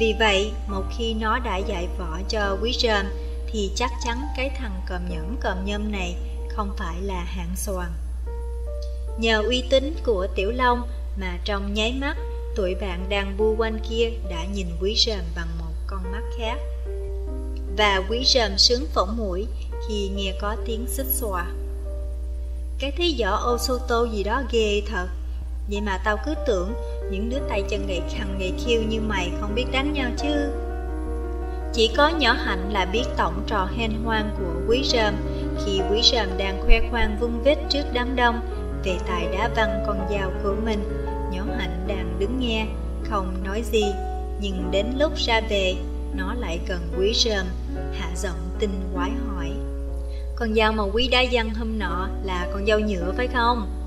[0.00, 3.06] Vì vậy, một khi nó đã dạy võ cho quý rơm,
[3.52, 6.16] Thì chắc chắn cái thằng cầm nhẫn cầm nhâm này
[6.48, 7.92] Không phải là hạng soàn
[9.18, 10.82] Nhờ uy tín của Tiểu Long
[11.20, 12.16] Mà trong nháy mắt
[12.56, 16.56] Tụi bạn đang bu quanh kia đã nhìn quý rèm bằng một con mắt khác.
[17.76, 19.46] Và quý rèm sướng phỏng mũi
[19.88, 21.46] khi nghe có tiếng xích xòa.
[22.78, 25.06] Cái thế võ ô sô tô gì đó ghê thật,
[25.70, 26.74] Vậy mà tao cứ tưởng
[27.10, 30.52] những đứa tay chân gậy khăn gậy khiêu như mày không biết đánh nhau chứ.
[31.72, 35.14] Chỉ có nhỏ hạnh là biết tổng trò hen hoang của quý rơm
[35.64, 38.40] Khi quý rơm đang khoe khoang vung vết trước đám đông
[38.84, 41.01] Về tài đá văng con dao của mình
[41.62, 42.66] hạnh đang đứng nghe,
[43.10, 43.84] không nói gì,
[44.40, 45.74] Nhưng đến lúc ra về,
[46.14, 47.46] nó lại cần quý rơm,
[47.92, 49.50] hạ giọng tinh quái hỏi.
[50.36, 53.81] Con dao mà quý đã dăng hôm nọ là con dao nhựa phải không?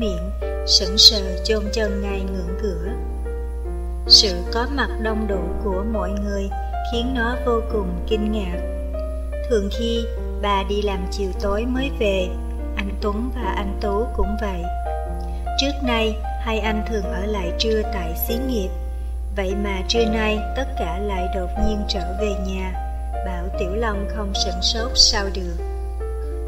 [0.00, 0.30] Miệng,
[0.66, 2.92] sững sờ chôn chân ngay ngưỡng cửa.
[4.06, 6.48] Sự có mặt đông đủ của mọi người
[6.92, 8.60] khiến nó vô cùng kinh ngạc.
[9.50, 10.04] Thường khi
[10.42, 12.28] bà đi làm chiều tối mới về,
[12.76, 14.62] anh Tuấn và anh Tú cũng vậy.
[15.60, 18.68] Trước nay, hai anh thường ở lại trưa tại xí nghiệp.
[19.36, 22.72] Vậy mà trưa nay tất cả lại đột nhiên trở về nhà,
[23.26, 25.64] bảo Tiểu Long không sửng sốt sao được.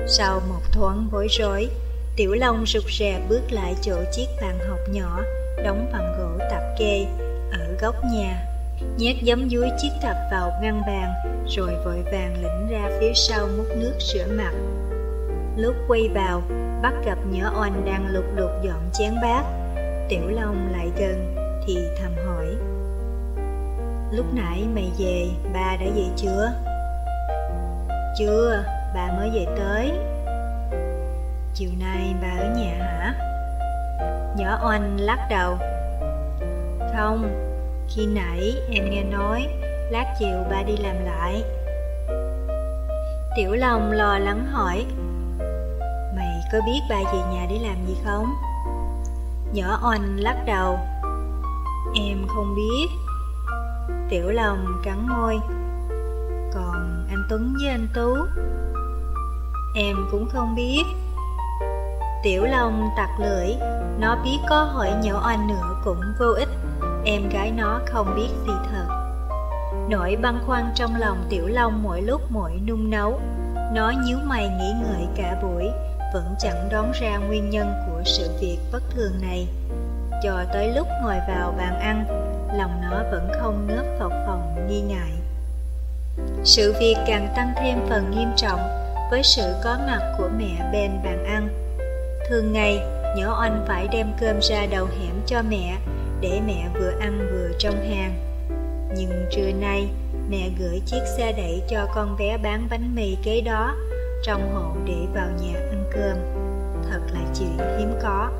[0.07, 1.69] Sau một thoáng bối rối,
[2.17, 5.23] Tiểu Long rụt rè bước lại chỗ chiếc bàn học nhỏ,
[5.65, 7.07] đóng bằng gỗ tạp kê,
[7.53, 8.47] ở góc nhà.
[8.97, 11.13] Nhét giấm dưới chiếc tập vào ngăn bàn,
[11.49, 14.53] rồi vội vàng lĩnh ra phía sau múc nước rửa mặt.
[15.57, 16.43] Lúc quay vào,
[16.83, 19.45] bắt gặp nhỏ oanh đang lục đục dọn chén bát.
[20.09, 21.35] Tiểu Long lại gần,
[21.67, 22.47] thì thầm hỏi.
[24.13, 26.53] Lúc nãy mày về, ba đã về chưa?
[28.19, 29.93] Chưa, bà mới về tới
[31.55, 33.15] Chiều nay bà ở nhà hả?
[34.37, 35.59] Nhỏ oanh lắc đầu.
[36.97, 37.49] Không,
[37.89, 39.49] khi nãy em nghe nói
[39.91, 41.43] Lát chiều ba đi làm lại.
[43.37, 44.87] Tiểu Long lo lắng hỏi
[46.17, 48.27] Mày có biết ba về nhà để làm gì không?
[49.53, 50.79] Nhỏ oanh lắc đầu
[51.95, 52.87] Em không biết.
[54.11, 55.39] Tiểu Long cắn môi
[56.55, 58.17] Còn anh Tuấn với anh Tú?
[59.77, 60.83] Em cũng không biết.
[62.23, 63.55] Tiểu Long tặc lưỡi.
[63.99, 66.49] Nó biết có hỏi nhỏ oanh nữa cũng vô ích.
[67.05, 68.87] Em gái nó không biết gì thật.
[69.89, 73.21] Nỗi băn khoăn trong lòng Tiểu Long mỗi lúc mỗi nung nấu.
[73.75, 75.65] Nó nhíu mày nghĩ ngợi cả buổi,
[76.15, 79.49] Vẫn chẳng đoán ra nguyên nhân của sự việc bất thường này.
[80.23, 82.05] Cho tới lúc ngồi vào bàn ăn,
[82.59, 85.13] Lòng nó vẫn không nớp phọc phòng nghi ngại.
[86.45, 88.61] Sự việc càng tăng thêm phần nghiêm trọng
[89.11, 91.49] với sự có mặt của mẹ bên bàn ăn.
[92.29, 92.79] Thường ngày,
[93.17, 95.79] nhỏ oanh phải đem cơm ra đầu hẻm cho mẹ,
[96.21, 98.15] để mẹ vừa ăn vừa trong hàng.
[98.97, 99.89] Nhưng trưa nay,
[100.31, 103.75] mẹ gửi chiếc xe đẩy cho con bé bán bánh mì kế đó,
[104.23, 106.17] trong hộ để vào nhà ăn cơm.
[106.91, 108.31] Thật là chuyện hiếm có.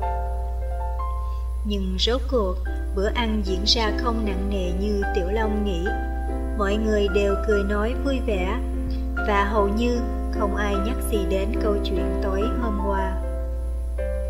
[1.65, 2.55] Nhưng rốt cuộc,
[2.95, 5.85] bữa ăn diễn ra không nặng nề như Tiểu Long nghĩ.
[6.57, 8.59] Mọi người đều cười nói vui vẻ,
[9.27, 9.99] và hầu như
[10.39, 13.32] không ai nhắc gì đến câu chuyện tối hôm qua.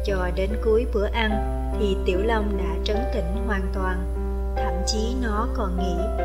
[0.05, 1.31] Cho đến cuối bữa ăn
[1.79, 3.97] thì Tiểu Long đã trấn tĩnh hoàn toàn,
[4.55, 6.23] thậm chí nó còn nghĩ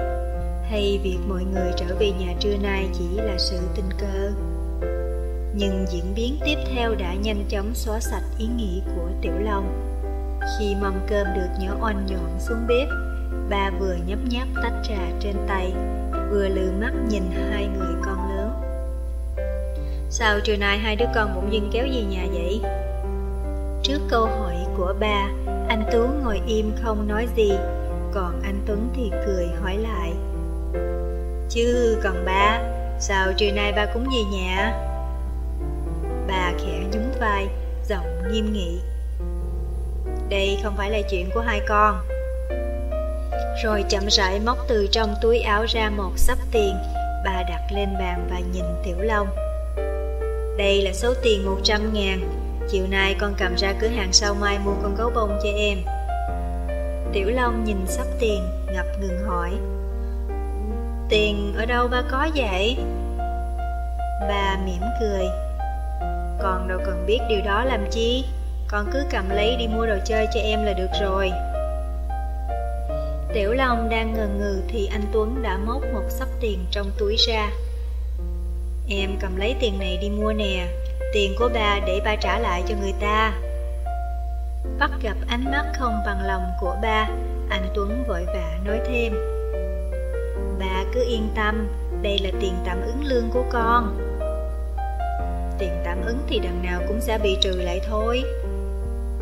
[0.71, 4.31] hay việc mọi người trở về nhà trưa nay chỉ là sự tình cờ.
[5.55, 9.99] Nhưng diễn biến tiếp theo đã nhanh chóng xóa sạch ý nghĩ của Tiểu Long.
[10.59, 12.89] Khi mâm cơm được nhỏ oanh dọn xuống bếp,
[13.51, 15.73] bà vừa nhấp nháp tách trà trên tay,
[16.31, 18.51] vừa lừ mắt nhìn hai người con lớn.
[20.11, 22.61] Sao trưa nay hai đứa con bỗng dưng kéo về nhà vậy?
[23.89, 25.29] Trước câu hỏi của bà
[25.69, 27.53] anh Tú ngồi im không nói gì,
[28.15, 30.13] còn anh Tuấn thì cười hỏi lại.
[31.49, 32.63] Chứ còn ba,
[33.01, 34.73] sao trưa nay ba cũng về nhà?
[36.29, 37.47] Bà khẽ nhún vai,
[37.89, 38.81] giọng nghiêm nghị.
[40.29, 42.01] Đây không phải là chuyện của hai con.
[43.65, 46.75] Rồi chậm rãi móc từ trong túi áo ra một sắp tiền,
[47.25, 49.29] bà đặt lên bàn và nhìn Tiểu Long.
[50.59, 52.38] Đây là số tiền 100 ngàn
[52.71, 55.79] Chiều nay con cầm ra cửa hàng sau mai mua con gấu bông cho em
[57.13, 59.51] Tiểu Long nhìn sắp tiền, ngập ngừng hỏi
[61.09, 62.77] Tiền ở đâu ba có vậy?
[64.21, 65.25] Bà mỉm cười
[66.43, 68.25] Con đâu cần biết điều đó làm chi
[68.71, 71.31] con cứ cầm lấy đi mua đồ chơi cho em là được rồi.
[73.35, 77.17] Tiểu Long đang ngờ ngừ thì anh Tuấn đã móc một sắp tiền trong túi
[77.29, 77.51] ra.
[78.89, 80.67] Em cầm lấy tiền này đi mua nè,
[81.13, 83.33] tiền của bà để bà trả lại cho người ta.
[84.79, 87.09] Bắt gặp ánh mắt không bằng lòng của ba,
[87.51, 89.15] anh Tuấn vội vã nói thêm.
[90.59, 91.69] bà cứ yên tâm,
[92.03, 93.97] đây là tiền tạm ứng lương của con.
[95.59, 98.23] Tiền tạm ứng thì đằng nào cũng sẽ bị trừ lại thôi.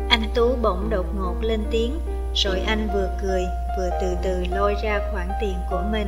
[0.09, 1.99] Anh Tú bỗng đột ngột lên tiếng,
[2.35, 3.43] rồi anh vừa cười,
[3.77, 6.07] vừa từ từ lôi ra khoản tiền của mình.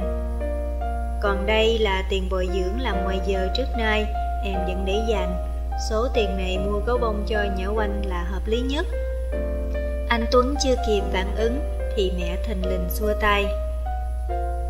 [1.22, 4.06] Còn đây là tiền bồi dưỡng làm ngoài giờ trước nay,
[4.44, 5.59] em vẫn để dành.
[5.80, 8.86] Số tiền này mua gấu bông cho nhỏ quanh là hợp lý nhất.
[10.10, 11.60] Anh Tuấn chưa kịp phản ứng,
[11.96, 13.46] thì mẹ thình lình xua tay.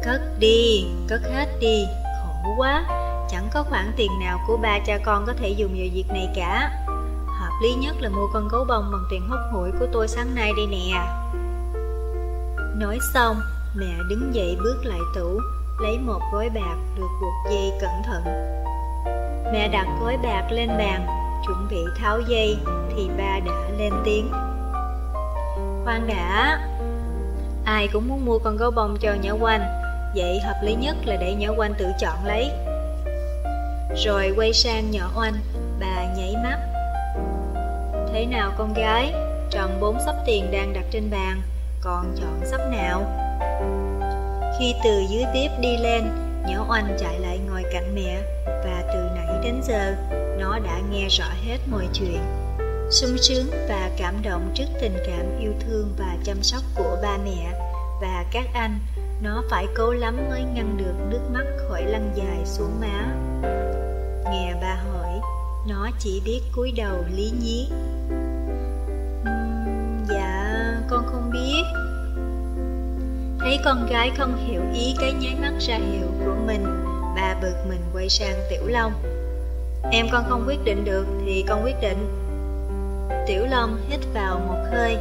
[0.03, 2.85] Cất đi, cất hết đi, khổ quá,
[3.31, 6.29] chẳng có khoản tiền nào của ba cha con có thể dùng vào việc này
[6.35, 6.71] cả.
[7.39, 10.35] Hợp lý nhất là mua con gấu bông bằng tiền hút hủi của tôi sáng
[10.35, 11.05] nay đây nè.
[12.75, 13.35] Nói xong,
[13.75, 15.39] mẹ đứng dậy bước lại tủ,
[15.81, 18.23] lấy một gói bạc được buộc dây cẩn thận.
[19.53, 21.07] Mẹ đặt gói bạc lên bàn,
[21.47, 22.57] chuẩn bị tháo dây,
[22.95, 24.31] thì ba đã lên tiếng.
[25.83, 26.59] Khoan đã,
[27.65, 29.61] ai cũng muốn mua con gấu bông cho nhỏ quanh,
[30.15, 32.51] vậy hợp lý nhất là để nhỏ quanh tự chọn lấy.
[34.05, 35.33] Rồi quay sang nhỏ oanh,
[35.79, 36.59] bà nhảy mắt.
[38.13, 39.13] Thế nào con gái,
[39.49, 41.41] tròn bốn sắp tiền đang đặt trên bàn,
[41.81, 43.03] còn chọn sắp nào?
[44.59, 46.03] Khi từ dưới bếp đi lên,
[46.47, 49.08] nhỏ oanh chạy lại ngồi cạnh mẹ và từ
[49.43, 49.95] đến giờ,
[50.39, 52.21] nó đã nghe rõ hết mọi chuyện.
[52.91, 57.17] sung sướng và cảm động trước tình cảm yêu thương và chăm sóc của ba
[57.25, 57.51] mẹ
[58.01, 58.79] và các anh,
[59.21, 63.15] nó phải cố lắm mới ngăn được nước mắt khỏi lăn dài xuống má.
[64.31, 65.19] Nghe ba hỏi,
[65.67, 67.69] nó chỉ biết cúi đầu lý nhí.
[70.09, 71.63] Dạ, con không biết.
[73.39, 76.65] Thấy con gái không hiểu ý cái nháy mắt ra hiệu của mình,
[77.15, 79.18] ba bực mình quay sang Tiểu Long.
[79.91, 82.07] Em con không quyết định được thì con quyết định.
[83.27, 84.97] Tiểu Long hít vào một hơi.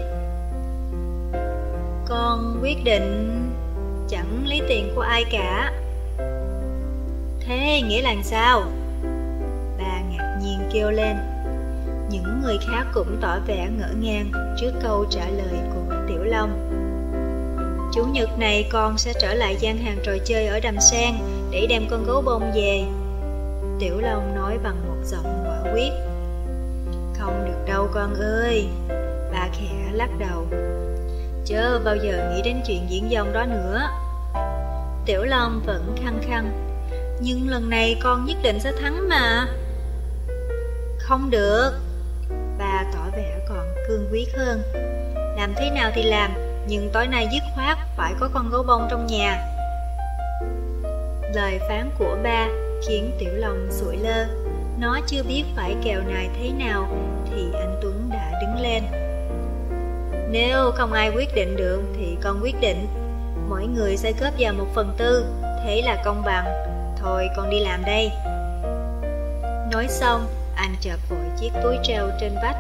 [2.09, 3.35] Con quyết định
[4.09, 5.73] chẳng lấy tiền của ai cả.
[7.41, 8.63] Thế nghĩa là sao?
[9.79, 11.17] Bà ngạc nhiên kêu lên.
[12.11, 16.51] Những người khác cũng tỏ vẻ ngỡ ngàng trước câu trả lời của Tiểu Long.
[17.95, 21.15] Chủ nhật này con sẽ trở lại gian hàng trò chơi ở Đầm Sen
[21.51, 22.85] để đem con gấu bông về.
[23.79, 25.93] Tiểu Long nói bằng một giọng quả quyết.
[27.19, 28.69] Không được đâu con ơi,
[29.33, 30.47] bà khẽ lắc đầu.
[31.45, 33.81] Chớ bao giờ nghĩ đến chuyện diễn dòng đó nữa.
[35.07, 36.51] Tiểu Long vẫn khăng khăng.
[37.21, 39.47] Nhưng lần này con nhất định sẽ thắng mà.
[40.99, 41.73] Không được.
[42.59, 44.63] Bà tỏ vẻ còn cương quyết hơn.
[45.37, 46.31] Làm thế nào thì làm,
[46.69, 49.58] nhưng tối nay dứt khoát phải có con gấu bông trong nhà.
[51.35, 52.49] Lời phán của ba
[52.89, 54.27] khiến Tiểu Long sủi lơ.
[54.81, 56.89] Nó chưa biết phải kèo này thế nào
[57.31, 58.83] thì anh Tuấn đã đứng lên.
[60.31, 62.87] Nếu không ai quyết định được thì con quyết định.
[63.49, 65.27] Mỗi người sẽ góp vào một phần tư,
[65.65, 66.45] thế là công bằng.
[66.99, 68.11] Thôi con đi làm đây.
[69.73, 70.27] Nói xong,
[70.57, 72.57] anh chợt vội chiếc túi treo trên vách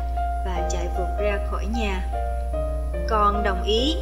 [0.46, 2.08] và chạy vụt ra khỏi nhà.
[3.08, 3.96] Con đồng ý.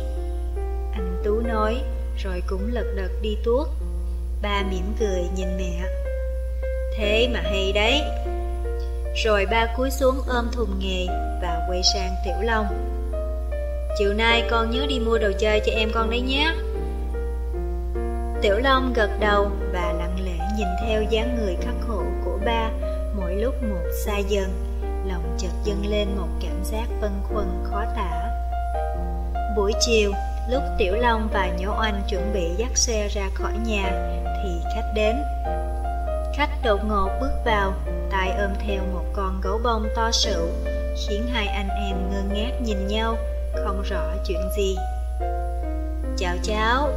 [0.93, 1.77] Anh Tú nói,
[2.19, 3.69] rồi cũng lật đật đi tuốt.
[4.43, 5.89] Ba mỉm cười nhìn mẹ.
[6.97, 8.03] Thế mà hay đấy.
[9.25, 11.07] Rồi ba cúi xuống ôm thùng nghề
[11.43, 12.67] và quay sang Tiểu Long.
[13.99, 16.53] Chiều nay con nhớ đi mua đồ chơi cho em con đấy nhé.
[18.43, 22.71] Tiểu Long gật đầu và lặng lẽ nhìn theo dáng người khắc khổ của ba
[23.17, 24.49] mỗi lúc một xa dần.
[25.09, 28.31] Lòng chợt dâng lên một cảm giác vân khuân khó tả.
[29.57, 30.13] Buổi chiều,
[30.49, 33.85] lúc Tiểu Long và Nhỏ Oanh chuẩn bị dắt xe ra khỏi nhà,
[34.43, 35.17] thì khách đến.
[36.37, 37.75] Khách đột ngột bước vào,
[38.11, 40.47] tay ôm theo một con gấu bông to sựu,
[40.97, 43.17] khiến hai anh em ngơ ngác nhìn nhau,
[43.65, 44.77] không rõ chuyện gì.
[46.17, 46.89] Chào cháu.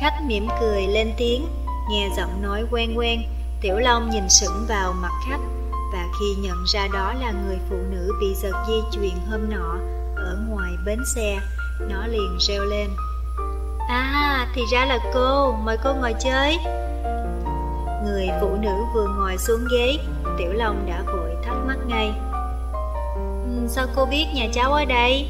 [0.00, 1.46] Khách mỉm cười lên tiếng,
[1.90, 3.22] nghe giọng nói quen quen,
[3.60, 5.40] Tiểu Long nhìn sững vào mặt khách,
[5.92, 9.78] và khi nhận ra đó là người phụ nữ bị giật dây chuyền hôm nọ
[10.16, 11.38] ở ngoài bến xe,
[11.80, 12.90] nó liền reo lên.
[13.88, 16.58] À, thì ra là cô, mời cô ngồi chơi.
[18.04, 19.98] Người phụ nữ vừa ngồi xuống ghế,
[20.38, 22.12] Tiểu Long đã vội thắc mắc ngay.
[23.44, 25.26] Ừ, sao cô biết nhà cháu ở đây?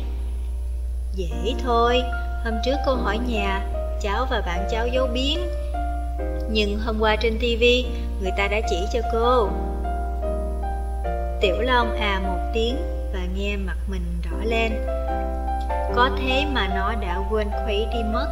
[1.14, 2.02] Dễ thôi,
[2.44, 3.66] hôm trước cô hỏi nhà,
[4.02, 5.39] cháu và bạn cháu giấu biến.
[6.50, 7.86] Nhưng hôm qua trên tivi,
[8.23, 9.48] người ta đã chỉ cho cô.
[11.40, 12.76] Tiểu Long à một tiếng
[13.12, 14.73] và nghe mặt mình đỏ lên.
[15.97, 18.26] Có thế mà nó đã quên khuấy đi mất.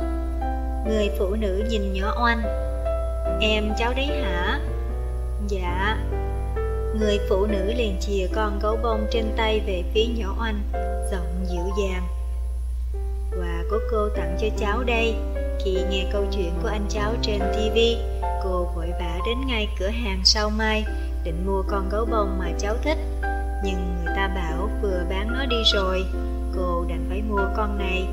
[0.87, 2.43] Người phụ nữ nhìn nhỏ oanh.
[3.41, 4.61] Em cháu đấy hả?
[5.49, 5.99] Dạ.
[6.99, 10.61] Người phụ nữ liền chìa con gấu bông trên tay về phía nhỏ oanh,
[11.13, 12.03] giọng dịu dàng.
[13.31, 15.15] Quà của cô tặng cho cháu đây.
[15.65, 17.79] Khi nghe câu chuyện của anh cháu trên TV,
[18.45, 20.85] cô vội vã đến ngay cửa hàng sau mai,
[21.25, 22.99] định mua con gấu bông mà cháu thích.
[23.65, 26.05] Nhưng người ta bảo vừa bán nó đi rồi,
[26.57, 28.07] cô đành phải mua con này.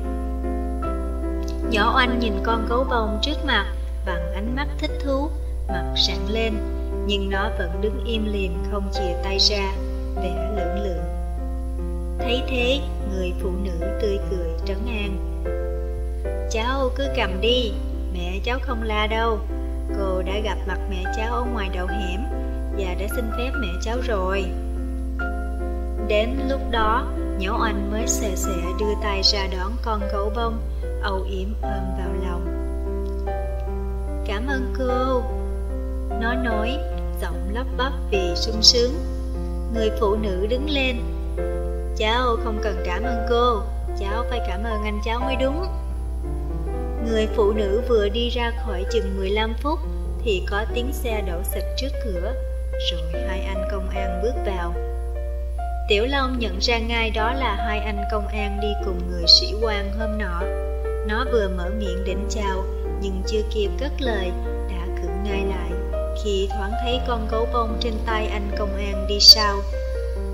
[1.70, 3.66] Nhỏ oanh nhìn con gấu bông trước mặt
[4.06, 5.30] bằng ánh mắt thích thú,
[5.68, 6.54] mặt sẵn lên,
[7.06, 9.72] nhưng nó vẫn đứng im lìm không chìa tay ra,
[10.16, 11.04] vẻ lưỡng lượng.
[12.18, 15.16] Thấy thế, người phụ nữ tươi cười trấn an.
[16.50, 17.72] Cháu cứ cầm đi,
[18.12, 19.38] mẹ cháu không la đâu.
[19.98, 22.20] Cô đã gặp mặt mẹ cháu ở ngoài đầu hẻm
[22.78, 24.44] và đã xin phép mẹ cháu rồi.
[26.10, 27.06] Đến lúc đó,
[27.38, 30.60] nhỏ oanh mới xè xè đưa tay ra đón con gấu bông,
[31.02, 32.46] âu yếm ôm vào lòng.
[34.26, 35.22] Cảm ơn cô.
[36.20, 36.78] Nó nói,
[37.22, 38.92] giọng lắp bắp vì sung sướng.
[39.74, 40.96] Người phụ nữ đứng lên.
[41.96, 43.62] Cháu không cần cảm ơn cô,
[44.00, 45.66] cháu phải cảm ơn anh cháu mới đúng.
[47.10, 49.78] Người phụ nữ vừa đi ra khỏi chừng 15 phút
[50.24, 52.34] thì có tiếng xe đổ xịch trước cửa,
[52.90, 54.74] rồi hai anh công an bước vào.
[55.90, 59.54] Tiểu Long nhận ra ngay đó là hai anh công an đi cùng người sĩ
[59.62, 60.40] quan hôm nọ.
[61.08, 62.64] Nó vừa mở miệng định chào,
[63.00, 64.30] nhưng chưa kịp cất lời,
[64.68, 65.70] đã cứng ngay lại
[66.24, 69.56] khi thoáng thấy con gấu bông trên tay anh công an đi sau.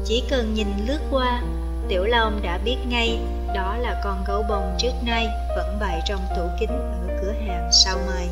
[0.04, 1.42] Chỉ cần nhìn lướt qua,
[1.88, 3.18] Tiểu Long đã biết ngay
[3.54, 6.78] đó là con gấu bông trước nay vẫn bày trong tủ kính
[7.08, 8.28] ở cửa hàng sau mai.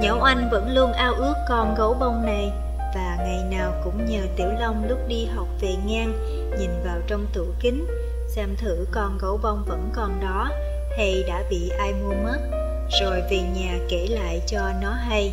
[0.00, 2.52] Nhỏ Anh vẫn luôn ao ước con gấu bông này
[2.96, 6.12] và ngày nào cũng nhờ Tiểu Long lúc đi học về ngang
[6.58, 7.86] nhìn vào trong tủ kính
[8.28, 10.50] xem thử con gấu bông vẫn còn đó
[10.96, 12.38] hay đã bị ai mua mất
[13.00, 15.32] rồi về nhà kể lại cho nó hay.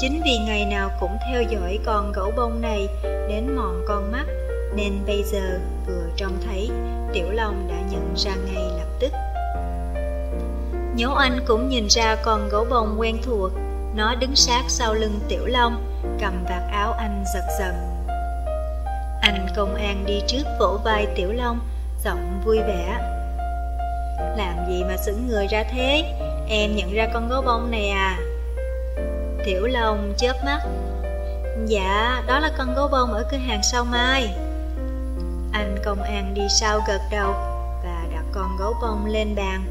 [0.00, 4.26] Chính vì ngày nào cũng theo dõi con gấu bông này đến mòn con mắt
[4.76, 6.70] nên bây giờ vừa trông thấy
[7.12, 9.12] Tiểu Long đã nhận ra ngay lập tức.
[10.94, 13.50] Nhấu Anh cũng nhìn ra con gấu bông quen thuộc,
[13.96, 15.91] nó đứng sát sau lưng Tiểu Long,
[16.22, 17.72] cầm vạt áo anh giật giật.
[19.20, 21.60] Anh công an đi trước vỗ vai Tiểu Long,
[22.04, 22.98] giọng vui vẻ.
[24.36, 26.14] Làm gì mà sững người ra thế,
[26.48, 28.18] em nhận ra con gấu bông này à?
[29.44, 30.60] Tiểu Long chớp mắt.
[31.66, 34.34] Dạ, đó là con gấu bông ở cửa hàng sau mai.
[35.52, 37.32] Anh công an đi sau gật đầu
[37.84, 39.64] và đặt con gấu bông lên bàn.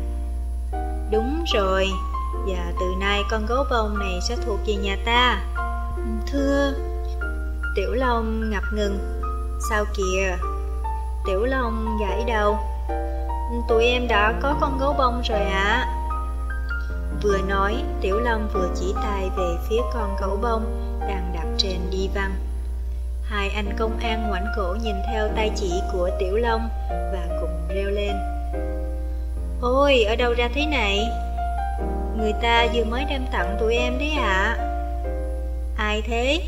[1.11, 1.87] Đúng rồi,
[2.47, 5.41] và từ nay con gấu bông này sẽ thuộc về nhà ta.
[6.31, 6.73] Thưa,
[7.75, 8.99] Tiểu Long ngập ngừng.
[9.69, 10.37] Sao kìa?
[11.25, 12.57] Tiểu Long gãi đầu.
[13.69, 15.63] Tụi em đã có con gấu bông rồi ạ.
[15.63, 15.87] À?
[17.23, 20.63] Vừa nói, Tiểu Long vừa chỉ tay về phía con gấu bông
[21.07, 22.31] đang đặt trên đi văn.
[23.23, 27.67] Hai anh công an ngoảnh cổ nhìn theo tay chỉ của Tiểu Long và cùng
[27.75, 28.15] reo lên.
[29.61, 31.07] Ôi, ở đâu ra thế này?
[32.17, 34.55] Người ta vừa mới đem tặng tụi em đấy ạ.
[34.57, 34.70] À?
[35.81, 36.41] Ai thế?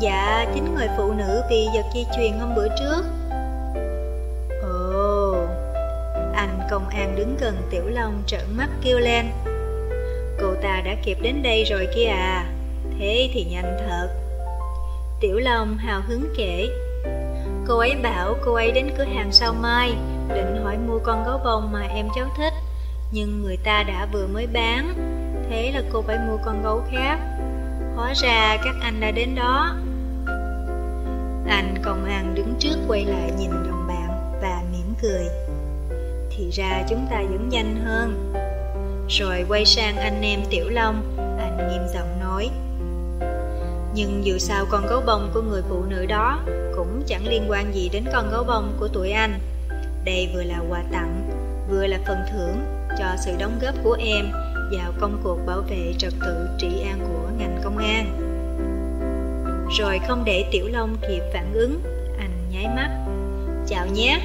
[0.00, 3.02] Dạ, chính người phụ nữ bị giật di truyền hôm bữa trước.
[4.62, 5.46] Ồ,
[6.34, 9.26] anh công an đứng gần Tiểu Long trợn mắt kêu lên.
[10.40, 12.46] Cô ta đã kịp đến đây rồi kia à,
[12.98, 14.08] thế thì nhanh thật.
[15.20, 16.68] Tiểu Long hào hứng kể
[17.66, 19.92] Cô ấy bảo cô ấy đến cửa hàng sau mai
[20.34, 22.52] Định hỏi mua con gấu bông mà em cháu thích
[23.12, 24.94] Nhưng người ta đã vừa mới bán
[25.50, 27.18] Thế là cô phải mua con gấu khác
[27.96, 29.76] Hóa ra các anh đã đến đó.
[31.48, 35.24] Anh công an đứng trước quay lại nhìn đồng bạn và mỉm cười.
[36.30, 38.32] Thì ra chúng ta vẫn nhanh hơn.
[39.08, 42.50] Rồi quay sang anh em Tiểu Long Anh nghiêm giọng nói.
[43.94, 46.40] Nhưng dù sao con gấu bông của người phụ nữ đó
[46.76, 49.38] cũng chẳng liên quan gì đến con gấu bông của tụi anh.
[50.04, 51.30] Đây vừa là quà tặng,
[51.70, 52.56] vừa là phần thưởng
[52.98, 54.32] cho sự đóng góp của em
[54.72, 58.20] vào công cuộc bảo vệ trật tự trị an của ngành công an.
[59.78, 61.80] Rồi không để Tiểu Long kịp phản ứng,
[62.18, 62.90] anh nháy mắt.
[63.66, 64.20] Chào nhé!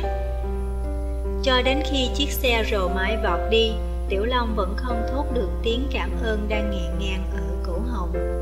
[1.43, 3.71] Cho đến khi chiếc xe rồ mái vọt đi,
[4.09, 8.39] Tiểu Long vẫn không thốt được tiếng cảm ơn đang nghẹn ngang ở cổ họng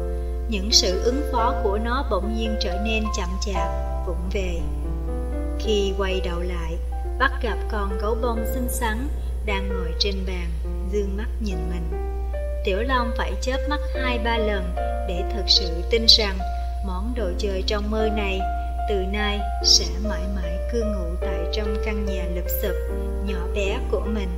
[0.50, 3.70] những sự ứng phó của nó bỗng nhiên trở nên chậm chạp,
[4.08, 4.60] vụng về.
[5.60, 6.78] Khi quay đầu lại,
[7.20, 9.08] bắt gặp con gấu bông xinh xắn
[9.46, 10.48] đang ngồi trên bàn,
[10.92, 12.14] dương mắt nhìn mình.
[12.66, 14.76] Tiểu Long phải chớp mắt hai ba lần
[15.08, 16.38] để thật sự tin rằng
[16.86, 18.40] món đồ chơi trong mơ này
[18.90, 22.76] từ nay sẽ mãi mãi cư ngụ tại trong căn nhà lụp xụp,
[23.26, 24.30] nhỏ bé của mình.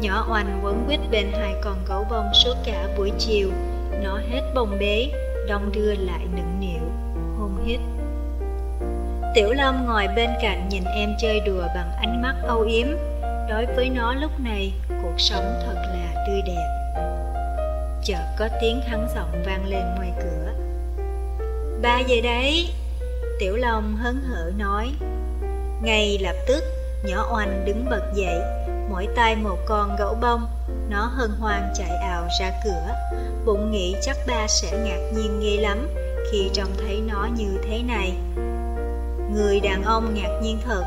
[0.00, 3.50] Nhỏ oanh quấn quýt bên hai con gấu bông suốt cả buổi chiều,
[4.02, 5.12] nó hết bồng bế,
[5.48, 6.82] đong đưa lại nựng nịu,
[7.38, 7.80] hôn hít.
[9.34, 12.86] Tiểu long ngồi bên cạnh nhìn em chơi đùa bằng ánh mắt âu yếm.
[13.48, 14.72] Đối với nó lúc này,
[15.16, 16.68] cuộc sống thật là tươi đẹp.
[18.04, 20.52] Chợt có tiếng hắn giọng vang lên ngoài cửa.
[21.82, 22.68] Ba về đấy!
[23.38, 24.92] Tiểu Long hớn hở nói.
[25.82, 26.64] Ngay lập tức,
[27.04, 28.40] nhỏ oanh đứng bật dậy,
[28.90, 30.46] mỗi tay một con gấu bông.
[30.90, 32.94] Nó hân hoan chạy ào ra cửa,
[33.44, 35.88] bụng nghĩ chắc ba sẽ ngạc nhiên ghê lắm
[36.32, 38.12] khi trông thấy nó như thế này.
[39.34, 40.84] Người đàn ông ngạc nhiên thật,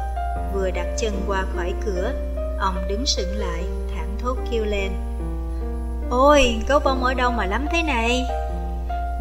[0.54, 2.12] vừa đặt chân qua khỏi cửa,
[2.60, 3.64] ông đứng sững lại,
[4.22, 4.92] thốt kêu lên.
[6.10, 8.26] Ôi, gấu bông ở đâu mà lắm thế này?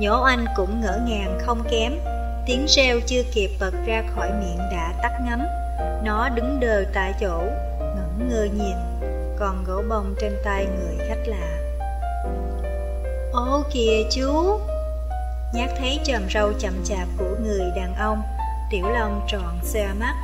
[0.01, 1.93] Nhổ anh cũng ngỡ ngàng không kém,
[2.47, 5.41] tiếng reo chưa kịp bật ra khỏi miệng đã tắt ngấm.
[6.05, 7.43] Nó đứng đờ tại chỗ,
[7.81, 8.77] ngẩn ngơ nhìn,
[9.39, 11.59] còn gấu bông trên tay người khách lạ.
[13.33, 14.61] Ô kìa chú!
[15.55, 18.23] Nhát thấy trầm râu chậm chạp của người đàn ông,
[18.71, 20.15] Tiểu Long tròn xe mắt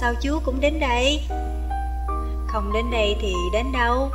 [0.00, 1.20] Sao chú cũng đến đây?
[2.54, 4.10] Không đến đây thì đến đâu?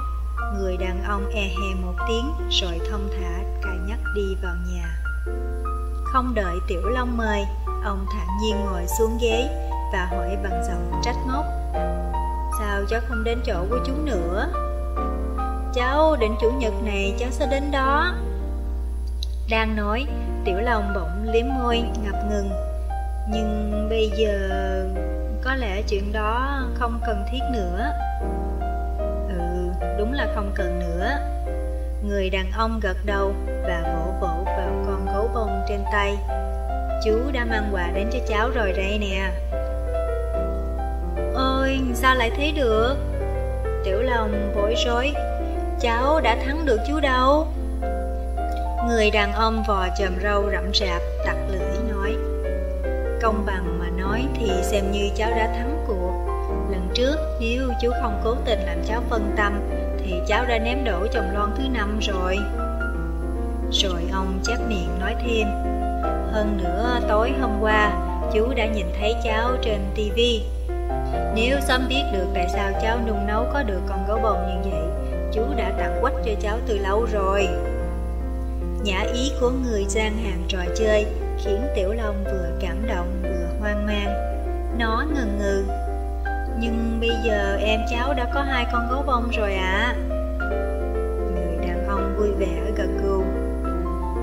[0.57, 4.99] Người đàn ông e hè một tiếng, Rồi thông thả cài nhắc đi vào nhà.
[6.03, 7.45] Không đợi Tiểu Long mời,
[7.83, 9.49] Ông thản nhiên ngồi xuống ghế
[9.93, 11.45] Và hỏi bằng giọng trách móc.
[12.59, 14.51] Sao cháu không đến chỗ của chú nữa?
[15.73, 18.13] Cháu định chủ nhật này cháu sẽ đến đó.
[19.49, 20.05] Đang nói,
[20.45, 22.49] Tiểu Long bỗng liếm môi, ngập ngừng.
[23.31, 24.39] Nhưng bây giờ
[25.43, 27.91] có lẽ chuyện đó không cần thiết nữa
[29.99, 31.09] đúng là không cần nữa.
[32.03, 36.17] Người đàn ông gật đầu và vỗ vỗ vào con gấu bông trên tay.
[37.05, 39.31] Chú đã mang quà đến cho cháu rồi đây nè.
[41.35, 42.95] Ôi, sao lại thế được?
[43.85, 45.13] Tiểu lòng bối rối.
[45.79, 47.47] Cháu đã thắng được chú đâu?
[48.87, 52.15] Người đàn ông vò chòm râu rậm rạp, tặc lưỡi nói.
[53.21, 56.25] Công bằng mà nói thì xem như cháu đã thắng cuộc.
[56.71, 59.59] Lần trước, nếu chú không cố tình làm cháu phân tâm
[60.09, 62.37] thì cháu đã ném đổ chồng lon thứ năm rồi
[63.71, 65.47] Rồi ông chép miệng nói thêm,
[66.31, 67.91] Hơn nữa, tối hôm qua,
[68.33, 70.43] chú đã nhìn thấy cháu trên tivi
[71.35, 74.69] Nếu sớm biết được tại sao cháu nung nấu có được con gấu bông như
[74.71, 77.47] vậy, Chú đã tặng quách cho cháu từ lâu rồi
[78.83, 81.05] Nhã ý của người gian hàng trò chơi
[81.43, 84.13] khiến Tiểu Long vừa cảm động vừa hoang mang.
[84.79, 85.63] Nó ngần ngừ.
[86.59, 89.95] Nhưng bây giờ em cháu đã có hai con gấu bông rồi ạ.
[89.95, 89.95] À.
[91.35, 93.23] Người đàn ông vui vẻ gật gù.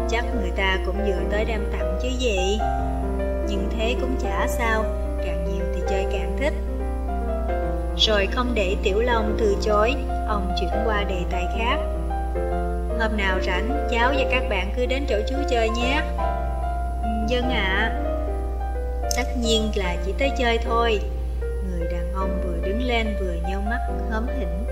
[0.09, 2.59] Chắc người ta cũng vừa tới đem tặng chứ gì.
[3.49, 4.85] Nhưng thế cũng chả sao,
[5.25, 6.55] càng nhiều thì chơi càng thích.
[7.99, 9.95] Rồi không để Tiểu Long từ chối,
[10.29, 11.77] ông chuyển qua đề tài khác.
[13.01, 16.03] Hôm nào rảnh, cháu và các bạn cứ đến chỗ chú chơi nhé.
[17.29, 18.03] Dân ạ à.
[19.17, 21.01] Tất nhiên là chỉ tới chơi thôi
[21.71, 21.96] Người đàn
[22.67, 23.79] đứng lên vừa nhau mắt
[24.11, 24.65] hớm hỉnh.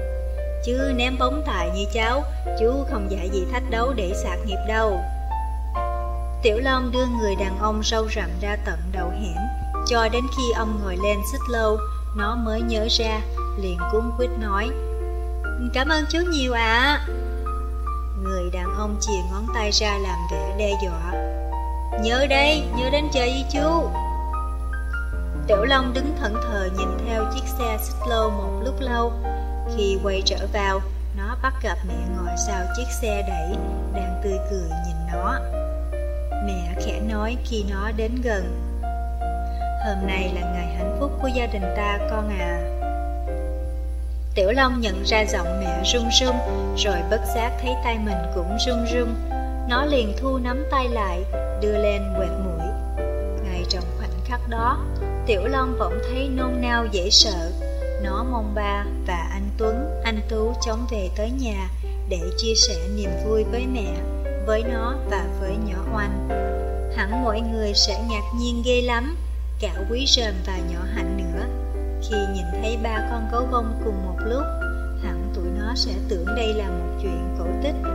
[0.64, 2.22] Chứ ném bóng tài như cháu
[2.60, 5.00] Chú không dạy gì thách đấu để sạc nghiệp đâu.
[6.42, 9.42] Tiểu Long đưa người đàn ông sâu rậm ra tận đầu hẻm
[9.86, 11.78] Cho đến khi ông ngồi lên xích lâu
[12.16, 13.20] Nó mới nhớ ra
[13.58, 14.68] Liền cuốn quýt nói
[15.74, 16.62] Cảm ơn chú nhiều ạ.
[16.62, 17.06] À.
[18.24, 21.34] Người đàn ông chìa ngón tay ra làm vẻ đe dọa
[22.02, 23.88] Nhớ đây, nhớ đến chơi với chú.
[25.46, 29.12] Tiểu Long đứng thẫn thờ nhìn theo chiếc xe xích lô một lúc lâu.
[29.76, 30.80] Khi quay trở vào,
[31.18, 33.58] nó bắt gặp mẹ ngồi sau chiếc xe đẩy
[33.94, 35.38] Đang tươi cười nhìn nó.
[36.46, 38.60] Mẹ khẽ nói khi nó đến gần.
[39.86, 42.60] Hôm nay là ngày hạnh phúc của gia đình ta con à.
[44.34, 46.36] Tiểu Long nhận ra giọng mẹ run run
[46.76, 49.14] Rồi bất giác thấy tay mình cũng run run.
[49.68, 51.24] Nó liền thu nắm tay lại
[51.62, 52.66] đưa lên quẹt mũi.
[53.44, 54.78] Ngay trong khoảnh khắc đó,
[55.26, 57.50] Tiểu Long bỗng thấy nôn nao dễ sợ.
[58.02, 61.68] Nó mong ba và anh Tuấn, anh Tú chóng về tới nhà
[62.08, 63.94] để chia sẻ niềm vui với mẹ,
[64.46, 66.28] với nó và với nhỏ Oanh.
[66.96, 69.16] Hẳn mọi người sẽ ngạc nhiên ghê lắm,
[69.60, 71.46] cả quý rờm và nhỏ hạnh nữa.
[72.02, 74.44] Khi nhìn thấy ba con gấu bông cùng một lúc,
[75.04, 77.90] hẳn tụi nó sẽ tưởng đây là một chuyện cổ tích.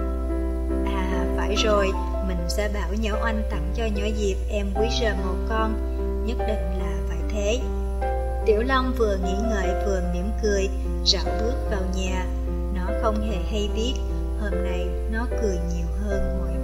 [0.86, 1.92] À, phải rồi,
[2.28, 5.74] mình sẽ bảo nhỏ oanh tặng cho nhỏ Diệp em quý Rờm một con,
[6.26, 6.89] nhất định là
[7.30, 7.60] thế.
[8.46, 10.70] Tiểu Long vừa nghĩ ngợi vừa mỉm cười,
[11.06, 12.26] rảo bước vào nhà.
[12.76, 13.94] Nó không hề hay biết,
[14.42, 16.59] hôm nay nó cười nhiều hơn mọi